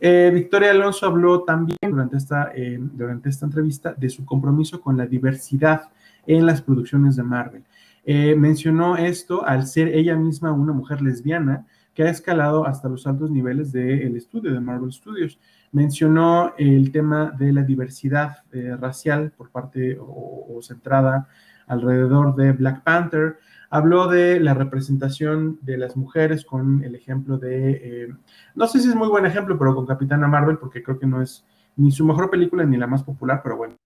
Eh, 0.00 0.30
Victoria 0.32 0.70
Alonso 0.70 1.04
habló 1.04 1.42
también 1.42 1.76
durante 1.82 2.16
esta, 2.16 2.50
durante 2.78 3.28
esta 3.28 3.44
entrevista 3.44 3.92
de 3.92 4.08
su 4.08 4.24
compromiso 4.24 4.80
con 4.80 4.96
la 4.96 5.04
diversidad 5.04 5.90
en 6.26 6.46
las 6.46 6.62
producciones 6.62 7.16
de 7.16 7.22
Marvel. 7.22 7.64
Eh, 8.06 8.34
mencionó 8.34 8.96
esto 8.96 9.44
al 9.44 9.66
ser 9.66 9.88
ella 9.88 10.16
misma 10.16 10.52
una 10.52 10.72
mujer 10.72 11.02
lesbiana, 11.02 11.66
que 11.94 12.05
ha 12.05 12.10
escalado 12.10 12.66
hasta 12.66 12.89
los 12.89 13.06
altos 13.06 13.31
niveles 13.31 13.73
del 13.73 14.16
estudio 14.16 14.52
de 14.52 14.60
Marvel 14.60 14.93
Studios. 14.93 15.39
Mencionó 15.73 16.55
el 16.56 16.90
tema 16.93 17.32
de 17.36 17.52
la 17.52 17.62
diversidad 17.62 18.44
eh, 18.52 18.77
racial 18.78 19.32
por 19.36 19.51
parte 19.51 19.97
o, 20.01 20.59
centrada 20.62 21.28
alrededor 21.66 22.35
de 22.35 22.52
Black 22.52 22.82
Panther. 22.82 23.39
Habló 23.70 24.06
de 24.09 24.39
la 24.40 24.55
representación 24.55 25.59
de 25.62 25.78
las 25.78 25.97
mujeres 25.97 26.44
con 26.44 26.85
el 26.85 26.94
ejemplo 26.94 27.39
de, 27.39 27.70
eh, 27.70 28.14
no 28.55 28.66
sé 28.66 28.81
si 28.81 28.89
es 28.89 28.94
muy 28.94 29.09
buen 29.09 29.24
ejemplo, 29.27 29.59
pero 29.59 29.74
con 29.74 29.86
Capitana 29.86 30.28
Marvel, 30.28 30.59
porque 30.59 30.82
creo 30.82 30.98
que 30.98 31.06
no 31.06 31.23
es 31.23 31.44
ni 31.77 31.90
su 31.90 32.05
mejor 32.05 32.31
película 32.31 32.64
ni 32.64 32.77
la 32.77 32.86
más 32.86 33.02
popular, 33.02 33.40
pero 33.43 33.56
bueno. 33.56 33.77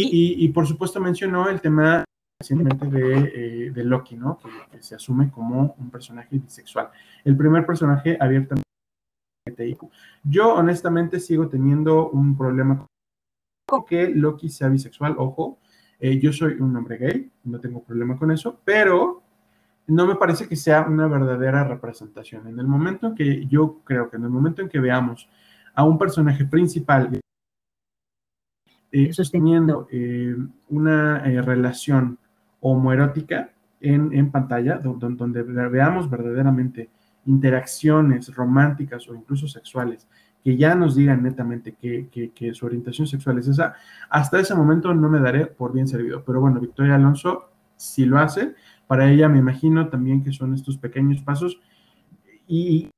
Y, 0.00 0.48
por 0.50 0.66
supuesto 0.66 1.00
mencionó 1.00 1.48
el 1.48 1.60
tema 1.60 2.04
recientemente 2.40 2.86
de, 2.86 3.66
eh, 3.66 3.70
de 3.70 3.84
Loki, 3.84 4.16
¿no? 4.16 4.38
Que, 4.70 4.80
se 4.80 4.94
asume 4.94 5.30
como 5.30 5.74
un 5.78 5.90
personaje 5.90 6.38
bisexual. 6.38 6.90
El 7.24 7.36
primer 7.36 7.66
personaje 7.66 8.16
abiertamente 8.20 8.62
yo 10.24 10.54
honestamente 10.54 11.20
sigo 11.20 11.48
teniendo 11.48 12.10
un 12.10 12.36
problema 12.36 12.86
con 13.66 13.84
que 13.84 14.08
Loki 14.08 14.48
sea 14.48 14.68
bisexual, 14.68 15.16
ojo, 15.18 15.58
eh, 15.98 16.18
yo 16.18 16.32
soy 16.32 16.54
un 16.54 16.76
hombre 16.76 16.96
gay, 16.96 17.32
no 17.44 17.60
tengo 17.60 17.82
problema 17.82 18.16
con 18.16 18.30
eso, 18.30 18.60
pero 18.64 19.22
no 19.86 20.06
me 20.06 20.16
parece 20.16 20.46
que 20.48 20.56
sea 20.56 20.82
una 20.82 21.06
verdadera 21.06 21.64
representación. 21.64 22.46
En 22.46 22.58
el 22.58 22.66
momento 22.66 23.08
en 23.08 23.14
que 23.14 23.46
yo 23.46 23.80
creo 23.84 24.10
que 24.10 24.16
en 24.16 24.24
el 24.24 24.30
momento 24.30 24.62
en 24.62 24.68
que 24.68 24.80
veamos 24.80 25.28
a 25.74 25.84
un 25.84 25.98
personaje 25.98 26.44
principal 26.44 27.20
eh, 28.90 29.12
sosteniendo 29.12 29.86
eh, 29.90 30.36
una 30.68 31.18
relación 31.42 32.18
homoerótica 32.60 33.50
en, 33.80 34.12
en 34.12 34.30
pantalla, 34.30 34.78
donde, 34.78 35.42
veamos 35.42 36.10
verdaderamente 36.10 36.90
interacciones 37.26 38.34
románticas 38.34 39.08
o 39.08 39.14
incluso 39.14 39.46
sexuales 39.46 40.08
que 40.42 40.56
ya 40.56 40.74
nos 40.74 40.94
digan 40.94 41.22
netamente 41.22 41.74
que, 41.74 42.54
su 42.54 42.64
orientación 42.64 43.06
sexual 43.06 43.38
es 43.38 43.48
esa, 43.48 43.74
hasta 44.08 44.38
ese 44.38 44.54
momento 44.54 44.94
no 44.94 45.08
me 45.08 45.18
daré 45.20 45.46
por 45.46 45.72
bien 45.72 45.88
servido. 45.88 46.22
Pero 46.24 46.40
bueno, 46.40 46.60
Victoria 46.60 46.94
Alonso 46.94 47.50
si 47.78 48.04
lo 48.04 48.18
hace. 48.18 48.54
Para 48.86 49.10
ella 49.10 49.28
me 49.28 49.38
imagino 49.38 49.88
también 49.88 50.22
que 50.22 50.32
son 50.32 50.54
estos 50.54 50.76
pequeños 50.76 51.22
pasos 51.22 51.60
y 52.46 52.90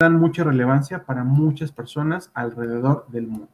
dan 0.00 0.16
mucha 0.16 0.44
relevancia 0.44 1.04
para 1.04 1.24
muchas 1.24 1.72
personas 1.72 2.30
alrededor 2.34 3.06
del 3.08 3.26
mundo. 3.26 3.48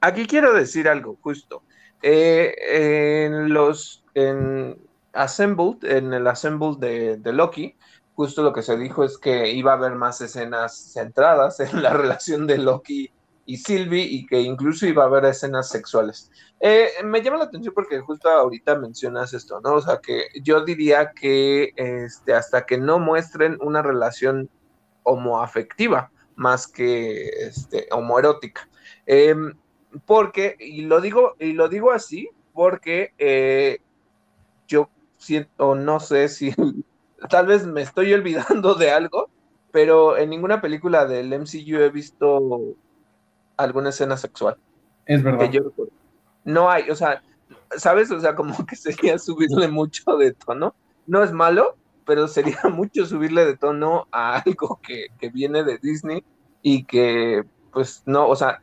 Aquí 0.00 0.26
quiero 0.26 0.52
decir 0.52 0.88
algo 0.88 1.16
justo. 1.20 1.62
Eh, 2.02 3.26
en 3.26 3.52
los 3.52 4.04
en 4.14 4.78
Assembled, 5.12 5.84
en 5.84 6.12
el 6.12 6.26
Assembled 6.26 6.78
de, 6.78 7.16
de 7.16 7.32
Loki, 7.32 7.76
justo 8.14 8.42
lo 8.42 8.52
que 8.52 8.62
se 8.62 8.76
dijo 8.76 9.04
es 9.04 9.18
que 9.18 9.52
iba 9.52 9.72
a 9.72 9.76
haber 9.76 9.94
más 9.94 10.20
escenas 10.20 10.92
centradas 10.92 11.60
en 11.60 11.82
la 11.82 11.90
relación 11.94 12.46
de 12.46 12.58
Loki 12.58 13.10
y 13.44 13.56
Sylvie 13.56 14.04
y 14.04 14.26
que 14.26 14.40
incluso 14.40 14.86
iba 14.86 15.02
a 15.02 15.06
haber 15.06 15.24
escenas 15.24 15.68
sexuales. 15.68 16.30
Eh, 16.60 16.88
me 17.04 17.22
llama 17.22 17.38
la 17.38 17.44
atención 17.44 17.74
porque 17.74 17.98
justo 18.00 18.28
ahorita 18.28 18.76
mencionas 18.76 19.34
esto, 19.34 19.60
¿no? 19.60 19.74
O 19.74 19.80
sea, 19.80 19.98
que 20.00 20.26
yo 20.42 20.64
diría 20.64 21.10
que 21.12 21.72
este, 21.76 22.34
hasta 22.34 22.64
que 22.66 22.78
no 22.78 22.98
muestren 22.98 23.58
una 23.60 23.82
relación 23.82 24.48
homoafectiva 25.02 26.10
más 26.36 26.68
que 26.68 27.26
este, 27.46 27.88
homoerótica. 27.90 28.68
Em, 29.06 29.54
porque, 30.06 30.56
y 30.58 30.82
lo 30.82 31.00
digo, 31.00 31.34
y 31.38 31.52
lo 31.52 31.68
digo 31.68 31.92
así, 31.92 32.30
porque 32.52 33.12
eh, 33.18 33.80
yo 34.68 34.88
siento, 35.16 35.74
no 35.74 36.00
sé 36.00 36.28
si 36.28 36.52
tal 37.30 37.46
vez 37.46 37.66
me 37.66 37.82
estoy 37.82 38.12
olvidando 38.12 38.74
de 38.74 38.90
algo, 38.90 39.30
pero 39.70 40.16
en 40.16 40.30
ninguna 40.30 40.60
película 40.60 41.06
del 41.06 41.32
MCU 41.32 41.78
he 41.78 41.90
visto 41.90 42.76
alguna 43.56 43.90
escena 43.90 44.16
sexual. 44.16 44.56
Es 45.06 45.22
verdad. 45.22 45.50
no 46.44 46.70
hay, 46.70 46.88
o 46.90 46.94
sea, 46.94 47.22
¿sabes? 47.76 48.10
O 48.10 48.20
sea, 48.20 48.34
como 48.34 48.64
que 48.66 48.76
sería 48.76 49.18
subirle 49.18 49.68
mucho 49.68 50.16
de 50.16 50.32
tono. 50.32 50.74
No 51.06 51.22
es 51.22 51.32
malo, 51.32 51.76
pero 52.04 52.28
sería 52.28 52.60
mucho 52.72 53.06
subirle 53.06 53.44
de 53.44 53.56
tono 53.56 54.06
a 54.12 54.36
algo 54.38 54.80
que, 54.82 55.08
viene 55.30 55.64
de 55.64 55.78
Disney 55.78 56.24
y 56.62 56.84
que, 56.84 57.44
pues, 57.72 58.02
no, 58.06 58.28
o 58.28 58.36
sea, 58.36 58.62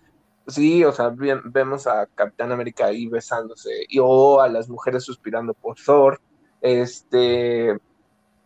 sí, 0.49 0.83
o 0.83 0.91
sea, 0.91 1.13
vemos 1.15 1.87
a 1.87 2.05
Capitán 2.07 2.51
América 2.51 2.85
ahí 2.85 3.07
besándose 3.07 3.85
y 3.87 3.99
o 3.99 4.41
a 4.41 4.49
las 4.49 4.69
mujeres 4.69 5.03
suspirando 5.03 5.53
por 5.53 5.75
Thor. 5.77 6.19
Este, 6.61 7.79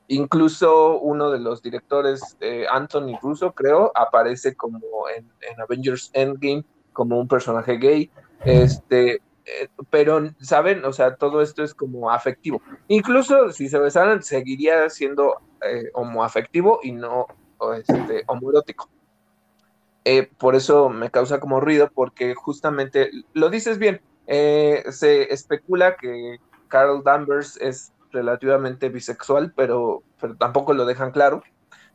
Incluso 0.08 1.00
uno 1.00 1.32
de 1.32 1.40
los 1.40 1.62
directores, 1.62 2.38
eh, 2.42 2.66
Anthony 2.70 3.18
Russo, 3.22 3.54
creo, 3.54 3.92
aparece 3.96 4.54
como 4.54 4.80
en, 5.16 5.32
Avengers 5.60 6.12
Endgame 6.14 6.66
como 6.92 7.20
un 7.20 7.28
personaje 7.28 7.78
gay. 7.78 8.12
Este, 8.44 9.16
eh, 9.16 9.70
pero, 9.90 10.30
¿saben? 10.42 10.84
O 10.84 10.92
sea, 10.92 11.16
todo 11.16 11.42
esto 11.42 11.64
es 11.64 11.74
como 11.74 12.12
afectivo. 12.12 12.62
Incluso 12.90 13.52
si 13.52 13.70
se 13.70 13.80
besaran, 13.80 14.22
seguiría 14.22 14.90
siendo 14.90 15.38
eh, 15.62 15.90
homoafectivo 15.94 16.82
y 16.84 16.92
no 16.92 17.28
este, 17.78 18.24
homoerótico. 18.28 18.90
Por 20.38 20.56
eso 20.56 20.90
me 20.90 21.12
causa 21.12 21.40
como 21.40 21.60
ruido, 21.60 21.90
porque 21.94 22.36
justamente, 22.36 23.10
lo 23.34 23.50
dices 23.50 23.78
bien, 23.78 24.02
se 24.28 25.34
especula 25.34 25.96
que 25.96 26.40
Carol 26.68 27.04
Danvers 27.04 27.58
es 27.58 27.94
relativamente 28.12 28.90
bisexual, 28.90 29.54
pero, 29.56 30.04
pero 30.20 30.36
tampoco 30.36 30.74
lo 30.74 30.86
dejan 30.86 31.12
claro. 31.12 31.44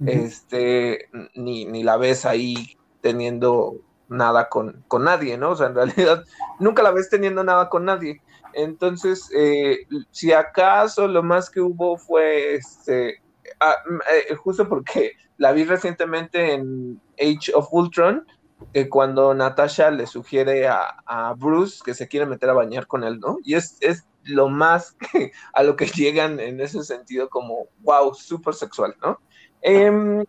Este, 0.07 1.09
ni, 1.35 1.65
ni, 1.65 1.83
la 1.83 1.97
ves 1.97 2.25
ahí 2.25 2.77
teniendo 3.01 3.79
nada 4.09 4.49
con, 4.49 4.85
con, 4.87 5.05
nadie, 5.05 5.37
¿no? 5.37 5.51
O 5.51 5.57
sea, 5.57 5.67
en 5.67 5.75
realidad 5.75 6.25
nunca 6.61 6.85
la 6.85 6.93
ves 6.93 7.11
teniendo 7.11 7.43
nada 7.43 7.69
con 7.69 7.85
nadie. 7.85 8.23
Entonces, 8.53 9.29
eh, 9.35 9.87
si 10.13 10.33
acaso 10.33 11.09
lo 11.09 11.23
más 11.23 11.51
que 11.51 11.61
hubo 11.61 11.97
fue 11.97 12.55
este, 12.55 13.21
eh, 13.61 14.35
justo 14.37 14.69
porque 14.69 15.13
la 15.37 15.53
vi 15.53 15.65
recientemente 15.65 16.55
en 16.55 17.01
Age 17.19 17.53
of 17.55 17.69
Ultron, 17.73 18.27
eh, 18.75 18.89
cuando 18.89 19.35
Natasha 19.35 19.91
le 19.91 20.07
sugiere 20.07 20.67
a, 20.67 21.03
a, 21.07 21.33
Bruce 21.35 21.81
que 21.85 21.95
se 21.95 22.09
quiere 22.09 22.27
meter 22.27 22.51
a 22.51 22.55
bañar 22.55 22.87
con 22.89 23.05
él, 23.05 23.21
¿no? 23.21 23.39
Y 23.45 23.55
es, 23.55 23.79
es 23.81 24.09
lo 24.25 24.49
más 24.49 24.93
que, 25.13 25.33
a 25.53 25.63
lo 25.63 25.77
que 25.77 25.87
llegan 25.87 26.41
en 26.41 26.61
ese 26.61 26.83
sentido 26.83 27.29
como, 27.29 27.69
wow, 27.81 28.15
súper 28.15 28.55
sexual, 28.55 28.97
¿no? 29.01 29.21
Em, 29.63 30.25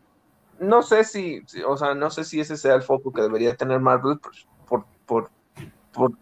no 0.59 0.81
sé 0.81 1.03
si, 1.03 1.43
o 1.65 1.77
sea, 1.77 1.95
no 1.95 2.09
sé 2.09 2.23
si 2.23 2.39
ese 2.39 2.57
sea 2.57 2.75
el 2.75 2.83
foco 2.83 3.11
que 3.11 3.21
debería 3.21 3.55
tener 3.55 3.79
Marvel, 3.79 4.19
por, 4.67 4.85
por, 5.05 5.31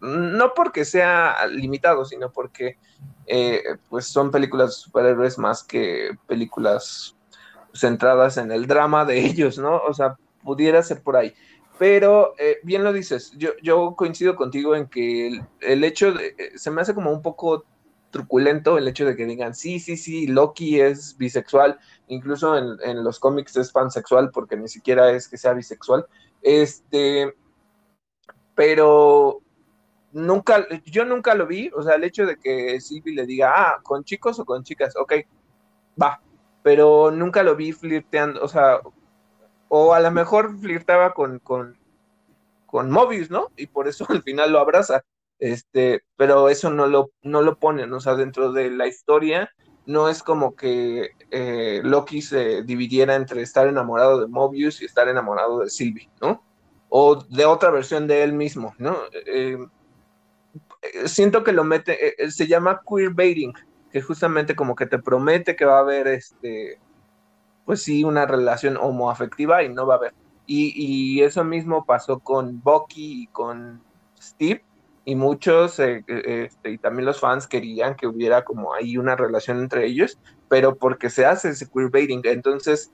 no 0.00 0.54
porque 0.54 0.84
sea 0.84 1.46
limitado, 1.46 2.04
sino 2.04 2.30
porque 2.30 2.78
eh, 3.26 3.62
pues 3.88 4.06
son 4.06 4.30
películas 4.30 4.68
de 4.68 4.74
superhéroes 4.74 5.38
más 5.38 5.62
que 5.62 6.16
películas 6.26 7.16
centradas 7.74 8.38
en 8.38 8.50
el 8.50 8.66
drama 8.66 9.04
de 9.04 9.20
ellos, 9.26 9.58
¿no? 9.58 9.76
O 9.76 9.94
sea, 9.94 10.16
pudiera 10.42 10.82
ser 10.82 11.02
por 11.02 11.16
ahí. 11.16 11.34
Pero 11.78 12.34
eh, 12.38 12.58
bien 12.64 12.82
lo 12.82 12.92
dices, 12.92 13.32
yo, 13.36 13.50
yo 13.62 13.94
coincido 13.96 14.34
contigo 14.34 14.74
en 14.74 14.88
que 14.88 15.40
el, 15.60 15.84
hecho 15.84 16.12
de, 16.12 16.34
eh, 16.36 16.52
se 16.56 16.70
me 16.72 16.82
hace 16.82 16.94
como 16.94 17.12
un 17.12 17.22
poco 17.22 17.64
truculento 18.10 18.78
el 18.78 18.88
hecho 18.88 19.04
de 19.04 19.14
que 19.14 19.26
digan, 19.26 19.54
sí, 19.54 19.78
sí, 19.78 19.96
sí, 19.96 20.26
Loki 20.26 20.80
es 20.80 21.16
bisexual, 21.18 21.78
incluso 22.08 22.56
en, 22.56 23.04
los 23.04 23.20
cómics 23.20 23.56
es 23.56 23.70
pansexual 23.70 24.30
porque 24.30 24.56
ni 24.56 24.68
siquiera 24.68 25.10
es 25.10 25.28
que 25.28 25.36
sea 25.36 25.52
bisexual, 25.52 26.06
este, 26.42 27.34
pero 28.54 29.42
nunca, 30.12 30.66
yo 30.84 31.04
nunca 31.04 31.34
lo 31.34 31.46
vi, 31.46 31.70
o 31.74 31.82
sea, 31.82 31.96
el 31.96 32.04
hecho 32.04 32.26
de 32.26 32.36
que 32.36 32.80
Sylvie 32.80 33.14
le 33.14 33.26
diga, 33.26 33.52
ah, 33.54 33.80
con 33.82 34.04
chicos 34.04 34.38
o 34.38 34.44
con 34.44 34.64
chicas, 34.64 34.94
ok, 34.96 35.14
va, 36.00 36.20
pero 36.62 37.10
nunca 37.10 37.42
lo 37.42 37.56
vi 37.56 37.72
flirteando, 37.72 38.42
o 38.42 38.48
sea, 38.48 38.80
o 39.68 39.94
a 39.94 40.00
lo 40.00 40.10
mejor 40.10 40.58
flirtaba 40.58 41.14
con, 41.14 41.38
con, 41.38 41.78
con 42.66 42.90
Mobius, 42.90 43.30
¿no? 43.30 43.48
Y 43.56 43.66
por 43.66 43.88
eso 43.88 44.06
al 44.08 44.22
final 44.22 44.52
lo 44.52 44.60
abraza. 44.60 45.04
Este, 45.38 46.02
pero 46.16 46.48
eso 46.48 46.68
no 46.68 46.88
lo, 46.88 47.12
no 47.22 47.42
lo 47.42 47.58
ponen, 47.58 47.92
o 47.92 48.00
sea, 48.00 48.16
dentro 48.16 48.52
de 48.52 48.70
la 48.70 48.88
historia 48.88 49.52
no 49.86 50.08
es 50.08 50.22
como 50.22 50.56
que 50.56 51.12
eh, 51.30 51.80
Loki 51.84 52.20
se 52.22 52.62
dividiera 52.62 53.14
entre 53.14 53.40
estar 53.40 53.68
enamorado 53.68 54.20
de 54.20 54.26
Mobius 54.26 54.82
y 54.82 54.84
estar 54.84 55.08
enamorado 55.08 55.60
de 55.60 55.70
Sylvie, 55.70 56.10
¿no? 56.20 56.44
O 56.90 57.14
de 57.14 57.46
otra 57.46 57.70
versión 57.70 58.06
de 58.06 58.22
él 58.24 58.32
mismo, 58.32 58.74
¿no? 58.78 58.98
Eh, 59.26 59.56
siento 61.06 61.44
que 61.44 61.52
lo 61.52 61.64
mete, 61.64 62.24
eh, 62.24 62.30
se 62.30 62.46
llama 62.46 62.82
queerbaiting, 62.88 63.52
que 63.90 64.02
justamente 64.02 64.54
como 64.54 64.74
que 64.74 64.86
te 64.86 64.98
promete 64.98 65.56
que 65.56 65.64
va 65.64 65.78
a 65.78 65.80
haber 65.80 66.08
este 66.08 66.78
pues 67.64 67.82
sí, 67.82 68.02
una 68.02 68.24
relación 68.24 68.78
homoafectiva 68.78 69.62
y 69.62 69.68
no 69.68 69.86
va 69.86 69.94
a 69.94 69.96
haber. 69.98 70.14
Y, 70.46 71.20
eso 71.20 71.44
mismo 71.44 71.84
pasó 71.84 72.18
con 72.20 72.62
Bucky 72.62 73.24
y 73.24 73.26
con 73.26 73.82
Steve, 74.18 74.64
y 75.04 75.14
muchos, 75.14 75.78
eh, 75.78 76.02
eh, 76.08 76.46
este, 76.46 76.70
y 76.70 76.78
también 76.78 77.04
los 77.04 77.20
fans 77.20 77.46
querían 77.46 77.94
que 77.94 78.06
hubiera 78.06 78.42
como 78.44 78.72
ahí 78.72 78.96
una 78.96 79.16
relación 79.16 79.58
entre 79.58 79.84
ellos, 79.84 80.18
pero 80.48 80.76
porque 80.76 81.10
se 81.10 81.26
hace 81.26 81.50
ese 81.50 81.68
queerbaiting, 81.70 82.22
entonces 82.24 82.90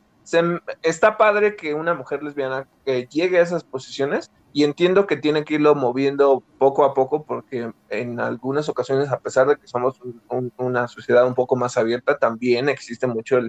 está 0.83 1.17
padre 1.17 1.55
que 1.55 1.75
una 1.75 1.95
mujer 1.95 2.25
lesbiana 2.25 2.67
llegue 2.85 3.39
a 3.39 3.43
esas 3.43 3.63
posiciones 3.63 4.33
y 4.55 4.63
entiendo 4.63 5.09
que 5.09 5.17
tiene 5.17 5.45
que 5.45 5.55
irlo 5.55 5.75
moviendo 5.75 6.41
poco 6.59 6.85
a 6.85 6.95
poco 6.95 7.25
porque 7.25 7.73
en 7.91 8.21
algunas 8.21 8.69
ocasiones, 8.69 9.11
a 9.11 9.19
pesar 9.19 9.49
de 9.49 9.57
que 9.57 9.67
somos 9.67 10.01
una 10.59 10.87
sociedad 10.87 11.27
un 11.27 11.35
poco 11.35 11.57
más 11.57 11.77
abierta, 11.77 12.19
también 12.19 12.69
existe 12.69 13.09
mucho 13.09 13.41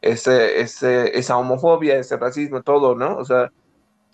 ese, 0.00 0.60
ese, 0.60 1.18
esa 1.18 1.36
homofobia, 1.36 1.96
ese 1.96 2.16
racismo, 2.16 2.62
todo, 2.62 2.94
¿no? 2.94 3.16
O 3.16 3.24
sea, 3.24 3.50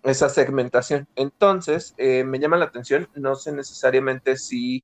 esa 0.02 0.30
segmentación. 0.30 1.06
Entonces, 1.16 1.94
eh, 1.98 2.24
me 2.24 2.38
llama 2.38 2.56
la 2.56 2.64
atención, 2.64 3.10
no 3.14 3.34
sé 3.34 3.52
necesariamente 3.52 4.38
si 4.38 4.82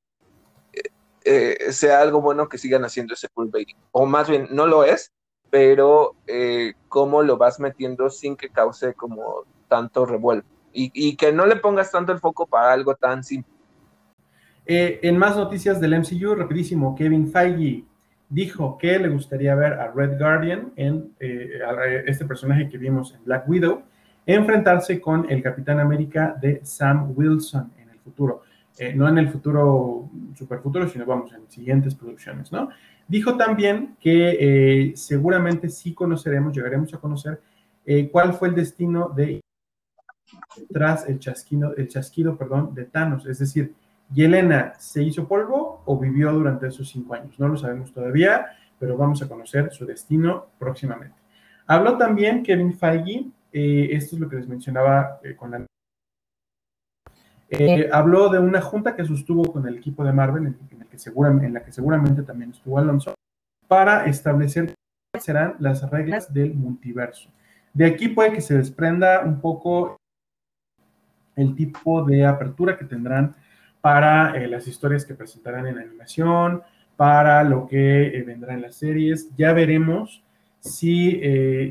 eh, 0.75 0.83
eh, 1.25 1.73
sea 1.73 2.03
algo 2.03 2.21
bueno 2.21 2.47
que 2.51 2.59
sigan 2.59 2.85
haciendo 2.85 3.15
ese 3.15 3.29
baiting, 3.35 3.79
o 3.91 4.05
más 4.05 4.29
bien 4.29 4.49
no 4.51 4.67
lo 4.67 4.85
es, 4.85 5.13
pero 5.49 6.15
cómo 6.89 7.23
lo 7.23 7.39
vas 7.39 7.59
metiendo 7.59 8.11
sin 8.11 8.37
que 8.37 8.51
cause 8.51 8.93
como 8.93 9.45
tanto 9.69 10.05
revuelo 10.05 10.45
y, 10.75 11.17
que 11.17 11.33
no 11.33 11.47
le 11.47 11.57
pongas 11.57 11.91
tanto 11.91 12.13
el 12.13 12.19
foco 12.19 12.47
para 12.47 12.73
algo 12.73 12.95
tan 12.95 13.23
simple. 13.23 13.53
en 14.67 15.17
más 15.17 15.37
noticias 15.37 15.81
del 15.81 15.99
MCU, 15.99 16.35
rapidísimo, 16.35 16.95
Kevin 16.95 17.31
Feige 17.31 17.85
dijo 18.29 18.77
que 18.77 18.99
le 18.99 19.09
gustaría 19.09 19.55
ver 19.55 19.75
a 19.75 19.93
Red 19.93 20.19
Guardian 20.19 20.73
en 20.77 21.13
este 22.07 22.25
personaje 22.25 22.69
que 22.69 22.79
vimos 22.79 23.15
en 23.15 23.25
Black 23.25 23.49
Widow 23.49 23.83
enfrentarse 24.27 25.01
con 25.01 25.31
el 25.31 25.43
Capitán 25.43 25.81
América 25.81 26.37
de 26.41 26.61
Sam 26.65 27.13
Wilson 27.15 27.73
en 27.79 27.91
el 27.91 27.99
futuro. 27.99 28.43
Eh, 28.79 28.93
no 28.95 29.09
en 29.09 29.19
el 29.19 29.29
futuro, 29.29 30.11
super 30.35 30.59
futuro, 30.59 30.89
sino 30.89 31.07
vamos, 31.07 31.33
en 31.33 31.49
siguientes 31.49 31.95
producciones, 31.95 32.51
¿no? 32.51 32.71
Dijo 33.07 33.37
también 33.37 33.97
que 34.01 34.37
eh, 34.41 34.93
seguramente 34.97 35.69
sí 35.69 35.95
conoceremos, 35.95 36.55
llegaremos 36.55 36.93
a 36.93 36.99
conocer 36.99 37.41
eh, 37.87 38.09
cuál 38.11 38.33
fue 38.33 38.49
el 38.49 38.55
destino 38.55 39.11
de 39.11 39.41
tras 40.73 41.09
el 41.09 41.19
chasquido, 41.19 41.75
el 41.77 41.89
chasquido, 41.89 42.37
perdón, 42.37 42.75
de 42.75 42.85
Thanos. 42.85 43.27
Es 43.27 43.39
decir, 43.39 43.75
¿Yelena 44.13 44.75
se 44.79 45.03
hizo 45.03 45.27
polvo 45.27 45.83
o 45.85 45.99
vivió 45.99 46.33
durante 46.33 46.69
esos 46.69 46.89
cinco 46.89 47.15
años? 47.15 47.39
No 47.39 47.49
lo 47.49 47.57
sabemos 47.57 47.93
todavía, 47.93 48.47
pero 48.79 48.97
vamos 48.97 49.23
a 49.23 49.29
conocer 49.29 49.73
su 49.73 49.87
destino 49.87 50.47
próximamente. 50.59 51.17
Habló 51.67 51.97
también 51.97 52.43
Kevin 52.43 52.75
Feige 52.75 53.31
eh, 53.57 53.95
esto 53.95 54.17
es 54.17 54.21
lo 54.21 54.29
que 54.29 54.37
les 54.37 54.49
mencionaba 54.49 55.21
eh, 55.23 55.37
con 55.37 55.53
la... 55.53 55.65
Eh, 57.51 57.89
habló 57.93 58.29
de 58.29 58.41
una 58.41 58.61
junta 58.61 58.97
que 58.97 59.05
sostuvo 59.05 59.45
con 59.53 59.69
el 59.69 59.77
equipo 59.77 60.03
de 60.03 60.13
Marvel, 60.13 60.47
en, 60.49 60.55
el 60.57 60.89
que 60.89 61.47
en 61.47 61.55
la 61.55 61.65
que 61.65 61.71
seguramente 61.71 62.25
también 62.25 62.51
estuvo 62.51 62.81
Alonso, 62.81 63.15
para 63.69 64.07
establecer 64.07 64.75
cuáles 65.13 65.25
serán 65.25 65.55
las 65.61 65.89
reglas 65.89 66.35
del 66.35 66.55
multiverso. 66.55 67.31
De 67.73 67.87
aquí 67.87 68.09
puede 68.09 68.33
que 68.33 68.41
se 68.41 68.57
desprenda 68.59 69.21
un 69.25 69.41
poco 69.41 69.99
el 71.37 71.55
tipo 71.55 72.05
de 72.05 72.25
apertura 72.27 72.77
que 72.77 72.85
tendrán 72.85 73.35
para 73.81 74.39
las 74.49 74.67
historias 74.67 75.05
que 75.05 75.15
presentarán 75.15 75.67
en 75.67 75.79
animación, 75.79 76.63
para 76.97 77.45
lo 77.45 77.67
que 77.67 78.23
vendrá 78.27 78.55
en 78.55 78.63
las 78.63 78.77
series. 78.77 79.35
Ya 79.37 79.53
veremos 79.53 80.25
sí, 80.65 81.21
eh, 81.23 81.71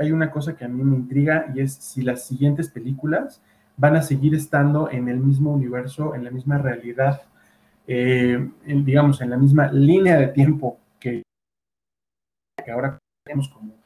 hay, 0.00 0.10
una 0.10 0.30
cosa 0.30 0.56
que 0.56 0.64
a 0.64 0.68
mí 0.68 0.82
me 0.82 0.96
intriga 0.96 1.46
y 1.54 1.60
es 1.60 1.74
si 1.74 2.02
las 2.02 2.26
siguientes 2.26 2.68
películas 2.68 3.40
van 3.76 3.96
a 3.96 4.02
seguir 4.02 4.34
estando 4.34 4.90
en 4.90 5.08
el 5.08 5.18
mismo 5.18 5.52
universo, 5.52 6.14
en 6.14 6.24
la 6.24 6.30
misma 6.30 6.58
realidad, 6.58 7.22
eh, 7.86 8.50
digamos, 8.66 9.20
en 9.20 9.30
la 9.30 9.36
misma 9.36 9.70
línea 9.72 10.18
de 10.18 10.28
tiempo 10.28 10.78
que, 10.98 11.22
ahora 12.70 12.98
tenemos 13.24 13.48
como... 13.48 13.79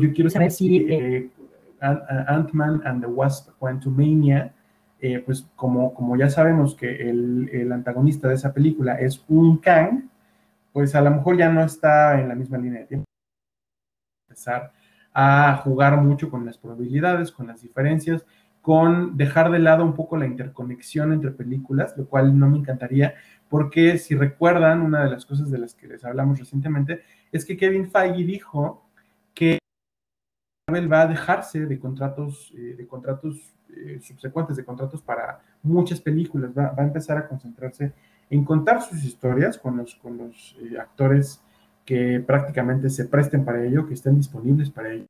yo 0.00 0.12
quiero 0.12 0.30
saber 0.30 0.50
si 0.50 0.86
eh, 0.88 1.30
Ant-Man 1.80 2.82
and 2.84 3.02
the 3.02 3.06
Wasp 3.06 3.50
Quantumania, 3.58 4.54
pues 5.26 5.46
como, 5.56 5.92
como 5.94 6.16
ya 6.16 6.30
sabemos 6.30 6.76
que 6.76 7.10
el, 7.10 7.50
el 7.52 7.72
antagonista 7.72 8.28
de 8.28 8.34
esa 8.34 8.52
película 8.52 8.94
es 8.94 9.24
un 9.28 9.58
Kang, 9.58 10.08
pues 10.72 10.94
a 10.94 11.00
lo 11.00 11.10
mejor 11.10 11.36
ya 11.36 11.50
no 11.50 11.62
está 11.62 12.20
en 12.20 12.28
la 12.28 12.34
misma 12.34 12.58
línea 12.58 12.80
de 12.80 12.86
tiempo. 12.86 13.04
Empezar 14.28 14.72
a 15.12 15.56
jugar 15.56 16.00
mucho 16.00 16.30
con 16.30 16.46
las 16.46 16.56
probabilidades, 16.56 17.32
con 17.32 17.48
las 17.48 17.60
diferencias, 17.60 18.24
con 18.62 19.16
dejar 19.16 19.50
de 19.50 19.58
lado 19.58 19.84
un 19.84 19.94
poco 19.94 20.16
la 20.16 20.26
interconexión 20.26 21.12
entre 21.12 21.32
películas, 21.32 21.94
lo 21.96 22.06
cual 22.06 22.38
no 22.38 22.48
me 22.48 22.58
encantaría, 22.58 23.14
porque 23.48 23.98
si 23.98 24.14
recuerdan, 24.14 24.80
una 24.80 25.04
de 25.04 25.10
las 25.10 25.26
cosas 25.26 25.50
de 25.50 25.58
las 25.58 25.74
que 25.74 25.88
les 25.88 26.04
hablamos 26.04 26.38
recientemente 26.38 27.02
es 27.32 27.44
que 27.44 27.56
Kevin 27.56 27.90
Feige 27.90 28.24
dijo 28.24 28.81
Marvel 30.72 30.92
va 30.92 31.02
a 31.02 31.06
dejarse 31.06 31.66
de 31.66 31.78
contratos, 31.78 32.52
eh, 32.56 32.74
de 32.76 32.86
contratos 32.86 33.54
eh, 33.76 34.00
subsecuentes, 34.00 34.56
de 34.56 34.64
contratos 34.64 35.02
para 35.02 35.40
muchas 35.62 36.00
películas, 36.00 36.50
va, 36.56 36.70
va 36.70 36.82
a 36.82 36.86
empezar 36.86 37.18
a 37.18 37.28
concentrarse 37.28 37.92
en 38.30 38.44
contar 38.44 38.80
sus 38.80 39.04
historias 39.04 39.58
con 39.58 39.76
los, 39.76 39.94
con 39.96 40.16
los 40.16 40.56
eh, 40.62 40.78
actores 40.78 41.42
que 41.84 42.20
prácticamente 42.26 42.88
se 42.88 43.04
presten 43.04 43.44
para 43.44 43.62
ello, 43.62 43.86
que 43.86 43.94
estén 43.94 44.16
disponibles 44.16 44.70
para 44.70 44.92
ello. 44.92 45.06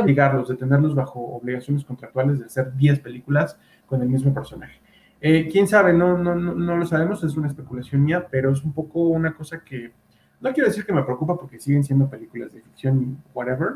Obligarlos, 0.00 0.48
de 0.48 0.56
tenerlos 0.56 0.94
bajo 0.94 1.20
obligaciones 1.20 1.84
contractuales 1.84 2.38
de 2.38 2.46
hacer 2.46 2.74
10 2.74 3.00
películas 3.00 3.58
con 3.86 4.00
el 4.00 4.08
mismo 4.08 4.32
personaje. 4.32 4.80
Eh, 5.20 5.48
Quién 5.52 5.68
sabe, 5.68 5.92
no, 5.92 6.16
no, 6.16 6.34
no, 6.34 6.54
no, 6.54 6.76
lo 6.76 6.86
sabemos, 6.86 7.22
es 7.22 7.36
una 7.36 7.48
especulación 7.48 8.02
mía, 8.02 8.26
pero 8.30 8.50
es 8.50 8.64
un 8.64 8.72
poco 8.72 9.08
una 9.08 9.34
cosa 9.34 9.62
que 9.62 9.92
no 10.40 10.52
quiero 10.52 10.68
decir 10.68 10.84
que 10.84 10.92
me 10.92 11.04
preocupa 11.04 11.36
porque 11.36 11.60
siguen 11.60 11.84
siendo 11.84 12.10
películas 12.10 12.52
de 12.52 12.60
ficción 12.62 13.00
y 13.02 13.16
whatever, 13.32 13.74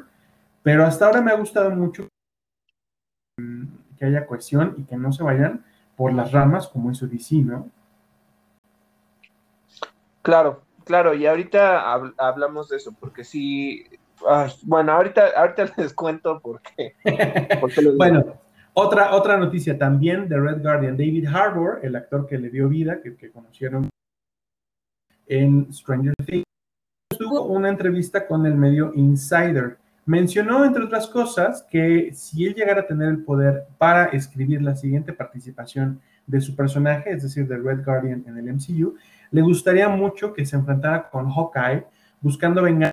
pero 0.66 0.84
hasta 0.84 1.06
ahora 1.06 1.20
me 1.20 1.30
ha 1.30 1.36
gustado 1.36 1.70
mucho 1.70 2.08
que 3.96 4.04
haya 4.04 4.26
cohesión 4.26 4.74
y 4.76 4.82
que 4.82 4.96
no 4.96 5.12
se 5.12 5.22
vayan 5.22 5.64
por 5.94 6.12
las 6.12 6.32
ramas 6.32 6.66
como 6.66 6.90
hizo 6.90 7.06
DC, 7.06 7.36
¿no? 7.36 7.70
Claro, 10.22 10.62
claro, 10.84 11.14
y 11.14 11.24
ahorita 11.24 11.92
hablamos 12.18 12.68
de 12.68 12.78
eso, 12.78 12.92
porque 12.98 13.22
sí, 13.22 13.86
bueno, 14.62 14.90
ahorita, 14.90 15.28
ahorita 15.36 15.66
les 15.76 15.94
cuento 15.94 16.40
por 16.40 16.60
qué. 16.60 16.96
bueno, 17.96 18.24
otra, 18.74 19.14
otra 19.14 19.36
noticia 19.36 19.78
también 19.78 20.28
de 20.28 20.36
Red 20.36 20.62
Guardian, 20.62 20.96
David 20.96 21.28
Harbour, 21.28 21.78
el 21.84 21.94
actor 21.94 22.26
que 22.26 22.38
le 22.38 22.50
dio 22.50 22.68
vida, 22.68 23.00
que, 23.00 23.14
que 23.14 23.30
conocieron 23.30 23.88
en 25.28 25.72
Stranger 25.72 26.14
Things, 26.24 26.44
tuvo 27.16 27.44
una 27.44 27.68
entrevista 27.68 28.26
con 28.26 28.44
el 28.46 28.56
medio 28.56 28.90
Insider. 28.96 29.78
Mencionó, 30.06 30.64
entre 30.64 30.84
otras 30.84 31.08
cosas, 31.08 31.66
que 31.68 32.12
si 32.14 32.46
él 32.46 32.54
llegara 32.54 32.82
a 32.82 32.86
tener 32.86 33.08
el 33.08 33.24
poder 33.24 33.66
para 33.76 34.04
escribir 34.06 34.62
la 34.62 34.76
siguiente 34.76 35.12
participación 35.12 36.00
de 36.28 36.40
su 36.40 36.54
personaje, 36.54 37.10
es 37.10 37.24
decir, 37.24 37.48
de 37.48 37.58
Red 37.58 37.84
Guardian 37.84 38.24
en 38.26 38.38
el 38.38 38.54
MCU, 38.54 38.94
le 39.32 39.42
gustaría 39.42 39.88
mucho 39.88 40.32
que 40.32 40.46
se 40.46 40.54
enfrentara 40.54 41.10
con 41.10 41.28
Hawkeye 41.28 41.84
buscando 42.20 42.62
vengar 42.62 42.92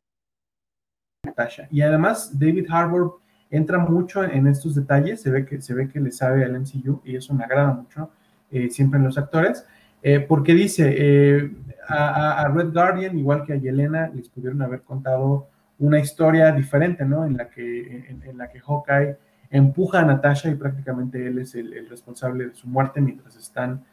a 1.24 1.28
Natasha. 1.28 1.68
Y 1.70 1.82
además, 1.82 2.32
David 2.38 2.66
Harbour 2.68 3.20
entra 3.52 3.78
mucho 3.78 4.24
en 4.24 4.48
estos 4.48 4.74
detalles, 4.74 5.22
se 5.22 5.30
ve 5.30 5.46
que, 5.46 5.62
se 5.62 5.76
ve 5.76 5.88
que 5.88 6.00
le 6.00 6.12
sabe 6.12 6.44
al 6.44 6.60
MCU 6.60 7.02
y 7.06 7.16
eso 7.16 7.36
me 7.36 7.44
agrada 7.44 7.74
mucho 7.74 8.10
eh, 8.50 8.72
siempre 8.72 8.98
en 8.98 9.06
los 9.06 9.20
actores, 9.20 9.68
eh, 10.02 10.20
porque 10.20 10.56
dice, 10.56 10.96
eh, 10.98 11.52
a, 11.88 12.52
Red 12.54 12.74
Guardian, 12.74 13.18
igual 13.18 13.46
que 13.46 13.54
a 13.54 13.58
Yelena, 13.58 14.10
les 14.14 14.30
pudieron 14.30 14.62
haber 14.64 14.82
contado 14.82 15.48
una 15.80 16.00
historia 16.00 16.52
diferente, 16.52 17.06
¿no? 17.06 17.26
En 17.26 17.38
la 17.38 17.50
que, 17.50 18.06
en, 18.10 18.38
la 18.38 18.50
que 18.50 18.60
Hawkeye 18.60 19.18
empuja 19.50 20.00
a 20.00 20.06
Natasha 20.06 20.50
y 20.50 20.56
prácticamente 20.56 21.28
él 21.28 21.40
es 21.40 21.56
el, 21.56 21.88
responsable 21.90 22.48
de 22.48 22.56
su 22.56 22.68
muerte 22.68 23.02
mientras 23.02 23.36
están 23.36 23.84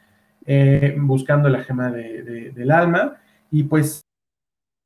eh, 0.47 0.97
buscando 0.99 1.49
la 1.49 1.63
gema 1.65 1.91
del 1.91 2.71
alma 2.71 3.17
y 3.51 3.65
pues 3.65 4.01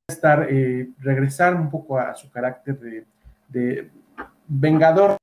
estar, 0.08 0.46
eh, 0.50 0.90
regresar 0.98 1.54
un 1.54 1.70
poco 1.70 1.98
a 1.98 2.14
su 2.14 2.30
carácter 2.30 3.06
de, 3.48 3.90
vengador 4.46 5.16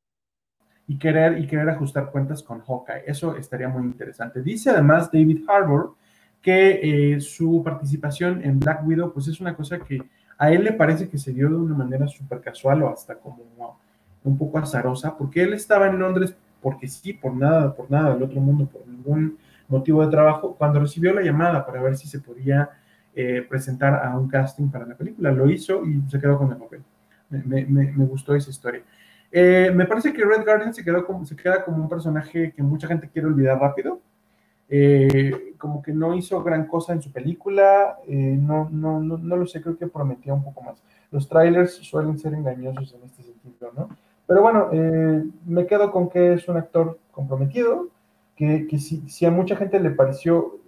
y 0.88 0.98
querer, 0.98 1.38
y 1.38 1.48
querer 1.48 1.70
ajustar 1.70 2.12
cuentas 2.12 2.42
con 2.42 2.62
Hawkeye. 2.62 3.04
Eso 3.06 3.36
estaría 3.36 3.70
muy 3.70 3.84
interesante. 3.84 4.42
Dice 4.42 4.70
además 4.70 5.12
David 5.12 5.44
Harbour 5.48 5.96
que 6.42 7.14
eh, 7.14 7.22
su 7.22 7.62
participación 7.64 8.44
en 8.44 8.60
Black 8.60 8.86
Widow 8.86 9.14
pues 9.14 9.28
es 9.28 9.40
una 9.40 9.56
cosa 9.56 9.80
que 9.80 10.02
a 10.42 10.52
él 10.52 10.64
le 10.64 10.74
parece 10.74 11.08
que 11.08 11.20
se 11.20 11.32
dio 11.32 11.50
de 11.50 11.56
una 11.56 11.76
manera 11.76 12.08
súper 12.08 12.42
casual 12.42 12.82
o 12.82 12.90
hasta 12.90 13.14
como 13.14 13.78
un 14.24 14.38
poco 14.40 14.58
azarosa, 14.58 15.16
porque 15.16 15.44
él 15.44 15.54
estaba 15.54 15.86
en 15.86 16.00
Londres 16.00 16.36
porque 16.64 16.88
sí, 16.88 17.14
por 17.14 17.36
nada, 17.36 17.76
por 17.76 17.92
nada 17.92 18.16
del 18.16 18.24
otro 18.24 18.42
mundo, 18.42 18.66
por 18.66 18.88
ningún 18.88 19.38
motivo 19.68 20.04
de 20.04 20.10
trabajo, 20.10 20.56
cuando 20.58 20.80
recibió 20.80 21.14
la 21.14 21.22
llamada 21.22 21.64
para 21.64 21.80
ver 21.84 21.96
si 21.96 22.08
se 22.08 22.20
podía 22.20 22.72
eh, 23.14 23.46
presentar 23.48 24.04
a 24.04 24.18
un 24.18 24.28
casting 24.28 24.70
para 24.70 24.88
la 24.88 24.96
película, 24.96 25.32
lo 25.32 25.48
hizo 25.48 25.86
y 25.86 26.02
se 26.10 26.20
quedó 26.20 26.40
con 26.40 26.52
el 26.52 26.58
papel. 26.58 26.82
Me, 27.30 27.94
gustó 28.08 28.34
esa 28.34 28.50
historia. 28.50 28.82
Eh, 29.32 29.72
me 29.76 29.86
parece 29.86 30.12
que 30.12 30.26
Red 30.26 30.44
Guardian 30.44 30.74
se, 30.74 30.84
quedó 30.84 31.06
se 31.24 31.36
queda 31.36 31.64
como 31.64 31.84
un 31.84 31.88
personaje 31.88 32.52
que 32.52 32.64
mucha 32.64 32.88
gente 32.88 33.08
quiere 33.10 33.28
olvidar 33.28 33.60
rápido. 33.60 34.02
Eh, 34.74 35.54
como 35.58 35.82
que 35.82 35.92
no 35.92 36.16
hizo 36.16 36.42
gran 36.42 36.66
cosa 36.66 36.94
en 36.94 37.02
su 37.02 37.12
película, 37.12 38.00
eh, 38.08 38.38
no, 38.40 38.70
no, 38.72 39.02
no, 39.02 39.18
no, 39.18 39.36
lo 39.36 39.46
sé, 39.46 39.62
creo 39.62 39.78
que 39.78 39.88
prometía 39.88 40.34
un 40.34 40.46
poco 40.46 40.62
más. 40.62 40.82
Los 41.12 41.28
trailers 41.28 41.74
suelen 41.74 42.18
ser 42.18 42.34
engañosos 42.34 42.94
en 42.94 43.04
este 43.04 43.24
sentido, 43.24 43.72
¿no? 43.76 43.90
Pero 44.26 44.42
bueno, 44.42 44.70
me 45.46 45.68
quedo 45.68 45.92
con 45.92 46.10
que 46.10 46.34
es 46.34 46.48
un 46.48 46.56
actor 46.56 46.98
comprometido, 47.12 47.90
que, 48.34 48.66
que 48.66 48.80
si, 48.80 49.02
si, 49.10 49.26
a 49.26 49.32
mucha 49.32 49.58
gente 49.58 49.78
le 49.78 49.92
pareció 49.92 50.62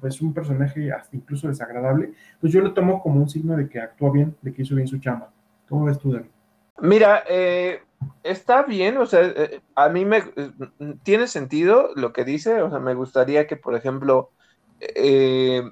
pues 0.00 0.20
un 0.20 0.32
personaje 0.32 0.92
hasta 0.92 1.16
incluso 1.16 1.48
desagradable, 1.48 2.12
pues 2.40 2.52
yo 2.52 2.60
lo 2.60 2.72
tomo 2.72 3.00
como 3.02 3.20
un 3.20 3.28
signo 3.28 3.56
de 3.56 3.68
que 3.68 3.80
actúa 3.80 4.10
bien, 4.10 4.36
de 4.42 4.52
que 4.52 4.62
hizo 4.62 4.74
bien 4.74 4.88
su 4.88 4.98
chamba. 4.98 5.30
¿Cómo 5.68 5.84
ves 5.84 5.98
tú, 5.98 6.12
David? 6.12 6.28
Mira, 6.80 7.22
eh, 7.28 7.80
está 8.22 8.62
bien, 8.62 8.98
o 8.98 9.06
sea, 9.06 9.22
eh, 9.22 9.60
a 9.74 9.88
mí 9.88 10.04
me 10.04 10.22
tiene 11.02 11.26
sentido 11.26 11.90
lo 11.96 12.12
que 12.12 12.24
dice, 12.24 12.62
o 12.62 12.70
sea, 12.70 12.78
me 12.78 12.94
gustaría 12.94 13.46
que, 13.46 13.56
por 13.56 13.74
ejemplo, 13.74 14.30
eh, 14.80 15.62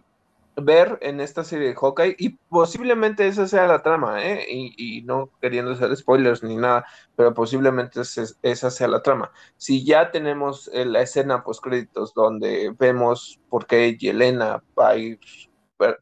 ver 0.56 0.98
en 1.02 1.20
esta 1.20 1.44
serie 1.44 1.68
de 1.68 1.74
Hawkeye, 1.74 2.16
y 2.18 2.30
posiblemente 2.30 3.26
esa 3.28 3.46
sea 3.46 3.66
la 3.66 3.82
trama, 3.82 4.24
¿eh? 4.24 4.44
Y, 4.48 5.02
no 5.02 5.30
queriendo 5.40 5.72
hacer 5.72 5.96
spoilers 5.96 6.42
ni 6.42 6.56
nada, 6.56 6.84
pero 7.16 7.32
posiblemente 7.34 8.00
esa 8.42 8.70
sea 8.70 8.88
la 8.88 9.02
trama. 9.02 9.30
Si 9.56 9.84
ya 9.84 10.10
tenemos 10.10 10.70
la 10.72 11.02
escena 11.02 11.44
post 11.44 11.62
créditos 11.62 12.12
donde 12.14 12.74
vemos 12.78 13.40
por 13.48 13.66
qué 13.66 13.96
Yelena 13.96 14.62
va 14.78 14.90
a 14.90 14.96
ir, 14.96 15.20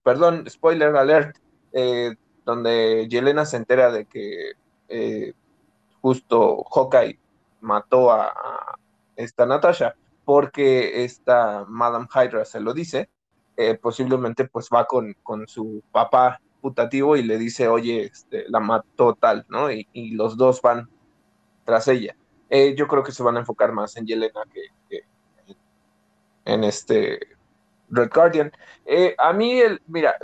perdón, 0.03 0.48
spoiler 0.48 0.97
alert, 0.97 1.36
donde 2.47 3.07
Yelena 3.09 3.44
se 3.44 3.59
entera 3.59 3.90
de 3.93 4.07
que 4.07 4.53
eh, 4.89 5.35
justo 6.07 6.62
Hawkeye 6.70 7.19
mató 7.61 8.12
a, 8.12 8.33
esta 9.16 9.45
Natasha 9.45 9.97
porque 10.24 11.03
esta 11.03 11.65
Madame 11.69 12.07
Hydra 12.15 12.45
se 12.45 12.61
lo 12.61 12.73
dice, 12.73 13.11
eh, 13.57 13.74
posiblemente 13.74 14.47
pues 14.47 14.69
va 14.73 14.85
con, 14.85 15.16
con, 15.24 15.49
su 15.49 15.83
papá 15.91 16.41
putativo 16.61 17.16
y 17.16 17.24
le 17.24 17.39
dice, 17.39 17.66
oye, 17.66 18.05
este, 18.05 18.45
la 18.49 18.61
mató 18.61 19.15
tal, 19.15 19.47
¿no? 19.49 19.69
Y, 19.69 20.12
los 20.12 20.37
dos 20.37 20.62
van 20.62 20.89
tras 21.65 21.89
ella. 21.89 22.16
Eh, 22.51 22.77
yo 22.77 22.87
creo 22.87 23.03
que 23.03 23.11
se 23.11 23.24
van 23.24 23.37
a 23.37 23.41
enfocar 23.41 23.73
más 23.73 23.97
en 23.97 24.07
Yelena 24.07 24.43
que, 24.53 25.01
en 26.45 26.62
este 26.62 27.19
Red 27.91 28.11
Guardian. 28.15 28.53
a 29.19 29.33
mí, 29.33 29.59
el, 29.59 29.83
mira, 29.89 30.15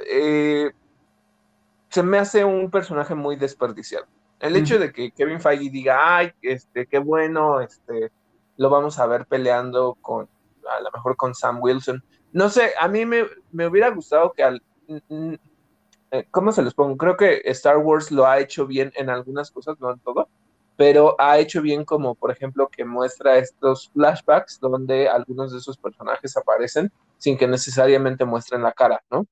se 1.89 2.03
me 2.05 2.19
hace 2.19 2.45
un 2.45 2.71
personaje 2.71 3.17
muy 3.17 3.35
desperdiciado. 3.35 4.07
El 4.43 4.57
hecho 4.57 4.77
de 4.77 4.93
que 4.93 5.13
Kevin 5.13 5.41
Feige 5.41 5.71
diga, 5.71 6.17
ay, 6.17 6.33
este, 6.43 6.87
qué 6.87 6.99
bueno, 6.99 7.61
este, 7.61 8.11
lo 8.57 8.71
vamos 8.71 8.99
a 8.99 9.07
ver 9.07 9.25
peleando 9.27 9.97
con, 10.01 10.29
a 10.69 10.81
lo 10.81 10.91
mejor 10.91 11.17
con 11.17 11.33
Sam 11.33 11.61
Wilson. 11.63 12.03
No 12.33 12.49
sé, 12.49 12.73
a 12.81 12.89
mí 12.89 13.07
me, 13.07 13.25
hubiera 13.53 13.91
gustado 13.91 14.33
que 14.33 14.43
al, 14.43 14.61
eh, 14.89 16.27
¿cómo 16.33 16.51
se 16.51 16.63
los 16.63 16.75
pongo? 16.75 16.97
Creo 16.97 17.17
que 17.17 17.41
Star 17.45 17.79
Wars 17.79 18.11
lo 18.11 18.27
ha 18.27 18.41
hecho 18.41 18.67
bien 18.67 18.93
en 18.97 19.11
algunas 19.11 19.53
cosas, 19.53 19.79
no 19.79 19.93
en 19.93 20.01
todo, 20.01 20.29
pero 20.77 21.15
ha 21.21 21.39
hecho 21.39 21.63
bien 21.63 21.85
como, 21.85 22.17
por 22.17 22.33
ejemplo, 22.33 22.69
que 22.69 22.85
muestra 22.85 23.39
estos 23.39 23.91
flashbacks 23.95 24.59
donde 24.59 25.09
algunos 25.09 25.53
de 25.53 25.59
esos 25.59 25.79
personajes 25.79 26.37
aparecen 26.37 26.91
sin 27.17 27.39
que 27.39 27.47
necesariamente 27.47 28.25
muestren 28.25 28.65
la 28.65 28.73
cara, 28.73 29.05
¿no? 29.09 29.25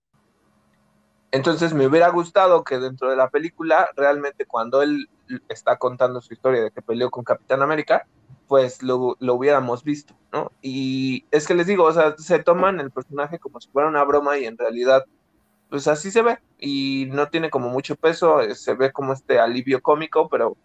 Entonces 1.32 1.74
me 1.74 1.86
hubiera 1.86 2.08
gustado 2.08 2.64
que 2.64 2.78
dentro 2.78 3.08
de 3.08 3.16
la 3.16 3.30
película, 3.30 3.88
realmente 3.96 4.46
cuando 4.46 4.82
él 4.82 5.08
está 5.48 5.76
contando 5.76 6.20
su 6.20 6.34
historia 6.34 6.62
de 6.62 6.70
que 6.72 6.82
peleó 6.82 7.10
con 7.10 7.22
Capitán 7.22 7.62
América, 7.62 8.06
pues 8.48 8.82
lo, 8.82 9.16
hubiéramos 9.20 9.84
visto, 9.84 10.14
¿no? 10.32 10.50
Y 10.60 11.24
es 11.30 11.46
que 11.46 11.54
les 11.54 11.68
digo, 11.68 11.84
o 11.84 11.92
sea, 11.92 12.16
se 12.18 12.40
toman 12.40 12.80
el 12.80 12.90
personaje 12.90 13.38
como 13.38 13.60
si 13.60 13.68
fuera 13.68 13.88
una 13.88 14.02
broma 14.02 14.38
y 14.38 14.44
en 14.44 14.58
realidad, 14.58 15.04
pues 15.68 15.86
así 15.86 16.10
se 16.10 16.22
ve 16.22 16.40
y 16.58 17.06
no 17.12 17.28
tiene 17.28 17.48
como 17.48 17.68
mucho 17.68 17.94
peso, 17.94 18.40
eh, 18.40 18.56
se 18.56 18.74
ve 18.74 18.90
como 18.90 19.12
este 19.12 19.38
alivio 19.38 19.80
cómico, 19.80 20.28
pero 20.28 20.56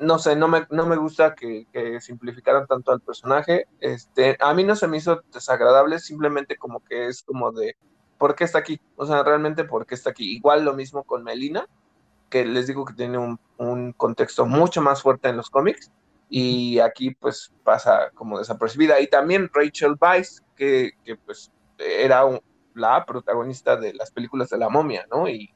no 0.00 0.18
sé, 0.18 0.34
no 0.34 0.48
me, 0.48 0.66
no 0.70 0.84
me 0.86 0.96
gusta 0.96 1.36
que, 1.36 1.68
que, 1.72 2.00
simplificaran 2.00 2.66
tanto 2.66 2.90
al 2.90 3.00
personaje. 3.00 3.66
Este, 3.78 4.36
a 4.40 4.52
mí 4.52 4.64
no 4.64 4.74
se 4.74 4.88
me 4.88 4.96
hizo 4.96 5.22
desagradable, 5.32 6.00
simplemente 6.00 6.56
como 6.56 6.80
que 6.84 7.06
es 7.06 7.22
como 7.22 7.52
de, 7.52 7.76
¿por 8.22 8.36
qué 8.36 8.44
está 8.44 8.58
aquí? 8.58 8.80
O 8.94 9.04
sea, 9.04 9.24
realmente, 9.24 9.64
¿por 9.64 9.84
qué 9.84 9.96
está 9.96 10.10
aquí? 10.10 10.36
Igual 10.36 10.64
lo 10.64 10.74
mismo 10.74 11.02
con 11.02 11.24
Melina, 11.24 11.66
que 12.30 12.44
les 12.44 12.68
digo 12.68 12.84
que 12.84 12.94
tiene 12.94 13.18
un, 13.18 13.92
contexto 13.94 14.46
mucho 14.46 14.80
más 14.80 15.02
fuerte 15.02 15.28
en 15.28 15.36
los 15.36 15.50
cómics, 15.50 15.90
y 16.28 16.78
aquí 16.78 17.16
pues 17.16 17.52
pasa 17.64 18.12
como 18.14 18.38
desapercibida. 18.38 19.00
Y 19.00 19.08
también 19.08 19.50
Rachel 19.52 19.96
Weisz, 20.00 20.40
que, 20.54 20.92
pues 21.26 21.50
era 21.78 22.22
la 22.74 23.04
protagonista 23.04 23.76
de 23.76 23.92
las 23.92 24.12
películas 24.12 24.50
de 24.50 24.58
la 24.58 24.68
momia, 24.68 25.04
¿no? 25.10 25.28
Y, 25.28 25.52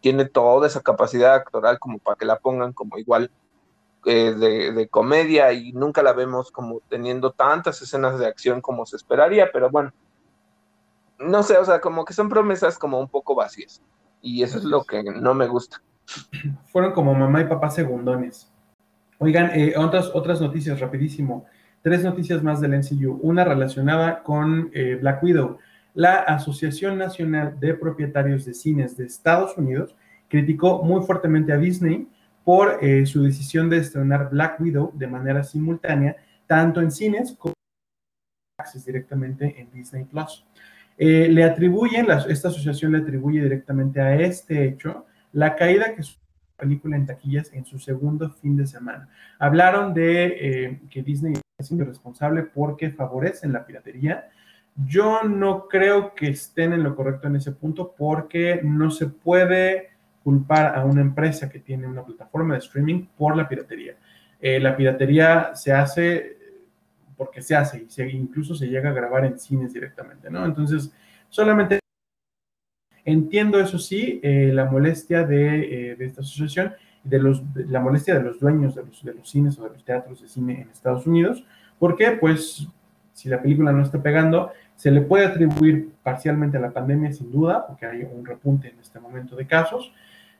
tiene 0.00 0.24
toda 0.24 0.66
esa 0.66 0.80
capacidad 0.80 1.34
actoral 1.34 1.78
como 1.78 1.98
para 1.98 2.16
que 2.16 2.24
la 2.24 2.40
pongan 2.40 2.72
como 2.72 2.98
igual 2.98 3.30
eh, 4.06 4.32
de, 4.32 4.72
de, 4.72 4.88
comedia 4.88 5.52
y 5.52 5.72
nunca 5.72 6.02
la 6.02 6.12
vemos 6.12 6.50
como 6.50 6.80
teniendo 6.88 7.30
tantas 7.30 7.80
escenas 7.80 8.18
de 8.18 8.26
acción 8.26 8.60
como 8.60 8.86
se 8.86 8.96
esperaría, 8.96 9.50
pero 9.52 9.70
bueno, 9.70 9.92
no 11.18 11.42
sé, 11.42 11.56
o 11.58 11.64
sea, 11.64 11.80
como 11.80 12.04
que 12.04 12.12
son 12.12 12.28
promesas 12.28 12.78
como 12.78 13.00
un 13.00 13.08
poco 13.08 13.34
vacías. 13.34 13.82
Y 14.20 14.42
eso 14.42 14.58
es 14.58 14.64
lo 14.64 14.84
que 14.84 15.02
no 15.02 15.34
me 15.34 15.46
gusta. 15.46 15.82
Fueron 16.66 16.92
como 16.92 17.14
mamá 17.14 17.42
y 17.42 17.44
papá 17.44 17.70
segundones. 17.70 18.52
Oigan, 19.18 19.50
eh, 19.54 19.74
otras, 19.76 20.10
otras 20.14 20.40
noticias, 20.40 20.80
rapidísimo. 20.80 21.46
Tres 21.82 22.02
noticias 22.04 22.42
más 22.42 22.60
del 22.60 22.74
NCU. 22.74 23.18
Una 23.22 23.44
relacionada 23.44 24.22
con 24.22 24.70
eh, 24.74 24.98
Black 25.00 25.22
Widow. 25.22 25.58
La 25.94 26.16
Asociación 26.16 26.98
Nacional 26.98 27.58
de 27.58 27.74
Propietarios 27.74 28.44
de 28.44 28.52
Cines 28.52 28.96
de 28.96 29.06
Estados 29.06 29.56
Unidos 29.56 29.94
criticó 30.28 30.82
muy 30.82 31.02
fuertemente 31.04 31.52
a 31.52 31.56
Disney 31.56 32.08
por 32.44 32.78
eh, 32.82 33.06
su 33.06 33.22
decisión 33.22 33.70
de 33.70 33.78
estrenar 33.78 34.30
Black 34.30 34.60
Widow 34.60 34.92
de 34.94 35.06
manera 35.06 35.42
simultánea, 35.42 36.16
tanto 36.46 36.80
en 36.80 36.90
cines 36.90 37.34
como 37.38 37.54
directamente 38.84 39.60
en 39.60 39.70
Disney 39.70 40.04
Plus. 40.04 40.44
Eh, 40.98 41.28
le 41.28 41.44
atribuyen, 41.44 42.06
esta 42.28 42.48
asociación 42.48 42.92
le 42.92 42.98
atribuye 42.98 43.42
directamente 43.42 44.00
a 44.00 44.14
este 44.14 44.64
hecho 44.64 45.06
la 45.32 45.54
caída 45.54 45.94
que 45.94 46.02
su 46.02 46.16
película 46.56 46.96
en 46.96 47.06
taquillas 47.06 47.52
en 47.52 47.64
su 47.64 47.78
segundo 47.78 48.30
fin 48.30 48.56
de 48.56 48.66
semana. 48.66 49.08
Hablaron 49.38 49.92
de 49.92 50.24
eh, 50.40 50.80
que 50.90 51.02
Disney 51.02 51.34
es 51.58 51.70
responsable 51.70 52.42
porque 52.42 52.90
favorecen 52.90 53.52
la 53.52 53.66
piratería. 53.66 54.28
Yo 54.74 55.22
no 55.22 55.68
creo 55.68 56.14
que 56.14 56.28
estén 56.28 56.72
en 56.72 56.82
lo 56.82 56.94
correcto 56.94 57.28
en 57.28 57.36
ese 57.36 57.52
punto 57.52 57.94
porque 57.96 58.60
no 58.62 58.90
se 58.90 59.06
puede 59.06 59.90
culpar 60.22 60.76
a 60.76 60.84
una 60.84 61.00
empresa 61.00 61.48
que 61.48 61.60
tiene 61.60 61.86
una 61.86 62.04
plataforma 62.04 62.54
de 62.54 62.60
streaming 62.60 63.06
por 63.16 63.36
la 63.36 63.48
piratería. 63.48 63.96
Eh, 64.40 64.60
la 64.60 64.76
piratería 64.76 65.54
se 65.54 65.72
hace 65.72 66.35
porque 67.16 67.42
se 67.42 67.56
hace 67.56 67.84
y 67.84 67.90
se, 67.90 68.08
incluso 68.10 68.54
se 68.54 68.68
llega 68.68 68.90
a 68.90 68.94
grabar 68.94 69.24
en 69.24 69.38
cines 69.38 69.72
directamente, 69.72 70.30
¿no? 70.30 70.44
Entonces, 70.44 70.92
solamente 71.28 71.80
entiendo 73.04 73.60
eso 73.60 73.78
sí, 73.78 74.20
eh, 74.22 74.50
la 74.52 74.66
molestia 74.66 75.24
de, 75.24 75.90
eh, 75.90 75.96
de, 75.96 76.04
esta 76.04 76.22
asociación, 76.22 76.74
de 77.04 77.18
los, 77.20 77.42
la 77.54 77.80
molestia 77.80 78.14
de 78.14 78.22
los 78.22 78.40
dueños 78.40 78.74
de 78.74 78.84
los, 78.84 79.02
de 79.02 79.14
los 79.14 79.30
cines 79.30 79.58
o 79.58 79.64
de 79.64 79.70
los 79.70 79.84
teatros 79.84 80.20
de 80.20 80.28
cine 80.28 80.62
en 80.62 80.70
Estados 80.70 81.06
Unidos, 81.06 81.44
porque 81.78 82.10
pues 82.12 82.66
si 83.12 83.30
la 83.30 83.40
película 83.40 83.72
no 83.72 83.82
está 83.82 84.02
pegando, 84.02 84.52
se 84.74 84.90
le 84.90 85.00
puede 85.00 85.24
atribuir 85.24 85.90
parcialmente 86.02 86.58
a 86.58 86.60
la 86.60 86.70
pandemia, 86.70 87.12
sin 87.12 87.32
duda, 87.32 87.66
porque 87.66 87.86
hay 87.86 88.02
un 88.02 88.26
repunte 88.26 88.68
en 88.68 88.78
este 88.78 89.00
momento 89.00 89.34
de 89.36 89.46
casos, 89.46 89.90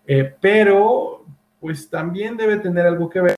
eh, 0.07 0.35
pero 0.41 1.25
pues 1.59 1.89
también 1.89 2.37
debe 2.37 2.59
tener 2.59 2.85
algo 2.85 3.09
que 3.09 3.23
ver 3.23 3.37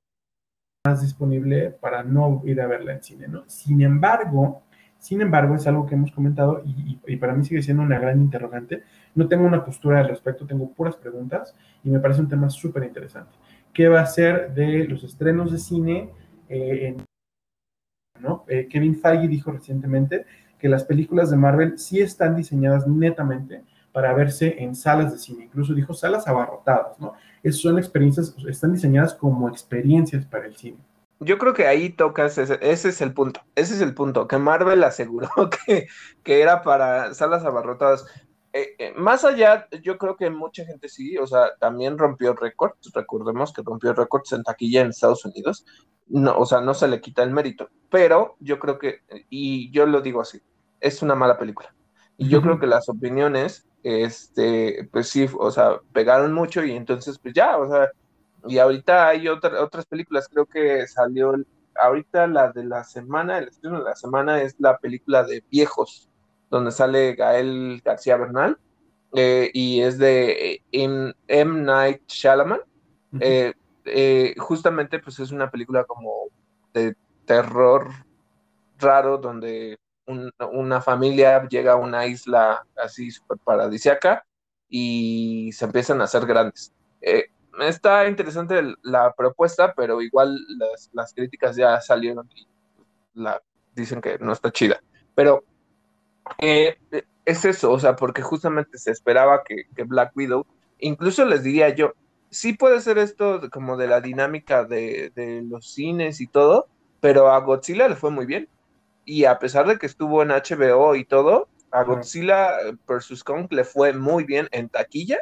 disponible 1.00 1.70
para 1.70 2.02
no 2.02 2.42
ir 2.44 2.60
a 2.60 2.66
verla 2.66 2.92
en 2.94 3.02
cine, 3.02 3.28
¿no? 3.28 3.44
Sin 3.46 3.80
embargo, 3.82 4.62
sin 4.98 5.20
embargo, 5.20 5.54
es 5.54 5.66
algo 5.66 5.86
que 5.86 5.94
hemos 5.94 6.10
comentado 6.10 6.62
y, 6.64 7.16
para 7.16 7.32
mí 7.34 7.44
sigue 7.44 7.62
siendo 7.62 7.82
una 7.82 7.98
gran 7.98 8.20
interrogante. 8.20 8.82
No 9.14 9.28
tengo 9.28 9.46
una 9.46 9.64
postura 9.64 10.00
al 10.00 10.08
respecto, 10.08 10.46
tengo 10.46 10.72
puras 10.72 10.96
preguntas 10.96 11.54
y 11.84 11.90
me 11.90 12.00
parece 12.00 12.20
un 12.20 12.28
tema 12.28 12.50
súper 12.50 12.82
interesante. 12.84 13.32
¿Qué 13.72 13.88
va 13.88 14.00
a 14.00 14.06
ser 14.06 14.52
de 14.54 14.84
los 14.88 15.04
estrenos 15.04 15.52
de 15.52 15.58
cine? 15.58 16.10
Eh, 16.48 16.96
¿no? 18.20 18.44
Eh, 18.48 18.66
Kevin 18.68 18.96
Feige 18.96 19.28
dijo 19.28 19.52
recientemente 19.52 20.26
que 20.58 20.68
las 20.68 20.82
películas 20.82 21.30
de 21.30 21.36
Marvel 21.36 21.78
sí 21.78 22.00
están 22.00 22.34
diseñadas 22.34 22.88
netamente 22.88 23.62
para 23.98 24.14
verse 24.14 24.54
en 24.62 24.76
salas 24.76 25.10
de 25.10 25.18
cine, 25.18 25.46
incluso 25.46 25.74
dijo 25.74 25.92
salas 25.92 26.28
abarrotadas, 26.28 27.00
¿no? 27.00 27.14
Esas 27.42 27.62
son 27.62 27.78
experiencias, 27.78 28.32
están 28.46 28.72
diseñadas 28.72 29.12
como 29.12 29.48
experiencias 29.48 30.24
para 30.24 30.46
el 30.46 30.56
cine. 30.56 30.78
Yo 31.18 31.36
creo 31.36 31.52
que 31.52 31.66
ahí 31.66 31.90
tocas, 31.90 32.38
ese, 32.38 32.60
es 32.60 33.00
el 33.00 33.12
punto, 33.12 33.40
ese 33.56 33.74
es 33.74 33.80
el 33.80 33.94
punto, 33.94 34.28
que 34.28 34.38
Marvel 34.38 34.84
aseguró 34.84 35.28
que, 35.66 35.88
que 36.22 36.40
era 36.40 36.62
para 36.62 37.12
salas 37.12 37.44
abarrotadas. 37.44 38.06
eh, 38.52 38.76
eh, 38.78 38.92
más 38.96 39.24
allá, 39.24 39.66
yo 39.82 39.98
creo 39.98 40.16
que 40.16 40.30
mucha 40.30 40.64
gente 40.64 40.88
sí, 40.88 41.18
o 41.18 41.26
sea, 41.26 41.56
también 41.58 41.98
rompió 41.98 42.34
récords, 42.34 42.92
recordemos 42.94 43.52
que 43.52 43.62
rompió 43.62 43.94
récords 43.94 44.32
en 44.32 44.44
taquilla 44.44 44.82
en 44.82 44.90
Estados 44.90 45.24
Unidos, 45.24 45.66
no, 46.06 46.38
o 46.38 46.46
sea, 46.46 46.60
no 46.60 46.72
se 46.72 46.86
le 46.86 47.00
quita 47.00 47.24
el 47.24 47.32
mérito, 47.32 47.68
pero 47.90 48.36
yo 48.38 48.60
creo 48.60 48.78
que, 48.78 49.00
y 49.28 49.72
yo 49.72 49.86
lo 49.86 50.02
digo 50.02 50.20
así, 50.20 50.40
es 50.78 51.02
una 51.02 51.16
mala 51.16 51.36
película. 51.36 51.74
Y 52.18 52.28
yo 52.28 52.42
creo 52.42 52.58
que 52.58 52.66
las 52.66 52.88
opiniones, 52.88 53.66
este, 53.82 54.88
pues 54.92 55.08
sí, 55.08 55.26
o 55.38 55.50
sea, 55.50 55.80
pegaron 55.92 56.32
mucho 56.32 56.64
y 56.64 56.72
entonces, 56.72 57.18
pues 57.18 57.32
ya, 57.32 57.56
o 57.56 57.68
sea, 57.70 57.90
y 58.46 58.58
ahorita 58.58 59.08
hay 59.08 59.28
otra, 59.28 59.62
otras 59.62 59.86
películas, 59.86 60.28
creo 60.28 60.44
que 60.44 60.86
salió, 60.88 61.32
ahorita 61.80 62.26
la 62.26 62.50
de 62.50 62.64
la 62.64 62.82
semana, 62.82 63.38
el 63.38 63.48
estreno 63.48 63.78
de 63.78 63.84
la 63.84 63.96
semana 63.96 64.42
es 64.42 64.56
la 64.58 64.78
película 64.78 65.22
de 65.22 65.44
Viejos, 65.48 66.08
donde 66.50 66.72
sale 66.72 67.14
Gael 67.14 67.80
García 67.84 68.16
Bernal, 68.16 68.58
eh, 69.14 69.50
y 69.54 69.80
es 69.80 69.98
de 69.98 70.62
M. 70.72 71.14
Night 71.28 72.02
Shyamalan. 72.08 72.60
Eh, 73.20 73.54
eh, 73.84 74.34
justamente, 74.38 74.98
pues 74.98 75.18
es 75.18 75.30
una 75.30 75.50
película 75.50 75.84
como 75.84 76.28
de 76.74 76.94
terror 77.24 77.88
raro, 78.78 79.18
donde 79.18 79.78
una 80.08 80.80
familia 80.80 81.46
llega 81.48 81.72
a 81.72 81.76
una 81.76 82.06
isla 82.06 82.66
así 82.76 83.10
súper 83.10 83.38
paradisiaca 83.38 84.24
y 84.68 85.50
se 85.52 85.66
empiezan 85.66 86.00
a 86.00 86.04
hacer 86.04 86.26
grandes. 86.26 86.72
está 87.60 88.08
interesante 88.08 88.74
la 88.82 89.12
propuesta, 89.14 89.74
pero 89.74 90.00
igual 90.02 90.38
las, 90.92 91.14
críticas 91.14 91.56
ya 91.56 91.80
salieron 91.80 92.28
y 92.34 92.46
la, 93.14 93.42
dicen 93.74 94.00
que 94.00 94.18
no 94.18 94.32
está 94.32 94.50
chida. 94.50 94.80
Pero 95.14 95.44
eh, 96.38 96.76
es 97.24 97.44
eso, 97.44 97.70
o 97.70 97.78
sea, 97.78 97.96
porque 97.96 98.22
justamente 98.22 98.78
se 98.78 98.90
esperaba 98.90 99.42
que, 99.44 99.66
Black 99.84 100.12
Widow, 100.16 100.46
incluso 100.78 101.24
les 101.24 101.42
diría 101.42 101.68
yo, 101.74 101.92
sí 102.30 102.54
puede 102.54 102.80
ser 102.80 102.98
esto 102.98 103.48
como 103.50 103.76
de 103.76 103.86
la 103.86 104.00
dinámica 104.00 104.64
de, 104.64 105.12
los 105.48 105.70
cines 105.72 106.20
y 106.20 106.26
todo, 106.26 106.68
pero 107.00 107.30
a 107.30 107.38
Godzilla 107.40 107.88
le 107.88 107.96
fue 107.96 108.10
muy 108.10 108.26
bien. 108.26 108.48
Y 109.08 109.24
a 109.24 109.38
pesar 109.38 109.66
de 109.66 109.78
que 109.78 109.86
estuvo 109.86 110.22
en 110.22 110.28
HBO 110.28 110.94
y 110.94 111.02
todo, 111.02 111.48
a 111.70 111.82
Godzilla 111.82 112.58
vs. 112.86 113.24
Kong 113.24 113.46
le 113.48 113.64
fue 113.64 113.94
muy 113.94 114.24
bien 114.24 114.48
en 114.50 114.68
taquilla 114.68 115.20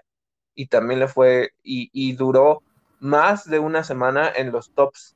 y 0.57 0.67
también 0.67 0.99
le 0.99 1.07
fue, 1.07 1.53
y, 1.63 2.13
duró 2.15 2.65
más 2.99 3.49
de 3.49 3.61
una 3.61 3.85
semana 3.85 4.33
en 4.35 4.51
los 4.51 4.73
tops. 4.73 5.15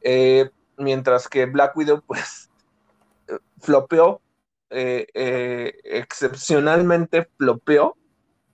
Eh, 0.00 0.48
mientras 0.78 1.28
que 1.28 1.44
Black 1.44 1.76
Widow, 1.76 2.02
pues, 2.06 2.48
flopeó 3.60 4.22
eh, 4.70 5.08
eh, 5.12 5.74
excepcionalmente 5.84 7.28
flopeó 7.36 7.98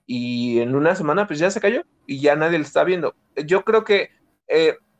y 0.05 0.59
en 0.59 0.75
una 0.75 0.93
semana 0.93 1.25
pues 1.25 1.39
ya 1.39 1.49
se 1.49 1.61
cayó 1.61 1.83
y 2.05 2.19
ya 2.19 2.35
nadie 2.35 2.57
lo 2.57 2.65
está 2.65 2.83
viendo. 2.83 3.15
Yo 3.45 3.63
creo 3.63 3.85
que 3.85 4.09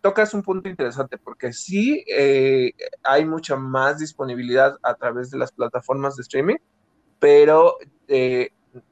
tocas 0.03 0.33
un 0.33 0.43
punto 0.43 0.69
interesante 0.69 1.17
porque 1.17 1.53
sí 1.53 2.05
hay 3.03 3.25
mucha 3.25 3.55
más 3.55 3.97
disponibilidad 3.97 4.77
a 4.83 4.93
través 4.95 5.31
de 5.31 5.37
las 5.39 5.51
plataformas 5.51 6.15
de 6.15 6.21
streaming, 6.21 6.57
pero 7.19 7.77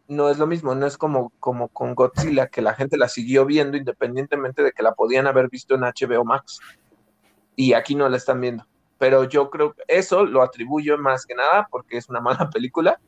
no 0.07 0.29
es 0.29 0.39
lo 0.39 0.47
mismo, 0.47 0.73
no 0.73 0.88
es 0.88 0.97
como, 0.97 1.31
como 1.39 1.67
con 1.67 1.93
Godzilla 1.93 2.47
que 2.47 2.61
la 2.61 2.73
gente 2.73 2.97
la 2.97 3.09
siguió 3.09 3.45
viendo 3.45 3.77
independientemente 3.77 4.63
de 4.63 4.71
que 4.71 4.83
la 4.83 4.93
podían 4.93 5.27
haber 5.27 5.49
visto 5.49 5.75
en 5.75 5.81
HBO 5.81 6.23
Max 6.23 6.59
y 7.55 7.73
aquí 7.73 7.93
no 7.93 8.07
la 8.07 8.17
están 8.17 8.39
viendo 8.41 8.65
pero 9.01 9.23
yo 9.23 9.49
creo 9.49 9.73
que 9.73 9.81
eso 9.88 10.25
lo 10.25 10.43
atribuyo 10.43 10.95
más 10.95 11.25
que 11.25 11.33
nada 11.33 11.67
porque 11.71 11.97
es 11.97 12.07
una 12.07 12.21
mala 12.21 12.51
película, 12.53 13.01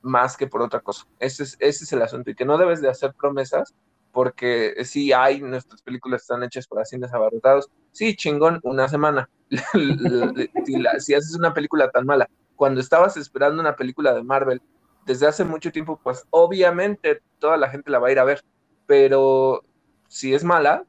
más 0.00 0.34
que 0.34 0.46
por 0.46 0.62
otra 0.62 0.80
cosa. 0.80 1.06
Ese 1.18 1.42
es, 1.42 1.58
ese 1.60 1.84
es 1.84 1.92
el 1.92 2.00
asunto 2.00 2.30
y 2.30 2.34
que 2.34 2.46
no 2.46 2.56
debes 2.56 2.80
de 2.80 2.88
hacer 2.88 3.12
promesas 3.12 3.74
porque 4.12 4.74
sí 4.84 5.12
hay, 5.12 5.40
nuestras 5.40 5.82
películas 5.82 6.22
están 6.22 6.42
hechas 6.42 6.66
para 6.66 6.84
cines 6.84 7.12
abarrotados. 7.12 7.70
Sí, 7.92 8.16
chingón, 8.16 8.60
una 8.62 8.88
semana. 8.88 9.28
si, 10.98 11.14
haces 11.14 11.36
una 11.36 11.54
película 11.54 11.90
tan 11.90 12.06
mala, 12.06 12.28
cuando 12.56 12.80
estabas 12.80 13.16
esperando 13.16 13.60
una 13.60 13.76
película 13.76 14.14
de 14.14 14.22
Marvel 14.22 14.62
desde 15.06 15.26
hace 15.26 15.44
mucho 15.44 15.72
tiempo, 15.72 15.98
pues 16.02 16.24
obviamente 16.30 17.22
toda 17.38 17.56
la 17.56 17.70
gente 17.70 17.90
la 17.90 17.98
va 17.98 18.08
a 18.08 18.12
ir 18.12 18.18
a 18.18 18.24
ver, 18.24 18.42
pero 18.86 19.64
si 20.08 20.34
es 20.34 20.44
mala, 20.44 20.84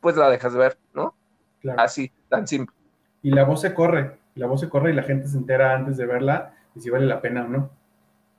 pues 0.00 0.16
la 0.16 0.28
dejas 0.28 0.52
de 0.52 0.58
ver, 0.58 0.78
¿no? 0.92 1.14
Así, 1.76 2.12
tan 2.28 2.46
simple 2.46 2.74
y 3.22 3.30
la 3.30 3.44
voz 3.44 3.60
se 3.60 3.72
corre, 3.72 4.18
la 4.34 4.46
voz 4.46 4.60
se 4.60 4.68
corre 4.68 4.90
y 4.90 4.94
la 4.94 5.04
gente 5.04 5.28
se 5.28 5.36
entera 5.36 5.74
antes 5.74 5.96
de 5.96 6.06
verla 6.06 6.54
y 6.74 6.80
si 6.80 6.90
vale 6.90 7.06
la 7.06 7.20
pena 7.20 7.44
o 7.44 7.48
no. 7.48 7.70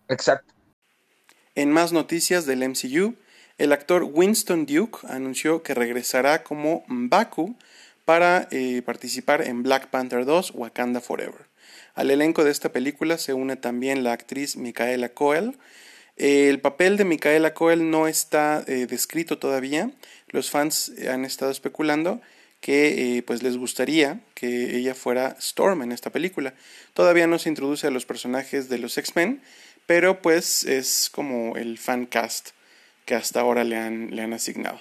Exacto. 0.10 0.54
En 1.56 1.72
más 1.72 1.94
noticias 1.94 2.46
del 2.46 2.68
MCU, 2.68 3.16
el 3.58 3.72
actor 3.72 4.04
Winston 4.04 4.66
Duke 4.66 5.00
anunció 5.08 5.62
que 5.62 5.74
regresará 5.74 6.44
como 6.44 6.84
Mbaku 6.88 7.56
para 8.06 8.48
eh, 8.52 8.82
participar 8.84 9.42
en 9.42 9.64
Black 9.64 9.88
Panther 9.88 10.26
2 10.26 10.52
Wakanda 10.56 11.02
Forever. 11.02 11.46
Al 11.94 12.10
elenco 12.10 12.44
de 12.44 12.52
esta 12.52 12.72
película 12.72 13.18
se 13.18 13.34
une 13.34 13.56
también 13.56 14.04
la 14.04 14.14
actriz 14.14 14.58
Micaela 14.58 15.10
Coel. 15.10 15.58
el 16.18 16.60
papel 16.60 16.98
de 16.98 17.06
Micaela 17.06 17.54
Coel 17.54 17.90
no 17.90 18.08
está 18.08 18.64
eh, 18.68 18.88
descrito 18.88 19.38
todavía. 19.38 19.92
Los 20.30 20.50
fans 20.50 20.92
han 21.08 21.24
estado 21.24 21.52
especulando 21.52 22.22
que 22.60 23.18
eh, 23.18 23.24
pues 23.24 23.44
les 23.44 23.58
gustaría 23.58 24.22
que 24.34 24.78
ella 24.78 24.96
fuera 24.96 25.36
Storm 25.40 25.84
en 25.84 25.92
esta 25.92 26.10
película. 26.10 26.54
Todavía 26.94 27.28
no 27.28 27.38
se 27.38 27.50
introduce 27.50 27.86
a 27.86 27.92
los 27.92 28.06
personajes 28.06 28.70
de 28.70 28.80
los 28.80 28.98
X-Men, 28.98 29.42
pero 29.86 30.22
pues 30.22 30.64
es 30.64 31.10
como 31.14 31.56
el 31.58 31.78
fan 31.78 32.06
cast 32.06 32.52
que 33.06 33.16
hasta 33.16 33.42
ahora 33.42 33.64
le 33.64 33.78
han, 33.78 34.16
le 34.16 34.22
han 34.22 34.34
asignado. 34.34 34.80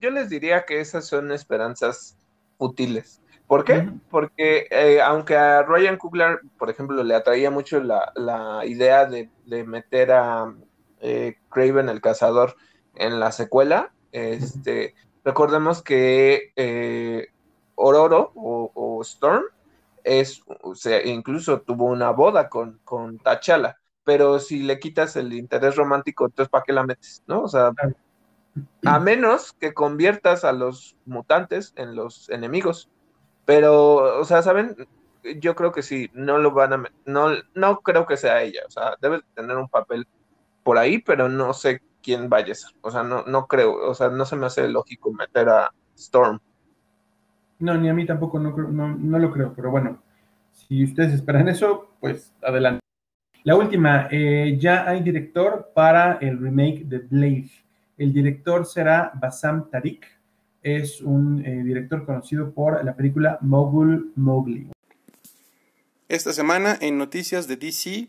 Yo 0.00 0.10
les 0.10 0.28
diría 0.30 0.64
que 0.64 0.80
esas 0.80 1.06
son 1.06 1.30
esperanzas 1.32 2.16
útiles. 2.58 3.20
¿Por 3.46 3.64
qué? 3.64 3.88
Porque 4.10 4.68
eh, 4.70 5.00
aunque 5.02 5.36
a 5.36 5.62
Ryan 5.62 5.96
Coogler, 5.96 6.38
por 6.56 6.70
ejemplo, 6.70 7.02
le 7.02 7.14
atraía 7.14 7.50
mucho 7.50 7.80
la, 7.80 8.62
idea 8.64 9.06
de, 9.06 9.28
meter 9.64 10.12
a 10.12 10.54
eh, 11.00 11.36
Craven 11.50 11.88
el 11.88 12.00
cazador 12.00 12.56
en 12.94 13.18
la 13.18 13.32
secuela, 13.32 13.92
este, 14.12 14.94
Recordemos 15.24 15.82
que 15.82 16.52
eh, 16.56 17.28
Ororo 17.74 18.32
o, 18.34 19.00
Storm 19.02 19.44
es, 20.02 20.42
o 20.62 20.74
sea, 20.74 21.04
incluso 21.06 21.60
tuvo 21.60 21.86
una 21.86 22.10
boda 22.10 22.48
con, 22.48 22.80
con 22.84 23.18
T'Challa, 23.18 23.78
pero 24.04 24.38
si 24.38 24.62
le 24.62 24.78
quitas 24.78 25.16
el 25.16 25.32
interés 25.32 25.76
romántico, 25.76 26.26
entonces 26.26 26.50
¿para 26.50 26.64
qué 26.64 26.72
la 26.72 26.84
metes? 26.84 27.22
¿No? 27.26 27.42
O 27.42 27.48
sea, 27.48 27.72
a 28.84 28.98
menos 28.98 29.52
que 29.52 29.74
conviertas 29.74 30.44
a 30.44 30.52
los 30.52 30.96
mutantes 31.06 31.72
en 31.76 31.94
los 31.94 32.28
enemigos. 32.30 32.90
Pero, 33.44 34.20
o 34.20 34.24
sea, 34.24 34.42
¿saben? 34.42 34.76
Yo 35.40 35.54
creo 35.54 35.72
que 35.72 35.82
sí, 35.82 36.10
no 36.14 36.38
lo 36.38 36.52
van 36.52 36.72
a... 36.72 36.84
No, 37.04 37.30
no 37.54 37.80
creo 37.80 38.06
que 38.06 38.16
sea 38.16 38.42
ella, 38.42 38.62
o 38.66 38.70
sea, 38.70 38.96
debe 39.00 39.20
tener 39.34 39.56
un 39.56 39.68
papel 39.68 40.06
por 40.62 40.78
ahí, 40.78 40.98
pero 40.98 41.28
no 41.28 41.52
sé 41.52 41.82
quién 42.02 42.28
vaya 42.28 42.52
a 42.52 42.56
ser. 42.56 42.70
O 42.80 42.90
sea, 42.90 43.02
no, 43.02 43.24
no 43.24 43.46
creo, 43.46 43.74
o 43.74 43.94
sea, 43.94 44.08
no 44.08 44.24
se 44.24 44.36
me 44.36 44.46
hace 44.46 44.68
lógico 44.68 45.12
meter 45.12 45.48
a 45.48 45.72
Storm. 45.96 46.40
No, 47.58 47.76
ni 47.76 47.88
a 47.88 47.94
mí 47.94 48.06
tampoco, 48.06 48.38
no, 48.38 48.50
no, 48.56 49.18
lo 49.18 49.30
creo, 49.30 49.52
pero 49.54 49.70
bueno, 49.70 50.02
si 50.50 50.84
ustedes 50.84 51.12
esperan 51.12 51.48
eso, 51.48 51.90
pues 52.00 52.32
adelante. 52.42 52.79
La 53.44 53.56
última, 53.56 54.08
eh, 54.10 54.56
ya 54.58 54.88
hay 54.88 55.02
director 55.02 55.70
para 55.74 56.18
el 56.20 56.38
remake 56.38 56.84
de 56.84 56.98
Blade. 56.98 57.50
El 57.96 58.12
director 58.12 58.66
será 58.66 59.12
Bassam 59.14 59.70
Tariq, 59.70 60.04
es 60.62 61.00
un 61.00 61.44
eh, 61.44 61.62
director 61.62 62.04
conocido 62.04 62.52
por 62.52 62.84
la 62.84 62.94
película 62.94 63.38
Mogul 63.40 64.12
Mowgli. 64.16 64.68
Esta 66.08 66.32
semana 66.32 66.76
en 66.80 66.98
noticias 66.98 67.46
de 67.48 67.56
DC 67.56 68.08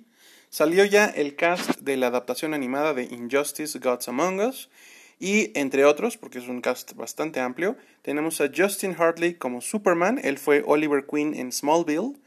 Salió 0.52 0.84
ya 0.84 1.06
el 1.06 1.38
cast 1.38 1.80
de 1.80 1.96
la 1.96 2.08
adaptación 2.08 2.54
animada 2.54 2.94
de 2.94 3.04
Injustice 3.04 3.80
Gods 3.80 4.10
Among 4.10 4.42
Us 4.42 4.70
y 5.18 5.58
entre 5.58 5.86
otros, 5.86 6.18
porque 6.18 6.40
es 6.40 6.50
un 6.50 6.60
cast 6.60 6.92
bastante 6.92 7.40
amplio, 7.40 7.78
tenemos 8.02 8.42
a 8.42 8.52
Justin 8.54 8.94
Hartley 9.00 9.36
como 9.36 9.62
Superman, 9.62 10.20
él 10.22 10.38
fue 10.38 10.62
Oliver 10.68 11.06
Queen 11.10 11.36
en 11.36 11.54
Smallville, 11.54 12.18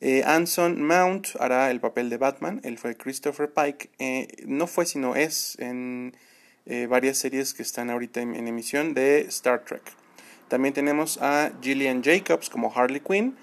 eh, 0.00 0.22
Anson 0.24 0.80
Mount 0.80 1.28
hará 1.40 1.70
el 1.70 1.80
papel 1.80 2.08
de 2.08 2.18
Batman, 2.18 2.60
él 2.62 2.78
fue 2.78 2.96
Christopher 2.96 3.50
Pike, 3.50 3.90
eh, 3.98 4.28
no 4.46 4.68
fue 4.68 4.86
sino 4.86 5.16
es 5.16 5.58
en 5.58 6.16
eh, 6.66 6.86
varias 6.86 7.18
series 7.18 7.52
que 7.52 7.62
están 7.62 7.90
ahorita 7.90 8.20
en, 8.20 8.46
emisión 8.46 8.94
de 8.94 9.22
Star 9.22 9.64
Trek. 9.64 9.82
También 10.46 10.72
tenemos 10.72 11.18
a 11.20 11.50
Gillian 11.60 12.02
Jacobs 12.02 12.48
como 12.48 12.72
Harley 12.74 13.00
Quinn, 13.00 13.36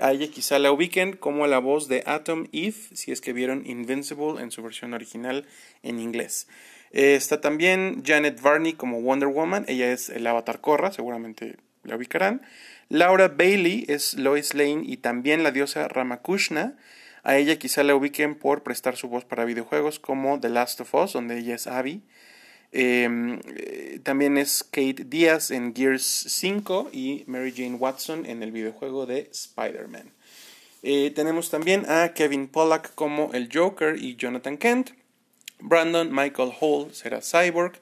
a 0.00 0.12
ella 0.12 0.30
quizá 0.30 0.58
la 0.58 0.72
ubiquen 0.72 1.14
como 1.14 1.46
la 1.46 1.58
voz 1.58 1.88
de 1.88 2.02
Atom 2.06 2.46
Eve, 2.52 2.76
si 2.94 3.12
es 3.12 3.20
que 3.20 3.34
vieron 3.34 3.66
Invincible 3.66 4.40
en 4.40 4.50
su 4.50 4.62
versión 4.62 4.94
original 4.94 5.46
en 5.82 6.00
inglés. 6.00 6.48
Está 6.92 7.42
también 7.42 8.02
Janet 8.02 8.40
Varney 8.40 8.72
como 8.72 9.02
Wonder 9.02 9.28
Woman, 9.28 9.66
ella 9.68 9.92
es 9.92 10.08
el 10.08 10.26
avatar 10.26 10.62
Korra, 10.62 10.90
seguramente 10.90 11.56
la 11.82 11.96
ubicarán. 11.96 12.42
Laura 12.88 13.28
Bailey 13.28 13.84
es 13.88 14.14
Lois 14.14 14.54
Lane 14.54 14.82
y 14.84 14.98
también 14.98 15.42
la 15.42 15.50
diosa 15.50 15.88
Ramakushna. 15.88 16.76
A 17.22 17.38
ella 17.38 17.58
quizá 17.58 17.82
la 17.82 17.94
ubiquen 17.94 18.34
por 18.34 18.62
prestar 18.62 18.96
su 18.96 19.08
voz 19.08 19.24
para 19.24 19.44
videojuegos 19.44 19.98
como 19.98 20.38
The 20.40 20.50
Last 20.50 20.80
of 20.80 20.94
Us, 20.94 21.14
donde 21.14 21.38
ella 21.38 21.54
es 21.54 21.66
Abby. 21.66 22.02
Em, 22.76 23.40
eh, 23.56 24.00
también 24.02 24.36
es 24.36 24.64
Kate 24.64 25.04
Díaz 25.06 25.50
en 25.50 25.74
Gears 25.74 26.02
5 26.04 26.90
y 26.92 27.22
Mary 27.28 27.52
Jane 27.56 27.76
Watson 27.76 28.26
en 28.26 28.42
el 28.42 28.50
videojuego 28.50 29.06
de 29.06 29.30
Spider-Man. 29.30 30.10
Eh, 30.82 31.12
tenemos 31.14 31.50
también 31.50 31.88
a 31.88 32.12
Kevin 32.12 32.48
Pollack 32.48 32.94
como 32.94 33.32
el 33.32 33.48
Joker 33.50 33.96
y 33.96 34.16
Jonathan 34.16 34.58
Kent. 34.58 34.90
Brandon 35.60 36.12
Michael 36.12 36.52
Hall 36.60 36.92
será 36.92 37.20
Cyborg. 37.22 37.80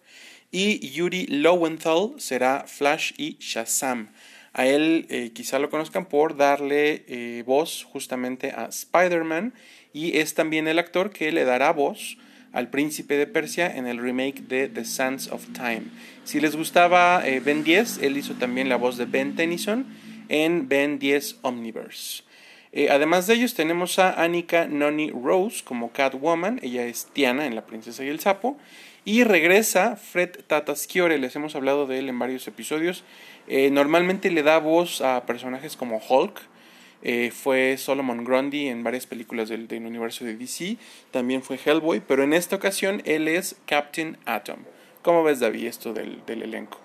Y 0.52 0.90
Yuri 0.90 1.26
Lowenthal 1.26 2.12
será 2.18 2.64
Flash 2.68 3.12
y 3.16 3.38
Shazam. 3.40 4.10
A 4.54 4.66
él 4.66 5.06
eh, 5.08 5.30
quizá 5.32 5.58
lo 5.58 5.70
conozcan 5.70 6.06
por 6.06 6.36
darle 6.36 7.04
eh, 7.08 7.42
voz 7.46 7.84
justamente 7.84 8.50
a 8.50 8.66
Spider-Man 8.66 9.54
y 9.94 10.18
es 10.18 10.34
también 10.34 10.68
el 10.68 10.78
actor 10.78 11.10
que 11.10 11.32
le 11.32 11.44
dará 11.44 11.72
voz 11.72 12.18
al 12.52 12.68
príncipe 12.68 13.16
de 13.16 13.26
Persia 13.26 13.74
en 13.74 13.86
el 13.86 13.96
remake 13.96 14.42
de 14.42 14.68
The 14.68 14.84
Sands 14.84 15.28
of 15.28 15.46
Time. 15.54 15.84
Si 16.24 16.38
les 16.38 16.54
gustaba 16.54 17.26
eh, 17.26 17.40
Ben 17.40 17.64
10, 17.64 18.02
él 18.02 18.18
hizo 18.18 18.34
también 18.34 18.68
la 18.68 18.76
voz 18.76 18.98
de 18.98 19.06
Ben 19.06 19.34
Tennyson 19.36 19.86
en 20.28 20.68
Ben 20.68 20.98
10 20.98 21.38
Omniverse. 21.42 22.22
además 22.90 23.26
de 23.26 23.34
ellos 23.34 23.54
tenemos 23.54 23.98
a 23.98 24.22
Annika 24.22 24.66
Noni 24.66 25.10
Rose 25.10 25.64
como 25.64 25.92
Catwoman, 25.92 26.60
ella 26.62 26.84
es 26.84 27.06
Tiana 27.06 27.46
en 27.46 27.54
La 27.54 27.64
Princesa 27.64 28.04
y 28.04 28.08
el 28.08 28.20
Sapo, 28.20 28.58
y 29.04 29.24
regresa 29.24 29.96
Fred 29.96 30.30
Tatasciore, 30.46 31.18
les 31.18 31.34
hemos 31.34 31.56
hablado 31.56 31.86
de 31.86 31.98
él 31.98 32.08
en 32.08 32.18
varios 32.18 32.46
episodios. 32.46 33.02
Eh, 33.46 33.70
normalmente 33.70 34.30
le 34.30 34.42
da 34.42 34.58
voz 34.58 35.00
a 35.00 35.24
personajes 35.26 35.76
como 35.76 36.00
Hulk. 36.06 36.40
Eh, 37.04 37.32
fue 37.32 37.76
Solomon 37.78 38.24
Grundy 38.24 38.68
en 38.68 38.84
varias 38.84 39.06
películas 39.06 39.48
del, 39.48 39.66
universo 39.84 40.24
de 40.24 40.36
DC. 40.36 40.76
También 41.10 41.42
fue 41.42 41.58
Hellboy. 41.62 42.00
Pero 42.06 42.22
en 42.22 42.32
esta 42.32 42.56
ocasión 42.56 43.02
él 43.04 43.28
es 43.28 43.60
Captain 43.66 44.18
Atom. 44.24 44.60
¿Cómo 45.02 45.24
ves, 45.24 45.40
David, 45.40 45.66
esto 45.66 45.92
del, 45.92 46.22
elenco? 46.26 46.78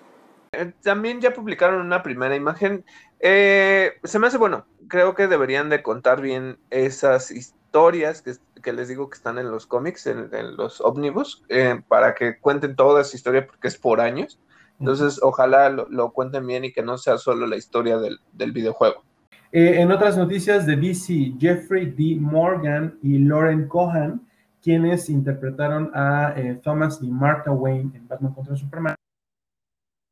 Eh, 0.52 0.72
también 0.82 1.20
ya 1.20 1.32
publicaron 1.32 1.80
una 1.80 2.02
primera 2.02 2.34
imagen. 2.34 2.84
se 3.20 4.18
me 4.18 4.26
hace 4.26 4.38
bueno. 4.38 4.66
Creo 4.88 5.14
que 5.14 5.28
deberían 5.28 5.68
de 5.68 5.82
contar 5.82 6.20
bien 6.20 6.58
esas 6.70 7.30
historias 7.30 8.22
que, 8.22 8.32
que 8.60 8.72
les 8.72 8.88
digo 8.88 9.08
que 9.08 9.16
están 9.16 9.38
en 9.38 9.50
los 9.52 9.66
cómics, 9.66 10.06
en, 10.08 10.56
los 10.56 10.80
ómnibus, 10.80 11.44
para 11.86 12.14
que 12.14 12.38
cuenten 12.38 12.74
toda 12.74 13.02
esa 13.02 13.14
historia 13.14 13.46
porque 13.46 13.68
es 13.68 13.76
por 13.76 14.00
años. 14.00 14.40
Entonces, 14.80 15.20
ojalá 15.22 15.70
lo, 15.70 16.12
cuenten 16.12 16.46
bien 16.46 16.64
y 16.64 16.72
que 16.72 16.82
no 16.82 16.98
sea 16.98 17.18
solo 17.18 17.46
la 17.46 17.56
historia 17.56 17.98
del, 17.98 18.52
videojuego. 18.52 19.02
Eh, 19.50 19.80
en 19.80 19.90
otras 19.90 20.16
noticias 20.16 20.66
de 20.66 20.76
DC, 20.76 21.34
Jeffrey 21.38 21.86
D. 21.86 22.16
Morgan 22.20 22.98
y 23.02 23.18
Lauren 23.18 23.66
Cohan, 23.66 24.26
quienes 24.62 25.08
interpretaron 25.08 25.90
a 25.94 26.34
eh, 26.36 26.60
Thomas 26.62 27.00
y 27.02 27.08
Martha 27.08 27.50
Wayne 27.50 27.90
en 27.96 28.06
Batman 28.06 28.34
contra 28.34 28.56
Superman, 28.56 28.94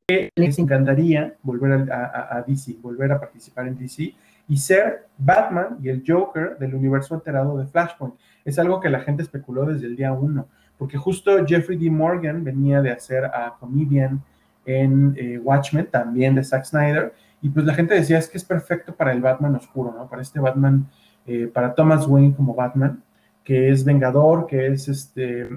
les 0.09 0.59
encantaría 0.61 1.35
volver 1.43 1.91
a, 1.93 2.45
DC, 2.47 2.77
volver 2.81 3.11
a 3.11 3.19
participar 3.19 3.67
en 3.67 3.77
DC 3.77 4.15
y 4.49 4.57
ser 4.57 5.09
Batman 5.19 5.79
y 5.83 5.89
el 5.89 6.05
Joker 6.07 6.57
del 6.59 6.77
universo 6.77 7.17
alterado 7.17 7.59
de 7.59 7.67
Flashpoint. 7.67 8.15
Es 8.45 8.59
algo 8.61 8.81
que 8.81 8.89
la 8.89 9.01
gente 9.01 9.25
especuló 9.25 9.67
desde 9.67 9.87
el 9.87 9.97
día 9.97 10.13
uno, 10.13 10.47
porque 10.79 10.97
justo 10.97 11.45
Jeffrey 11.45 11.77
D. 11.77 11.91
Morgan 11.91 12.45
venía 12.45 12.81
de 12.81 12.93
hacer 12.93 13.25
a 13.25 13.57
Comedian 13.59 14.23
en 14.67 15.15
eh, 15.17 15.39
Watchmen, 15.39 15.87
también 15.87 16.35
de 16.35 16.45
Zack 16.45 16.65
Snyder, 16.65 17.15
y 17.41 17.49
pues 17.49 17.65
la 17.65 17.75
gente 17.75 17.95
decía 17.95 18.19
es 18.19 18.29
que 18.29 18.39
es 18.39 18.45
perfecto 18.45 18.95
para 18.95 19.13
el 19.13 19.21
Batman 19.21 19.55
oscuro, 19.55 19.95
¿no? 19.97 20.09
Para 20.09 20.23
este 20.23 20.41
Batman, 20.41 20.89
eh, 21.25 21.47
para 21.47 21.75
Thomas 21.75 22.07
Wayne 22.07 22.35
como 22.35 22.55
Batman, 22.55 23.03
que 23.45 23.71
es 23.71 23.85
vengador, 23.85 24.47
que 24.47 24.67
es 24.67 24.89
este, 24.89 25.49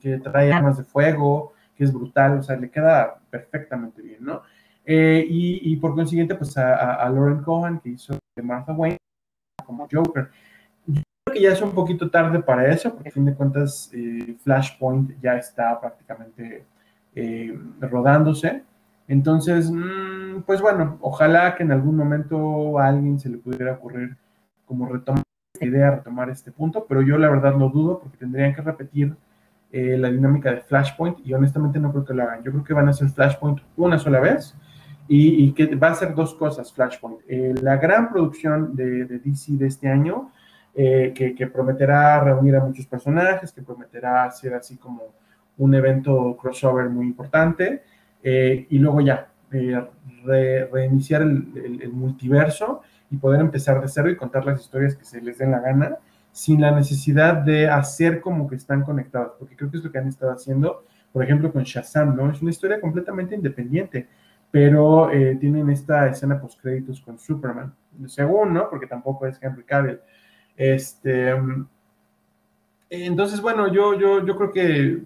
que, 0.00 0.18
trae 0.18 0.52
armas 0.52 0.78
de 0.78 0.84
fuego, 0.84 1.52
que 1.74 1.84
es 1.84 1.92
brutal, 1.92 2.38
o 2.38 2.42
sea, 2.42 2.56
le 2.56 2.70
queda 2.70 3.18
perfectamente 3.28 4.00
bien, 4.00 4.24
¿no? 4.24 4.42
Eh, 4.84 5.26
y, 5.28 5.76
por 5.76 5.94
consiguiente, 5.94 6.34
pues 6.34 6.56
a, 6.56 6.94
a, 6.94 7.10
Lauren 7.10 7.42
Cohan, 7.42 7.80
que 7.80 7.90
hizo 7.90 8.16
Martha 8.42 8.72
Wayne 8.72 8.96
como 9.66 9.86
Joker. 9.90 10.30
Yo 10.86 11.02
creo 11.24 11.34
que 11.34 11.42
ya 11.42 11.52
es 11.52 11.60
un 11.60 11.72
poquito 11.72 12.08
tarde 12.08 12.40
para 12.40 12.72
eso, 12.72 12.94
porque 12.94 13.10
a 13.10 13.12
fin 13.12 13.26
de 13.26 13.34
cuentas 13.34 13.90
Flashpoint 14.42 15.20
ya 15.20 15.36
está 15.36 15.78
prácticamente 15.78 16.64
eh, 17.20 17.58
rodándose. 17.80 18.62
Entonces, 19.08 19.72
mm, 19.72 20.42
pues 20.46 20.60
bueno, 20.60 20.98
ojalá 21.00 21.56
que 21.56 21.64
en 21.64 21.72
algún 21.72 21.96
momento 21.96 22.78
a 22.78 22.86
alguien 22.86 23.18
se 23.18 23.28
le 23.28 23.38
pudiera 23.38 23.72
ocurrir 23.72 24.16
como 24.64 24.86
retomar 24.86 25.24
esta 25.52 25.66
idea, 25.66 25.90
retomar 25.90 26.30
este 26.30 26.52
punto, 26.52 26.86
pero 26.88 27.02
yo 27.02 27.18
la 27.18 27.28
verdad 27.28 27.56
lo 27.56 27.70
dudo 27.70 27.98
porque 27.98 28.18
tendrían 28.18 28.54
que 28.54 28.62
repetir 28.62 29.16
eh, 29.72 29.96
la 29.98 30.10
dinámica 30.10 30.52
de 30.52 30.60
Flashpoint 30.60 31.18
y 31.26 31.34
honestamente 31.34 31.80
no 31.80 31.90
creo 31.90 32.04
que 32.04 32.14
lo 32.14 32.22
hagan. 32.22 32.44
Yo 32.44 32.52
creo 32.52 32.62
que 32.62 32.72
van 32.72 32.86
a 32.86 32.90
hacer 32.90 33.08
Flashpoint 33.08 33.62
una 33.76 33.98
sola 33.98 34.20
vez 34.20 34.54
y, 35.08 35.50
que 35.54 35.74
va 35.74 35.88
a 35.88 35.94
ser 35.94 36.14
dos 36.14 36.34
cosas 36.34 36.72
Flashpoint. 36.72 37.18
Eh, 37.26 37.52
la 37.60 37.78
gran 37.78 38.10
producción 38.12 38.76
de, 38.76 39.06
DC 39.06 39.54
de 39.54 39.66
este 39.66 39.88
año, 39.88 40.30
que, 40.72 41.34
que 41.36 41.46
prometerá 41.48 42.20
reunir 42.20 42.54
a 42.54 42.64
muchos 42.64 42.86
personajes, 42.86 43.50
que 43.50 43.62
prometerá 43.62 44.30
ser 44.30 44.54
así 44.54 44.76
como 44.76 45.02
un 45.58 45.74
evento 45.74 46.36
crossover 46.40 46.88
muy 46.88 47.06
importante, 47.06 47.82
eh, 48.22 48.66
y 48.70 48.78
luego 48.78 49.00
ya 49.00 49.28
eh, 49.52 50.68
reiniciar 50.72 51.22
el, 51.22 51.90
multiverso 51.92 52.82
y 53.10 53.16
poder 53.16 53.40
empezar 53.40 53.80
de 53.80 53.88
cero 53.88 54.10
y 54.10 54.16
contar 54.16 54.44
las 54.44 54.60
historias 54.60 54.96
que 54.96 55.04
se 55.04 55.20
les 55.20 55.38
den 55.38 55.50
la 55.50 55.60
gana, 55.60 55.96
sin 56.32 56.60
la 56.60 56.70
necesidad 56.70 57.34
de 57.34 57.68
hacer 57.68 58.20
como 58.20 58.48
que 58.48 58.56
están 58.56 58.82
conectados, 58.82 59.32
porque 59.38 59.56
creo 59.56 59.70
que 59.70 59.78
es 59.78 59.84
lo 59.84 59.90
que 59.90 59.98
han 59.98 60.08
estado 60.08 60.32
haciendo, 60.32 60.84
por 61.12 61.24
ejemplo, 61.24 61.52
con 61.52 61.62
Shazam, 61.62 62.14
¿no? 62.14 62.30
Es 62.30 62.42
una 62.42 62.50
historia 62.50 62.80
completamente 62.80 63.34
independiente, 63.34 64.06
pero 64.50 65.10
eh, 65.10 65.36
tienen 65.36 65.70
esta 65.70 66.08
escena 66.08 66.40
post 66.40 66.60
créditos 66.60 67.00
con 67.00 67.18
Superman, 67.18 67.74
según, 68.06 68.52
¿no? 68.52 68.68
Porque 68.68 68.86
tampoco 68.86 69.26
es 69.26 69.38
Henry 69.42 69.64
Cavill. 69.64 70.00
Este, 70.56 71.34
entonces, 72.90 73.40
bueno, 73.40 73.72
yo, 73.72 73.98
yo, 73.98 74.24
yo 74.24 74.36
creo 74.36 74.52
que 74.52 75.02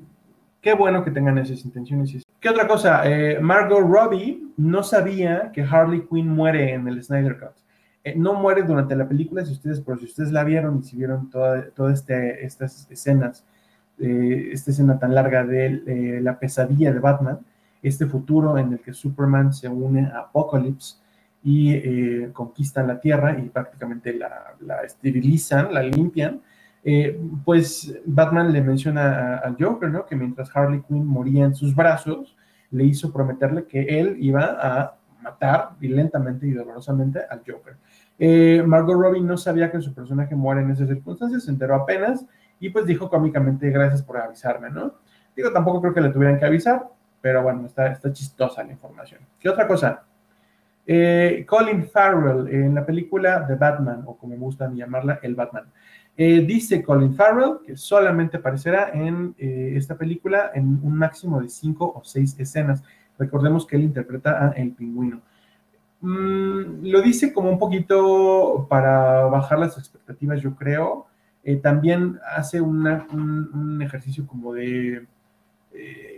Qué 0.62 0.74
bueno 0.74 1.02
que 1.02 1.10
tengan 1.10 1.36
esas 1.38 1.64
intenciones. 1.64 2.22
¿Qué 2.38 2.48
otra 2.48 2.68
cosa? 2.68 3.02
Eh, 3.04 3.40
Margot 3.40 3.80
Robbie 3.80 4.44
no 4.56 4.84
sabía 4.84 5.50
que 5.52 5.62
Harley 5.62 6.06
Quinn 6.08 6.28
muere 6.28 6.72
en 6.72 6.86
el 6.86 7.02
Snyder 7.02 7.36
Cut. 7.36 7.56
Eh, 8.04 8.14
no 8.16 8.34
muere 8.34 8.62
durante 8.62 8.94
la 8.94 9.08
película, 9.08 9.44
si 9.44 9.52
ustedes, 9.52 9.80
pero 9.80 9.98
si 9.98 10.04
ustedes 10.04 10.30
la 10.30 10.44
vieron 10.44 10.78
y 10.78 10.84
si 10.84 10.96
vieron 10.96 11.30
todas 11.30 11.74
toda 11.74 11.92
este, 11.92 12.46
estas 12.46 12.88
escenas, 12.88 13.44
eh, 13.98 14.50
esta 14.52 14.70
escena 14.70 15.00
tan 15.00 15.16
larga 15.16 15.44
de 15.44 16.20
la 16.22 16.38
pesadilla 16.38 16.92
de 16.92 17.00
Batman, 17.00 17.40
este 17.82 18.06
futuro 18.06 18.56
en 18.56 18.74
el 18.74 18.78
que 18.78 18.92
Superman 18.92 19.52
se 19.52 19.68
une 19.68 20.06
a 20.06 20.20
Apocalypse 20.20 20.96
y 21.42 22.26
conquistan 22.28 22.86
la 22.86 23.00
Tierra 23.00 23.36
y 23.36 23.48
prácticamente 23.48 24.12
la, 24.14 24.54
la 24.60 24.82
esterilizan, 24.82 25.74
la 25.74 25.82
limpian, 25.82 26.40
eh, 26.84 27.20
pues 27.44 27.94
Batman 28.04 28.52
le 28.52 28.60
menciona 28.60 29.38
al 29.38 29.56
Joker, 29.58 29.90
¿no? 29.90 30.04
Que 30.04 30.16
mientras 30.16 30.54
Harley 30.54 30.82
Quinn 30.82 31.06
moría 31.06 31.44
en 31.44 31.54
sus 31.54 31.74
brazos, 31.74 32.36
le 32.70 32.84
hizo 32.84 33.12
prometerle 33.12 33.66
que 33.66 34.00
él 34.00 34.16
iba 34.18 34.56
a 34.60 34.96
matar 35.22 35.70
violentamente 35.78 36.46
y 36.46 36.52
dolorosamente 36.52 37.20
al 37.30 37.42
Joker. 37.46 37.76
Eh, 38.18 38.62
Margot 38.66 38.94
Robbie 38.94 39.20
no 39.20 39.36
sabía 39.36 39.70
que 39.70 39.80
su 39.80 39.94
personaje 39.94 40.34
muere 40.34 40.62
en 40.62 40.70
esas 40.70 40.88
circunstancias, 40.88 41.44
se 41.44 41.50
enteró 41.50 41.76
apenas 41.76 42.24
y 42.60 42.70
pues 42.70 42.86
dijo 42.86 43.08
cómicamente 43.08 43.70
gracias 43.70 44.02
por 44.02 44.16
avisarme, 44.18 44.70
¿no? 44.70 44.94
Digo, 45.34 45.52
tampoco 45.52 45.80
creo 45.80 45.94
que 45.94 46.00
le 46.00 46.10
tuvieran 46.10 46.38
que 46.38 46.44
avisar, 46.44 46.88
pero 47.20 47.42
bueno, 47.42 47.66
está, 47.66 47.98
chistosa 48.12 48.62
la 48.64 48.72
información. 48.72 49.20
¿Qué 49.38 49.48
otra 49.48 49.66
cosa? 49.66 50.04
Eh, 50.86 51.44
Colin 51.48 51.84
Farrell 51.84 52.48
en 52.48 52.74
la 52.74 52.84
película 52.84 53.46
The 53.46 53.54
Batman, 53.54 54.02
o 54.06 54.16
como 54.16 54.34
me 54.34 54.40
gusta 54.40 54.70
llamarla, 54.72 55.20
El 55.22 55.34
Batman. 55.34 55.64
Eh, 56.16 56.44
dice 56.46 56.82
Colin 56.82 57.14
Farrell 57.14 57.60
que 57.64 57.76
solamente 57.76 58.36
aparecerá 58.36 58.90
en 58.92 59.34
eh, 59.38 59.72
esta 59.76 59.96
película 59.96 60.50
en 60.54 60.78
un 60.82 60.94
máximo 60.98 61.40
de 61.40 61.48
cinco 61.48 61.90
o 61.96 62.04
seis 62.04 62.38
escenas. 62.38 62.82
Recordemos 63.18 63.66
que 63.66 63.76
él 63.76 63.82
interpreta 63.84 64.48
a 64.48 64.50
El 64.50 64.72
Pingüino. 64.72 65.22
Mm, 66.00 66.84
lo 66.84 67.00
dice 67.02 67.32
como 67.32 67.50
un 67.50 67.58
poquito 67.58 68.66
para 68.68 69.24
bajar 69.26 69.58
las 69.58 69.78
expectativas, 69.78 70.40
yo 70.42 70.54
creo. 70.54 71.06
Eh, 71.44 71.56
también 71.56 72.18
hace 72.36 72.60
un, 72.60 73.80
ejercicio 73.82 74.26
como 74.26 74.52
de, 74.52 75.06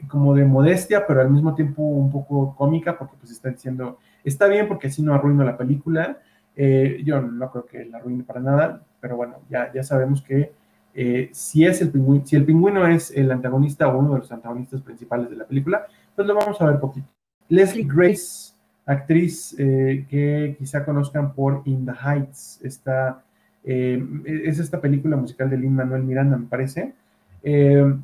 como 0.08 0.34
de 0.34 0.44
modestia, 0.44 1.06
pero 1.06 1.20
al 1.20 1.30
mismo 1.30 1.54
tiempo 1.54 1.82
un 1.82 2.10
poco 2.10 2.54
cómica, 2.56 2.98
porque 2.98 3.16
pues 3.18 3.30
está 3.32 3.50
diciendo, 3.50 3.98
está 4.24 4.48
bien 4.48 4.68
porque 4.68 4.88
así 4.88 5.02
no 5.02 5.14
arruino 5.14 5.44
la 5.44 5.56
película. 5.56 6.18
yo 6.56 7.20
no 7.22 7.50
creo 7.50 7.66
que 7.66 7.84
la 7.86 7.98
arruine 7.98 8.24
para 8.24 8.40
nada 8.40 8.82
pero 9.04 9.18
bueno, 9.18 9.34
ya, 9.50 9.70
ya 9.70 9.82
sabemos 9.82 10.22
que 10.22 10.52
eh, 10.94 11.28
si, 11.30 11.66
es 11.66 11.82
el 11.82 11.90
pingüino, 11.90 12.24
si 12.24 12.36
el 12.36 12.46
pingüino 12.46 12.86
es 12.86 13.10
el 13.10 13.30
antagonista 13.30 13.86
o 13.86 13.98
uno 13.98 14.14
de 14.14 14.20
los 14.20 14.32
antagonistas 14.32 14.80
principales 14.80 15.28
de 15.28 15.36
la 15.36 15.44
película, 15.44 15.86
pues 16.16 16.26
lo 16.26 16.34
vamos 16.34 16.58
a 16.58 16.64
ver 16.64 16.80
poquito. 16.80 17.06
Leslie 17.50 17.86
Grace, 17.86 18.54
actriz 18.86 19.54
eh, 19.58 20.06
que 20.08 20.56
quizá 20.58 20.86
conozcan 20.86 21.34
por 21.34 21.60
In 21.66 21.84
the 21.84 21.92
Heights, 21.92 22.60
esta 22.62 23.22
Eh, 23.66 24.02
es 24.26 24.58
esta 24.58 24.80
película 24.80 25.16
musical 25.16 25.48
de 25.48 25.56
Lin 25.56 25.74
Manuel 25.74 26.02
Miranda, 26.02 26.36
me 26.36 26.46
parece. 26.46 26.94
Eh, 27.42 27.94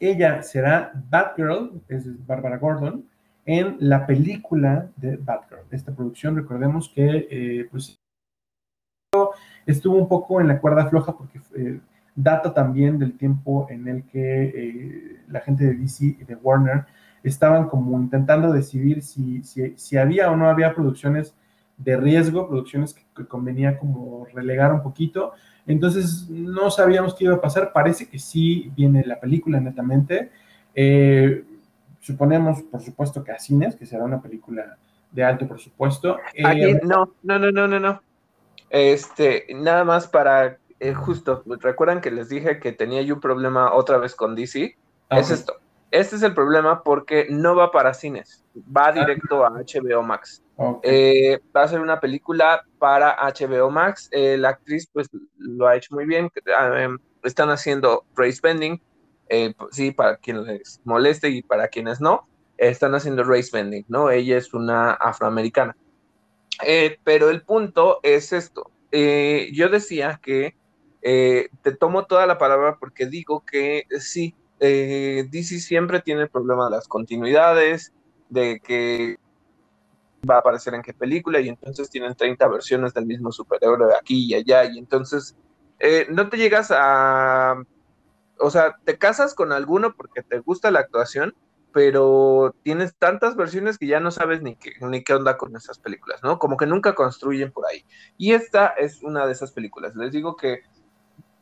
ella 0.00 0.42
será 0.42 0.92
Batgirl, 1.10 1.80
es 1.88 2.04
Bárbara 2.26 2.58
Gordon, 2.58 3.04
en 3.44 3.76
la 3.78 4.06
película 4.06 4.88
de 4.96 5.16
Batgirl. 5.16 5.62
Esta 5.70 5.94
producción, 5.94 6.36
recordemos 6.36 6.88
que 6.88 7.28
eh, 7.30 7.68
pues, 7.70 7.96
estuvo 9.66 9.96
un 9.96 10.08
poco 10.08 10.40
en 10.40 10.48
la 10.48 10.60
cuerda 10.60 10.86
floja 10.86 11.16
porque 11.16 11.40
data 12.14 12.54
también 12.54 12.98
del 12.98 13.18
tiempo 13.18 13.66
en 13.68 13.88
el 13.88 14.04
que 14.04 15.18
la 15.28 15.40
gente 15.40 15.64
de 15.64 15.74
DC 15.74 16.04
y 16.04 16.24
de 16.24 16.36
Warner 16.36 16.84
estaban 17.22 17.68
como 17.68 17.98
intentando 18.00 18.52
decidir 18.52 19.02
si, 19.02 19.42
si 19.42 19.96
había 19.96 20.30
o 20.30 20.36
no 20.36 20.48
había 20.48 20.74
producciones 20.74 21.34
de 21.76 21.96
riesgo, 21.96 22.48
producciones 22.48 22.94
que, 22.94 23.26
convenía 23.26 23.78
como 23.78 24.26
relegar 24.32 24.72
un 24.72 24.82
poquito. 24.82 25.32
Entonces 25.66 26.28
no 26.28 26.70
sabíamos 26.70 27.14
qué 27.14 27.24
iba 27.24 27.34
a 27.34 27.40
pasar. 27.40 27.72
Parece 27.72 28.08
que 28.08 28.18
sí 28.18 28.70
viene 28.76 29.04
la 29.04 29.18
película 29.18 29.60
netamente. 29.60 30.30
Eh, 30.74 31.44
suponemos, 32.00 32.62
por 32.62 32.80
supuesto, 32.82 33.24
que 33.24 33.32
a 33.32 33.38
cines, 33.38 33.74
que 33.74 33.86
será 33.86 34.04
una 34.04 34.20
película 34.20 34.76
de 35.10 35.24
alto 35.24 35.48
presupuesto. 35.48 36.18
Eh, 36.34 36.78
no, 36.82 37.12
no, 37.22 37.38
no, 37.38 37.50
no, 37.50 37.66
no, 37.68 37.80
no. 37.80 38.02
Este, 38.70 39.46
nada 39.54 39.84
más 39.84 40.06
para, 40.08 40.58
eh, 40.80 40.94
justo, 40.94 41.42
recuerdan 41.60 42.00
que 42.00 42.10
les 42.10 42.28
dije 42.28 42.58
que 42.60 42.72
tenía 42.72 43.02
yo 43.02 43.14
un 43.14 43.20
problema 43.20 43.72
otra 43.72 43.98
vez 43.98 44.14
con 44.14 44.34
DC. 44.34 44.76
Ah, 45.08 45.20
es 45.20 45.30
esto. 45.30 45.56
Este 45.90 46.16
es 46.16 46.22
el 46.22 46.34
problema 46.34 46.82
porque 46.82 47.26
no 47.30 47.54
va 47.54 47.70
para 47.70 47.94
cines, 47.94 48.44
va 48.54 48.88
ah. 48.88 48.92
directo 48.92 49.44
a 49.44 49.50
HBO 49.50 50.02
Max. 50.02 50.42
Eh, 50.82 51.38
va 51.54 51.62
a 51.62 51.68
ser 51.68 51.80
una 51.80 52.00
película 52.00 52.64
para 52.78 53.16
HBO 53.16 53.70
Max. 53.70 54.08
Eh, 54.10 54.36
la 54.38 54.50
actriz, 54.50 54.88
pues, 54.92 55.08
lo 55.38 55.66
ha 55.66 55.76
hecho 55.76 55.94
muy 55.94 56.06
bien. 56.06 56.30
Em, 56.76 56.98
están 57.22 57.50
haciendo 57.50 58.04
race 58.16 58.40
bending, 58.42 58.80
eh, 59.28 59.54
sí, 59.70 59.90
para 59.90 60.16
quienes 60.16 60.46
les 60.46 60.80
moleste 60.84 61.28
y 61.28 61.42
para 61.42 61.68
quienes 61.68 62.00
no. 62.00 62.26
Están 62.56 62.94
haciendo 62.94 63.22
race 63.22 63.50
bending, 63.52 63.84
¿no? 63.88 64.10
Ella 64.10 64.38
es 64.38 64.54
una 64.54 64.92
afroamericana. 64.92 65.76
Pero 67.04 67.30
el 67.30 67.42
punto 67.42 68.00
es 68.02 68.32
esto. 68.32 68.70
yo 68.92 69.68
decía 69.68 70.20
que 70.22 70.56
te 71.02 71.72
tomo 71.78 72.06
toda 72.06 72.26
la 72.26 72.38
palabra 72.38 72.78
porque 72.78 73.06
digo 73.06 73.44
que 73.44 73.84
sí, 74.00 74.34
DC 74.58 75.60
siempre 75.60 76.00
tiene 76.00 76.22
el 76.22 76.30
problema 76.30 76.66
de 76.66 76.72
las 76.72 76.88
continuidades, 76.88 77.92
de 78.28 78.60
que 78.60 79.16
va 80.28 80.36
a 80.36 80.38
aparecer 80.38 80.74
en 80.74 80.82
qué 80.82 80.92
película 80.92 81.40
y 81.40 81.48
entonces 81.48 81.90
tienen 81.90 82.14
30 82.14 82.48
versiones 82.48 82.94
del 82.94 83.06
mismo 83.06 83.30
superhéroe 83.32 83.94
aquí 83.94 84.26
y 84.26 84.34
allá 84.34 84.64
y 84.64 84.78
entonces 84.78 85.36
eh, 85.78 86.06
no 86.10 86.28
te 86.28 86.36
llegas 86.36 86.70
a, 86.70 87.62
o 88.38 88.50
sea, 88.50 88.76
te 88.84 88.98
casas 88.98 89.34
con 89.34 89.52
alguno 89.52 89.94
porque 89.94 90.22
te 90.22 90.40
gusta 90.40 90.70
la 90.70 90.80
actuación, 90.80 91.34
pero 91.76 92.54
tienes 92.62 92.96
tantas 92.96 93.36
versiones 93.36 93.76
que 93.76 93.86
ya 93.86 94.00
no 94.00 94.10
sabes 94.10 94.40
ni 94.40 94.56
qué, 94.56 94.72
ni 94.80 95.04
qué 95.04 95.12
onda 95.12 95.36
con 95.36 95.54
esas 95.54 95.78
películas, 95.78 96.22
¿no? 96.22 96.38
Como 96.38 96.56
que 96.56 96.64
nunca 96.64 96.94
construyen 96.94 97.52
por 97.52 97.66
ahí. 97.66 97.84
Y 98.16 98.32
esta 98.32 98.68
es 98.68 99.02
una 99.02 99.26
de 99.26 99.32
esas 99.32 99.52
películas. 99.52 99.94
Les 99.94 100.10
digo 100.10 100.36
que 100.36 100.62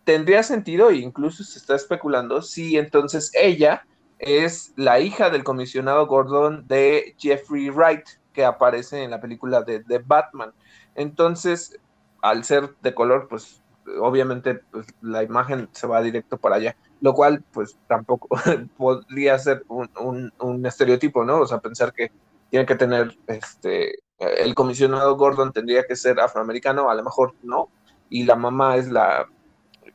tendría 0.02 0.42
sentido 0.42 0.90
e 0.90 0.96
incluso 0.96 1.44
se 1.44 1.56
está 1.56 1.76
especulando 1.76 2.42
si 2.42 2.76
entonces 2.76 3.30
ella 3.32 3.86
es 4.18 4.72
la 4.74 4.98
hija 4.98 5.30
del 5.30 5.44
comisionado 5.44 6.08
Gordon 6.08 6.66
de 6.66 7.14
Jeffrey 7.16 7.70
Wright, 7.70 8.04
que 8.32 8.44
aparece 8.44 9.04
en 9.04 9.12
la 9.12 9.20
película 9.20 9.62
de, 9.62 10.02
Batman. 10.04 10.52
Entonces, 10.96 11.78
al 12.22 12.42
ser 12.42 12.74
de 12.82 12.92
color, 12.92 13.28
pues 13.28 13.62
obviamente 14.00 14.56
pues, 14.72 14.88
la 15.00 15.22
imagen 15.22 15.68
se 15.70 15.86
va 15.86 16.02
directo 16.02 16.38
para 16.38 16.56
allá, 16.56 16.76
lo 17.00 17.14
cual 17.14 17.44
pues 17.52 17.78
tampoco 17.86 18.28
podría 18.76 19.38
ser 19.38 19.64
un, 19.68 20.66
estereotipo, 20.66 21.24
¿no? 21.24 21.40
O 21.40 21.46
sea, 21.46 21.58
pensar 21.58 21.92
que 21.92 22.10
tiene 22.50 22.66
que 22.66 22.76
tener, 22.76 23.16
este, 23.26 23.98
el 24.18 24.54
comisionado 24.54 25.16
Gordon 25.16 25.52
tendría 25.52 25.84
que 25.84 25.96
ser 25.96 26.20
afroamericano, 26.20 26.90
a 26.90 26.94
lo 26.94 27.02
mejor 27.02 27.34
no, 27.42 27.68
y 28.08 28.24
la 28.24 28.36
mamá 28.36 28.76
es 28.76 28.88
la, 28.88 29.28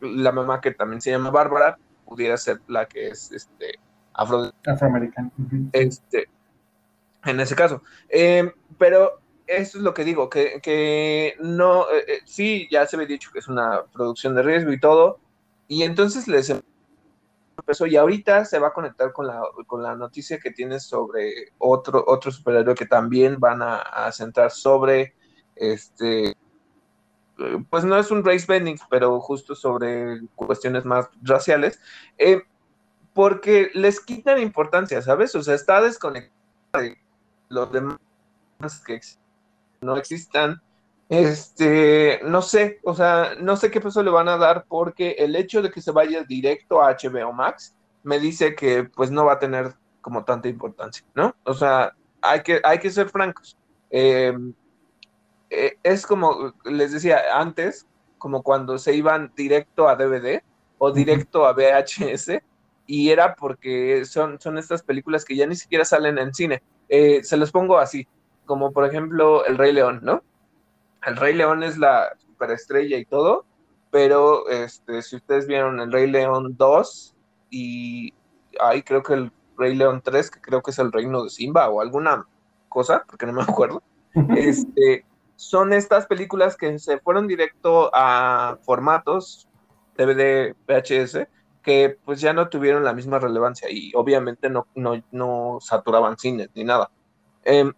la 0.01 0.31
mamá 0.31 0.61
que 0.61 0.71
también 0.71 1.01
se 1.01 1.11
llama 1.11 1.31
Bárbara, 1.31 1.77
pudiera 2.05 2.37
ser 2.37 2.59
la 2.67 2.87
que 2.87 3.09
es, 3.09 3.31
este, 3.31 3.79
afro, 4.13 4.51
afroamericana. 4.65 5.31
Este, 5.71 6.27
en 7.25 7.39
ese 7.39 7.55
caso. 7.55 7.81
Em, 8.09 8.51
pero 8.77 9.19
eso 9.47 9.77
es 9.77 9.83
lo 9.83 9.93
que 9.93 10.03
digo, 10.03 10.29
que, 10.29 11.35
no, 11.39 11.83
eh, 11.83 12.03
eh, 12.07 12.19
sí, 12.25 12.67
ya 12.69 12.85
se 12.85 12.95
había 12.95 13.07
dicho 13.07 13.31
que 13.31 13.39
es 13.39 13.47
una 13.47 13.83
producción 13.91 14.35
de 14.35 14.43
riesgo 14.43 14.71
y 14.71 14.79
todo, 14.79 15.19
y 15.67 15.83
entonces 15.83 16.27
les 16.27 16.53
y 17.87 17.95
ahorita 17.95 18.45
se 18.45 18.59
va 18.59 18.67
a 18.67 18.73
conectar 18.73 19.13
con 19.13 19.27
la, 19.27 19.41
con 19.67 19.83
la 19.83 19.95
noticia 19.95 20.39
que 20.39 20.51
tienes 20.51 20.83
sobre 20.83 21.53
otro, 21.57 22.03
otro 22.07 22.31
superhéroe 22.31 22.75
que 22.75 22.85
también 22.85 23.39
van 23.39 23.61
a, 23.61 24.11
centrar 24.11 24.51
sobre, 24.51 25.15
este, 25.55 26.35
pues 27.69 27.83
no 27.83 27.97
es 27.97 28.11
un 28.11 28.23
race 28.23 28.45
bending, 28.47 28.77
pero 28.89 29.19
justo 29.19 29.55
sobre 29.55 30.21
cuestiones 30.35 30.85
más 30.85 31.09
raciales, 31.21 31.79
eh, 32.17 32.43
porque 33.13 33.69
les 33.73 33.99
quitan 33.99 34.39
importancia, 34.39 35.01
¿sabes? 35.01 35.35
O 35.35 35.43
sea, 35.43 35.55
está 35.55 35.81
desconectado 35.81 36.33
los 37.49 37.71
demás 37.71 37.97
que 38.85 38.99
no 39.81 39.97
existan, 39.97 40.61
este, 41.09 42.21
no 42.23 42.43
sé, 42.43 42.79
o 42.83 42.93
sea, 42.93 43.33
no 43.39 43.57
sé 43.57 43.71
qué 43.71 43.81
peso 43.81 44.03
le 44.03 44.11
van 44.11 44.29
a 44.29 44.37
dar 44.37 44.65
porque 44.67 45.15
el 45.17 45.35
hecho 45.35 45.63
de 45.63 45.71
que 45.71 45.81
se 45.81 45.91
vaya 45.91 46.23
directo 46.23 46.81
a 46.81 46.95
HBO 46.95 47.33
Max 47.33 47.75
me 48.03 48.19
dice 48.19 48.55
que 48.55 48.83
pues 48.83 49.09
no 49.09 49.25
va 49.25 49.33
a 49.33 49.39
tener 49.39 49.73
como 50.01 50.23
tanta 50.23 50.47
importancia, 50.47 51.03
¿no? 51.15 51.35
O 51.43 51.55
sea, 51.55 51.95
hay 52.21 52.41
que, 52.43 52.61
hay 52.63 52.77
que 52.77 52.91
ser 52.91 53.09
francos. 53.09 53.57
Em, 53.89 54.53
eh, 55.49 55.77
es 55.81 56.05
como 56.05 56.53
les 56.65 56.91
decía 56.91 57.21
antes, 57.33 57.87
como 58.19 58.43
cuando 58.43 58.77
se 58.77 58.95
iban 58.95 59.31
directo 59.35 59.89
a 59.89 59.95
DVD 59.95 60.43
o 60.77 60.91
directo 60.91 61.45
a 61.47 61.53
VHS, 61.53 62.39
y 62.85 63.09
era 63.09 63.35
porque 63.35 64.05
son, 64.05 64.39
son 64.39 64.57
estas 64.59 64.83
películas 64.83 65.25
que 65.25 65.35
ya 65.35 65.47
ni 65.47 65.55
siquiera 65.55 65.85
salen 65.85 66.19
en 66.19 66.33
cine. 66.35 66.61
Eh, 66.87 67.23
se 67.23 67.37
los 67.37 67.51
pongo 67.51 67.79
así, 67.79 68.07
como 68.45 68.71
por 68.71 68.85
ejemplo 68.85 69.45
El 69.45 69.57
Rey 69.57 69.73
León, 69.73 70.01
¿no? 70.03 70.23
El 71.05 71.17
Rey 71.17 71.33
León 71.33 71.63
es 71.63 71.77
la 71.77 72.09
superestrella 72.17 72.97
y 72.97 73.05
todo, 73.05 73.45
pero 73.91 74.47
este, 74.49 75.01
si 75.01 75.15
ustedes 75.15 75.47
vieron 75.47 75.79
El 75.79 75.91
Rey 75.91 76.09
León 76.09 76.55
2 76.57 77.15
y 77.49 78.13
ahí 78.59 78.83
creo 78.83 79.03
que 79.03 79.13
el 79.13 79.31
Rey 79.57 79.75
León 79.75 80.01
3, 80.03 80.31
que 80.31 80.41
creo 80.41 80.61
que 80.61 80.71
es 80.71 80.79
el 80.79 80.91
reino 80.91 81.23
de 81.23 81.29
Simba 81.29 81.69
o 81.69 81.81
alguna 81.81 82.25
cosa, 82.69 83.03
porque 83.07 83.25
no 83.25 83.33
me 83.33 83.43
acuerdo, 83.47 83.81
este, 84.35 85.05
son 85.35 85.73
estas 85.73 86.07
películas 86.07 86.55
que 86.55 86.77
se 86.79 86.99
fueron 86.99 87.27
directo 87.27 87.89
a 87.93 88.57
formatos 88.63 89.47
DVD, 89.97 90.55
VHS, 90.67 91.27
que 91.61 91.97
pues 92.05 92.21
ya 92.21 92.33
no 92.33 92.49
tuvieron 92.49 92.83
la 92.83 92.93
misma 92.93 93.19
relevancia 93.19 93.69
y 93.69 93.91
obviamente 93.95 94.49
no, 94.49 94.67
no, 94.75 95.57
saturaban 95.61 96.17
cines 96.17 96.49
ni 96.55 96.63
nada. 96.63 96.89
Em, 97.43 97.73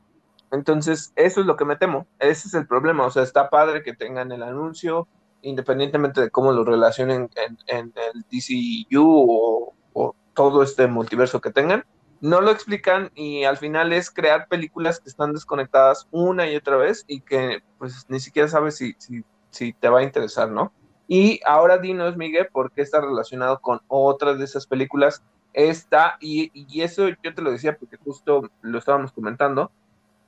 entonces, 0.52 1.14
eso 1.16 1.42
es 1.42 1.48
lo 1.48 1.56
que 1.56 1.66
me 1.66 1.76
temo, 1.76 2.08
ese 2.20 2.48
es 2.48 2.54
el 2.54 2.68
problema, 2.68 3.06
o 3.06 3.12
sea, 3.12 3.24
está 3.24 3.50
padre 3.50 3.84
que 3.84 3.94
tengan 3.94 4.32
el 4.32 4.44
anuncio, 4.44 5.08
independientemente 5.42 6.22
de 6.22 6.30
cómo 6.30 6.52
lo 6.52 6.64
relacionen 6.64 7.30
en, 7.36 7.58
en 7.68 7.94
el 7.96 8.24
DCU 8.30 9.26
o, 9.30 9.74
o, 9.94 10.16
todo 10.34 10.64
este 10.64 10.88
multiverso 10.88 11.42
que 11.42 11.52
tengan, 11.52 11.86
no 12.22 12.40
lo 12.40 12.52
explican 12.52 13.12
y 13.16 13.44
al 13.44 13.58
final 13.58 13.92
es 13.92 14.12
crear 14.12 14.48
películas 14.48 15.00
que 15.00 15.10
están 15.10 15.34
desconectadas 15.34 16.08
una 16.12 16.50
y 16.50 16.56
otra 16.56 16.78
vez 16.78 17.04
y 17.08 17.22
que 17.22 17.64
pues 17.80 18.06
ni 18.10 18.20
siquiera 18.20 18.48
sabes 18.48 18.78
si, 18.78 18.94
si, 19.00 19.24
si 19.50 19.74
te 19.74 19.90
va 19.90 20.00
a 20.00 20.04
interesar, 20.04 20.50
¿no? 20.50 20.72
Y 21.14 21.42
ahora 21.46 21.78
dinos, 21.78 22.16
Miguel, 22.16 22.48
por 22.54 22.72
qué 22.72 22.82
está 22.82 23.02
relacionado 23.02 23.60
con 23.60 23.82
otras 23.90 24.38
de 24.38 24.46
esas 24.46 24.66
películas. 24.66 25.22
Esta, 25.52 26.16
y, 26.22 26.50
eso 26.82 27.10
yo 27.10 27.34
te 27.36 27.42
lo 27.42 27.52
decía 27.52 27.76
porque 27.78 27.98
justo 27.98 28.50
lo 28.62 28.78
estábamos 28.78 29.12
comentando. 29.12 29.74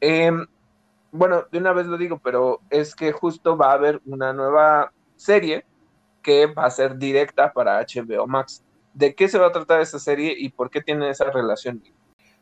Em, 0.06 0.46
bueno, 1.14 1.46
de 1.50 1.60
una 1.60 1.72
vez 1.72 1.88
lo 1.88 1.98
digo, 1.98 2.20
pero 2.22 2.60
es 2.70 2.94
que 2.94 3.14
justo 3.14 3.56
va 3.56 3.72
a 3.72 3.76
haber 3.76 4.02
una 4.06 4.34
nueva 4.34 4.92
serie 5.16 5.64
que 6.22 6.46
va 6.48 6.66
a 6.66 6.72
ser 6.72 6.98
directa 6.98 7.54
para 7.54 7.80
HBO 7.80 8.28
Max. 8.28 8.66
¿De 8.94 9.16
qué 9.16 9.30
se 9.30 9.40
va 9.40 9.48
a 9.48 9.52
tratar 9.54 9.80
esa 9.80 10.00
serie 10.00 10.36
y 10.38 10.50
por 10.50 10.70
qué 10.70 10.82
tiene 10.82 11.10
esa 11.10 11.32
relación? 11.32 11.82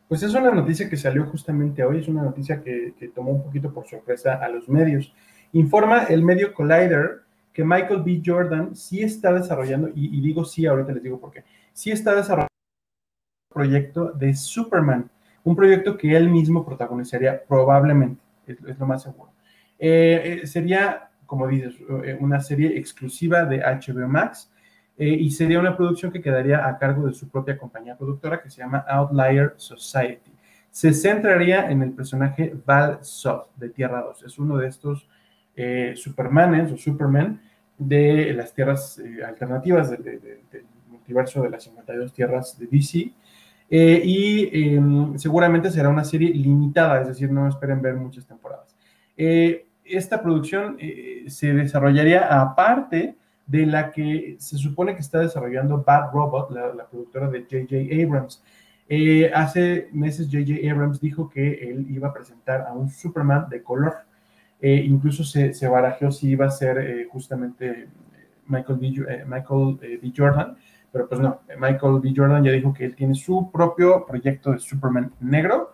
Pues 0.08 0.24
es 0.24 0.34
una 0.34 0.50
noticia 0.50 0.90
que 0.90 0.98
salió 0.98 1.24
justamente 1.28 1.84
hoy, 1.84 2.00
es 2.00 2.08
una 2.08 2.24
noticia 2.24 2.64
que, 2.64 2.96
tomó 3.14 3.30
un 3.30 3.44
poquito 3.44 3.72
por 3.72 3.86
sorpresa 3.88 4.44
a 4.44 4.50
los 4.50 4.68
medios. 4.68 5.14
Informa 5.54 6.06
el 6.06 6.24
medio 6.24 6.56
Collider 6.56 7.22
que 7.54 7.64
Michael 7.64 8.02
B. 8.02 8.24
Jordan 8.26 8.76
sí 8.76 9.04
está 9.04 9.32
desarrollando, 9.34 9.90
y, 9.94 10.20
digo 10.20 10.46
sí, 10.46 10.66
ahorita 10.66 10.94
les 10.94 11.04
digo 11.04 11.20
por 11.20 11.30
qué, 11.30 11.44
sí 11.74 11.92
está 11.92 12.16
desarrollando 12.16 12.48
un 13.52 13.54
proyecto 13.54 14.12
de 14.14 14.34
Superman, 14.34 15.12
un 15.44 15.56
proyecto 15.56 15.98
que 15.98 16.16
él 16.16 16.30
mismo 16.30 16.66
protagonizaría 16.66 17.44
probablemente, 17.44 18.22
es, 18.48 18.78
lo 18.80 18.86
más 18.86 19.04
seguro. 19.04 19.32
Eh, 19.80 20.42
eh, 20.44 20.48
sería 20.48 21.08
como 21.26 21.48
dices, 21.48 21.76
una 22.20 22.42
serie 22.42 22.78
exclusiva 22.78 23.46
de 23.46 23.60
HBO 23.60 24.06
Max 24.06 24.52
y 24.98 25.32
sería 25.32 25.62
una 25.62 25.78
producción 25.78 26.12
que 26.12 26.22
quedaría 26.22 26.68
a 26.68 26.78
cargo 26.78 27.08
de 27.08 27.14
su 27.14 27.30
propia 27.30 27.58
compañía 27.58 27.98
productora 27.98 28.42
que 28.42 28.50
se 28.50 28.58
llama 28.58 28.80
Outlier 28.80 29.54
Society. 29.56 30.30
Se 30.70 30.94
centraría 30.94 31.72
en 31.72 31.84
el 31.84 31.92
personaje 31.94 32.54
Val 32.66 33.00
Soth 33.02 33.48
de 33.56 33.70
Tierra 33.70 34.02
2. 34.02 34.24
Es 34.24 34.38
uno 34.40 34.58
de 34.58 34.68
estos 34.68 35.08
Supermanes 35.96 36.74
o 36.74 36.78
Superman 36.78 37.42
de 37.78 38.34
las 38.34 38.54
tierras 38.54 39.02
alternativas 39.26 39.90
del 39.90 40.02
multiverso 40.90 41.44
de 41.44 41.50
las 41.50 41.64
52 41.64 42.14
tierras 42.14 42.60
de 42.60 42.68
DC. 42.68 43.14
Eh, 43.74 44.02
y 44.04 44.76
em, 44.76 45.18
seguramente 45.18 45.72
será 45.72 45.88
una 45.88 46.04
serie 46.04 46.30
limitada, 46.34 47.02
es 47.02 47.08
decir, 47.08 47.32
no 47.32 47.48
esperen 47.48 47.82
ver 47.82 47.96
muchas 47.96 48.26
temporadas. 48.26 48.76
Eh, 49.16 49.66
esta 49.86 50.22
producción 50.22 50.76
eh, 50.78 51.24
se 51.28 51.54
desarrollaría 51.54 52.42
aparte 52.42 53.16
de 53.48 53.66
la 53.66 53.94
que 53.94 54.36
se 54.40 54.58
supone 54.58 54.94
que 54.94 55.00
está 55.00 55.20
desarrollando 55.20 55.84
Bad 55.88 56.12
Robot, 56.12 56.52
la, 56.52 56.86
productora 56.86 57.30
de 57.30 57.44
J.J. 57.44 58.04
Abrams. 58.04 58.44
hace 59.34 59.88
meses 59.94 60.28
J.J. 60.30 60.70
Abrams 60.70 61.00
dijo 61.00 61.30
que 61.30 61.54
él 61.70 61.88
iba 61.90 62.10
a 62.10 62.14
presentar 62.14 62.62
a 62.68 62.74
un 62.74 62.90
Superman 62.90 63.48
de 63.50 63.64
color. 63.64 64.00
incluso 64.62 65.24
se, 65.24 65.54
se, 65.54 65.68
barajeó 65.68 66.12
si 66.12 66.30
iba 66.30 66.46
a 66.46 66.52
ser 66.52 67.08
justamente 67.08 67.88
Michael 68.48 68.80
B. 68.80 69.26
Michael, 69.28 70.00
B. 70.02 70.14
Jordan, 70.16 70.58
pero 70.92 71.08
pues 71.08 71.22
no, 71.22 71.42
Michael 71.58 72.00
B. 72.02 72.14
Jordan 72.16 72.44
ya 72.44 72.52
dijo 72.52 72.74
que 72.74 72.86
él 72.86 72.96
tiene 72.96 73.16
su 73.16 73.50
propio 73.52 74.06
proyecto 74.06 74.52
de 74.52 74.60
Superman 74.60 75.12
negro. 75.20 75.74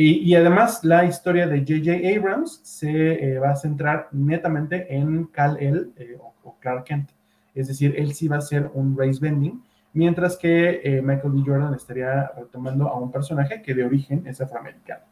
Y, 0.00 0.32
además 0.36 0.84
la 0.84 1.04
historia 1.04 1.48
de 1.48 1.58
J.J. 1.58 2.16
Abrams 2.16 2.60
se 2.62 3.32
eh, 3.32 3.38
va 3.40 3.50
a 3.50 3.56
centrar 3.56 4.08
netamente 4.12 4.86
en 4.94 5.24
Kal-El 5.24 5.92
eh, 5.96 6.16
o, 6.20 6.56
Clark 6.60 6.84
Kent. 6.84 7.10
Es 7.52 7.66
decir, 7.66 7.94
él 7.98 8.14
sí 8.14 8.28
va 8.28 8.36
a 8.36 8.40
ser 8.40 8.70
un 8.74 8.96
race 8.96 9.18
bending, 9.20 9.60
mientras 9.92 10.36
que 10.36 10.80
eh, 10.84 11.02
Michael 11.02 11.32
B. 11.32 11.42
Jordan 11.44 11.74
estaría 11.74 12.30
retomando 12.36 12.86
a 12.86 12.96
un 12.96 13.10
personaje 13.10 13.60
que 13.60 13.74
de 13.74 13.84
origen 13.84 14.24
es 14.24 14.40
afroamericano. 14.40 15.02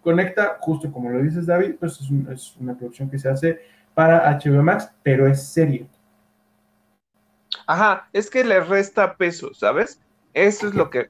conecta, 0.00 0.58
justo 0.60 0.92
como 0.92 1.10
lo 1.10 1.20
dices 1.20 1.46
David, 1.46 1.74
pues 1.80 2.00
es, 2.00 2.10
es 2.30 2.56
una 2.58 2.76
producción 2.76 3.10
que 3.10 3.18
se 3.18 3.28
hace 3.28 3.58
para 3.92 4.38
HBO 4.38 4.62
Max, 4.62 4.88
pero 5.02 5.26
es 5.26 5.42
serie. 5.42 5.88
Ajá, 7.66 8.08
es 8.12 8.30
que 8.30 8.44
les 8.44 8.68
resta 8.68 9.16
peso, 9.16 9.52
¿sabes? 9.54 10.00
Eso 10.34 10.68
es 10.68 10.74
lo 10.74 10.90
que 10.90 11.08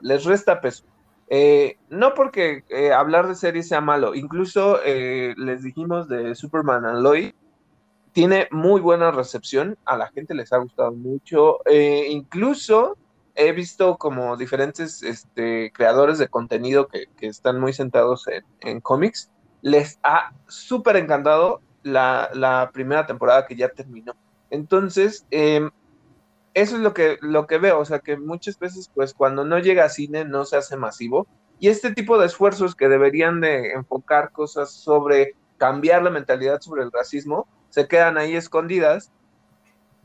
les 0.00 0.24
resta 0.24 0.60
peso. 0.60 0.84
Eh, 1.28 1.78
no 1.88 2.14
porque 2.14 2.64
eh, 2.68 2.92
hablar 2.92 3.26
de 3.26 3.34
series 3.34 3.68
sea 3.68 3.80
malo, 3.80 4.14
incluso 4.14 4.80
eh, 4.84 5.34
les 5.36 5.62
dijimos 5.62 6.08
de 6.08 6.34
Superman 6.36 6.84
and 6.84 7.02
Lois, 7.02 7.34
tiene 8.12 8.48
muy 8.50 8.80
buena 8.80 9.10
recepción, 9.10 9.76
a 9.84 9.96
la 9.96 10.08
gente 10.08 10.34
les 10.34 10.52
ha 10.52 10.58
gustado 10.58 10.92
mucho, 10.92 11.58
incluso 12.08 12.96
he 13.34 13.52
visto 13.52 13.98
como 13.98 14.38
diferentes 14.38 15.02
este, 15.02 15.70
creadores 15.72 16.16
de 16.16 16.28
contenido 16.28 16.88
que, 16.88 17.08
están 17.20 17.60
muy 17.60 17.74
sentados 17.74 18.24
en, 18.60 18.80
cómics, 18.80 19.30
les 19.60 19.98
ha 20.02 20.32
súper 20.48 20.96
encantado 20.96 21.60
la 21.82 22.70
primera 22.72 23.04
temporada 23.04 23.46
que 23.46 23.56
ya 23.56 23.68
terminó. 23.68 24.14
Entonces, 24.50 25.26
em, 25.30 25.70
eso 26.54 26.76
es 26.76 26.82
lo 26.82 26.94
que, 26.94 27.18
lo 27.20 27.46
que 27.46 27.58
veo, 27.58 27.78
o 27.78 27.84
sea 27.84 27.98
que 27.98 28.16
muchas 28.16 28.58
veces, 28.58 28.90
pues 28.94 29.12
cuando 29.14 29.44
no 29.44 29.58
llega 29.58 29.84
a 29.84 29.90
cine 29.90 30.24
no 30.24 30.44
se 30.44 30.56
hace 30.56 30.76
masivo. 30.76 31.26
Y 31.58 31.68
este 31.68 31.92
tipo 31.92 32.18
de 32.18 32.26
esfuerzos 32.26 32.74
que 32.74 32.88
deberían 32.88 33.40
de 33.40 33.72
enfocar 33.72 34.30
cosas 34.32 34.70
sobre 34.70 35.34
cambiar 35.58 36.02
la 36.02 36.10
mentalidad 36.10 36.60
sobre 36.60 36.82
el 36.82 36.92
racismo, 36.92 37.46
se 37.70 37.88
quedan 37.88 38.18
ahí 38.18 38.36
escondidas 38.36 39.10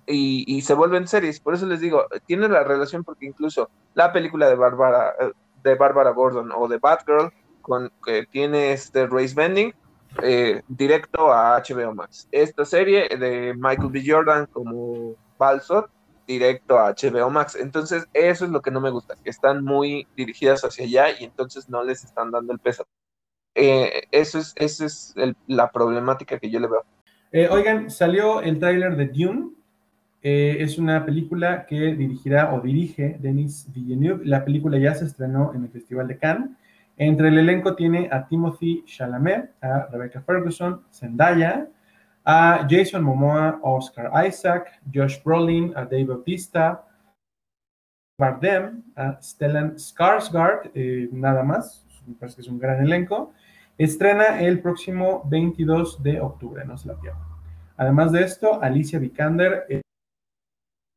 y, 0.05 0.61
se 0.61 0.73
vuelven 0.73 1.07
series. 1.07 1.39
Por 1.39 1.53
eso 1.53 1.65
les 1.65 1.79
digo, 1.79 2.05
tiene 2.25 2.47
la 2.49 2.63
relación 2.63 3.03
porque 3.03 3.25
incluso 3.25 3.69
la 3.93 4.11
película 4.11 4.49
de 4.49 4.55
Barbara, 4.55 5.15
eh, 5.19 5.31
de 5.63 5.75
Barbara 5.75 6.11
Gordon 6.11 6.51
o 6.51 6.67
de 6.67 6.77
Batgirl, 6.77 7.31
con, 7.61 7.91
que 8.03 8.25
tiene 8.25 8.73
este 8.73 9.07
race 9.07 9.33
bending, 9.35 9.73
eh, 10.21 10.61
directo 10.67 11.31
a 11.31 11.61
HBO 11.61 11.93
Max. 11.95 12.27
Esta 12.31 12.65
serie 12.65 13.07
de 13.09 13.53
Michael 13.55 13.89
B. 13.91 14.03
Jordan 14.05 14.45
como 14.47 15.15
Balsot, 15.37 15.89
directo 16.27 16.77
a 16.77 16.93
HBO 16.93 17.29
Max. 17.29 17.55
Entonces, 17.55 18.07
eso 18.13 18.45
es 18.45 18.51
lo 18.51 18.61
que 18.61 18.71
no 18.71 18.81
me 18.81 18.89
gusta, 18.89 19.15
que 19.23 19.29
están 19.29 19.63
muy 19.63 20.07
dirigidas 20.15 20.63
hacia 20.63 20.85
allá 20.85 21.19
y 21.19 21.23
entonces 21.23 21.69
no 21.69 21.83
les 21.83 22.03
están 22.03 22.31
dando 22.31 22.53
el 22.53 22.59
peso. 22.59 22.85
Eh, 23.55 24.03
eso 24.11 24.39
es, 24.39 24.53
esa 24.55 24.85
es 24.85 25.13
la 25.47 25.71
problemática 25.71 26.39
que 26.39 26.49
yo 26.49 26.59
le 26.59 26.67
veo. 26.67 26.85
Eh, 27.31 27.47
oigan, 27.49 27.89
salió 27.89 28.41
el 28.41 28.59
tráiler 28.59 28.95
de 28.95 29.07
Dune. 29.07 29.51
es 30.21 30.77
una 30.77 31.05
película 31.05 31.65
que 31.65 31.95
dirigirá 31.95 32.53
o 32.53 32.61
dirige 32.61 33.17
Denis 33.19 33.67
Villeneuve. 33.73 34.25
La 34.25 34.45
película 34.45 34.77
ya 34.77 34.93
se 34.93 35.05
estrenó 35.05 35.53
en 35.55 35.63
el 35.63 35.69
Festival 35.69 36.07
de 36.07 36.17
Cannes. 36.17 36.49
Entre 37.01 37.29
el 37.29 37.39
elenco 37.39 37.75
tiene 37.75 38.07
a 38.11 38.27
Timothy 38.27 38.83
Chalamet, 38.85 39.55
a 39.59 39.87
Rebecca 39.87 40.21
Ferguson, 40.21 40.83
Zendaya, 40.93 41.67
a 42.23 42.67
Jason 42.69 43.03
Momoa, 43.03 43.59
Oscar 43.63 44.11
Isaac, 44.23 44.79
Josh 44.93 45.17
Brolin, 45.23 45.73
a 45.75 45.83
Dave 45.85 46.05
Bautista, 46.05 46.85
Bardem, 48.19 48.83
a 48.95 49.19
Stellan 49.19 49.77
Skarsgård, 49.79 50.69
eh, 50.75 51.09
nada 51.11 51.41
más, 51.41 51.87
me 52.05 52.13
parece 52.13 52.35
que 52.35 52.41
es 52.43 52.47
un 52.47 52.59
gran 52.59 52.83
elenco. 52.83 53.33
Estrena 53.79 54.39
el 54.39 54.59
próximo 54.59 55.23
22 55.25 56.03
de 56.03 56.21
octubre, 56.21 56.63
no 56.65 56.77
se 56.77 56.87
la 56.87 56.99
pierdan. 56.99 57.23
Además 57.77 58.11
de 58.11 58.25
esto, 58.25 58.61
Alicia 58.61 58.99
Vikander, 58.99 59.65
eh, 59.69 59.81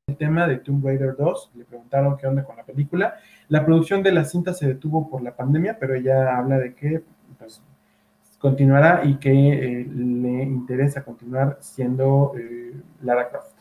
el 0.07 0.17
tema 0.19 0.47
de 0.47 0.59
Tomb 0.59 0.85
Raider 0.85 1.17
2, 1.17 1.53
le 1.57 1.65
preguntaron 1.65 2.17
qué 2.17 2.27
onda 2.27 2.45
con 2.45 2.57
la 2.57 2.65
película, 2.65 3.15
la 3.49 3.65
producción 3.65 4.03
de 4.03 4.13
la 4.13 4.25
cinta 4.25 4.53
se 4.53 4.67
detuvo 4.67 5.09
por 5.09 5.23
la 5.23 5.35
pandemia, 5.35 5.79
pero 5.79 5.95
ella 5.95 6.37
habla 6.37 6.59
de 6.59 6.75
que 6.75 7.03
pues, 7.39 7.63
continuará 8.39 9.03
y 9.05 9.17
que 9.17 9.31
eh, 9.31 9.87
le 9.87 10.43
interesa 10.43 11.05
continuar 11.05 11.57
siendo 11.61 12.35
eh, 12.39 12.75
Lara 13.03 13.31
Croft. 13.31 13.55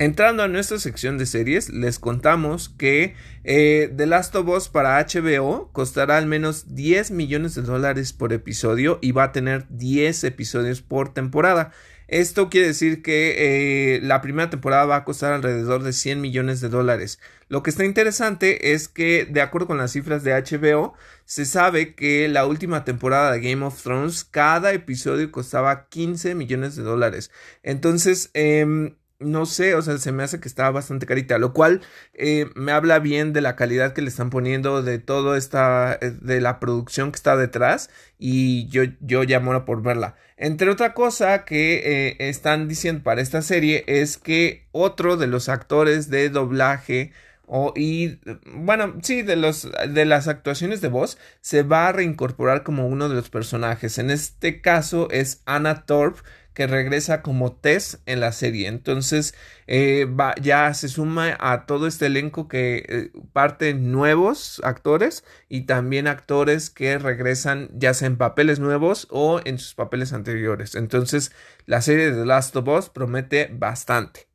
Entrando 0.00 0.44
a 0.44 0.48
nuestra 0.48 0.78
sección 0.78 1.18
de 1.18 1.26
series, 1.26 1.70
les 1.70 1.98
contamos 1.98 2.68
que 2.68 3.14
eh, 3.42 3.92
The 3.96 4.06
Last 4.06 4.34
of 4.36 4.48
Us 4.48 4.68
para 4.68 5.04
HBO 5.04 5.70
costará 5.72 6.18
al 6.18 6.26
menos 6.26 6.74
10 6.74 7.10
millones 7.10 7.56
de 7.56 7.62
dólares 7.62 8.12
por 8.12 8.32
episodio 8.32 8.98
y 9.02 9.10
va 9.10 9.24
a 9.24 9.32
tener 9.32 9.66
10 9.70 10.22
episodios 10.24 10.82
por 10.82 11.12
temporada. 11.14 11.72
Esto 12.08 12.48
quiere 12.48 12.68
decir 12.68 13.02
que 13.02 13.96
eh, 13.96 14.00
la 14.00 14.22
primera 14.22 14.48
temporada 14.48 14.86
va 14.86 14.96
a 14.96 15.04
costar 15.04 15.34
alrededor 15.34 15.82
de 15.82 15.92
100 15.92 16.20
millones 16.22 16.60
de 16.62 16.70
dólares. 16.70 17.20
Lo 17.48 17.62
que 17.62 17.68
está 17.68 17.84
interesante 17.84 18.72
es 18.72 18.88
que, 18.88 19.26
de 19.26 19.42
acuerdo 19.42 19.66
con 19.68 19.76
las 19.76 19.92
cifras 19.92 20.24
de 20.24 20.32
HBO, 20.32 20.94
se 21.26 21.44
sabe 21.44 21.94
que 21.94 22.26
la 22.28 22.46
última 22.46 22.84
temporada 22.84 23.30
de 23.32 23.40
Game 23.40 23.64
of 23.64 23.82
Thrones, 23.82 24.24
cada 24.24 24.72
episodio 24.72 25.30
costaba 25.30 25.88
15 25.88 26.34
millones 26.34 26.76
de 26.76 26.82
dólares. 26.82 27.30
Entonces, 27.62 28.30
eh, 28.32 28.94
no 29.20 29.46
sé, 29.46 29.74
o 29.74 29.82
sea, 29.82 29.98
se 29.98 30.12
me 30.12 30.22
hace 30.22 30.40
que 30.40 30.48
está 30.48 30.70
bastante 30.70 31.06
carita, 31.06 31.38
lo 31.38 31.52
cual 31.52 31.80
eh, 32.14 32.46
me 32.54 32.72
habla 32.72 33.00
bien 33.00 33.32
de 33.32 33.40
la 33.40 33.56
calidad 33.56 33.92
que 33.92 34.02
le 34.02 34.08
están 34.08 34.30
poniendo, 34.30 34.82
de 34.82 34.98
todo 34.98 35.34
esta, 35.36 35.98
eh, 36.00 36.12
de 36.20 36.40
la 36.40 36.60
producción 36.60 37.10
que 37.10 37.16
está 37.16 37.36
detrás 37.36 37.90
y 38.18 38.68
yo, 38.68 38.84
yo 39.00 39.24
ya 39.24 39.40
muero 39.40 39.64
por 39.64 39.82
verla. 39.82 40.14
Entre 40.36 40.70
otra 40.70 40.94
cosa 40.94 41.44
que 41.44 42.10
eh, 42.10 42.16
están 42.28 42.68
diciendo 42.68 43.02
para 43.02 43.20
esta 43.20 43.42
serie 43.42 43.84
es 43.88 44.18
que 44.18 44.66
otro 44.70 45.16
de 45.16 45.26
los 45.26 45.48
actores 45.48 46.10
de 46.10 46.30
doblaje 46.30 47.12
o, 47.50 47.72
y 47.74 48.20
bueno, 48.54 48.94
sí, 49.02 49.22
de, 49.22 49.34
los, 49.34 49.68
de 49.88 50.04
las 50.04 50.28
actuaciones 50.28 50.82
de 50.82 50.88
voz 50.88 51.18
se 51.40 51.62
va 51.62 51.88
a 51.88 51.92
reincorporar 51.92 52.62
como 52.62 52.86
uno 52.86 53.08
de 53.08 53.14
los 53.14 53.30
personajes. 53.30 53.98
En 53.98 54.10
este 54.10 54.60
caso 54.60 55.08
es 55.10 55.42
Anna 55.46 55.86
Thorpe 55.86 56.20
que 56.58 56.66
regresa 56.66 57.22
como 57.22 57.52
Tess 57.52 58.00
en 58.06 58.18
la 58.18 58.32
serie. 58.32 58.66
Entonces 58.66 59.32
eh, 59.68 60.06
va, 60.06 60.34
ya 60.42 60.74
se 60.74 60.88
suma 60.88 61.36
a 61.38 61.66
todo 61.66 61.86
este 61.86 62.06
elenco 62.06 62.48
que 62.48 62.84
eh, 62.88 63.12
parte 63.32 63.74
nuevos 63.74 64.60
actores 64.64 65.22
y 65.48 65.66
también 65.66 66.08
actores 66.08 66.68
que 66.68 66.98
regresan 66.98 67.70
ya 67.74 67.94
sea 67.94 68.08
en 68.08 68.16
papeles 68.16 68.58
nuevos 68.58 69.06
o 69.12 69.40
en 69.44 69.60
sus 69.60 69.74
papeles 69.74 70.12
anteriores. 70.12 70.74
Entonces 70.74 71.30
la 71.64 71.80
serie 71.80 72.10
de 72.10 72.22
The 72.22 72.26
Last 72.26 72.56
of 72.56 72.66
Us 72.66 72.88
promete 72.88 73.48
bastante. 73.52 74.27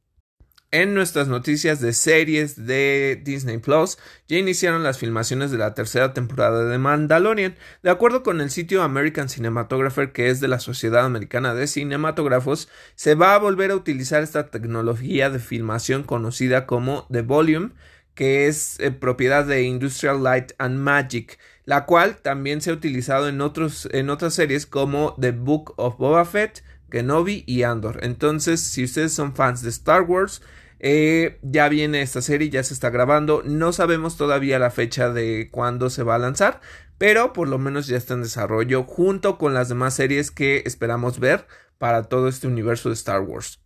En 0.74 0.95
nuestras 0.95 1.28
noticias 1.28 1.82
de 1.82 1.94
series 1.94 2.66
de 2.66 3.22
Disney 3.24 3.60
Plus, 3.60 4.00
ya 4.28 4.40
iniciaron 4.40 4.82
las 4.82 4.98
filmaciones 4.98 5.52
de 5.52 5.60
la 5.60 5.76
tercera 5.76 6.16
temporada 6.16 6.66
de 6.66 6.80
Mandalorian. 6.80 7.56
De 7.84 7.91
acuerdo 7.91 8.24
con 8.24 8.41
el 8.41 8.50
sitio 8.50 8.82
American 8.82 9.30
Cinematographer, 9.30 10.12
que 10.12 10.32
es 10.32 10.40
de 10.40 10.48
la 10.48 10.60
Sociedad 10.60 11.06
Americana 11.06 11.54
de 11.54 11.68
Cinematógrafos, 11.68 12.70
se 12.95 13.14
va 13.14 13.36
a 13.36 13.38
volver 13.38 13.70
a 13.70 13.76
utilizar 13.76 14.24
esta 14.24 14.50
tecnología 14.50 15.30
de 15.30 15.38
filmación 15.38 16.02
conocida 16.02 16.66
como 16.66 17.06
The 17.12 17.22
Volume, 17.22 17.70
que 18.16 18.48
es 18.48 18.80
eh, 18.80 18.90
propiedad 18.90 19.45
de 19.45 19.62
Industrial 19.62 20.24
Light 20.24 20.54
and 20.58 20.80
Magic. 20.80 21.38
la 21.66 21.86
cual 21.86 22.16
también 22.18 22.62
se 22.62 22.72
ha 22.72 22.74
utilizado 22.74 23.30
en, 23.30 23.41
otros, 23.41 23.88
en 23.91 24.10
otras 24.10 24.34
series 24.34 24.66
como 24.66 25.16
The 25.22 25.34
Book 25.34 25.76
of 25.78 26.00
Boba 26.00 26.26
Fett, 26.26 26.64
Kenobi 26.90 27.44
y 27.45 27.62
Andor. 27.62 28.00
Entonces, 28.02 28.60
si 28.60 28.84
ustedes 28.84 29.14
son 29.14 29.36
fans 29.36 29.62
de 29.62 29.70
Star 29.70 30.02
Wars, 30.02 30.41
eh, 30.86 31.40
ya 31.44 31.70
viene 31.70 32.02
esta 32.02 32.22
serie, 32.22 32.50
ya 32.50 32.62
se 32.62 32.74
está 32.74 32.90
grabando. 32.90 33.42
No 33.46 33.72
sabemos 33.72 34.18
todavía 34.18 34.60
la 34.60 34.70
fecha 34.70 35.14
de 35.14 35.48
cuándo 35.50 35.90
se 35.90 36.04
va 36.04 36.16
a 36.16 36.20
lanzar, 36.20 36.60
pero 36.98 37.32
por 37.32 37.48
lo 37.48 37.58
menos 37.58 37.88
ya 37.88 37.96
está 37.96 38.16
en 38.16 38.24
desarrollo 38.24 38.84
junto 38.84 39.38
con 39.38 39.54
las 39.54 39.70
demás 39.70 39.94
series 39.94 40.30
que 40.30 40.62
esperamos 40.66 41.22
ver 41.22 41.48
para 41.78 42.04
todo 42.04 42.28
este 42.28 42.48
universo 42.48 42.90
de 42.90 42.96
Star 42.96 43.22
Wars. 43.22 43.62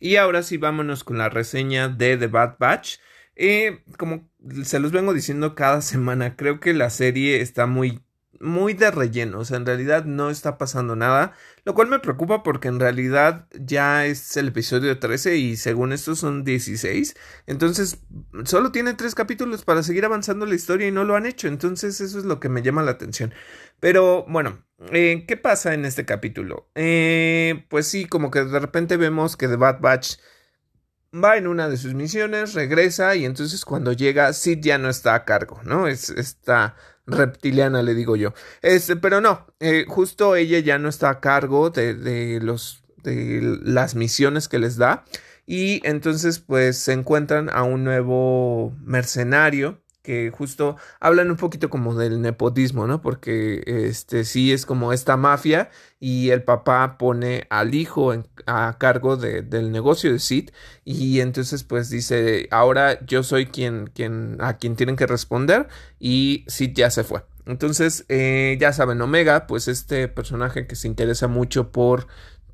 Y 0.00 0.16
ahora 0.16 0.42
sí, 0.42 0.56
vámonos 0.56 1.04
con 1.04 1.18
la 1.18 1.28
reseña 1.28 1.90
de 1.90 2.16
The 2.16 2.28
Bad 2.28 2.56
Batch. 2.58 2.96
Eh, 3.36 3.82
como 3.98 4.30
se 4.64 4.80
los 4.80 4.92
vengo 4.92 5.12
diciendo 5.12 5.54
cada 5.54 5.82
semana, 5.82 6.36
creo 6.36 6.58
que 6.58 6.72
la 6.72 6.88
serie 6.88 7.42
está 7.42 7.66
muy 7.66 8.00
muy 8.42 8.74
de 8.74 8.90
relleno, 8.90 9.38
o 9.38 9.44
sea, 9.44 9.56
en 9.56 9.64
realidad 9.64 10.04
no 10.04 10.28
está 10.28 10.58
pasando 10.58 10.96
nada, 10.96 11.32
lo 11.64 11.74
cual 11.74 11.88
me 11.88 12.00
preocupa 12.00 12.42
porque 12.42 12.68
en 12.68 12.80
realidad 12.80 13.46
ya 13.52 14.04
es 14.04 14.36
el 14.36 14.48
episodio 14.48 14.98
13 14.98 15.36
y 15.36 15.56
según 15.56 15.92
esto 15.92 16.16
son 16.16 16.42
16, 16.42 17.14
entonces 17.46 17.98
solo 18.44 18.72
tiene 18.72 18.94
tres 18.94 19.14
capítulos 19.14 19.64
para 19.64 19.84
seguir 19.84 20.04
avanzando 20.04 20.44
la 20.44 20.56
historia 20.56 20.88
y 20.88 20.90
no 20.90 21.04
lo 21.04 21.14
han 21.14 21.24
hecho, 21.24 21.46
entonces 21.46 22.00
eso 22.00 22.18
es 22.18 22.24
lo 22.24 22.40
que 22.40 22.48
me 22.48 22.62
llama 22.62 22.82
la 22.82 22.90
atención. 22.90 23.32
Pero 23.78 24.24
bueno, 24.28 24.64
eh, 24.90 25.24
¿qué 25.26 25.36
pasa 25.36 25.72
en 25.74 25.84
este 25.84 26.04
capítulo? 26.04 26.68
Eh, 26.74 27.64
pues 27.68 27.86
sí, 27.86 28.06
como 28.06 28.30
que 28.30 28.44
de 28.44 28.58
repente 28.58 28.96
vemos 28.96 29.36
que 29.36 29.48
The 29.48 29.56
Bad 29.56 29.80
Batch 29.80 30.16
va 31.14 31.36
en 31.36 31.46
una 31.46 31.68
de 31.68 31.76
sus 31.76 31.94
misiones, 31.94 32.54
regresa 32.54 33.14
y 33.14 33.24
entonces 33.24 33.64
cuando 33.64 33.92
llega 33.92 34.32
Sid 34.32 34.60
ya 34.62 34.78
no 34.78 34.88
está 34.88 35.14
a 35.14 35.24
cargo, 35.24 35.60
¿no? 35.64 35.86
Es 35.86 36.10
esta 36.10 36.74
reptiliana, 37.06 37.82
le 37.82 37.94
digo 37.94 38.16
yo. 38.16 38.34
Este, 38.62 38.96
pero 38.96 39.20
no, 39.20 39.46
eh, 39.60 39.84
justo 39.88 40.36
ella 40.36 40.58
ya 40.60 40.78
no 40.78 40.88
está 40.88 41.10
a 41.10 41.20
cargo 41.20 41.70
de, 41.70 41.94
de, 41.94 42.40
los, 42.40 42.84
de 43.02 43.58
las 43.62 43.94
misiones 43.94 44.48
que 44.48 44.58
les 44.58 44.76
da. 44.76 45.04
Y 45.46 45.86
entonces 45.86 46.38
pues 46.38 46.78
se 46.78 46.92
encuentran 46.92 47.50
a 47.50 47.64
un 47.64 47.84
nuevo 47.84 48.76
mercenario 48.84 49.82
que 50.02 50.30
justo 50.30 50.76
hablan 51.00 51.30
un 51.30 51.36
poquito 51.36 51.70
como 51.70 51.94
del 51.94 52.20
nepotismo, 52.20 52.86
¿no? 52.86 53.00
Porque 53.00 53.62
este 53.66 54.24
sí 54.24 54.52
es 54.52 54.66
como 54.66 54.92
esta 54.92 55.16
mafia 55.16 55.70
y 56.00 56.30
el 56.30 56.42
papá 56.42 56.98
pone 56.98 57.46
al 57.50 57.74
hijo 57.74 58.12
a 58.46 58.76
cargo 58.78 59.16
del 59.16 59.70
negocio 59.72 60.12
de 60.12 60.18
Sid 60.18 60.50
y 60.84 61.20
entonces 61.20 61.64
pues 61.64 61.88
dice, 61.90 62.48
ahora 62.50 63.04
yo 63.06 63.22
soy 63.22 63.46
quien, 63.46 63.86
quien 63.94 64.36
a 64.40 64.58
quien 64.58 64.76
tienen 64.76 64.96
que 64.96 65.06
responder 65.06 65.68
y 66.00 66.44
Sid 66.48 66.72
ya 66.74 66.90
se 66.90 67.04
fue. 67.04 67.22
Entonces, 67.44 68.04
eh, 68.08 68.56
ya 68.60 68.72
saben, 68.72 69.00
Omega, 69.00 69.48
pues 69.48 69.66
este 69.66 70.06
personaje 70.06 70.68
que 70.68 70.76
se 70.76 70.86
interesa 70.86 71.26
mucho 71.26 71.72
por 71.72 72.06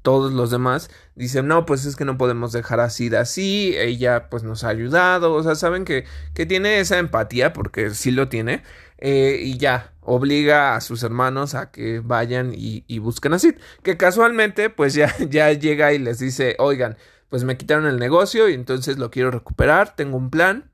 todos 0.02 0.32
los 0.32 0.50
demás 0.50 0.90
dicen, 1.14 1.48
no, 1.48 1.66
pues 1.66 1.84
es 1.84 1.96
que 1.96 2.04
no 2.04 2.18
podemos 2.18 2.52
dejar 2.52 2.80
así 2.80 3.08
de 3.08 3.18
así, 3.18 3.74
ella 3.76 4.28
pues 4.30 4.42
nos 4.42 4.64
ha 4.64 4.68
ayudado, 4.68 5.34
o 5.34 5.42
sea, 5.42 5.54
saben 5.54 5.84
que, 5.84 6.04
que 6.34 6.46
tiene 6.46 6.80
esa 6.80 6.98
empatía, 6.98 7.52
porque 7.52 7.90
sí 7.90 8.10
lo 8.10 8.28
tiene, 8.28 8.62
eh, 8.98 9.40
y 9.42 9.58
ya, 9.58 9.92
obliga 10.00 10.74
a 10.74 10.80
sus 10.80 11.02
hermanos 11.02 11.54
a 11.54 11.70
que 11.70 12.00
vayan 12.00 12.52
y, 12.54 12.84
y 12.86 12.98
busquen 12.98 13.34
a 13.34 13.38
Sid, 13.38 13.54
que 13.82 13.96
casualmente 13.96 14.70
pues 14.70 14.94
ya, 14.94 15.14
ya 15.28 15.52
llega 15.52 15.92
y 15.92 15.98
les 15.98 16.18
dice, 16.18 16.56
oigan, 16.58 16.96
pues 17.28 17.44
me 17.44 17.56
quitaron 17.56 17.86
el 17.86 17.98
negocio 17.98 18.48
y 18.48 18.54
entonces 18.54 18.98
lo 18.98 19.10
quiero 19.10 19.30
recuperar, 19.30 19.94
tengo 19.96 20.16
un 20.16 20.30
plan, 20.30 20.70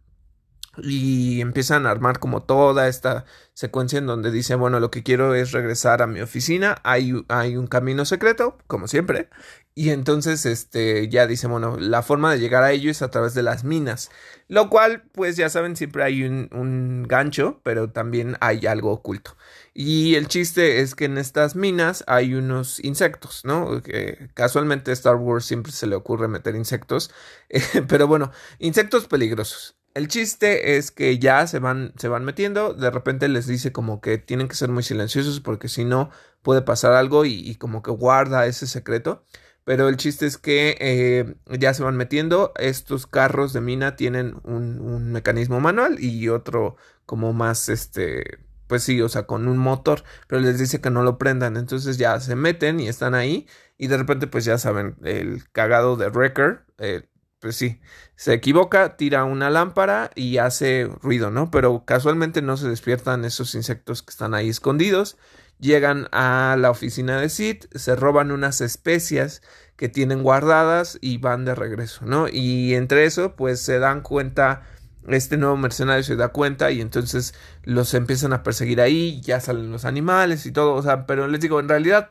y 0.82 1.40
empiezan 1.40 1.86
a 1.86 1.90
armar 1.90 2.18
como 2.18 2.42
toda 2.42 2.88
esta 2.88 3.24
secuencia 3.54 3.98
en 3.98 4.06
donde 4.06 4.30
dice, 4.30 4.54
bueno, 4.54 4.80
lo 4.80 4.90
que 4.90 5.02
quiero 5.02 5.34
es 5.34 5.52
regresar 5.52 6.02
a 6.02 6.06
mi 6.06 6.20
oficina, 6.20 6.78
hay, 6.82 7.24
hay 7.28 7.56
un 7.56 7.66
camino 7.66 8.04
secreto, 8.04 8.58
como 8.66 8.88
siempre, 8.88 9.28
y 9.76 9.90
entonces 9.90 10.46
este 10.46 11.08
ya 11.08 11.26
dice, 11.26 11.48
bueno, 11.48 11.76
la 11.78 12.02
forma 12.02 12.32
de 12.32 12.38
llegar 12.38 12.62
a 12.62 12.70
ello 12.70 12.90
es 12.92 13.02
a 13.02 13.10
través 13.10 13.34
de 13.34 13.42
las 13.42 13.64
minas, 13.64 14.10
lo 14.46 14.70
cual 14.70 15.02
pues 15.12 15.36
ya 15.36 15.48
saben, 15.48 15.74
siempre 15.74 16.04
hay 16.04 16.22
un, 16.22 17.04
gancho, 17.08 17.60
pero 17.64 17.90
también 17.90 18.36
hay 18.40 18.66
algo 18.66 18.92
oculto. 18.92 19.36
Y 19.74 20.14
el 20.14 20.28
chiste 20.28 20.80
es 20.80 20.94
que 20.94 21.06
en 21.06 21.18
estas 21.18 21.56
minas 21.56 22.04
hay 22.06 22.34
unos 22.34 22.78
insectos, 22.84 23.44
¿no? 23.44 23.82
Que 23.82 24.30
casualmente 24.34 24.92
a 24.92 24.94
Star 24.94 25.16
Wars 25.16 25.44
siempre 25.44 25.72
se 25.72 25.88
le 25.88 25.96
ocurre 25.96 26.28
meter 26.28 26.54
insectos, 26.54 27.10
pero 27.88 28.06
bueno, 28.06 28.30
insectos 28.60 29.08
peligrosos. 29.08 29.76
El 29.94 30.08
chiste 30.08 30.76
es 30.76 30.90
que 30.90 31.20
ya 31.20 31.46
se 31.46 31.60
van, 31.60 31.92
se 31.96 32.08
van 32.08 32.24
metiendo, 32.24 32.74
de 32.74 32.90
repente 32.90 33.28
les 33.28 33.46
dice 33.46 33.70
como 33.70 34.00
que 34.00 34.18
tienen 34.18 34.48
que 34.48 34.56
ser 34.56 34.68
muy 34.68 34.82
silenciosos 34.82 35.40
porque 35.40 35.68
si 35.68 35.84
no 35.84 36.10
puede 36.42 36.62
pasar 36.62 36.92
algo 36.92 37.24
y, 37.24 37.54
como 37.56 37.82
que 37.82 37.92
guarda 37.92 38.46
ese 38.46 38.66
secreto. 38.66 39.24
Pero 39.64 39.88
el 39.88 39.96
chiste 39.96 40.26
es 40.26 40.36
que 40.36 40.76
eh, 40.80 41.36
ya 41.58 41.72
se 41.74 41.82
van 41.82 41.96
metiendo, 41.96 42.52
estos 42.56 43.06
carros 43.06 43.52
de 43.54 43.62
mina 43.62 43.96
tienen 43.96 44.34
un, 44.42 44.80
un, 44.80 45.12
mecanismo 45.12 45.58
manual 45.60 45.96
y 46.00 46.28
otro 46.28 46.76
como 47.06 47.32
más, 47.32 47.70
este, 47.70 48.40
pues 48.66 48.82
sí, 48.82 49.00
o 49.00 49.08
sea, 49.08 49.22
con 49.26 49.48
un 49.48 49.56
motor, 49.56 50.02
pero 50.28 50.42
les 50.42 50.58
dice 50.58 50.80
que 50.82 50.90
no 50.90 51.02
lo 51.02 51.16
prendan, 51.16 51.56
entonces 51.56 51.96
ya 51.96 52.20
se 52.20 52.36
meten 52.36 52.78
y 52.80 52.88
están 52.88 53.14
ahí 53.14 53.46
y 53.78 53.86
de 53.86 53.96
repente 53.96 54.26
pues 54.26 54.44
ya 54.44 54.58
saben, 54.58 54.96
el 55.02 55.48
cagado 55.52 55.96
de 55.96 56.08
Wrecker, 56.10 56.64
eh, 56.78 57.08
pues 57.44 57.56
sí, 57.56 57.78
se 58.16 58.32
equivoca, 58.32 58.96
tira 58.96 59.24
una 59.24 59.50
lámpara 59.50 60.10
y 60.14 60.38
hace 60.38 60.88
ruido, 61.02 61.30
¿no? 61.30 61.50
Pero 61.50 61.84
casualmente 61.84 62.40
no 62.40 62.56
se 62.56 62.70
despiertan 62.70 63.26
esos 63.26 63.54
insectos 63.54 64.02
que 64.02 64.12
están 64.12 64.32
ahí 64.32 64.48
escondidos. 64.48 65.18
Llegan 65.60 66.08
a 66.10 66.56
la 66.58 66.70
oficina 66.70 67.20
de 67.20 67.28
Sid, 67.28 67.64
se 67.74 67.96
roban 67.96 68.30
unas 68.30 68.62
especias 68.62 69.42
que 69.76 69.90
tienen 69.90 70.22
guardadas 70.22 70.96
y 71.02 71.18
van 71.18 71.44
de 71.44 71.54
regreso, 71.54 72.06
¿no? 72.06 72.28
Y 72.32 72.72
entre 72.72 73.04
eso, 73.04 73.36
pues 73.36 73.60
se 73.60 73.78
dan 73.78 74.00
cuenta, 74.00 74.62
este 75.06 75.36
nuevo 75.36 75.58
mercenario 75.58 76.02
se 76.02 76.16
da 76.16 76.28
cuenta 76.28 76.70
y 76.70 76.80
entonces 76.80 77.34
los 77.64 77.92
empiezan 77.92 78.32
a 78.32 78.42
perseguir 78.42 78.80
ahí, 78.80 79.20
ya 79.20 79.38
salen 79.38 79.70
los 79.70 79.84
animales 79.84 80.46
y 80.46 80.52
todo, 80.52 80.72
o 80.72 80.82
sea, 80.82 81.04
pero 81.04 81.28
les 81.28 81.42
digo, 81.42 81.60
en 81.60 81.68
realidad 81.68 82.08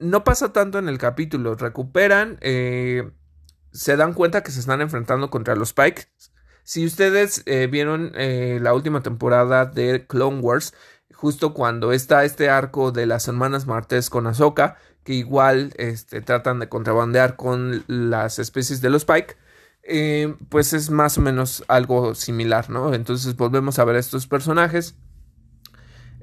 no 0.00 0.24
pasa 0.24 0.52
tanto 0.52 0.80
en 0.80 0.88
el 0.88 0.98
capítulo, 0.98 1.54
recuperan, 1.54 2.38
eh, 2.40 3.08
se 3.72 3.96
dan 3.96 4.14
cuenta 4.14 4.42
que 4.42 4.50
se 4.50 4.60
están 4.60 4.80
enfrentando 4.80 5.30
contra 5.30 5.56
los 5.56 5.72
Pikes. 5.72 6.08
Si 6.64 6.84
ustedes 6.84 7.42
eh, 7.46 7.66
vieron 7.66 8.12
eh, 8.14 8.58
la 8.60 8.74
última 8.74 9.02
temporada 9.02 9.64
de 9.64 10.06
Clone 10.06 10.40
Wars, 10.40 10.74
justo 11.14 11.54
cuando 11.54 11.92
está 11.92 12.24
este 12.24 12.50
arco 12.50 12.92
de 12.92 13.06
las 13.06 13.26
hermanas 13.28 13.66
Martes 13.66 14.10
con 14.10 14.26
Ahsoka, 14.26 14.76
que 15.02 15.14
igual 15.14 15.72
este, 15.78 16.20
tratan 16.20 16.60
de 16.60 16.68
contrabandear 16.68 17.36
con 17.36 17.84
las 17.86 18.38
especies 18.38 18.80
de 18.82 18.90
los 18.90 19.04
Pike, 19.04 19.36
eh, 19.82 20.34
pues 20.50 20.74
es 20.74 20.90
más 20.90 21.16
o 21.16 21.22
menos 21.22 21.64
algo 21.66 22.14
similar, 22.14 22.68
¿no? 22.68 22.92
Entonces 22.92 23.34
volvemos 23.36 23.78
a 23.78 23.84
ver 23.84 23.96
estos 23.96 24.26
personajes 24.26 24.96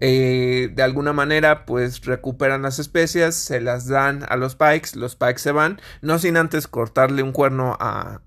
eh, 0.02 0.70
de 0.74 0.84
alguna 0.84 1.14
manera 1.14 1.66
pues 1.66 2.04
recuperan 2.06 2.62
las 2.64 2.80
especias, 2.80 3.36
se 3.36 3.62
las 3.62 3.88
dan 3.88 4.26
a 4.28 4.36
los 4.36 4.56
Pikes, 4.56 4.90
los 4.96 5.16
Pikes 5.16 5.40
se 5.40 5.52
van, 5.52 5.80
no 6.02 6.20
sin 6.20 6.38
antes 6.38 6.68
cortarle 6.68 7.24
un 7.24 7.32
cuerno 7.32 7.78
a, 7.80 8.22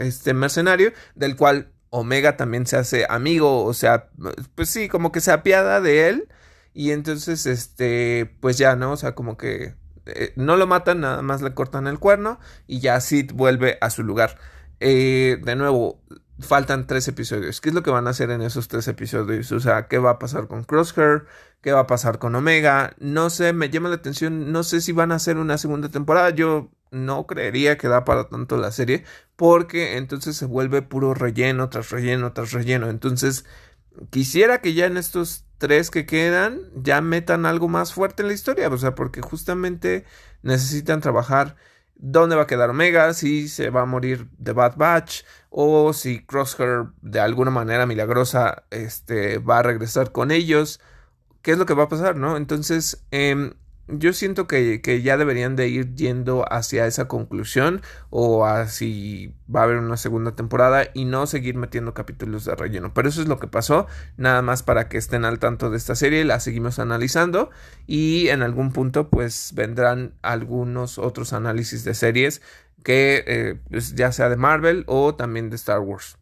este 0.00 0.34
mercenario, 0.34 0.92
del 1.14 1.36
cual 1.36 1.72
Omega 1.90 2.36
también 2.36 2.66
se 2.66 2.76
hace 2.76 3.06
amigo, 3.08 3.64
o 3.64 3.74
sea, 3.74 4.08
pues 4.54 4.70
sí, 4.70 4.88
como 4.88 5.12
que 5.12 5.20
se 5.20 5.32
apiada 5.32 5.80
de 5.80 6.08
él 6.08 6.28
y 6.74 6.92
entonces 6.92 7.46
este, 7.46 8.36
pues 8.40 8.58
ya, 8.58 8.76
¿no? 8.76 8.92
O 8.92 8.96
sea, 8.96 9.14
como 9.14 9.36
que 9.36 9.74
eh, 10.06 10.32
no 10.36 10.56
lo 10.56 10.66
matan, 10.66 11.00
nada 11.00 11.22
más 11.22 11.42
le 11.42 11.54
cortan 11.54 11.86
el 11.86 11.98
cuerno 11.98 12.38
y 12.66 12.80
ya 12.80 13.00
Sid 13.00 13.32
vuelve 13.34 13.78
a 13.80 13.90
su 13.90 14.02
lugar. 14.02 14.38
Eh, 14.80 15.38
de 15.44 15.56
nuevo, 15.56 16.00
faltan 16.40 16.86
tres 16.86 17.08
episodios. 17.08 17.60
¿Qué 17.60 17.68
es 17.68 17.74
lo 17.74 17.82
que 17.82 17.90
van 17.90 18.06
a 18.06 18.10
hacer 18.10 18.30
en 18.30 18.42
esos 18.42 18.68
tres 18.68 18.88
episodios? 18.88 19.52
O 19.52 19.60
sea, 19.60 19.88
¿qué 19.88 19.98
va 19.98 20.12
a 20.12 20.18
pasar 20.18 20.48
con 20.48 20.64
Crosshair? 20.64 21.24
¿Qué 21.60 21.72
va 21.72 21.80
a 21.80 21.86
pasar 21.86 22.18
con 22.18 22.34
Omega? 22.34 22.94
No 22.98 23.30
sé, 23.30 23.52
me 23.52 23.70
llama 23.70 23.88
la 23.88 23.96
atención. 23.96 24.52
No 24.52 24.64
sé 24.64 24.80
si 24.80 24.92
van 24.92 25.12
a 25.12 25.16
hacer 25.16 25.36
una 25.36 25.58
segunda 25.58 25.88
temporada. 25.90 26.30
Yo 26.30 26.70
no 26.90 27.26
creería 27.26 27.78
que 27.78 27.88
da 27.88 28.04
para 28.04 28.28
tanto 28.28 28.56
la 28.56 28.72
serie. 28.72 29.04
Porque 29.36 29.96
entonces 29.96 30.36
se 30.36 30.46
vuelve 30.46 30.82
puro 30.82 31.14
relleno 31.14 31.68
tras 31.68 31.90
relleno 31.90 32.32
tras 32.32 32.52
relleno. 32.52 32.90
Entonces, 32.90 33.44
quisiera 34.10 34.60
que 34.60 34.74
ya 34.74 34.86
en 34.86 34.96
estos 34.96 35.44
tres 35.58 35.90
que 35.90 36.06
quedan 36.06 36.60
ya 36.74 37.00
metan 37.00 37.46
algo 37.46 37.68
más 37.68 37.92
fuerte 37.92 38.22
en 38.22 38.28
la 38.28 38.34
historia. 38.34 38.68
O 38.68 38.78
sea, 38.78 38.94
porque 38.94 39.20
justamente 39.20 40.04
necesitan 40.42 41.00
trabajar 41.00 41.56
dónde 42.02 42.34
va 42.34 42.42
a 42.42 42.46
quedar 42.46 42.68
Omega, 42.68 43.14
si 43.14 43.48
se 43.48 43.70
va 43.70 43.82
a 43.82 43.86
morir 43.86 44.28
The 44.42 44.52
Bad 44.52 44.76
Batch 44.76 45.22
o 45.50 45.92
si 45.92 46.24
Crosshair 46.26 46.88
de 47.00 47.20
alguna 47.20 47.52
manera 47.52 47.86
milagrosa 47.86 48.64
este, 48.70 49.38
va 49.38 49.60
a 49.60 49.62
regresar 49.62 50.10
con 50.10 50.32
ellos, 50.32 50.80
qué 51.42 51.52
es 51.52 51.58
lo 51.58 51.64
que 51.64 51.74
va 51.74 51.84
a 51.84 51.88
pasar, 51.88 52.16
¿no? 52.16 52.36
Entonces, 52.36 53.04
eh, 53.12 53.54
yo 53.98 54.12
siento 54.12 54.46
que, 54.46 54.80
que, 54.80 55.02
ya 55.02 55.16
deberían 55.16 55.56
de 55.56 55.68
ir 55.68 55.94
yendo 55.94 56.44
hacia 56.50 56.86
esa 56.86 57.08
conclusión 57.08 57.82
o 58.10 58.46
a 58.46 58.68
si 58.68 59.34
va 59.54 59.60
a 59.60 59.64
haber 59.64 59.78
una 59.78 59.96
segunda 59.96 60.34
temporada 60.34 60.84
y 60.94 61.04
no 61.04 61.26
seguir 61.26 61.56
metiendo 61.56 61.94
capítulos 61.94 62.44
de 62.44 62.54
relleno. 62.54 62.92
Pero 62.94 63.08
eso 63.08 63.20
es 63.20 63.28
lo 63.28 63.38
que 63.38 63.46
pasó, 63.46 63.86
nada 64.16 64.42
más 64.42 64.62
para 64.62 64.88
que 64.88 64.98
estén 64.98 65.24
al 65.24 65.38
tanto 65.38 65.70
de 65.70 65.76
esta 65.76 65.94
serie, 65.94 66.24
la 66.24 66.40
seguimos 66.40 66.78
analizando 66.78 67.50
y 67.86 68.28
en 68.28 68.42
algún 68.42 68.72
punto 68.72 69.08
pues 69.08 69.52
vendrán 69.54 70.14
algunos 70.22 70.98
otros 70.98 71.32
análisis 71.32 71.84
de 71.84 71.94
series 71.94 72.42
que 72.82 73.24
eh, 73.26 73.60
pues, 73.70 73.94
ya 73.94 74.12
sea 74.12 74.28
de 74.28 74.36
Marvel 74.36 74.84
o 74.86 75.14
también 75.14 75.50
de 75.50 75.56
Star 75.56 75.80
Wars. 75.80 76.18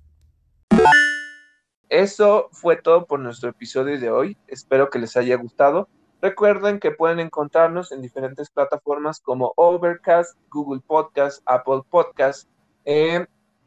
Eso 1.88 2.48
fue 2.52 2.76
todo 2.76 3.06
por 3.06 3.18
nuestro 3.18 3.50
episodio 3.50 3.98
de 3.98 4.10
hoy. 4.10 4.36
Espero 4.46 4.90
que 4.90 5.00
les 5.00 5.16
haya 5.16 5.36
gustado. 5.36 5.88
Recuerden 6.22 6.80
que 6.80 6.90
pueden 6.90 7.18
encontrarnos 7.18 7.92
en 7.92 8.02
diferentes 8.02 8.50
plataformas 8.50 9.20
como 9.20 9.54
Overcast, 9.56 10.36
Google 10.50 10.82
Podcast, 10.86 11.42
Apple 11.46 11.80
Podcast, 11.88 12.48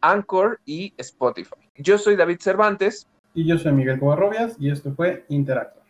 Anchor 0.01 0.59
y 0.65 0.93
Spotify. 0.97 1.55
Yo 1.77 1.97
soy 1.97 2.15
David 2.15 2.37
Cervantes. 2.39 3.07
Y 3.33 3.47
yo 3.47 3.57
soy 3.57 3.71
Miguel 3.71 3.99
Covarrobias 3.99 4.55
y 4.59 4.69
esto 4.69 4.93
fue 4.93 5.25
Interactor. 5.29 5.81